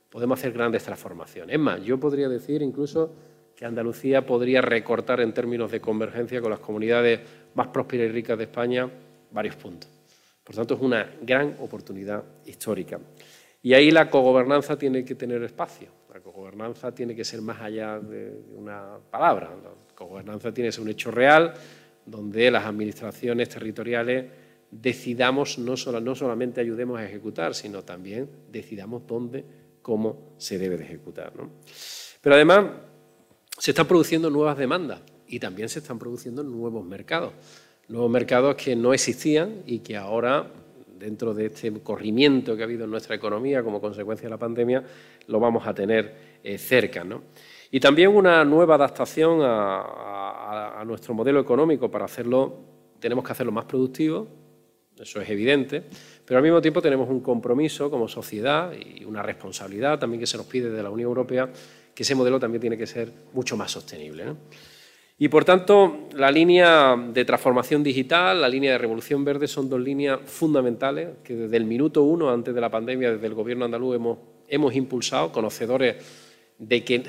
podemos 0.08 0.38
hacer 0.38 0.52
grandes 0.52 0.82
transformaciones. 0.82 1.54
Es 1.54 1.60
más, 1.60 1.82
yo 1.82 2.00
podría 2.00 2.28
decir 2.28 2.62
incluso 2.62 3.12
que 3.54 3.66
Andalucía 3.66 4.24
podría 4.24 4.62
recortar 4.62 5.20
en 5.20 5.34
términos 5.34 5.70
de 5.70 5.80
convergencia 5.80 6.40
con 6.40 6.50
las 6.50 6.60
comunidades 6.60 7.20
más 7.54 7.68
prósperas 7.68 8.08
y 8.08 8.12
ricas 8.12 8.38
de 8.38 8.44
España 8.44 8.90
varios 9.30 9.54
puntos. 9.56 9.90
Por 10.42 10.56
tanto, 10.56 10.74
es 10.74 10.80
una 10.80 11.10
gran 11.20 11.56
oportunidad 11.60 12.24
histórica. 12.46 12.98
Y 13.62 13.74
ahí 13.74 13.90
la 13.90 14.08
cogobernanza 14.08 14.78
tiene 14.78 15.04
que 15.04 15.14
tener 15.14 15.42
espacio. 15.42 15.88
La 16.12 16.20
cogobernanza 16.20 16.92
tiene 16.92 17.14
que 17.14 17.24
ser 17.24 17.42
más 17.42 17.60
allá 17.60 18.00
de 18.00 18.32
una 18.56 18.96
palabra. 19.10 19.50
La 19.62 19.94
cogobernanza 19.94 20.52
tiene 20.52 20.68
que 20.68 20.72
ser 20.72 20.82
un 20.82 20.88
hecho 20.88 21.10
real 21.10 21.52
donde 22.06 22.50
las 22.50 22.64
administraciones 22.64 23.50
territoriales 23.50 24.24
decidamos, 24.70 25.58
no, 25.58 25.76
solo, 25.76 26.00
no 26.00 26.14
solamente 26.14 26.60
ayudemos 26.60 26.98
a 26.98 27.04
ejecutar, 27.04 27.54
sino 27.54 27.82
también 27.82 28.28
decidamos 28.50 29.06
dónde, 29.06 29.44
cómo 29.82 30.34
se 30.38 30.58
debe 30.58 30.76
de 30.76 30.84
ejecutar. 30.84 31.32
Pero 32.20 32.34
además 32.34 32.66
se 33.58 33.72
están 33.72 33.86
produciendo 33.86 34.30
nuevas 34.30 34.56
demandas 34.56 35.00
y 35.26 35.38
también 35.40 35.68
se 35.68 35.80
están 35.80 35.98
produciendo 35.98 36.42
nuevos 36.42 36.84
mercados. 36.84 37.32
Nuevos 37.88 38.10
mercados 38.10 38.54
que 38.54 38.76
no 38.76 38.94
existían 38.94 39.62
y 39.66 39.80
que 39.80 39.96
ahora, 39.96 40.46
dentro 40.96 41.34
de 41.34 41.46
este 41.46 41.72
corrimiento 41.80 42.54
que 42.56 42.62
ha 42.62 42.64
habido 42.64 42.84
en 42.84 42.90
nuestra 42.90 43.16
economía 43.16 43.64
como 43.64 43.80
consecuencia 43.80 44.26
de 44.26 44.30
la 44.30 44.38
pandemia, 44.38 44.84
lo 45.26 45.40
vamos 45.40 45.66
a 45.66 45.74
tener 45.74 46.38
eh, 46.44 46.56
cerca. 46.56 47.04
Y 47.72 47.80
también 47.80 48.10
una 48.10 48.44
nueva 48.44 48.76
adaptación 48.76 49.40
a, 49.42 50.80
a 50.80 50.84
nuestro 50.84 51.14
modelo 51.14 51.40
económico 51.40 51.90
para 51.90 52.04
hacerlo, 52.04 52.60
tenemos 53.00 53.24
que 53.24 53.32
hacerlo 53.32 53.52
más 53.52 53.64
productivo, 53.64 54.39
eso 55.02 55.20
es 55.20 55.28
evidente, 55.30 55.82
pero 56.24 56.38
al 56.38 56.42
mismo 56.42 56.60
tiempo 56.60 56.82
tenemos 56.82 57.08
un 57.08 57.20
compromiso 57.20 57.90
como 57.90 58.08
sociedad 58.08 58.72
y 58.72 59.04
una 59.04 59.22
responsabilidad 59.22 59.98
también 59.98 60.20
que 60.20 60.26
se 60.26 60.36
nos 60.36 60.46
pide 60.46 60.70
de 60.70 60.82
la 60.82 60.90
Unión 60.90 61.08
Europea, 61.08 61.50
que 61.94 62.02
ese 62.02 62.14
modelo 62.14 62.38
también 62.38 62.60
tiene 62.60 62.76
que 62.76 62.86
ser 62.86 63.10
mucho 63.32 63.56
más 63.56 63.70
sostenible. 63.70 64.24
Y 65.18 65.28
por 65.28 65.44
tanto, 65.44 66.08
la 66.14 66.30
línea 66.30 66.96
de 66.96 67.24
transformación 67.24 67.82
digital, 67.82 68.40
la 68.40 68.48
línea 68.48 68.72
de 68.72 68.78
revolución 68.78 69.22
verde 69.22 69.48
son 69.48 69.68
dos 69.68 69.80
líneas 69.80 70.20
fundamentales 70.24 71.08
que 71.22 71.34
desde 71.34 71.56
el 71.58 71.64
minuto 71.64 72.02
uno, 72.02 72.30
antes 72.30 72.54
de 72.54 72.60
la 72.60 72.70
pandemia, 72.70 73.12
desde 73.12 73.26
el 73.26 73.34
Gobierno 73.34 73.66
andaluz 73.66 73.96
hemos, 74.48 74.74
impulsado, 74.74 75.30
conocedores 75.30 75.96
de 76.58 76.84
que 76.84 77.02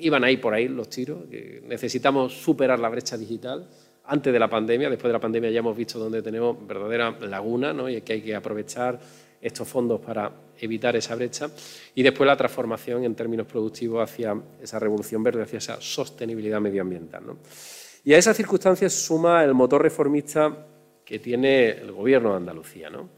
iban 0.00 0.24
a 0.24 0.30
ir 0.30 0.40
por 0.40 0.54
ahí 0.54 0.68
los 0.68 0.88
tiros, 0.88 1.24
necesitamos 1.66 2.32
superar 2.32 2.78
la 2.78 2.88
brecha 2.88 3.18
digital 3.18 3.68
antes 4.04 4.32
de 4.32 4.38
la 4.38 4.48
pandemia, 4.48 4.90
después 4.90 5.08
de 5.08 5.12
la 5.12 5.20
pandemia 5.20 5.50
ya 5.50 5.60
hemos 5.60 5.76
visto 5.76 5.98
dónde 5.98 6.22
tenemos 6.22 6.56
verdadera 6.66 7.10
laguna 7.20 7.72
¿no? 7.72 7.88
y 7.88 8.00
que 8.00 8.14
hay 8.14 8.22
que 8.22 8.34
aprovechar 8.34 8.98
estos 9.40 9.66
fondos 9.66 10.00
para 10.00 10.30
evitar 10.58 10.94
esa 10.94 11.14
brecha 11.14 11.50
y 11.94 12.02
después 12.02 12.26
la 12.26 12.36
transformación 12.36 13.04
en 13.04 13.14
términos 13.14 13.46
productivos 13.46 14.02
hacia 14.02 14.36
esa 14.60 14.78
revolución 14.78 15.22
verde, 15.22 15.42
hacia 15.42 15.58
esa 15.58 15.80
sostenibilidad 15.80 16.60
medioambiental. 16.60 17.24
Y 18.04 18.14
a 18.14 18.18
esa 18.18 18.34
circunstancia 18.34 18.88
suma 18.88 19.44
el 19.44 19.54
motor 19.54 19.82
reformista 19.82 20.66
que 21.04 21.18
tiene 21.18 21.70
el 21.70 21.92
Gobierno 21.92 22.30
de 22.30 22.36
Andalucía. 22.36 22.90
¿no? 22.90 23.08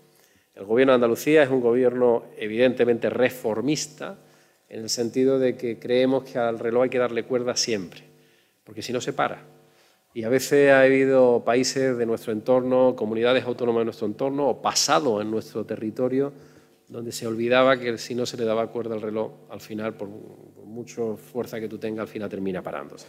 El 0.54 0.64
Gobierno 0.64 0.92
de 0.92 0.96
Andalucía 0.96 1.42
es 1.42 1.50
un 1.50 1.60
gobierno 1.60 2.24
evidentemente 2.36 3.10
reformista 3.10 4.18
en 4.68 4.80
el 4.80 4.88
sentido 4.88 5.38
de 5.38 5.56
que 5.56 5.78
creemos 5.78 6.24
que 6.24 6.38
al 6.38 6.58
reloj 6.58 6.84
hay 6.84 6.90
que 6.90 6.98
darle 6.98 7.24
cuerda 7.24 7.54
siempre, 7.54 8.02
porque 8.64 8.82
si 8.82 8.92
no 8.92 9.00
se 9.00 9.12
para. 9.12 9.53
Y 10.14 10.22
a 10.22 10.28
veces 10.28 10.70
ha 10.70 10.80
habido 10.80 11.44
países 11.44 11.98
de 11.98 12.06
nuestro 12.06 12.32
entorno, 12.32 12.94
comunidades 12.96 13.44
autónomas 13.44 13.80
de 13.80 13.84
nuestro 13.86 14.06
entorno 14.06 14.48
o 14.48 14.62
pasado 14.62 15.20
en 15.20 15.30
nuestro 15.30 15.66
territorio 15.66 16.32
donde 16.88 17.12
se 17.12 17.26
olvidaba 17.26 17.78
que 17.78 17.98
si 17.98 18.14
no 18.14 18.26
se 18.26 18.36
le 18.36 18.44
daba 18.44 18.68
cuerda 18.68 18.94
al 18.94 19.00
reloj, 19.00 19.32
al 19.50 19.60
final, 19.60 19.94
por, 19.94 20.08
mucha 20.64 21.16
fuerza 21.16 21.60
que 21.60 21.68
tú 21.68 21.78
tengas, 21.78 22.02
al 22.02 22.08
final 22.08 22.28
termina 22.28 22.62
parándose. 22.62 23.06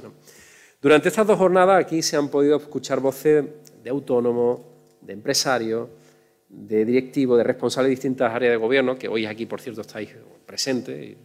Durante 0.82 1.10
estas 1.10 1.26
dos 1.26 1.38
jornadas 1.38 1.84
aquí 1.84 2.02
se 2.02 2.16
han 2.16 2.30
podido 2.30 2.58
escuchar 2.58 3.00
voces 3.00 3.44
de 3.84 3.90
autónomos, 3.90 4.62
de 5.02 5.14
empresarios, 5.14 5.90
de 6.48 6.86
directivos, 6.86 7.38
de 7.38 7.44
responsables 7.44 7.90
de 7.90 7.92
distintas 7.92 8.34
áreas 8.34 8.52
de 8.52 8.58
gobierno, 8.58 8.98
que 8.98 9.08
hoy 9.08 9.26
aquí, 9.26 9.46
por 9.46 9.62
cierto, 9.62 9.82
estáis 9.82 10.10
presentes. 10.46 11.18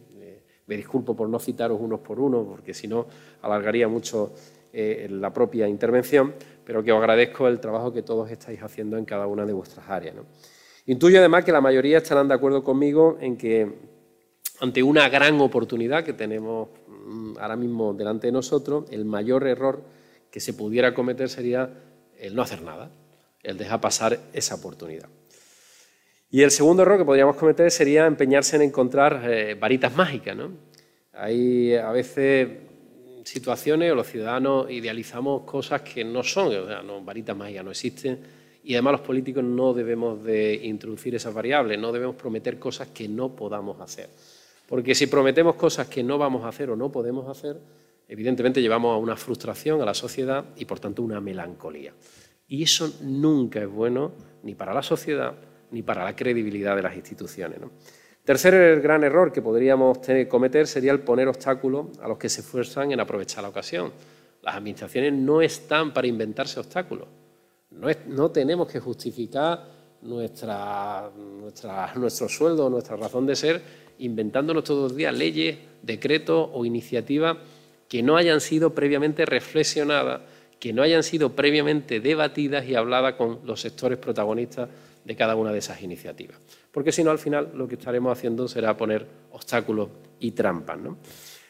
Me 0.65 0.77
disculpo 0.77 1.15
por 1.15 1.27
no 1.27 1.37
citaros 1.37 1.79
unos 1.81 1.99
por 1.99 2.19
uno, 2.19 2.45
porque 2.45 2.73
si 2.73 2.87
no 2.87 3.05
alargaría 3.41 3.87
mucho 3.87 4.33
eh, 4.73 5.07
la 5.09 5.33
propia 5.33 5.67
intervención, 5.67 6.33
pero 6.63 6.83
que 6.83 6.91
os 6.91 6.99
agradezco 6.99 7.47
el 7.47 7.59
trabajo 7.59 7.91
que 7.91 8.03
todos 8.03 8.29
estáis 8.31 8.61
haciendo 8.61 8.97
en 8.97 9.05
cada 9.05 9.27
una 9.27 9.45
de 9.45 9.53
vuestras 9.53 9.89
áreas. 9.89 10.15
Intuyo 10.85 11.19
además 11.19 11.43
que 11.43 11.51
la 11.51 11.61
mayoría 11.61 11.97
estarán 11.97 12.27
de 12.27 12.33
acuerdo 12.33 12.63
conmigo 12.63 13.17
en 13.19 13.37
que 13.37 13.69
ante 14.59 14.81
una 14.83 15.09
gran 15.09 15.39
oportunidad 15.41 16.03
que 16.03 16.13
tenemos 16.13 16.69
mm, 16.87 17.37
ahora 17.39 17.55
mismo 17.55 17.93
delante 17.93 18.27
de 18.27 18.33
nosotros, 18.33 18.85
el 18.91 19.05
mayor 19.05 19.47
error 19.47 19.83
que 20.29 20.39
se 20.39 20.53
pudiera 20.53 20.93
cometer 20.93 21.29
sería 21.29 21.69
el 22.17 22.35
no 22.35 22.41
hacer 22.41 22.61
nada, 22.61 22.91
el 23.43 23.57
dejar 23.57 23.81
pasar 23.81 24.19
esa 24.33 24.55
oportunidad. 24.55 25.09
Y 26.29 26.43
el 26.43 26.51
segundo 26.51 26.83
error 26.83 26.97
que 26.97 27.05
podríamos 27.05 27.35
cometer 27.35 27.69
sería 27.71 28.05
empeñarse 28.05 28.55
en 28.55 28.61
encontrar 28.61 29.21
eh, 29.25 29.55
varitas 29.55 29.93
mágicas. 29.93 30.37
¿no? 30.37 30.51
Hay 31.11 31.75
a 31.75 31.91
veces 31.91 32.47
situaciones 33.23 33.91
o 33.91 33.95
los 33.95 34.07
ciudadanos 34.07 34.69
idealizamos 34.69 35.43
cosas 35.43 35.81
que 35.81 36.03
no 36.03 36.23
son, 36.23 36.47
o 36.55 36.67
sea, 36.67 36.81
no, 36.81 37.01
varitas 37.01 37.35
mágicas 37.35 37.63
no 37.63 37.71
existen 37.71 38.19
y 38.63 38.73
además 38.73 38.93
los 38.93 39.01
políticos 39.01 39.43
no 39.43 39.73
debemos 39.73 40.23
de 40.23 40.53
introducir 40.63 41.15
esas 41.15 41.33
variables, 41.33 41.79
no 41.79 41.91
debemos 41.91 42.15
prometer 42.15 42.59
cosas 42.59 42.89
que 42.89 43.07
no 43.07 43.35
podamos 43.35 43.79
hacer. 43.81 44.09
Porque 44.67 44.95
si 44.95 45.07
prometemos 45.07 45.55
cosas 45.55 45.87
que 45.87 46.03
no 46.03 46.17
vamos 46.17 46.45
a 46.45 46.49
hacer 46.49 46.69
o 46.69 46.75
no 46.75 46.91
podemos 46.91 47.27
hacer, 47.27 47.57
evidentemente 48.07 48.61
llevamos 48.61 48.93
a 48.93 48.97
una 48.97 49.17
frustración 49.17 49.81
a 49.81 49.85
la 49.85 49.93
sociedad 49.93 50.45
y 50.55 50.65
por 50.65 50.79
tanto 50.79 51.01
una 51.01 51.19
melancolía. 51.19 51.93
Y 52.47 52.63
eso 52.63 52.99
nunca 53.01 53.61
es 53.61 53.69
bueno 53.69 54.11
ni 54.43 54.55
para 54.55 54.73
la 54.73 54.83
sociedad 54.83 55.33
ni 55.71 55.81
para 55.81 56.03
la 56.03 56.15
credibilidad 56.15 56.75
de 56.75 56.81
las 56.83 56.95
instituciones. 56.95 57.59
Tercer 58.23 58.81
gran 58.81 59.03
error 59.03 59.31
que 59.31 59.41
podríamos 59.41 59.99
cometer 60.29 60.67
sería 60.67 60.91
el 60.91 60.99
poner 60.99 61.27
obstáculos 61.27 61.87
a 62.01 62.07
los 62.07 62.19
que 62.19 62.29
se 62.29 62.41
esfuerzan 62.41 62.91
en 62.91 62.99
aprovechar 62.99 63.41
la 63.41 63.49
ocasión. 63.49 63.91
Las 64.43 64.55
administraciones 64.55 65.13
no 65.13 65.41
están 65.41 65.91
para 65.93 66.07
inventarse 66.07 66.59
obstáculos. 66.59 67.07
No, 68.07 68.29
tenemos 68.31 68.67
que 68.67 68.79
justificar 68.79 69.65
nuestro 70.01 71.09
sueldo, 72.29 72.69
nuestra 72.69 72.95
razón 72.95 73.25
de 73.25 73.35
ser, 73.35 73.61
inventándonos 73.99 74.63
todos 74.63 74.91
los 74.91 74.95
días 74.95 75.15
leyes, 75.15 75.57
decretos 75.81 76.49
o 76.53 76.63
iniciativas 76.63 77.37
que 77.87 78.03
no 78.03 78.17
hayan 78.17 78.39
sido 78.39 78.75
previamente 78.75 79.25
reflexionadas, 79.25 80.21
que 80.59 80.73
no 80.73 80.83
hayan 80.83 81.01
sido 81.01 81.35
previamente 81.35 81.99
debatidas 81.99 82.65
y 82.65 82.75
habladas 82.75 83.15
con 83.15 83.39
los 83.45 83.61
sectores 83.61 83.97
protagonistas 83.97 84.69
de 85.03 85.15
cada 85.15 85.35
una 85.35 85.51
de 85.51 85.59
esas 85.59 85.81
iniciativas. 85.81 86.37
Porque 86.71 86.91
si 86.91 87.03
no, 87.03 87.11
al 87.11 87.19
final 87.19 87.51
lo 87.55 87.67
que 87.67 87.75
estaremos 87.75 88.17
haciendo 88.17 88.47
será 88.47 88.75
poner 88.77 89.05
obstáculos 89.31 89.89
y 90.19 90.31
trampas. 90.31 90.79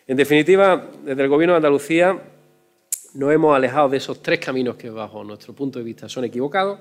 En 0.07 0.17
definitiva, 0.17 0.89
desde 1.03 1.21
el 1.21 1.29
Gobierno 1.29 1.53
de 1.53 1.57
Andalucía 1.57 2.19
nos 3.13 3.33
hemos 3.33 3.55
alejado 3.55 3.89
de 3.89 3.97
esos 3.97 4.21
tres 4.21 4.39
caminos 4.39 4.75
que 4.75 4.89
bajo 4.89 5.23
nuestro 5.23 5.53
punto 5.53 5.79
de 5.79 5.85
vista 5.85 6.07
son 6.07 6.23
equivocados 6.23 6.79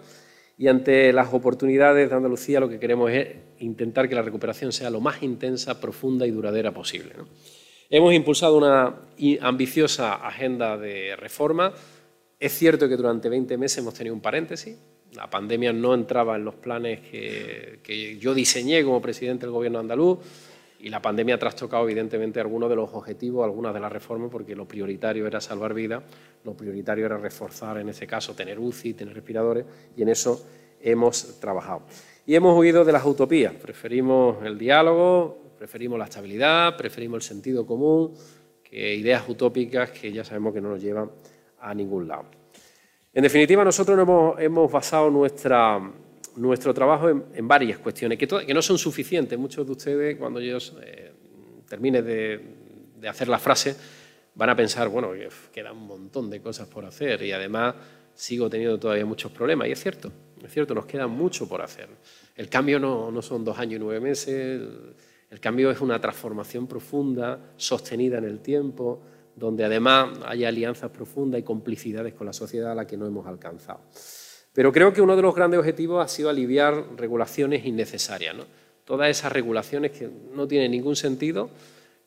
y 0.57 0.69
ante 0.69 1.13
las 1.13 1.33
oportunidades 1.33 2.11
de 2.11 2.15
Andalucía 2.15 2.61
lo 2.61 2.69
que 2.69 2.79
queremos 2.79 3.11
es 3.11 3.29
intentar 3.61 4.09
que 4.09 4.15
la 4.15 4.23
recuperación 4.23 4.73
sea 4.73 4.91
lo 4.91 5.01
más 5.01 5.23
intensa, 5.23 5.81
profunda 5.81 6.27
y 6.27 6.31
duradera 6.31 6.71
posible. 6.71 7.15
Hemos 7.89 8.13
impulsado 8.15 8.59
una 8.59 8.95
ambiciosa 9.41 10.15
agenda 10.15 10.77
de 10.77 11.17
reforma. 11.17 11.73
Es 12.39 12.53
cierto 12.53 12.89
que 12.89 12.97
durante 12.97 13.29
20 13.29 13.57
meses 13.57 13.79
hemos 13.79 13.95
tenido 13.95 14.15
un 14.15 14.21
paréntesis, 14.21 14.77
la 15.15 15.29
pandemia 15.29 15.73
no 15.73 15.95
entraba 15.95 16.37
en 16.37 16.45
los 16.45 16.55
planes 16.55 17.01
que, 17.01 18.19
yo 18.21 18.35
diseñé 18.35 18.85
como 18.85 19.03
presidente 19.03 19.47
del 19.47 19.53
Gobierno 19.53 19.79
andaluz 19.79 20.19
y 20.79 20.89
la 20.89 21.03
pandemia 21.03 21.35
ha 21.35 21.39
trastocado 21.39 21.85
evidentemente 21.85 22.41
algunos 22.41 22.71
de 22.71 22.77
los 22.77 22.91
objetivos, 22.93 23.45
algunas 23.45 23.75
de 23.75 23.81
las 23.81 23.93
reformas, 23.93 24.31
porque 24.31 24.55
lo 24.57 24.67
prioritario 24.67 25.27
era 25.27 25.41
salvar 25.41 25.75
vidas, 25.75 26.03
lo 26.45 26.55
prioritario 26.55 27.05
era 27.05 27.19
reforzar, 27.19 27.79
en 27.79 27.91
ese 27.91 28.07
caso, 28.07 28.35
tener 28.35 28.59
UCI, 28.59 28.95
tener 28.95 29.15
respiradores, 29.15 29.67
y 29.95 30.03
en 30.03 30.09
eso 30.09 30.47
hemos 30.81 31.39
trabajado. 31.39 31.83
Y 32.25 32.35
hemos 32.35 32.59
huido 32.59 32.85
de 32.85 32.93
las 32.93 33.05
utopías, 33.05 33.53
preferimos 33.55 34.43
el 34.43 34.57
diálogo, 34.57 35.53
preferimos 35.59 35.99
la 35.99 36.07
estabilidad, 36.07 36.77
preferimos 36.79 37.17
el 37.17 37.23
sentido 37.23 37.67
común, 37.67 38.15
que 38.65 38.95
ideas 38.95 39.29
utópicas 39.29 39.91
que 39.91 40.11
ya 40.11 40.25
sabemos 40.25 40.55
que 40.55 40.63
no 40.63 40.71
nos 40.71 40.81
llevan 40.81 41.11
a 41.59 41.75
ningún 41.75 42.09
lado. 42.09 42.40
En 43.13 43.23
definitiva, 43.23 43.65
nosotros 43.65 43.99
hemos, 44.39 44.71
basado 44.71 45.11
nuestro 45.11 46.75
trabajo 46.75 47.09
en, 47.09 47.49
varias 47.49 47.79
cuestiones, 47.79 48.19
que, 48.19 48.55
no 48.55 48.63
son 48.63 48.79
suficientes. 48.79 49.39
Muchos 49.39 49.67
de 49.67 49.73
ustedes, 49.73 50.17
cuando 50.17 50.41
yo 50.41 50.59
eh, 50.83 51.13
de, 51.69 53.09
hacer 53.09 53.29
la 53.29 53.39
frase, 53.39 53.77
van 54.35 54.51
a 54.51 54.57
pensar, 54.57 54.89
bueno, 54.89 55.13
que 55.13 55.29
queda 55.53 55.73
un 55.73 55.87
montón 55.87 56.31
de 56.31 56.41
cosas 56.41 56.69
por 56.69 56.85
hacer 56.85 57.23
y 57.23 57.33
además 57.33 57.75
sigo 58.15 58.49
teniendo 58.49 58.79
todavía 58.79 59.05
muchos 59.05 59.33
problemas. 59.33 59.67
Y 59.67 59.73
es 59.73 59.81
cierto, 59.81 60.13
es 60.45 60.53
cierto, 60.53 60.75
nos 60.75 60.87
queda 60.87 61.09
mucho 61.09 61.49
por 61.49 61.63
hacer. 61.63 61.89
El 62.37 62.49
cambio 62.49 62.79
no 62.79 63.23
son 63.23 63.45
dos 63.45 63.59
años 63.59 63.77
y 63.77 63.79
nueve 63.81 64.01
meses, 64.01 64.63
el 65.31 65.39
cambio 65.39 65.71
es 65.71 65.81
una 65.81 66.01
transformación 66.01 66.67
profunda, 66.67 67.53
sostenida 67.57 68.19
en 68.19 68.25
el 68.25 68.41
tiempo, 68.41 69.01
donde 69.41 69.65
además 69.65 70.11
hay 70.27 70.45
alianzas 70.45 70.91
profundas 70.91 71.41
y 71.41 71.43
complicidades 71.43 72.13
con 72.13 72.27
la 72.27 72.33
sociedad 72.35 72.73
a 72.73 72.75
la 72.75 72.87
que 72.87 72.99
no 72.99 73.07
hemos 73.07 73.27
alcanzado. 73.27 73.81
Pero 74.53 74.71
creo 74.71 74.93
que 74.93 75.01
uno 75.01 75.17
de 75.17 75.23
los 75.23 75.35
grandes 75.35 75.59
objetivos 75.59 76.05
ha 76.05 76.09
sido 76.09 76.29
aliviar 76.29 76.97
regulaciones 76.97 77.65
innecesarias. 77.65 78.37
todas 78.85 79.09
esas 79.09 79.33
regulaciones 79.33 79.93
que 79.93 80.11
no 80.35 80.47
tienen 80.47 80.73
ningún 80.73 80.97
sentido, 80.97 81.49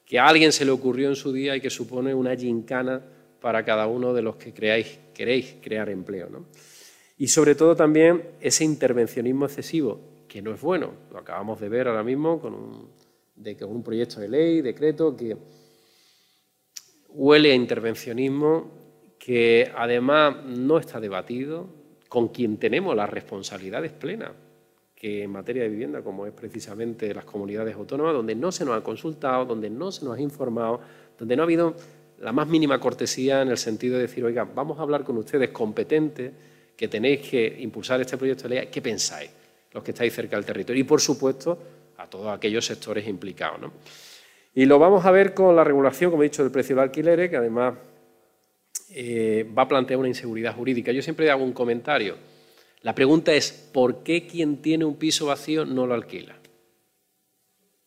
que 0.05 0.19
a 0.19 0.27
alguien 0.27 0.51
se 0.51 0.65
le 0.65 0.71
ocurrió 0.71 1.09
en 1.09 1.15
su 1.15 1.31
día 1.31 1.55
y 1.55 1.61
que 1.61 1.69
supone 1.69 2.13
una 2.13 2.35
gincana 2.35 3.01
para 3.41 3.65
cada 3.65 3.87
uno 3.87 4.13
de 4.13 4.21
los 4.21 4.35
que 4.35 4.53
creáis, 4.53 4.99
queréis 5.13 5.55
crear 5.61 5.89
empleo. 5.89 6.29
Y 7.17 7.27
sobre 7.29 7.55
todo 7.55 7.75
también 7.75 8.21
ese 8.41 8.63
intervencionismo 8.63 9.45
excesivo, 9.45 10.25
que 10.27 10.41
no 10.41 10.53
es 10.53 10.61
bueno, 10.61 10.91
lo 11.11 11.19
acabamos 11.19 11.59
de 11.59 11.69
ver 11.69 11.87
ahora 11.87 12.03
mismo 12.03 12.39
con 12.39 12.53
un, 12.53 12.89
de, 13.35 13.57
un 13.65 13.81
proyecto 13.81 14.19
de 14.19 14.27
ley, 14.27 14.61
decreto, 14.61 15.15
que 15.15 15.37
huele 17.13 17.51
a 17.51 17.55
intervencionismo, 17.55 18.71
que 19.19 19.71
además 19.75 20.43
no 20.45 20.77
está 20.77 20.99
debatido, 20.99 21.67
con 22.09 22.27
quien 22.27 22.57
tenemos 22.57 22.95
las 22.95 23.09
responsabilidades 23.09 23.91
plenas, 23.91 24.31
que 24.95 25.23
en 25.23 25.31
materia 25.31 25.63
de 25.63 25.69
vivienda, 25.69 26.01
como 26.01 26.25
es 26.25 26.33
precisamente 26.33 27.13
las 27.13 27.25
comunidades 27.25 27.75
autónomas, 27.75 28.13
donde 28.13 28.35
no 28.35 28.51
se 28.51 28.65
nos 28.65 28.77
ha 28.77 28.83
consultado, 28.83 29.45
donde 29.45 29.69
no 29.69 29.91
se 29.91 30.05
nos 30.05 30.17
ha 30.17 30.21
informado, 30.21 30.79
donde 31.17 31.35
no 31.35 31.43
ha 31.43 31.45
habido 31.45 31.75
la 32.19 32.31
más 32.31 32.47
mínima 32.47 32.79
cortesía 32.79 33.41
en 33.41 33.49
el 33.49 33.57
sentido 33.57 33.95
de 33.95 34.03
decir, 34.03 34.23
oiga, 34.23 34.43
vamos 34.43 34.79
a 34.79 34.83
hablar 34.83 35.03
con 35.03 35.17
ustedes 35.17 35.49
competentes, 35.49 36.31
que 36.75 36.87
tenéis 36.87 37.21
que 37.21 37.57
impulsar 37.59 38.01
este 38.01 38.17
proyecto 38.17 38.47
de 38.47 38.55
ley, 38.55 38.67
¿qué 38.71 38.81
pensáis? 38.81 39.29
Los 39.71 39.83
que 39.83 39.91
estáis 39.91 40.13
cerca 40.13 40.35
del 40.35 40.45
territorio. 40.45 40.81
Y, 40.81 40.85
por 40.85 41.01
supuesto, 41.01 41.57
a 41.97 42.07
todos 42.07 42.27
aquellos 42.27 42.65
sectores 42.65 43.07
implicados. 43.07 43.71
Y 44.53 44.65
lo 44.65 44.77
vamos 44.77 45.05
a 45.05 45.11
ver 45.11 45.33
con 45.33 45.55
la 45.55 45.63
regulación, 45.63 46.11
como 46.11 46.23
he 46.23 46.27
dicho, 46.27 46.43
del 46.43 46.51
precio 46.51 46.75
del 46.75 46.83
alquiler, 46.83 47.29
que 47.29 47.37
además 47.37 47.75
eh, 48.89 49.49
va 49.57 49.63
a 49.63 49.67
plantear 49.67 49.99
una 49.99 50.07
inseguridad 50.07 50.55
jurídica. 50.55 50.91
Yo 50.91 51.01
siempre 51.01 51.29
hago 51.31 51.43
un 51.43 51.53
comentario. 51.53 52.15
La 52.81 52.93
pregunta 52.93 53.33
es, 53.33 53.51
¿por 53.51 54.03
qué 54.03 54.27
quien 54.27 54.61
tiene 54.61 54.85
un 54.85 54.97
piso 54.97 55.25
vacío 55.25 55.65
no 55.65 55.87
lo 55.87 55.95
alquila? 55.95 56.35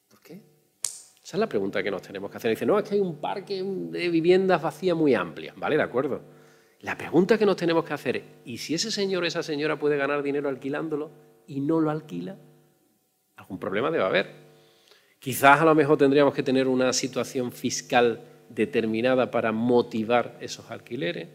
¿Por 0.08 0.20
qué? 0.22 0.40
Esa 0.82 1.36
es 1.36 1.38
la 1.38 1.48
pregunta 1.48 1.82
que 1.82 1.90
nos 1.90 2.02
tenemos 2.02 2.30
que 2.30 2.38
hacer. 2.38 2.50
Dice, 2.50 2.66
no, 2.66 2.78
es 2.78 2.88
que 2.88 2.96
hay 2.96 3.00
un 3.00 3.20
parque 3.20 3.62
de 3.62 4.08
viviendas 4.08 4.60
vacías 4.60 4.96
muy 4.96 5.14
amplio. 5.14 5.52
Vale, 5.56 5.76
de 5.76 5.82
acuerdo. 5.82 6.20
La 6.80 6.98
pregunta 6.98 7.38
que 7.38 7.46
nos 7.46 7.56
tenemos 7.56 7.84
que 7.84 7.94
hacer 7.94 8.16
es, 8.16 8.24
¿y 8.44 8.58
si 8.58 8.74
ese 8.74 8.90
señor 8.90 9.22
o 9.22 9.26
esa 9.26 9.42
señora 9.42 9.78
puede 9.78 9.96
ganar 9.96 10.22
dinero 10.22 10.48
alquilándolo 10.48 11.10
y 11.46 11.60
no 11.60 11.80
lo 11.80 11.90
alquila? 11.90 12.36
Algún 13.36 13.60
problema 13.60 13.90
debe 13.90 14.04
haber. 14.04 14.45
Quizás 15.26 15.60
a 15.60 15.64
lo 15.64 15.74
mejor 15.74 15.98
tendríamos 15.98 16.32
que 16.32 16.44
tener 16.44 16.68
una 16.68 16.92
situación 16.92 17.50
fiscal 17.50 18.20
determinada 18.48 19.28
para 19.28 19.50
motivar 19.50 20.38
esos 20.40 20.70
alquileres. 20.70 21.26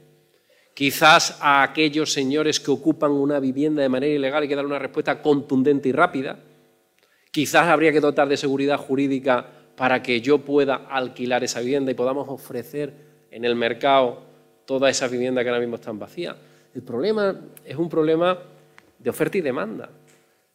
Quizás 0.73 1.37
a 1.41 1.61
aquellos 1.61 2.13
señores 2.13 2.61
que 2.61 2.71
ocupan 2.71 3.11
una 3.11 3.41
vivienda 3.41 3.81
de 3.81 3.89
manera 3.89 4.15
ilegal 4.15 4.43
hay 4.43 4.47
que 4.47 4.55
dar 4.55 4.65
una 4.65 4.79
respuesta 4.79 5.21
contundente 5.21 5.89
y 5.89 5.91
rápida. 5.91 6.39
Quizás 7.31 7.67
habría 7.67 7.91
que 7.91 7.99
dotar 7.99 8.29
de 8.29 8.37
seguridad 8.37 8.77
jurídica 8.77 9.45
para 9.75 10.01
que 10.01 10.21
yo 10.21 10.37
pueda 10.37 10.87
alquilar 10.89 11.43
esa 11.43 11.59
vivienda 11.59 11.91
y 11.91 11.95
podamos 11.95 12.29
ofrecer 12.29 12.93
en 13.29 13.43
el 13.43 13.57
mercado 13.57 14.21
todas 14.65 14.95
esas 14.95 15.11
viviendas 15.11 15.43
que 15.43 15.49
ahora 15.49 15.59
mismo 15.59 15.75
están 15.75 15.99
vacías. 15.99 16.37
El 16.73 16.83
problema 16.83 17.41
es 17.65 17.75
un 17.75 17.89
problema 17.89 18.39
de 18.97 19.09
oferta 19.09 19.37
y 19.37 19.41
demanda. 19.41 19.89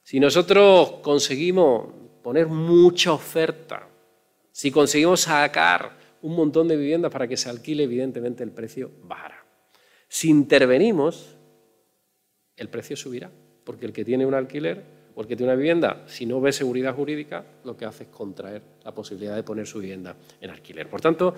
Si 0.03 0.19
nosotros 0.21 1.01
conseguimos 1.03 2.06
poner 2.27 2.49
mucha 2.49 3.13
oferta, 3.13 3.87
si 4.51 4.73
conseguimos 4.73 5.21
sacar 5.21 5.97
un 6.23 6.35
montón 6.35 6.67
de 6.67 6.77
viviendas 6.77 7.13
para 7.13 7.29
que 7.29 7.37
se 7.37 7.49
alquile, 7.49 7.85
evidentemente 7.85 8.43
el 8.43 8.51
precio 8.51 8.91
bajará. 9.05 9.45
Si 10.09 10.29
intervenimos, 10.29 11.37
el 12.57 12.69
precio 12.69 12.97
subirá, 12.97 13.31
porque 13.63 13.87
el 13.87 13.93
que 13.93 14.05
tiene 14.05 14.27
un 14.27 14.35
alquiler 14.35 14.83
o 15.15 15.21
el 15.21 15.29
que 15.29 15.37
tiene 15.37 15.53
una 15.53 15.57
vivienda, 15.57 16.03
si 16.09 16.27
no 16.27 16.41
ve 16.41 16.51
seguridad 16.51 16.97
jurídica, 16.97 17.45
lo 17.63 17.77
que 17.77 17.85
hace 17.85 18.03
es 18.03 18.09
contraer 18.09 18.61
la 18.83 18.93
posibilidad 18.93 19.37
de 19.37 19.45
poner 19.45 19.65
su 19.65 19.79
vivienda 19.79 20.17
en 20.41 20.51
alquiler. 20.51 20.91
Por 20.91 21.01
tanto, 21.01 21.33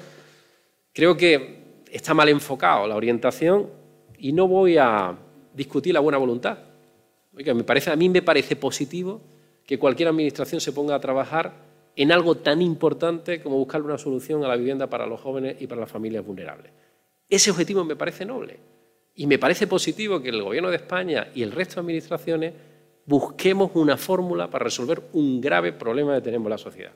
creo 0.95 1.15
que 1.15 1.83
está 1.93 2.15
mal 2.15 2.31
enfocado 2.31 2.87
la 2.87 2.97
orientación 2.97 3.69
y 4.17 4.33
no 4.33 4.49
voy 4.49 4.79
a 4.79 5.15
discutir 5.53 5.93
la 5.93 6.01
buena 6.01 6.17
voluntad. 6.17 6.57
Oiga, 7.37 7.53
a 7.53 7.97
mí 7.97 8.09
me 8.09 8.23
parece 8.23 8.57
positivo 8.57 9.21
que 9.69 9.79
cualquier 9.79 10.09
administración 10.09 10.63
se 10.63 10.73
ponga 10.73 10.95
a 10.95 10.99
trabajar 10.99 11.53
en 11.95 12.11
algo 12.11 12.39
tan 12.39 12.63
importante 12.63 13.43
como 13.43 13.59
buscar 13.59 13.83
una 13.83 13.99
solución 13.99 14.43
a 14.43 14.49
la 14.49 14.57
vivienda 14.57 14.87
para 14.87 15.07
los 15.07 15.21
jóvenes 15.21 15.61
y 15.61 15.67
para 15.67 15.83
las 15.83 15.91
familias 15.91 16.25
vulnerables. 16.25 16.73
Ese 17.29 17.51
objetivo 17.51 17.85
me 17.85 17.95
parece 17.95 18.25
noble 18.25 18.59
y 19.15 19.27
me 19.27 19.39
parece 19.39 19.67
positivo 19.67 20.23
que 20.23 20.31
el 20.31 20.43
Gobierno 20.43 20.71
de 20.71 20.77
España 20.77 21.29
y 21.35 21.43
el 21.43 21.53
resto 21.53 21.75
de 21.75 21.81
administraciones 21.81 22.55
busquemos 23.05 23.73
una 23.75 23.99
fórmula 23.99 24.49
para 24.49 24.65
resolver 24.65 25.03
un 25.13 25.39
grave 25.39 25.75
problema 25.75 26.15
que 26.15 26.23
tenemos 26.23 26.47
en 26.47 26.51
la 26.51 26.57
sociedad. 26.59 26.93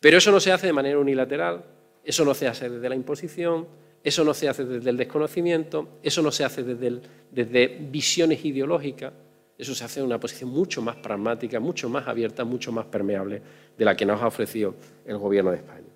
Pero 0.00 0.16
eso 0.16 0.32
no 0.32 0.40
se 0.40 0.52
hace 0.52 0.68
de 0.68 0.72
manera 0.72 0.98
unilateral, 0.98 1.62
eso 2.02 2.24
no 2.24 2.32
se 2.32 2.48
hace 2.48 2.70
desde 2.70 2.88
la 2.88 2.94
imposición, 2.94 3.68
eso 4.02 4.24
no 4.24 4.32
se 4.32 4.48
hace 4.48 4.64
desde 4.64 4.88
el 4.88 4.96
desconocimiento, 4.96 5.98
eso 6.02 6.22
no 6.22 6.32
se 6.32 6.44
hace 6.44 6.62
desde, 6.62 7.02
desde 7.30 7.66
visiones 7.90 8.42
ideológicas. 8.42 9.12
Eso 9.60 9.74
se 9.74 9.84
hace 9.84 10.00
en 10.00 10.06
una 10.06 10.18
posición 10.18 10.48
mucho 10.48 10.80
más 10.80 10.96
pragmática, 10.96 11.60
mucho 11.60 11.90
más 11.90 12.08
abierta, 12.08 12.44
mucho 12.44 12.72
más 12.72 12.86
permeable 12.86 13.42
de 13.76 13.84
la 13.84 13.94
que 13.94 14.06
nos 14.06 14.22
ha 14.22 14.26
ofrecido 14.26 14.74
el 15.04 15.18
Gobierno 15.18 15.50
de 15.50 15.58
España. 15.58 15.86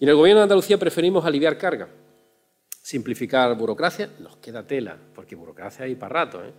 Y 0.00 0.04
en 0.04 0.10
el 0.10 0.16
Gobierno 0.16 0.40
de 0.40 0.44
Andalucía 0.44 0.76
preferimos 0.78 1.24
aliviar 1.24 1.56
carga, 1.56 1.88
simplificar 2.82 3.56
burocracia. 3.56 4.10
Nos 4.18 4.38
queda 4.38 4.66
tela, 4.66 4.98
porque 5.14 5.36
burocracia 5.36 5.84
hay 5.84 5.94
para 5.94 6.24
rato. 6.24 6.44
¿eh? 6.44 6.50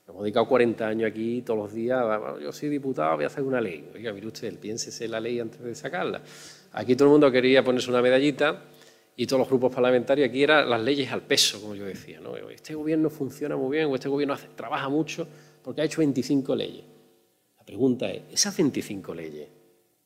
Nos 0.00 0.08
hemos 0.10 0.22
dedicado 0.24 0.46
40 0.48 0.86
años 0.86 1.10
aquí 1.10 1.40
todos 1.40 1.60
los 1.60 1.72
días. 1.72 2.04
Yo 2.42 2.52
soy 2.52 2.68
diputado, 2.68 3.16
voy 3.16 3.24
a 3.24 3.28
hacer 3.28 3.42
una 3.42 3.62
ley. 3.62 3.90
Oiga, 3.94 4.12
mire 4.12 4.26
usted, 4.26 4.58
piénsese 4.58 5.08
la 5.08 5.18
ley 5.18 5.40
antes 5.40 5.62
de 5.62 5.74
sacarla. 5.74 6.20
Aquí 6.72 6.94
todo 6.94 7.08
el 7.08 7.12
mundo 7.12 7.32
quería 7.32 7.64
ponerse 7.64 7.88
una 7.88 8.02
medallita 8.02 8.64
y 9.16 9.26
todos 9.26 9.40
los 9.40 9.48
grupos 9.48 9.74
parlamentarios 9.74 10.28
aquí 10.28 10.42
eran 10.42 10.68
las 10.68 10.82
leyes 10.82 11.10
al 11.10 11.22
peso, 11.22 11.58
como 11.58 11.74
yo 11.74 11.86
decía. 11.86 12.20
¿no? 12.20 12.36
Este 12.50 12.74
gobierno 12.74 13.08
funciona 13.08 13.56
muy 13.56 13.78
bien 13.78 13.88
o 13.90 13.94
este 13.94 14.10
gobierno 14.10 14.36
trabaja 14.54 14.90
mucho 14.90 15.26
porque 15.62 15.82
ha 15.82 15.84
hecho 15.84 15.98
25 15.98 16.54
leyes. 16.56 16.84
La 17.58 17.64
pregunta 17.64 18.10
es, 18.10 18.22
¿esas 18.30 18.56
25 18.56 19.14
leyes 19.14 19.48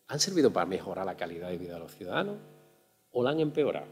han 0.08 0.20
servido 0.20 0.52
para 0.52 0.66
mejorar 0.66 1.06
la 1.06 1.16
calidad 1.16 1.48
de 1.50 1.58
vida 1.58 1.74
de 1.74 1.80
los 1.80 1.92
ciudadanos 1.94 2.36
o 3.12 3.22
la 3.22 3.30
han 3.30 3.40
empeorado? 3.40 3.86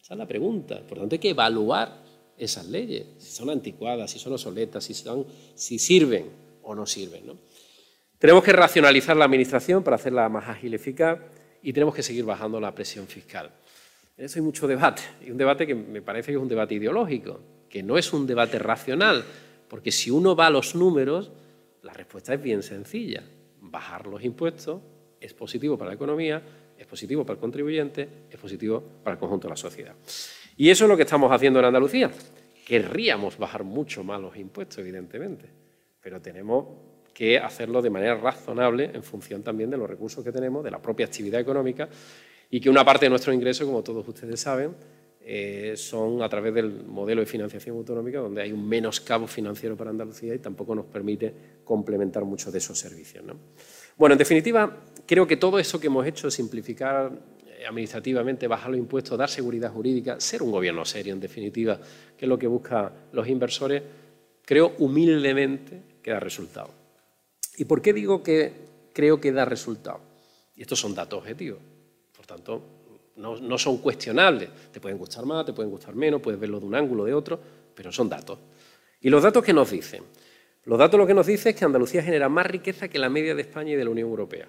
Esa 0.00 0.14
es 0.14 0.18
la 0.18 0.26
pregunta. 0.26 0.80
Por 0.86 0.98
tanto, 0.98 1.14
hay 1.14 1.18
que 1.18 1.30
evaluar 1.30 2.02
esas 2.36 2.66
leyes, 2.66 3.06
si 3.18 3.30
son 3.30 3.50
anticuadas, 3.50 4.10
si 4.10 4.18
son 4.18 4.32
obsoletas, 4.32 4.84
si, 4.84 5.78
sirven 5.78 6.30
o 6.62 6.74
no 6.74 6.86
sirven. 6.86 7.38
Tenemos 8.18 8.42
que 8.42 8.52
racionalizar 8.52 9.16
la 9.16 9.24
Administración 9.26 9.82
para 9.82 9.96
hacerla 9.96 10.28
más 10.28 10.48
ágil 10.48 10.72
y 10.72 10.76
eficaz 10.76 11.18
y 11.62 11.72
tenemos 11.72 11.94
que 11.94 12.02
seguir 12.02 12.24
bajando 12.24 12.60
la 12.60 12.74
presión 12.74 13.06
fiscal. 13.06 13.50
En 14.16 14.26
eso 14.26 14.38
hay 14.38 14.42
mucho 14.42 14.68
debate, 14.68 15.02
y 15.26 15.30
un 15.30 15.36
debate 15.36 15.66
que 15.66 15.74
me 15.74 16.00
parece 16.00 16.28
que 16.28 16.36
es 16.36 16.42
un 16.42 16.48
debate 16.48 16.74
ideológico, 16.74 17.40
que 17.68 17.82
no 17.82 17.98
es 17.98 18.12
un 18.12 18.26
debate 18.26 18.58
racional, 18.58 19.24
porque 19.68 19.92
si 19.92 20.10
uno 20.10 20.36
va 20.36 20.46
a 20.46 20.50
los 20.50 20.74
números, 20.74 21.32
la 21.82 21.92
respuesta 21.92 22.34
es 22.34 22.42
bien 22.42 22.62
sencilla. 22.62 23.22
Bajar 23.60 24.06
los 24.06 24.22
impuestos 24.24 24.80
es 25.20 25.32
positivo 25.34 25.76
para 25.76 25.90
la 25.90 25.94
economía, 25.94 26.42
es 26.76 26.86
positivo 26.86 27.24
para 27.24 27.34
el 27.34 27.40
contribuyente, 27.40 28.08
es 28.30 28.38
positivo 28.38 28.82
para 29.02 29.14
el 29.14 29.20
conjunto 29.20 29.48
de 29.48 29.50
la 29.50 29.56
sociedad. 29.56 29.94
Y 30.56 30.70
eso 30.70 30.84
es 30.84 30.88
lo 30.88 30.96
que 30.96 31.02
estamos 31.02 31.30
haciendo 31.32 31.58
en 31.58 31.64
Andalucía. 31.66 32.10
Querríamos 32.66 33.36
bajar 33.38 33.64
mucho 33.64 34.04
más 34.04 34.20
los 34.20 34.36
impuestos, 34.36 34.78
evidentemente, 34.78 35.48
pero 36.00 36.20
tenemos 36.20 36.66
que 37.12 37.38
hacerlo 37.38 37.80
de 37.80 37.90
manera 37.90 38.16
razonable 38.16 38.90
en 38.92 39.02
función 39.02 39.42
también 39.42 39.70
de 39.70 39.76
los 39.76 39.88
recursos 39.88 40.24
que 40.24 40.32
tenemos, 40.32 40.64
de 40.64 40.70
la 40.70 40.82
propia 40.82 41.06
actividad 41.06 41.40
económica 41.40 41.88
y 42.50 42.60
que 42.60 42.68
una 42.68 42.84
parte 42.84 43.06
de 43.06 43.10
nuestros 43.10 43.34
ingresos, 43.34 43.66
como 43.66 43.82
todos 43.82 44.06
ustedes 44.06 44.40
saben, 44.40 44.74
eh, 45.26 45.72
son 45.76 46.22
a 46.22 46.28
través 46.28 46.52
del 46.52 46.84
modelo 46.84 47.22
de 47.22 47.26
financiación 47.26 47.76
autonómica, 47.78 48.18
donde 48.18 48.42
hay 48.42 48.52
un 48.52 48.68
menoscabo 48.68 49.26
financiero 49.26 49.74
para 49.74 49.88
Andalucía 49.88 50.34
y 50.34 50.38
tampoco 50.38 50.74
nos 50.74 50.84
permite 50.84 51.32
complementar 51.64 52.26
muchos 52.26 52.52
de 52.52 52.58
esos 52.58 52.78
servicios. 52.78 53.24
Bueno, 53.96 54.12
en 54.12 54.18
definitiva, 54.18 54.84
creo 55.06 55.26
que 55.26 55.38
todo 55.38 55.58
eso 55.58 55.80
que 55.80 55.86
hemos 55.86 56.06
hecho, 56.06 56.30
simplificar 56.30 57.10
eh, 57.46 57.64
administrativamente, 57.66 58.46
bajar 58.46 58.70
los 58.70 58.78
impuestos, 58.78 59.16
dar 59.16 59.30
seguridad 59.30 59.72
jurídica, 59.72 60.20
ser 60.20 60.42
un 60.42 60.50
gobierno 60.50 60.84
serio, 60.84 61.14
en 61.14 61.20
definitiva, 61.20 61.80
que 62.18 62.26
es 62.26 62.28
lo 62.28 62.38
que 62.38 62.46
buscan 62.46 62.90
los 63.12 63.26
inversores, 63.26 63.82
creo 64.44 64.74
humildemente 64.78 65.80
que 66.02 66.10
da 66.10 66.20
resultado. 66.20 66.68
¿Y 67.56 67.64
por 67.64 67.80
qué 67.80 67.94
digo 67.94 68.22
que 68.22 68.52
creo 68.92 69.22
que 69.22 69.32
da 69.32 69.46
resultado? 69.46 70.00
Y 70.54 70.60
estos 70.60 70.78
son 70.78 70.94
datos 70.94 71.20
objetivos. 71.20 71.60
Por 72.14 72.26
tanto, 72.26 72.83
no, 73.16 73.58
son 73.58 73.78
cuestionables. 73.78 74.50
Te 74.72 74.80
pueden 74.80 74.98
gustar 74.98 75.24
más, 75.24 75.46
te 75.46 75.52
pueden 75.52 75.70
gustar 75.70 75.94
menos, 75.94 76.20
puedes 76.20 76.38
verlo 76.38 76.60
de 76.60 76.66
un 76.66 76.74
ángulo, 76.74 77.04
de 77.04 77.14
otro, 77.14 77.38
pero 77.74 77.92
son 77.92 78.08
datos. 78.08 78.38
¿Y 79.00 79.10
los 79.10 79.22
datos 79.22 79.44
qué 79.44 79.52
nos 79.52 79.70
dicen? 79.70 80.02
Los 80.64 80.78
datos 80.78 80.98
lo 80.98 81.06
que 81.06 81.14
nos 81.14 81.26
dicen 81.26 81.50
es 81.50 81.58
que 81.58 81.64
Andalucía 81.64 82.02
genera 82.02 82.28
más 82.28 82.46
riqueza 82.46 82.88
que 82.88 82.98
la 82.98 83.10
media 83.10 83.34
de 83.34 83.42
España 83.42 83.72
y 83.72 83.76
de 83.76 83.84
la 83.84 83.90
Unión 83.90 84.08
Europea. 84.08 84.48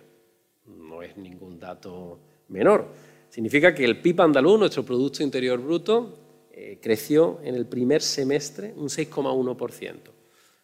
No 0.66 1.02
es 1.02 1.18
ningún 1.18 1.60
dato 1.60 2.20
menor. 2.48 2.88
Significa 3.30 3.76
que 3.76 3.84
el 3.84 4.00
PIB 4.00 4.22
andaluz, 4.22 4.58
nuestro 4.58 4.84
Producto 4.84 5.22
Interior 5.22 5.60
Bruto, 5.60 6.48
eh, 6.52 6.80
creció 6.82 7.42
en 7.44 7.56
el 7.56 7.66
primer 7.66 8.02
semestre 8.02 8.74
un 8.78 8.88
6,1%. 8.88 10.14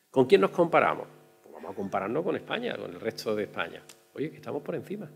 ¿Con 0.09 0.25
quién 0.25 0.39
nos 0.39 0.51
comparamos? 0.51 1.07
Pues 1.43 1.53
vamos 1.53 1.71
a 1.71 1.75
compararnos 1.75 2.23
con 2.23 2.35
España, 2.37 2.77
con 2.77 2.91
el 2.91 2.99
resto 2.99 3.35
de 3.35 3.43
España. 3.43 3.83
Oye, 4.13 4.29
que 4.29 4.37
estamos 4.37 4.61
por 4.61 4.75
encima. 4.75 5.09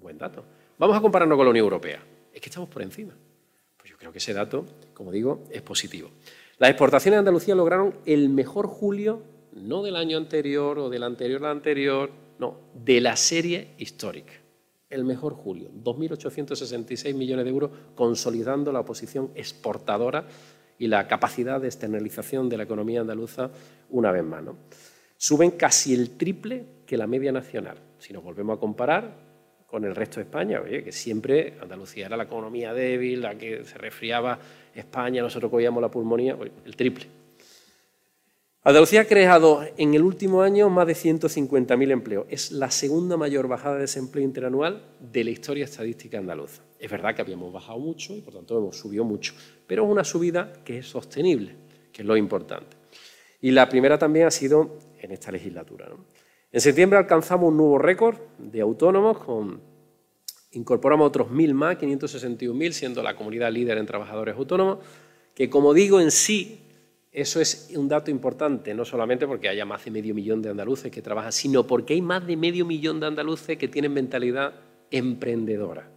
buen 0.00 0.16
dato. 0.18 0.44
Vamos 0.78 0.96
a 0.96 1.00
compararnos 1.00 1.36
con 1.36 1.46
la 1.46 1.50
Unión 1.50 1.64
Europea. 1.64 2.13
Es 2.34 2.40
que 2.40 2.48
estamos 2.48 2.68
por 2.68 2.82
encima. 2.82 3.14
Pues 3.78 3.90
yo 3.90 3.96
creo 3.96 4.10
que 4.10 4.18
ese 4.18 4.34
dato, 4.34 4.66
como 4.92 5.12
digo, 5.12 5.44
es 5.50 5.62
positivo. 5.62 6.10
Las 6.58 6.70
exportaciones 6.70 7.16
de 7.16 7.18
Andalucía 7.20 7.54
lograron 7.54 7.94
el 8.04 8.28
mejor 8.28 8.66
julio, 8.66 9.22
no 9.52 9.82
del 9.84 9.94
año 9.94 10.18
anterior 10.18 10.78
o 10.80 10.90
del 10.90 11.04
anterior 11.04 11.44
al 11.44 11.52
anterior, 11.52 12.10
no, 12.38 12.58
de 12.74 13.00
la 13.00 13.16
serie 13.16 13.74
histórica. 13.78 14.32
El 14.90 15.04
mejor 15.04 15.34
julio, 15.34 15.70
2.866 15.82 17.14
millones 17.14 17.44
de 17.44 17.50
euros, 17.50 17.70
consolidando 17.94 18.72
la 18.72 18.84
posición 18.84 19.30
exportadora 19.34 20.26
y 20.78 20.88
la 20.88 21.06
capacidad 21.06 21.60
de 21.60 21.68
externalización 21.68 22.48
de 22.48 22.56
la 22.56 22.64
economía 22.64 23.00
andaluza 23.00 23.50
una 23.90 24.10
vez 24.10 24.24
más. 24.24 24.44
Suben 25.16 25.52
casi 25.52 25.94
el 25.94 26.16
triple 26.16 26.64
que 26.84 26.96
la 26.96 27.06
media 27.06 27.32
nacional. 27.32 27.78
Si 27.98 28.12
nos 28.12 28.24
volvemos 28.24 28.56
a 28.56 28.60
comparar 28.60 29.23
con 29.74 29.84
el 29.84 29.96
resto 29.96 30.20
de 30.20 30.22
España, 30.22 30.60
oye, 30.60 30.84
que 30.84 30.92
siempre 30.92 31.54
Andalucía 31.60 32.06
era 32.06 32.16
la 32.16 32.22
economía 32.22 32.72
débil, 32.72 33.22
la 33.22 33.36
que 33.36 33.64
se 33.64 33.76
resfriaba 33.76 34.38
España, 34.72 35.20
nosotros 35.20 35.50
cogíamos 35.50 35.82
la 35.82 35.90
pulmonía, 35.90 36.38
el 36.64 36.76
triple. 36.76 37.06
Andalucía 38.62 39.00
ha 39.00 39.04
creado 39.04 39.66
en 39.76 39.94
el 39.94 40.02
último 40.02 40.42
año 40.42 40.70
más 40.70 40.86
de 40.86 40.92
150.000 40.92 41.90
empleos. 41.90 42.26
Es 42.30 42.52
la 42.52 42.70
segunda 42.70 43.16
mayor 43.16 43.48
bajada 43.48 43.74
de 43.74 43.80
desempleo 43.80 44.22
interanual 44.22 44.80
de 45.00 45.24
la 45.24 45.30
historia 45.30 45.64
estadística 45.64 46.18
andaluza. 46.18 46.62
Es 46.78 46.88
verdad 46.88 47.12
que 47.16 47.22
habíamos 47.22 47.52
bajado 47.52 47.80
mucho 47.80 48.14
y 48.14 48.20
por 48.20 48.32
tanto 48.32 48.56
hemos 48.56 48.78
subido 48.78 49.02
mucho, 49.02 49.34
pero 49.66 49.82
es 49.82 49.90
una 49.90 50.04
subida 50.04 50.52
que 50.64 50.78
es 50.78 50.86
sostenible, 50.86 51.56
que 51.92 52.02
es 52.02 52.06
lo 52.06 52.16
importante. 52.16 52.76
Y 53.40 53.50
la 53.50 53.68
primera 53.68 53.98
también 53.98 54.28
ha 54.28 54.30
sido 54.30 54.78
en 55.00 55.10
esta 55.10 55.32
legislatura. 55.32 55.88
En 56.54 56.60
septiembre 56.60 57.00
alcanzamos 57.00 57.48
un 57.48 57.56
nuevo 57.56 57.78
récord 57.78 58.16
de 58.38 58.60
autónomos, 58.60 59.18
con, 59.18 59.60
incorporamos 60.52 61.08
otros 61.08 61.26
1.000 61.26 61.52
más, 61.52 61.76
561.000, 61.78 62.70
siendo 62.70 63.02
la 63.02 63.16
comunidad 63.16 63.50
líder 63.50 63.76
en 63.76 63.86
trabajadores 63.86 64.36
autónomos, 64.36 64.78
que 65.34 65.50
como 65.50 65.74
digo 65.74 66.00
en 66.00 66.12
sí 66.12 66.60
eso 67.10 67.40
es 67.40 67.72
un 67.74 67.88
dato 67.88 68.12
importante, 68.12 68.72
no 68.72 68.84
solamente 68.84 69.26
porque 69.26 69.48
haya 69.48 69.64
más 69.64 69.84
de 69.84 69.90
medio 69.90 70.14
millón 70.14 70.42
de 70.42 70.50
andaluces 70.50 70.92
que 70.92 71.02
trabajan, 71.02 71.32
sino 71.32 71.66
porque 71.66 71.94
hay 71.94 72.02
más 72.02 72.24
de 72.24 72.36
medio 72.36 72.64
millón 72.64 73.00
de 73.00 73.08
andaluces 73.08 73.58
que 73.58 73.66
tienen 73.66 73.92
mentalidad 73.92 74.54
emprendedora. 74.92 75.90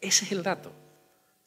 Ese 0.00 0.24
es 0.24 0.32
el 0.32 0.42
dato. 0.42 0.72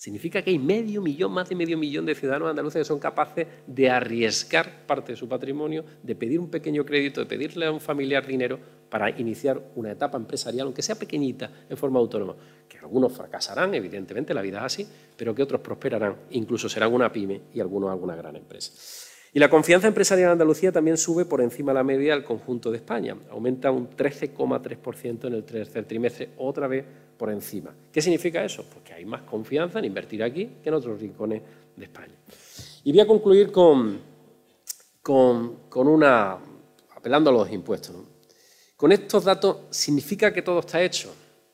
Significa 0.02 0.42
que 0.42 0.50
hay 0.50 0.58
medio 0.58 1.00
millón, 1.00 1.32
más 1.32 1.48
de 1.48 1.54
medio 1.54 1.78
millón 1.78 2.08
de 2.08 2.16
ciudadanos 2.16 2.50
andaluces 2.50 2.80
que 2.80 2.86
son 2.86 2.98
capaces 2.98 3.46
de 3.68 3.88
arriesgar 3.88 4.88
parte 4.88 5.12
de 5.12 5.16
su 5.16 5.30
patrimonio, 5.30 5.86
de 6.02 6.16
pedir 6.16 6.40
un 6.40 6.50
pequeño 6.50 6.84
crédito, 6.84 7.22
de 7.22 7.28
pedirle 7.28 7.68
a 7.68 7.72
un 7.72 7.80
familiar 7.80 8.26
dinero 8.26 8.58
para 8.90 9.12
iniciar 9.12 9.62
una 9.76 9.92
etapa 9.92 10.18
empresarial, 10.18 10.66
aunque 10.66 10.82
sea 10.82 10.96
pequeñita, 10.96 11.52
en 11.70 11.78
forma 11.78 12.00
autónoma. 12.00 12.36
Que 12.68 12.80
algunos 12.80 13.14
fracasarán, 13.14 13.76
evidentemente, 13.76 14.34
la 14.34 14.42
vida 14.42 14.58
es 14.58 14.64
así, 14.64 14.88
pero 15.16 15.36
que 15.36 15.44
otros 15.44 15.62
prosperarán, 15.62 16.16
incluso 16.32 16.68
serán 16.68 16.92
una 16.92 17.12
pyme 17.12 17.40
y 17.54 17.60
algunos 17.60 17.92
alguna 17.92 18.16
gran 18.16 18.36
empresa. 18.36 19.11
Y 19.34 19.40
la 19.40 19.50
confianza 19.50 19.88
empresarial 19.88 20.28
en 20.28 20.32
Andalucía 20.34 20.74
también 20.74 20.98
sube 20.98 21.24
por 21.24 21.40
encima 21.42 21.72
de 21.72 21.76
la 21.76 21.84
media 21.84 22.14
del 22.14 22.24
conjunto 22.26 22.70
de 22.70 22.78
España. 22.78 23.16
Aumenta 23.30 23.72
un 23.72 23.90
13,3% 23.90 25.28
en 25.28 25.34
el 25.34 25.44
tercer 25.46 25.86
trimestre, 25.86 26.32
otra 26.38 26.68
vez 26.68 26.84
por 27.18 27.30
encima. 27.32 27.74
¿Qué 27.94 28.02
significa 28.02 28.44
eso? 28.44 28.66
Pues 28.70 28.84
que 28.84 28.94
hay 28.94 29.06
más 29.06 29.22
confianza 29.22 29.80
en 29.80 29.86
invertir 29.86 30.22
aquí 30.22 30.58
que 30.62 30.68
en 30.68 30.76
otros 30.76 31.00
rincones 31.00 31.42
de 31.78 31.86
España. 31.86 32.14
Y 32.84 32.92
voy 32.92 33.00
a 33.00 33.08
concluir 33.08 33.52
con, 33.54 34.00
con, 35.02 35.88
una, 35.88 36.38
apelando 36.94 37.30
a 37.30 37.34
los 37.34 37.50
impuestos. 37.52 37.96
Con 38.76 38.92
estos 38.92 39.24
datos, 39.24 39.60
¿significa 39.70 40.34
que 40.34 40.42
todo 40.42 40.60
está 40.60 40.82
hecho? 40.82 41.14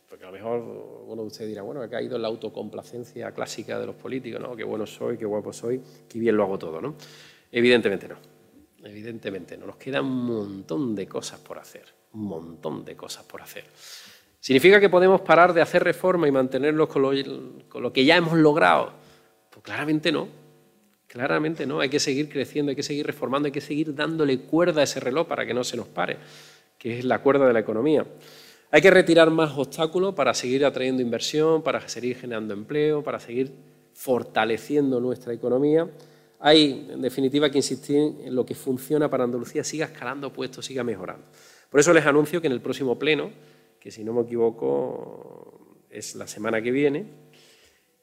Porque 0.10 0.24
a 0.24 0.28
lo 0.28 0.34
mejor 0.34 1.04
uno 1.06 1.22
de 1.22 1.28
ustedes 1.28 1.50
dirá, 1.50 1.62
bueno, 1.62 1.82
ha 1.84 1.90
caído 1.90 2.16
en 2.16 2.24
la 2.24 2.30
autocomplacencia 2.30 3.32
clásica 3.34 3.78
de 3.78 3.86
los 3.86 3.96
políticos, 3.96 4.42
¿no? 4.42 4.56
Qué 4.56 4.64
bueno 4.64 4.88
soy, 4.88 5.16
qué 5.18 5.26
guapo 5.26 5.54
soy, 5.54 5.80
qué 6.10 6.18
bien 6.18 6.36
lo 6.36 6.44
hago 6.44 6.58
todo, 6.58 6.82
¿no? 6.82 6.96
Evidentemente 7.52 8.08
no. 8.08 8.16
Evidentemente 8.84 9.58
no. 9.58 9.68
Nos 9.68 9.78
queda 9.78 10.02
un 10.02 10.26
montón 10.26 10.96
de 10.96 11.08
cosas 11.08 11.40
por 11.40 11.58
hacer. 11.58 11.86
Un 12.14 12.24
montón 12.24 12.86
de 12.86 12.96
cosas 12.96 13.24
por 13.24 13.42
hacer. 13.42 13.66
¿Significa 14.40 14.80
que 14.80 14.90
podemos 14.90 15.22
parar 15.22 15.54
de 15.54 15.62
hacer 15.62 15.84
reforma 15.84 16.28
y 16.28 16.32
mantenernos 16.32 16.88
con 16.88 17.02
lo, 17.02 17.94
que 17.94 18.06
ya 18.06 18.16
hemos 18.16 18.38
logrado? 18.38 18.94
Pues 19.50 19.64
claramente 19.64 20.12
no. 20.12 20.28
Claramente 21.08 21.66
no. 21.66 21.80
Hay 21.80 21.90
que 21.90 22.00
seguir 22.00 22.30
creciendo, 22.30 22.70
hay 22.70 22.76
que 22.76 22.84
seguir 22.84 23.06
reformando, 23.06 23.48
hay 23.48 23.52
que 23.52 23.62
seguir 23.62 23.96
dándole 23.96 24.40
cuerda 24.42 24.82
a 24.82 24.84
ese 24.84 25.00
reloj 25.00 25.28
para 25.28 25.46
que 25.46 25.54
no 25.54 25.64
se 25.64 25.78
nos 25.78 25.88
pare, 25.88 26.18
que 26.78 27.00
es 27.00 27.06
la 27.06 27.20
cuerda 27.20 27.48
de 27.48 27.54
la 27.54 27.60
economía. 27.60 28.06
Hay 28.70 28.82
que 28.82 28.92
retirar 28.92 29.32
más 29.32 29.58
obstáculos 29.58 30.14
para 30.14 30.34
seguir 30.34 30.66
atrayendo 30.66 31.02
inversión, 31.02 31.64
para 31.64 31.88
seguir 31.88 32.18
generando 32.18 32.54
empleo, 32.54 33.02
para 33.02 33.20
seguir 33.20 33.52
fortaleciendo 33.94 35.00
nuestra 35.00 35.34
economía 35.34 35.90
hay, 36.40 36.88
en 36.92 37.02
definitiva, 37.02 37.50
que 37.50 37.58
insistir 37.58 37.98
en 37.98 38.36
lo 38.36 38.46
que 38.46 38.56
funciona 38.56 39.10
para 39.10 39.24
Andalucía 39.24 39.64
siga 39.64 39.86
escalando 39.86 40.32
puestos, 40.32 40.66
siga 40.66 40.84
mejorando. 40.84 41.28
Por 41.70 41.80
eso 41.80 41.94
les 41.94 42.06
anuncio 42.06 42.42
que 42.42 42.48
en 42.48 42.54
el 42.54 42.62
próximo 42.62 42.98
pleno, 42.98 43.32
que 43.80 43.92
si 43.92 44.04
no 44.04 44.14
me 44.14 44.22
equivoco 44.22 45.86
es 45.90 46.16
la 46.16 46.28
semana 46.28 46.62
que 46.62 46.72
viene, 46.72 47.06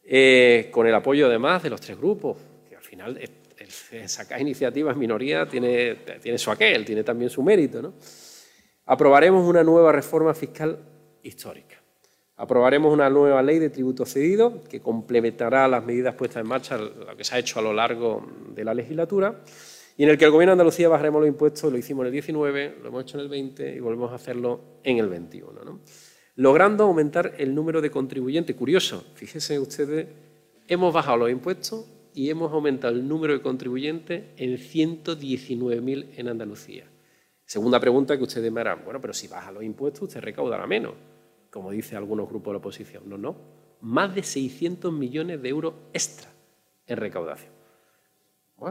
eh, 0.05 0.69
con 0.71 0.87
el 0.87 0.95
apoyo 0.95 1.27
además 1.27 1.63
de 1.63 1.71
los 1.71 1.81
tres 1.81 1.97
grupos, 1.97 2.37
que 2.69 2.77
al 2.77 2.83
final 2.83 3.21
sacar 4.07 4.41
iniciativas 4.41 4.97
minoría 4.97 5.49
tiene, 5.49 5.97
tiene 6.21 6.39
su 6.39 6.51
aquel, 6.51 6.85
tiene 6.85 7.05
también 7.05 7.31
su 7.31 7.43
mérito, 7.43 7.81
¿no? 7.81 7.95
aprobaremos 8.87 9.49
una 9.49 9.63
nueva 9.63 9.93
reforma 9.93 10.35
fiscal 10.35 10.79
histórica. 11.23 11.84
Aprobaremos 12.37 12.93
una 12.93 13.09
nueva 13.09 13.43
ley 13.43 13.61
de 13.61 13.71
tributo 13.71 14.05
cedido 14.05 14.65
que 14.65 14.81
complementará 14.81 15.69
las 15.69 15.85
medidas 15.85 16.17
puestas 16.17 16.43
en 16.43 16.49
marcha, 16.49 16.77
lo 16.77 17.17
que 17.17 17.23
se 17.23 17.37
ha 17.37 17.39
hecho 17.39 17.61
a 17.61 17.63
lo 17.63 17.73
largo 17.73 18.27
de 18.49 18.65
la 18.65 18.75
legislatura, 18.75 19.41
y 19.97 20.03
en 20.03 20.11
el 20.11 20.19
que 20.19 20.25
el 20.25 20.33
Gobierno 20.33 20.51
de 20.51 20.55
Andalucía 20.55 20.89
bajaremos 20.89 21.21
los 21.21 21.29
impuestos, 21.29 21.71
lo 21.71 21.79
hicimos 21.79 22.03
en 22.03 22.07
el 22.07 22.13
19, 22.13 22.79
lo 22.83 22.89
hemos 22.89 23.05
hecho 23.05 23.19
en 23.19 23.23
el 23.23 23.29
20 23.29 23.77
y 23.77 23.79
volvemos 23.79 24.11
a 24.11 24.17
hacerlo 24.17 24.81
en 24.83 24.99
el 24.99 25.09
21. 25.09 25.81
Logrando 26.35 26.83
aumentar 26.83 27.35
el 27.39 27.55
número 27.55 27.81
de 27.81 27.93
contribuyentes. 27.93 28.57
Curioso, 28.57 29.05
fíjense 29.15 29.57
ustedes, 29.61 30.09
hemos 30.67 30.93
bajado 30.93 31.19
los 31.19 31.31
impuestos 31.31 31.87
y 32.13 32.31
hemos 32.31 32.53
aumentado 32.53 32.93
el 32.95 33.07
número 33.07 33.35
de 33.35 33.43
contribuyentes 33.43 34.25
en 34.37 34.57
119.000 34.57 36.09
en 36.17 36.29
Andalucía. 36.29 36.91
Segunda 37.47 37.79
pregunta 37.79 38.17
que 38.17 38.25
ustedes 38.25 38.51
me 38.51 38.63
harán, 38.63 38.85
bueno, 38.85 39.01
pero 39.01 39.15
si 39.15 39.29
baja 39.29 39.53
los 39.53 39.63
impuestos, 39.63 40.03
usted 40.03 40.21
recaudará 40.21 40.67
menos 40.67 40.95
como 41.55 41.71
dice 41.71 41.95
algunos 41.95 42.29
grupos 42.29 42.47
de 42.47 42.53
la 42.55 42.59
oposición. 42.59 43.09
No, 43.09 43.17
no. 43.17 43.37
Más 43.81 44.13
de 44.13 44.25
600 44.25 44.93
millones 44.93 45.41
de 45.41 45.49
euros 45.49 45.75
extra 45.93 46.29
en 46.85 46.97
recaudación. 46.97 47.53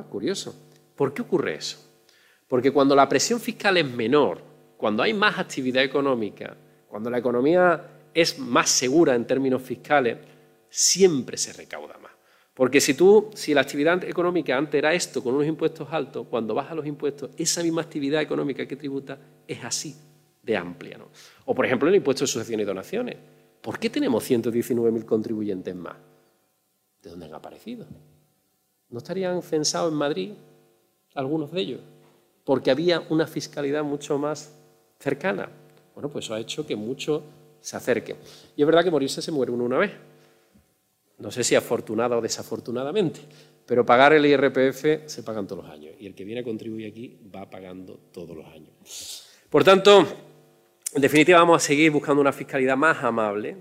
Curioso. 0.09 0.53
¿Por 0.93 1.13
qué 1.13 1.21
ocurre 1.21 1.55
eso? 1.55 1.77
Porque 2.45 2.71
cuando 2.71 2.93
la 2.93 3.07
presión 3.07 3.39
fiscal 3.39 3.77
es 3.77 3.89
menor, 3.89 4.41
cuando 4.75 5.01
hay 5.01 5.13
más 5.13 5.39
actividad 5.39 5.81
económica, 5.81 6.57
cuando 6.89 7.09
la 7.09 7.19
economía 7.19 8.09
es 8.13 8.37
más 8.37 8.69
segura 8.69 9.15
en 9.15 9.25
términos 9.25 9.61
fiscales, 9.61 10.17
siempre 10.67 11.37
se 11.37 11.53
recauda 11.53 11.97
más. 11.99 12.11
Porque 12.53 12.81
si 12.81 12.95
tú, 12.95 13.31
si 13.33 13.53
la 13.53 13.61
actividad 13.61 14.03
económica 14.03 14.57
antes 14.57 14.77
era 14.77 14.93
esto 14.93 15.23
con 15.23 15.35
unos 15.35 15.47
impuestos 15.47 15.87
altos, 15.89 16.27
cuando 16.29 16.53
baja 16.53 16.75
los 16.75 16.85
impuestos, 16.85 17.31
esa 17.37 17.63
misma 17.63 17.81
actividad 17.81 18.21
económica 18.21 18.67
que 18.67 18.75
tributa 18.75 19.17
es 19.47 19.63
así 19.63 19.95
de 20.43 20.57
amplia. 20.57 20.97
¿no? 20.97 21.07
O, 21.45 21.55
por 21.55 21.65
ejemplo, 21.65 21.89
el 21.89 21.95
impuesto 21.95 22.23
de 22.23 22.27
sucesiones 22.27 22.65
y 22.65 22.67
donaciones. 22.67 23.17
¿Por 23.61 23.79
qué 23.79 23.89
tenemos 23.89 24.29
119.000 24.29 25.05
contribuyentes 25.05 25.75
más? 25.75 25.95
¿De 27.01 27.09
dónde 27.09 27.25
han 27.25 27.33
aparecido? 27.33 27.87
¿No 28.89 28.97
estarían 28.97 29.41
censados 29.41 29.91
en 29.91 29.97
Madrid 29.97 30.31
algunos 31.15 31.51
de 31.51 31.61
ellos? 31.61 31.81
Porque 32.43 32.71
había 32.71 32.99
una 33.09 33.25
fiscalidad 33.25 33.83
mucho 33.83 34.17
más 34.17 34.53
cercana. 34.99 35.49
Bueno, 35.95 36.09
pues 36.09 36.25
eso 36.25 36.33
ha 36.33 36.39
hecho 36.39 36.67
que 36.67 36.75
muchos 36.75 37.23
se 37.61 37.77
acerquen. 37.77 38.17
Y 38.55 38.61
es 38.61 38.65
verdad 38.65 38.83
que 38.83 38.91
morirse 38.91 39.21
se 39.21 39.31
muere 39.31 39.51
uno 39.51 39.63
una 39.63 39.77
vez. 39.77 39.91
No 41.19 41.31
sé 41.31 41.43
si 41.43 41.55
afortunada 41.55 42.17
o 42.17 42.21
desafortunadamente, 42.21 43.21
pero 43.65 43.85
pagar 43.85 44.11
el 44.13 44.25
IRPF 44.25 45.07
se 45.07 45.23
pagan 45.23 45.47
todos 45.47 45.63
los 45.63 45.73
años. 45.73 45.93
Y 45.99 46.05
el 46.05 46.13
que 46.15 46.25
viene 46.25 46.41
a 46.41 46.43
contribuir 46.43 46.87
aquí 46.87 47.17
va 47.33 47.49
pagando 47.49 47.97
todos 48.11 48.35
los 48.35 48.45
años. 48.47 49.25
Por 49.49 49.63
tanto, 49.63 50.05
en 50.95 51.01
definitiva, 51.01 51.39
vamos 51.39 51.63
a 51.63 51.65
seguir 51.65 51.91
buscando 51.91 52.21
una 52.21 52.31
fiscalidad 52.31 52.77
más 52.77 53.03
amable. 53.03 53.57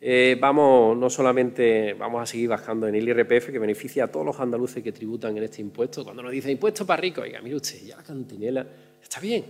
Eh, 0.00 0.36
vamos, 0.40 0.96
no 0.96 1.10
solamente 1.10 1.94
vamos 1.94 2.22
a 2.22 2.26
seguir 2.26 2.48
bajando 2.48 2.86
en 2.86 2.94
el 2.94 3.08
IRPF, 3.08 3.50
que 3.50 3.58
beneficia 3.58 4.04
a 4.04 4.08
todos 4.08 4.24
los 4.24 4.40
andaluces 4.40 4.82
que 4.82 4.92
tributan 4.92 5.36
en 5.36 5.44
este 5.44 5.60
impuesto. 5.60 6.04
Cuando 6.04 6.22
nos 6.22 6.32
dicen 6.32 6.52
impuesto 6.52 6.86
para 6.86 7.00
ricos, 7.00 7.24
oiga, 7.24 7.40
mire 7.42 7.56
usted, 7.56 7.82
ya 7.84 7.96
la 7.96 8.02
cantinela 8.02 8.66
está 9.02 9.20
bien, 9.20 9.44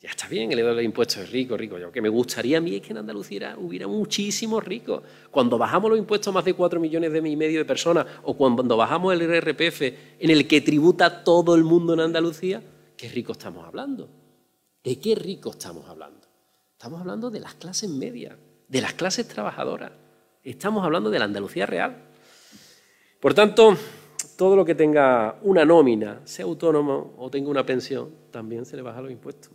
ya 0.00 0.10
está 0.10 0.28
bien, 0.28 0.50
el 0.52 0.76
de 0.76 0.82
impuestos 0.82 1.18
es 1.18 1.30
rico, 1.30 1.56
rico. 1.56 1.78
Lo 1.78 1.92
que 1.92 2.02
me 2.02 2.08
gustaría 2.08 2.58
a 2.58 2.60
mí 2.60 2.76
es 2.76 2.82
que 2.82 2.92
en 2.92 2.98
Andalucía 2.98 3.56
hubiera 3.58 3.86
muchísimos 3.86 4.64
ricos. 4.64 5.02
Cuando 5.30 5.56
bajamos 5.56 5.90
los 5.90 5.98
impuestos 5.98 6.28
a 6.28 6.32
más 6.32 6.44
de 6.44 6.54
4 6.54 6.80
millones 6.80 7.12
de 7.12 7.28
y 7.28 7.36
medio 7.36 7.58
de 7.60 7.64
personas, 7.64 8.06
o 8.24 8.36
cuando 8.36 8.76
bajamos 8.76 9.14
el 9.14 9.22
IRPF 9.22 9.82
en 10.18 10.30
el 10.30 10.46
que 10.46 10.60
tributa 10.60 11.22
todo 11.24 11.54
el 11.54 11.64
mundo 11.64 11.94
en 11.94 12.00
Andalucía, 12.00 12.62
¿qué 12.96 13.08
rico 13.08 13.32
estamos 13.32 13.66
hablando? 13.66 14.08
¿De 14.82 14.98
qué 14.98 15.14
rico 15.14 15.50
estamos 15.50 15.88
hablando? 15.88 16.31
Estamos 16.82 17.00
hablando 17.00 17.30
de 17.30 17.38
las 17.38 17.54
clases 17.54 17.88
medias, 17.88 18.34
de 18.66 18.80
las 18.80 18.94
clases 18.94 19.28
trabajadoras. 19.28 19.92
Estamos 20.42 20.84
hablando 20.84 21.10
de 21.10 21.18
la 21.20 21.26
Andalucía 21.26 21.64
real. 21.64 21.96
Por 23.20 23.34
tanto, 23.34 23.76
todo 24.36 24.56
lo 24.56 24.64
que 24.64 24.74
tenga 24.74 25.36
una 25.42 25.64
nómina, 25.64 26.22
sea 26.24 26.44
autónomo 26.44 27.14
o 27.18 27.30
tenga 27.30 27.50
una 27.50 27.64
pensión, 27.64 28.10
también 28.32 28.66
se 28.66 28.74
le 28.74 28.82
baja 28.82 29.00
los 29.00 29.12
impuestos. 29.12 29.52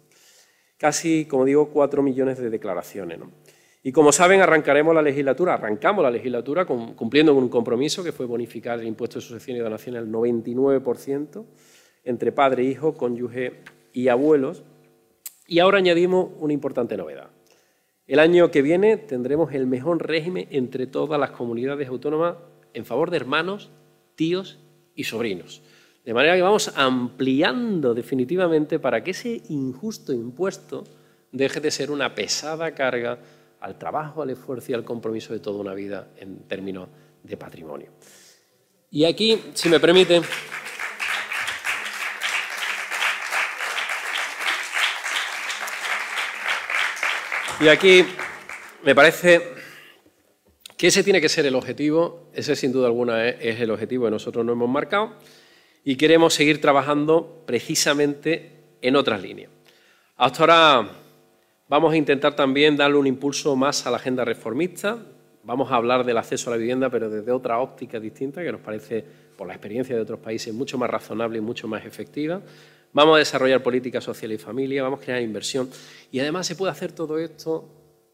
Casi, 0.77 1.25
como 1.25 1.43
digo, 1.43 1.67
cuatro 1.67 2.01
millones 2.01 2.37
de 2.37 2.49
declaraciones. 2.49 3.19
Y 3.83 3.91
como 3.91 4.13
saben, 4.13 4.39
arrancaremos 4.39 4.95
la 4.95 5.01
legislatura, 5.01 5.55
arrancamos 5.55 6.03
la 6.03 6.11
legislatura 6.11 6.65
cumpliendo 6.65 7.33
con 7.35 7.43
un 7.43 7.49
compromiso 7.49 8.05
que 8.05 8.13
fue 8.13 8.25
bonificar 8.25 8.79
el 8.79 8.87
impuesto 8.87 9.19
de 9.19 9.25
sucesión 9.25 9.57
y 9.57 9.59
donación 9.59 9.97
al 9.97 10.07
99% 10.07 11.43
entre 12.05 12.31
padre, 12.31 12.63
hijo, 12.63 12.93
cónyuge 12.93 13.63
y 13.91 14.07
abuelos. 14.07 14.63
Y 15.47 15.59
ahora 15.59 15.77
añadimos 15.77 16.29
una 16.39 16.53
importante 16.53 16.97
novedad. 16.97 17.29
El 18.05 18.19
año 18.19 18.51
que 18.51 18.61
viene 18.61 18.97
tendremos 18.97 19.53
el 19.53 19.65
mejor 19.65 20.05
régimen 20.05 20.47
entre 20.51 20.87
todas 20.87 21.19
las 21.19 21.31
comunidades 21.31 21.87
autónomas 21.87 22.35
en 22.73 22.85
favor 22.85 23.11
de 23.11 23.17
hermanos, 23.17 23.69
tíos 24.15 24.59
y 24.95 25.05
sobrinos. 25.05 25.61
De 26.05 26.13
manera 26.13 26.35
que 26.35 26.41
vamos 26.41 26.71
ampliando 26.75 27.93
definitivamente 27.93 28.79
para 28.79 29.03
que 29.03 29.11
ese 29.11 29.41
injusto 29.49 30.13
impuesto 30.13 30.83
deje 31.31 31.59
de 31.59 31.71
ser 31.71 31.91
una 31.91 32.15
pesada 32.15 32.73
carga 32.73 33.19
al 33.59 33.77
trabajo, 33.77 34.21
al 34.21 34.29
esfuerzo 34.29 34.71
y 34.71 34.75
al 34.75 34.85
compromiso 34.85 35.33
de 35.33 35.39
toda 35.39 35.59
una 35.59 35.73
vida 35.73 36.09
en 36.17 36.39
términos 36.47 36.87
de 37.23 37.35
patrimonio. 37.35 37.89
Y 38.89 39.03
aquí, 39.03 39.37
si 39.53 39.67
me 39.67 39.79
permite, 39.79 40.21
Y 47.59 47.69
aquí 47.69 48.05
me 48.83 48.93
parece 48.93 49.41
que 50.77 50.87
ese 50.87 51.03
tiene 51.03 51.19
que 51.19 51.27
ser 51.27 51.43
el 51.47 51.55
objetivo, 51.55 52.29
ese 52.33 52.55
sin 52.55 52.71
duda 52.71 52.85
alguna 52.85 53.29
es 53.29 53.59
el 53.59 53.71
objetivo 53.71 54.05
que 54.05 54.11
nosotros 54.11 54.45
nos 54.45 54.53
hemos 54.53 54.69
marcado 54.69 55.15
y 55.83 55.95
queremos 55.95 56.35
seguir 56.35 56.61
trabajando 56.61 57.43
precisamente 57.47 58.51
en 58.83 58.95
otras 58.95 59.23
líneas. 59.23 59.49
Hasta 60.17 60.43
ahora 60.43 60.89
vamos 61.67 61.93
a 61.93 61.97
intentar 61.97 62.35
también 62.35 62.77
darle 62.77 62.97
un 62.97 63.07
impulso 63.07 63.55
más 63.55 63.87
a 63.87 63.89
la 63.91 63.97
agenda 63.97 64.23
reformista, 64.23 64.99
vamos 65.43 65.71
a 65.71 65.77
hablar 65.77 66.05
del 66.05 66.19
acceso 66.19 66.51
a 66.51 66.53
la 66.53 66.57
vivienda, 66.57 66.91
pero 66.91 67.09
desde 67.09 67.31
otra 67.31 67.57
óptica 67.57 67.99
distinta, 67.99 68.43
que 68.43 68.51
nos 68.51 68.61
parece, 68.61 69.03
por 69.35 69.47
la 69.47 69.53
experiencia 69.53 69.95
de 69.95 70.01
otros 70.03 70.19
países, 70.19 70.53
mucho 70.53 70.77
más 70.77 70.91
razonable 70.91 71.39
y 71.39 71.41
mucho 71.41 71.67
más 71.67 71.83
efectiva. 71.83 72.39
Vamos 72.93 73.15
a 73.15 73.19
desarrollar 73.19 73.61
política 73.61 74.01
social 74.01 74.31
y 74.31 74.37
familia, 74.37 74.83
vamos 74.83 75.01
a 75.01 75.03
crear 75.03 75.21
inversión. 75.21 75.69
Y 76.11 76.19
además 76.19 76.47
se 76.47 76.55
puede 76.55 76.71
hacer 76.71 76.93
todo 76.93 77.17
esto 77.19 77.65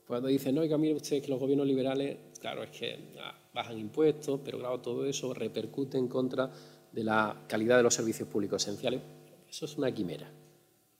cuando 0.08 0.28
dicen, 0.28 0.56
no, 0.56 0.62
oiga, 0.62 0.78
mire 0.78 0.96
usted 0.96 1.22
que 1.22 1.30
los 1.30 1.40
gobiernos 1.40 1.66
liberales, 1.66 2.18
claro, 2.40 2.64
es 2.64 2.72
que 2.72 3.14
ah, 3.20 3.34
bajan 3.54 3.78
impuestos, 3.78 4.40
pero 4.44 4.60
claro, 4.60 4.80
todo 4.80 5.06
eso 5.06 5.34
repercute 5.34 5.98
en 5.98 6.08
contra 6.08 6.52
de 6.92 7.04
la 7.04 7.44
calidad 7.48 7.78
de 7.78 7.84
los 7.84 7.94
servicios 7.94 8.28
públicos 8.28 8.62
esenciales. 8.62 9.02
Eso 9.50 9.66
es 9.66 9.78
una 9.78 9.92
quimera, 9.92 10.30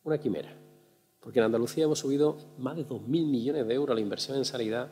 una 0.04 0.18
quimera. 0.18 0.56
Porque 1.20 1.40
en 1.40 1.46
Andalucía 1.46 1.86
hemos 1.86 2.00
subido 2.00 2.38
más 2.58 2.76
de 2.76 2.86
2.000 2.88 3.08
millones 3.08 3.68
de 3.68 3.74
euros 3.74 3.96
la 3.96 4.02
inversión 4.02 4.38
en 4.38 4.46
sanidad, 4.46 4.90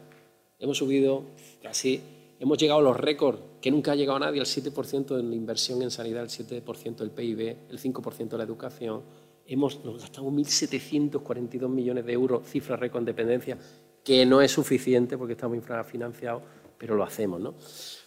hemos 0.60 0.78
subido 0.78 1.24
casi 1.62 2.02
Hemos 2.42 2.58
llegado 2.58 2.80
a 2.80 2.84
los 2.84 2.98
récords 2.98 3.38
que 3.62 3.70
nunca 3.70 3.92
ha 3.92 3.96
llegado 3.96 4.18
nadie, 4.18 4.40
el 4.40 4.48
7% 4.48 5.20
en 5.20 5.30
la 5.30 5.36
inversión 5.36 5.80
en 5.84 5.92
sanidad, 5.92 6.24
el 6.24 6.30
7% 6.30 6.96
del 6.96 7.12
PIB, 7.12 7.56
el 7.70 7.78
5% 7.80 8.30
de 8.30 8.38
la 8.40 8.44
educación. 8.44 9.04
Hemos, 9.46 9.86
nos 9.86 10.02
gastado 10.02 10.26
1.742 10.32 11.70
millones 11.70 12.04
de 12.04 12.14
euros, 12.14 12.42
cifra 12.50 12.76
récord 12.76 13.02
en 13.02 13.06
dependencia, 13.06 13.60
que 14.04 14.26
no 14.26 14.42
es 14.42 14.52
suficiente 14.52 15.20
porque 15.20 15.34
estamos 15.34 15.56
infrafinanciados, 15.56 16.42
pero 16.80 16.96
lo 16.96 17.04
hacemos. 17.04 17.40
¿no? 17.40 17.54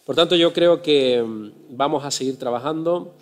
Por 0.05 0.17
tanto, 0.17 0.35
yo 0.35 0.51
creo 0.51 0.81
que 0.81 1.23
mm, 1.23 1.77
vamos 1.77 2.03
a 2.03 2.11
seguir 2.11 2.37
trabajando 2.37 3.15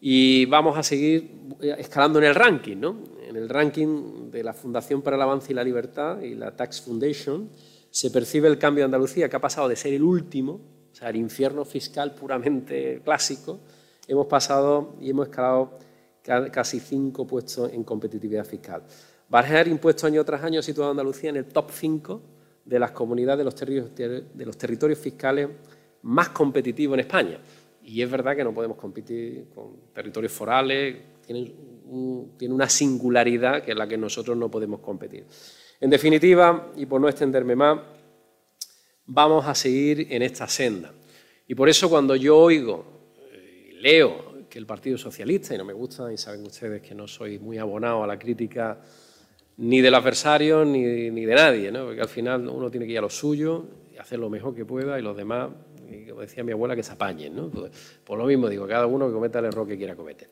y 0.00 0.46
vamos 0.46 0.78
a 0.78 0.82
seguir 0.82 1.30
eh, 1.60 1.76
escalando 1.78 2.20
en 2.20 2.24
el 2.24 2.34
ranking, 2.34 2.78
¿no? 2.78 2.96
en 3.28 3.36
el 3.36 3.50
ranking 3.50 4.30
de 4.30 4.42
la 4.42 4.54
Fundación 4.54 5.02
para 5.02 5.16
el 5.16 5.22
Avance 5.24 5.52
y 5.52 5.54
la 5.54 5.62
Libertad 5.62 6.22
y 6.22 6.34
la 6.34 6.56
Tax 6.56 6.80
Foundation 6.80 7.50
se 7.94 8.10
percibe 8.10 8.48
el 8.48 8.58
cambio 8.58 8.82
de 8.82 8.86
Andalucía, 8.86 9.28
que 9.28 9.36
ha 9.36 9.40
pasado 9.40 9.68
de 9.68 9.76
ser 9.76 9.94
el 9.94 10.02
último, 10.02 10.54
o 10.90 10.94
sea, 10.96 11.10
el 11.10 11.16
infierno 11.16 11.64
fiscal 11.64 12.12
puramente 12.12 13.00
clásico, 13.04 13.60
hemos 14.08 14.26
pasado 14.26 14.96
y 15.00 15.10
hemos 15.10 15.28
escalado 15.28 15.78
casi 16.50 16.80
cinco 16.80 17.24
puestos 17.24 17.72
en 17.72 17.84
competitividad 17.84 18.44
fiscal. 18.44 18.82
Bajar 19.28 19.68
impuestos 19.68 20.02
año 20.02 20.24
tras 20.24 20.42
año 20.42 20.58
ha 20.58 20.62
situado 20.64 20.88
a 20.88 20.90
Andalucía 20.90 21.30
en 21.30 21.36
el 21.36 21.44
top 21.44 21.70
5 21.70 22.20
de 22.64 22.78
las 22.80 22.90
comunidades 22.90 23.38
de 23.38 24.44
los, 24.44 24.58
territorios 24.58 24.98
fiscales 24.98 25.50
más 26.02 26.30
competitivos 26.30 26.94
en 26.94 27.00
España. 27.00 27.38
Y 27.84 28.02
es 28.02 28.10
verdad 28.10 28.34
que 28.34 28.42
no 28.42 28.52
podemos 28.52 28.76
competir 28.76 29.50
con 29.54 29.92
territorios 29.94 30.32
forales, 30.32 30.96
tienen 31.24 31.54
una 32.52 32.68
singularidad 32.68 33.62
que 33.62 33.70
es 33.70 33.76
la 33.76 33.86
que 33.86 33.96
nosotros 33.96 34.36
no 34.36 34.50
podemos 34.50 34.80
competir. 34.80 35.26
En 35.84 35.90
definitiva, 35.90 36.72
y 36.76 36.86
por 36.86 36.98
no 36.98 37.10
extenderme 37.10 37.54
más, 37.54 37.78
vamos 39.04 39.46
a 39.46 39.54
seguir 39.54 40.06
en 40.08 40.22
esta 40.22 40.48
senda. 40.48 40.90
Y 41.46 41.54
por 41.54 41.68
eso 41.68 41.90
cuando 41.90 42.16
yo 42.16 42.38
oigo 42.38 42.86
y 43.30 43.70
eh, 43.70 43.72
leo 43.82 44.48
que 44.48 44.58
el 44.58 44.64
Partido 44.64 44.96
Socialista, 44.96 45.54
y 45.54 45.58
no 45.58 45.66
me 45.66 45.74
gusta, 45.74 46.10
y 46.10 46.16
saben 46.16 46.42
ustedes 46.46 46.80
que 46.80 46.94
no 46.94 47.06
soy 47.06 47.38
muy 47.38 47.58
abonado 47.58 48.02
a 48.02 48.06
la 48.06 48.18
crítica 48.18 48.80
ni 49.58 49.82
del 49.82 49.94
adversario 49.94 50.64
ni, 50.64 51.10
de 51.10 51.34
nadie, 51.34 51.70
¿no? 51.70 51.84
porque 51.84 52.00
al 52.00 52.08
final 52.08 52.48
uno 52.48 52.70
tiene 52.70 52.86
que 52.86 52.92
ir 52.92 52.98
a 53.00 53.02
lo 53.02 53.10
suyo 53.10 53.66
y 53.92 53.98
hacer 53.98 54.18
lo 54.18 54.30
mejor 54.30 54.54
que 54.54 54.64
pueda 54.64 54.98
y 54.98 55.02
los 55.02 55.14
demás, 55.14 55.50
como 56.08 56.22
decía 56.22 56.42
mi 56.44 56.52
abuela, 56.52 56.74
que 56.74 56.82
se 56.82 56.92
apañen. 56.92 57.36
¿no? 57.36 57.50
Pues, 57.50 57.70
por 58.02 58.16
lo 58.16 58.24
mismo 58.24 58.48
digo, 58.48 58.66
cada 58.66 58.86
uno 58.86 59.06
que 59.08 59.12
cometa 59.12 59.38
el 59.38 59.44
error 59.44 59.68
que 59.68 59.76
quiera 59.76 59.94
cometer. 59.94 60.30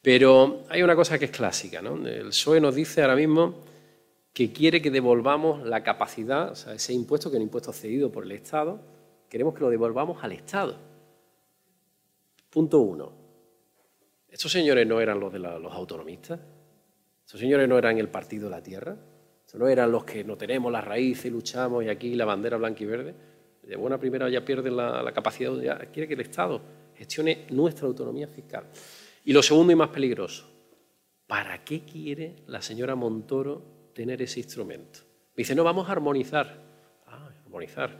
Pero 0.00 0.62
hay 0.68 0.80
una 0.80 0.94
cosa 0.94 1.18
que 1.18 1.24
es 1.24 1.32
clásica. 1.32 1.82
¿no? 1.82 2.06
El 2.06 2.26
PSOE 2.26 2.60
nos 2.60 2.76
dice 2.76 3.02
ahora 3.02 3.16
mismo 3.16 3.71
que 4.32 4.52
quiere 4.52 4.80
que 4.80 4.90
devolvamos 4.90 5.66
la 5.66 5.82
capacidad, 5.82 6.52
o 6.52 6.54
sea, 6.54 6.74
ese 6.74 6.92
impuesto 6.92 7.30
que 7.30 7.36
es 7.36 7.40
un 7.40 7.44
impuesto 7.44 7.72
cedido 7.72 8.10
por 8.10 8.24
el 8.24 8.32
Estado, 8.32 8.80
queremos 9.28 9.54
que 9.54 9.60
lo 9.60 9.70
devolvamos 9.70 10.22
al 10.24 10.32
Estado. 10.32 10.78
Punto 12.50 12.80
uno. 12.80 13.12
Estos 14.28 14.50
señores 14.50 14.86
no 14.86 15.00
eran 15.00 15.20
los 15.20 15.32
de 15.32 15.38
los 15.38 15.72
autonomistas, 15.72 16.40
estos 17.24 17.38
señores 17.40 17.68
no 17.68 17.76
eran 17.76 17.98
el 17.98 18.08
partido 18.08 18.44
de 18.44 18.50
la 18.50 18.62
tierra, 18.62 18.96
estos 19.44 19.60
no 19.60 19.68
eran 19.68 19.92
los 19.92 20.04
que 20.04 20.24
no 20.24 20.36
tenemos 20.36 20.72
las 20.72 20.84
raíces 20.84 21.26
y 21.26 21.30
luchamos 21.30 21.84
y 21.84 21.88
aquí 21.88 22.14
la 22.14 22.24
bandera 22.24 22.56
blanca 22.56 22.82
y 22.82 22.86
verde. 22.86 23.14
De 23.62 23.76
buena 23.76 23.98
primera 23.98 24.28
ya 24.28 24.44
pierden 24.44 24.76
la, 24.76 25.12
capacidad, 25.12 25.52
quiere 25.92 26.08
que 26.08 26.14
el 26.14 26.20
Estado 26.20 26.60
gestione 26.94 27.46
nuestra 27.50 27.86
autonomía 27.86 28.26
fiscal. 28.26 28.64
Y 29.24 29.32
lo 29.32 29.42
segundo 29.42 29.72
y 29.72 29.76
más 29.76 29.90
peligroso, 29.90 30.48
¿para 31.26 31.62
qué 31.62 31.84
quiere 31.84 32.36
la 32.46 32.62
señora 32.62 32.94
Montoro 32.94 33.81
tener 33.94 34.22
ese 34.22 34.40
instrumento. 34.40 35.00
Me 35.36 35.42
dice, 35.42 35.54
no, 35.54 35.64
vamos 35.64 35.88
a 35.88 35.92
armonizar. 35.92 36.60
Ah, 37.06 37.30
armonizar. 37.44 37.90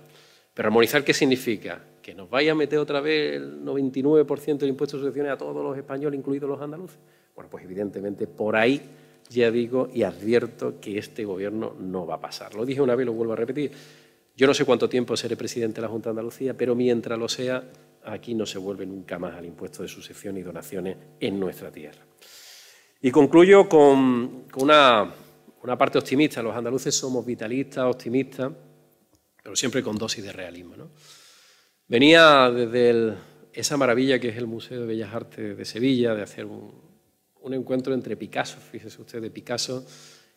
Pero 0.54 0.68
armonizar, 0.68 1.04
¿qué 1.04 1.14
significa? 1.14 1.82
¿Que 2.02 2.14
nos 2.14 2.28
vaya 2.28 2.52
a 2.52 2.54
meter 2.54 2.78
otra 2.78 3.00
vez 3.00 3.36
el 3.36 3.64
99% 3.64 4.58
del 4.58 4.68
impuesto 4.68 4.96
de 4.96 5.04
sucesiones 5.04 5.32
a 5.32 5.38
todos 5.38 5.62
los 5.64 5.76
españoles, 5.76 6.18
incluidos 6.18 6.48
los 6.48 6.60
andaluces? 6.60 6.98
Bueno, 7.34 7.48
pues 7.50 7.64
evidentemente 7.64 8.26
por 8.26 8.56
ahí 8.56 8.80
ya 9.30 9.50
digo 9.50 9.88
y 9.92 10.02
advierto 10.02 10.78
que 10.80 10.98
este 10.98 11.24
gobierno 11.24 11.74
no 11.78 12.06
va 12.06 12.16
a 12.16 12.20
pasar. 12.20 12.54
Lo 12.54 12.66
dije 12.66 12.82
una 12.82 12.94
vez, 12.94 13.06
lo 13.06 13.12
vuelvo 13.12 13.32
a 13.32 13.36
repetir. 13.36 13.72
Yo 14.36 14.46
no 14.46 14.54
sé 14.54 14.64
cuánto 14.64 14.88
tiempo 14.88 15.16
seré 15.16 15.36
presidente 15.36 15.76
de 15.76 15.82
la 15.82 15.88
Junta 15.88 16.08
de 16.08 16.12
Andalucía, 16.12 16.54
pero 16.54 16.74
mientras 16.74 17.18
lo 17.18 17.28
sea, 17.28 17.64
aquí 18.04 18.34
no 18.34 18.46
se 18.46 18.58
vuelve 18.58 18.84
nunca 18.86 19.18
más 19.18 19.34
al 19.34 19.44
impuesto 19.44 19.82
de 19.82 19.88
sucesión 19.88 20.36
y 20.36 20.42
donaciones 20.42 20.96
en 21.20 21.38
nuestra 21.38 21.70
tierra. 21.70 22.02
Y 23.00 23.10
concluyo 23.10 23.68
con 23.68 24.44
una 24.56 25.12
una 25.62 25.78
parte 25.78 25.98
optimista. 25.98 26.42
Los 26.42 26.56
andaluces 26.56 26.94
somos 26.94 27.24
vitalistas, 27.24 27.84
optimistas, 27.84 28.52
pero 29.42 29.56
siempre 29.56 29.82
con 29.82 29.96
dosis 29.96 30.24
de 30.24 30.32
realismo. 30.32 30.74
Venía 31.86 32.50
desde 32.50 33.14
esa 33.52 33.76
maravilla 33.76 34.18
que 34.18 34.28
es 34.28 34.36
el 34.36 34.46
Museo 34.46 34.80
de 34.80 34.86
Bellas 34.86 35.14
Artes 35.14 35.56
de 35.56 35.64
Sevilla, 35.64 36.14
de 36.14 36.22
hacer 36.22 36.46
un, 36.46 36.92
encuentro 37.52 37.92
entre 37.92 38.16
Picasso, 38.16 38.58
fíjese 38.58 39.00
usted, 39.00 39.20
de 39.20 39.30
Picasso 39.30 39.84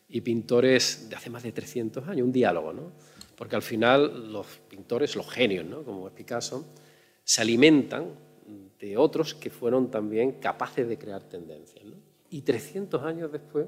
y 0.10 0.22
pintores 0.22 1.07
de 1.10 1.15
hace 1.15 1.30
más 1.30 1.43
de 1.43 1.52
300 1.52 2.07
años, 2.07 2.26
un 2.26 2.31
diálogo, 2.31 2.73
¿no? 2.73 2.91
porque 3.35 3.56
al 3.56 3.61
final 3.61 4.31
los 4.31 4.47
pintores, 4.68 5.15
los 5.15 5.30
genios, 5.30 5.65
¿no? 5.65 5.84
como 5.84 6.07
es 6.07 6.14
Picasso, 6.14 6.65
se 7.23 7.41
alimentan 7.41 8.07
de 8.80 8.97
otros 8.97 9.34
que 9.34 9.49
fueron 9.49 9.89
también 9.89 10.34
capaces 10.34 10.88
de 10.88 10.97
crear 10.97 11.23
tendencias. 11.23 11.84
Y 12.30 12.41
300 12.41 13.03
años 13.03 13.31
después 13.31 13.68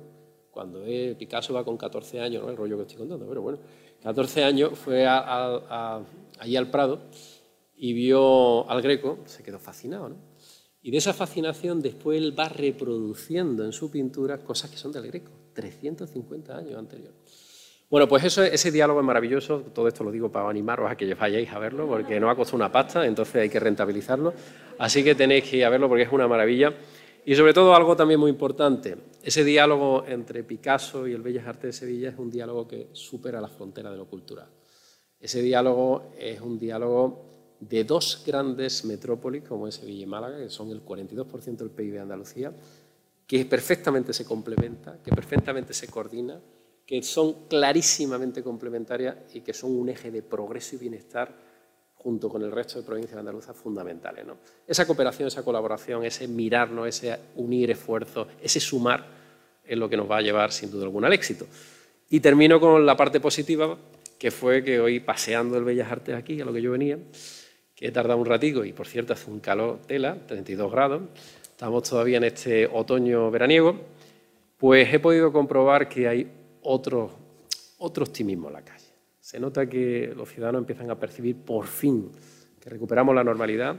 cuando 0.58 0.84
Picasso 1.20 1.54
va 1.54 1.64
con 1.64 1.78
14 1.78 2.20
años, 2.20 2.42
¿no? 2.42 2.50
el 2.50 2.58
rollo 2.58 2.78
que 2.78 2.82
estoy 2.82 2.98
contando, 2.98 3.28
pero 3.28 3.44
bueno, 3.44 3.60
14 4.02 4.44
años 4.44 4.72
fue 4.74 5.06
allí 5.06 6.56
al 6.56 6.72
Prado 6.72 7.02
y 7.76 7.94
vio 7.94 8.68
al 8.68 8.82
Greco, 8.82 9.20
se 9.26 9.44
quedó 9.44 9.60
fascinado, 9.60 10.10
¿no? 10.10 10.16
Y 10.82 10.90
de 10.90 10.98
esa 10.98 11.14
fascinación 11.14 11.80
después 11.80 12.18
él 12.18 12.34
va 12.38 12.50
reproduciendo 12.50 13.66
en 13.66 13.72
su 13.72 13.92
pintura 13.92 14.40
cosas 14.40 14.72
que 14.72 14.78
son 14.78 14.92
del 14.92 15.06
Greco, 15.06 15.32
350 15.54 16.58
años 16.58 16.76
anterior. 16.76 17.14
Bueno, 17.88 18.08
pues 18.08 18.24
eso, 18.24 18.44
ese 18.44 18.72
diálogo 18.72 19.00
es 19.00 19.06
maravilloso. 19.06 19.64
Todo 19.76 19.88
esto 19.88 20.04
lo 20.04 20.12
digo 20.12 20.32
para 20.32 20.50
animaros 20.50 20.90
a 20.90 20.98
que 20.98 21.14
vayáis 21.14 21.52
a 21.52 21.60
verlo, 21.60 21.88
porque 21.88 22.20
no 22.20 22.32
ha 22.32 22.36
costado 22.36 22.58
una 22.58 22.72
pasta, 22.72 23.06
entonces 23.06 23.36
hay 23.36 23.50
que 23.50 23.60
rentabilizarlo. 23.60 24.34
Así 24.80 25.04
que 25.04 25.14
tenéis 25.14 25.44
que 25.44 25.58
ir 25.58 25.66
a 25.66 25.70
verlo 25.70 25.88
porque 25.88 26.04
es 26.04 26.12
una 26.12 26.28
maravilla. 26.28 26.74
Y 27.28 27.36
sobre 27.36 27.54
todo 27.54 27.76
algo 27.76 27.94
también 27.94 28.22
muy 28.22 28.32
importante, 28.32 28.96
ese 29.22 29.44
diálogo 29.44 30.06
entre 30.08 30.46
Picasso 30.46 31.06
y 31.06 31.12
el 31.12 31.22
Bellas 31.22 31.46
Artes 31.46 31.64
de 31.64 31.74
Sevilla 31.74 32.10
es 32.12 32.18
un 32.18 32.32
diálogo 32.32 32.66
que 32.66 32.88
supera 32.94 33.42
la 33.42 33.50
frontera 33.50 33.92
de 33.92 33.98
lo 33.98 34.06
cultural. 34.06 34.48
Ese 35.20 35.42
diálogo 35.42 36.14
es 36.18 36.40
un 36.40 36.58
diálogo 36.58 37.58
de 37.60 37.84
dos 37.84 38.24
grandes 38.26 38.86
metrópolis 38.86 39.44
como 39.44 39.68
es 39.68 39.76
Sevilla 39.76 40.04
y 40.04 40.06
Málaga, 40.06 40.38
que 40.38 40.50
son 40.50 40.72
el 40.72 40.86
42% 40.86 41.58
del 41.58 41.70
PIB 41.70 41.92
de 41.96 42.00
Andalucía, 42.00 42.54
que 43.28 43.44
perfectamente 43.44 44.14
se 44.14 44.24
complementa, 44.24 45.04
que 45.04 45.12
perfectamente 45.12 45.74
se 45.74 45.90
coordina, 45.90 46.40
que 46.86 47.04
son 47.04 47.50
clarísimamente 47.50 48.42
complementarias 48.42 49.18
y 49.34 49.42
que 49.42 49.54
son 49.54 49.76
un 49.76 49.90
eje 49.90 50.12
de 50.12 50.22
progreso 50.22 50.78
y 50.78 50.80
bienestar 50.80 51.47
junto 51.98 52.30
con 52.30 52.42
el 52.42 52.52
resto 52.52 52.80
de 52.80 52.86
provincias 52.86 53.18
andaluzas 53.18 53.56
fundamentales. 53.56 54.26
¿no? 54.26 54.38
Esa 54.66 54.86
cooperación, 54.86 55.28
esa 55.28 55.44
colaboración, 55.44 56.06
ese 56.06 56.28
mirarnos, 56.28 56.88
ese 56.88 57.18
unir 57.36 57.72
esfuerzos, 57.72 58.28
ese 58.42 58.60
sumar 58.60 59.06
es 59.66 59.78
lo 59.78 59.90
que 59.90 59.98
nos 59.98 60.10
va 60.10 60.18
a 60.18 60.22
llevar 60.22 60.52
sin 60.52 60.72
duda 60.72 60.84
alguna 60.84 61.08
al 61.08 61.14
éxito. 61.14 61.46
Y 62.10 62.20
termino 62.20 62.60
con 62.60 62.86
la 62.86 62.96
parte 62.96 63.20
positiva, 63.20 63.78
que 64.18 64.32
fue 64.32 64.64
que 64.64 64.80
hoy 64.80 65.00
paseando 65.00 65.58
el 65.58 65.64
Bellas 65.64 65.92
Artes 65.92 66.16
aquí, 66.16 66.40
a 66.40 66.46
lo 66.46 66.54
que 66.54 66.62
yo 66.62 66.72
venía, 66.72 66.98
que 67.76 67.88
he 67.88 67.92
tardado 67.92 68.20
un 68.20 68.26
ratico 68.26 68.66
y 68.66 68.74
por 68.74 68.88
cierto 68.88 69.14
hace 69.14 69.30
un 69.30 69.40
calor 69.40 69.80
tela, 69.86 70.18
32 70.28 70.72
grados, 70.72 71.02
estamos 71.44 71.84
todavía 71.88 72.18
en 72.18 72.24
este 72.24 72.66
otoño 72.68 73.30
veraniego, 73.30 73.76
pues 74.58 74.92
he 74.92 75.00
podido 75.00 75.32
comprobar 75.32 75.88
que 75.88 76.08
hay 76.08 76.32
otro, 76.64 77.12
otro 77.78 78.06
optimismo 78.06 78.48
en 78.48 78.54
la 78.54 78.62
calle. 78.64 78.77
Se 79.28 79.42
nota 79.42 79.68
que 79.68 80.14
los 80.16 80.30
ciudadanos 80.30 80.60
empiezan 80.60 80.90
a 80.90 80.98
percibir 80.98 81.36
por 81.36 81.66
fin 81.66 82.10
que 82.62 82.70
recuperamos 82.70 83.14
la 83.14 83.26
normalidad, 83.26 83.76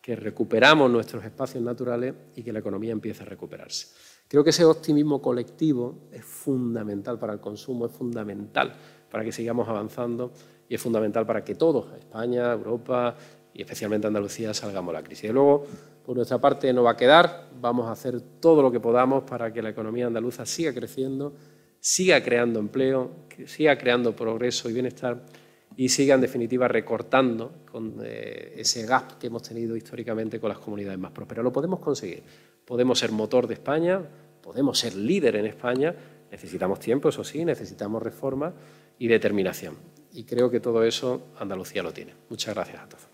que 0.00 0.14
recuperamos 0.14 0.88
nuestros 0.88 1.24
espacios 1.24 1.64
naturales 1.64 2.14
y 2.36 2.44
que 2.44 2.52
la 2.52 2.60
economía 2.60 2.92
empieza 2.92 3.24
a 3.24 3.26
recuperarse. 3.26 3.88
Creo 4.28 4.44
que 4.44 4.50
ese 4.50 4.64
optimismo 4.64 5.20
colectivo 5.20 6.06
es 6.12 6.24
fundamental 6.24 7.18
para 7.18 7.32
el 7.32 7.40
consumo, 7.40 7.86
es 7.86 7.92
fundamental 7.92 8.72
para 9.10 9.24
que 9.24 9.32
sigamos 9.32 9.68
avanzando 9.68 10.30
y 10.68 10.76
es 10.76 10.80
fundamental 10.80 11.26
para 11.26 11.42
que 11.42 11.56
todos, 11.56 11.92
España, 11.98 12.52
Europa 12.52 13.16
y 13.52 13.62
especialmente 13.62 14.06
Andalucía, 14.06 14.54
salgamos 14.54 14.94
de 14.94 15.00
la 15.00 15.04
crisis. 15.04 15.28
Y 15.28 15.32
luego, 15.32 15.66
por 16.06 16.14
nuestra 16.14 16.38
parte, 16.38 16.72
no 16.72 16.84
va 16.84 16.92
a 16.92 16.96
quedar, 16.96 17.48
vamos 17.60 17.88
a 17.88 17.90
hacer 17.90 18.20
todo 18.38 18.62
lo 18.62 18.70
que 18.70 18.78
podamos 18.78 19.24
para 19.24 19.52
que 19.52 19.60
la 19.60 19.70
economía 19.70 20.06
andaluza 20.06 20.46
siga 20.46 20.72
creciendo, 20.72 21.34
siga 21.84 22.22
creando 22.22 22.60
empleo, 22.60 23.10
siga 23.44 23.76
creando 23.76 24.16
progreso 24.16 24.70
y 24.70 24.72
bienestar 24.72 25.22
y 25.76 25.90
siga, 25.90 26.14
en 26.14 26.22
definitiva, 26.22 26.66
recortando 26.66 27.64
con 27.70 27.96
eh, 28.02 28.54
ese 28.56 28.86
gap 28.86 29.18
que 29.18 29.26
hemos 29.26 29.42
tenido 29.42 29.76
históricamente 29.76 30.40
con 30.40 30.48
las 30.48 30.58
comunidades 30.58 30.98
más 30.98 31.12
prósperas. 31.12 31.44
Lo 31.44 31.52
podemos 31.52 31.80
conseguir. 31.80 32.22
Podemos 32.64 32.98
ser 32.98 33.12
motor 33.12 33.46
de 33.46 33.54
España, 33.54 34.00
podemos 34.40 34.78
ser 34.78 34.94
líder 34.94 35.36
en 35.36 35.44
España. 35.44 35.94
Necesitamos 36.30 36.80
tiempo, 36.80 37.10
eso 37.10 37.22
sí, 37.22 37.44
necesitamos 37.44 38.02
reforma 38.02 38.54
y 38.98 39.06
determinación. 39.06 39.74
Y 40.12 40.24
creo 40.24 40.50
que 40.50 40.60
todo 40.60 40.84
eso 40.84 41.34
Andalucía 41.38 41.82
lo 41.82 41.92
tiene. 41.92 42.14
Muchas 42.30 42.54
gracias 42.54 42.82
a 42.82 42.88
todos. 42.88 43.13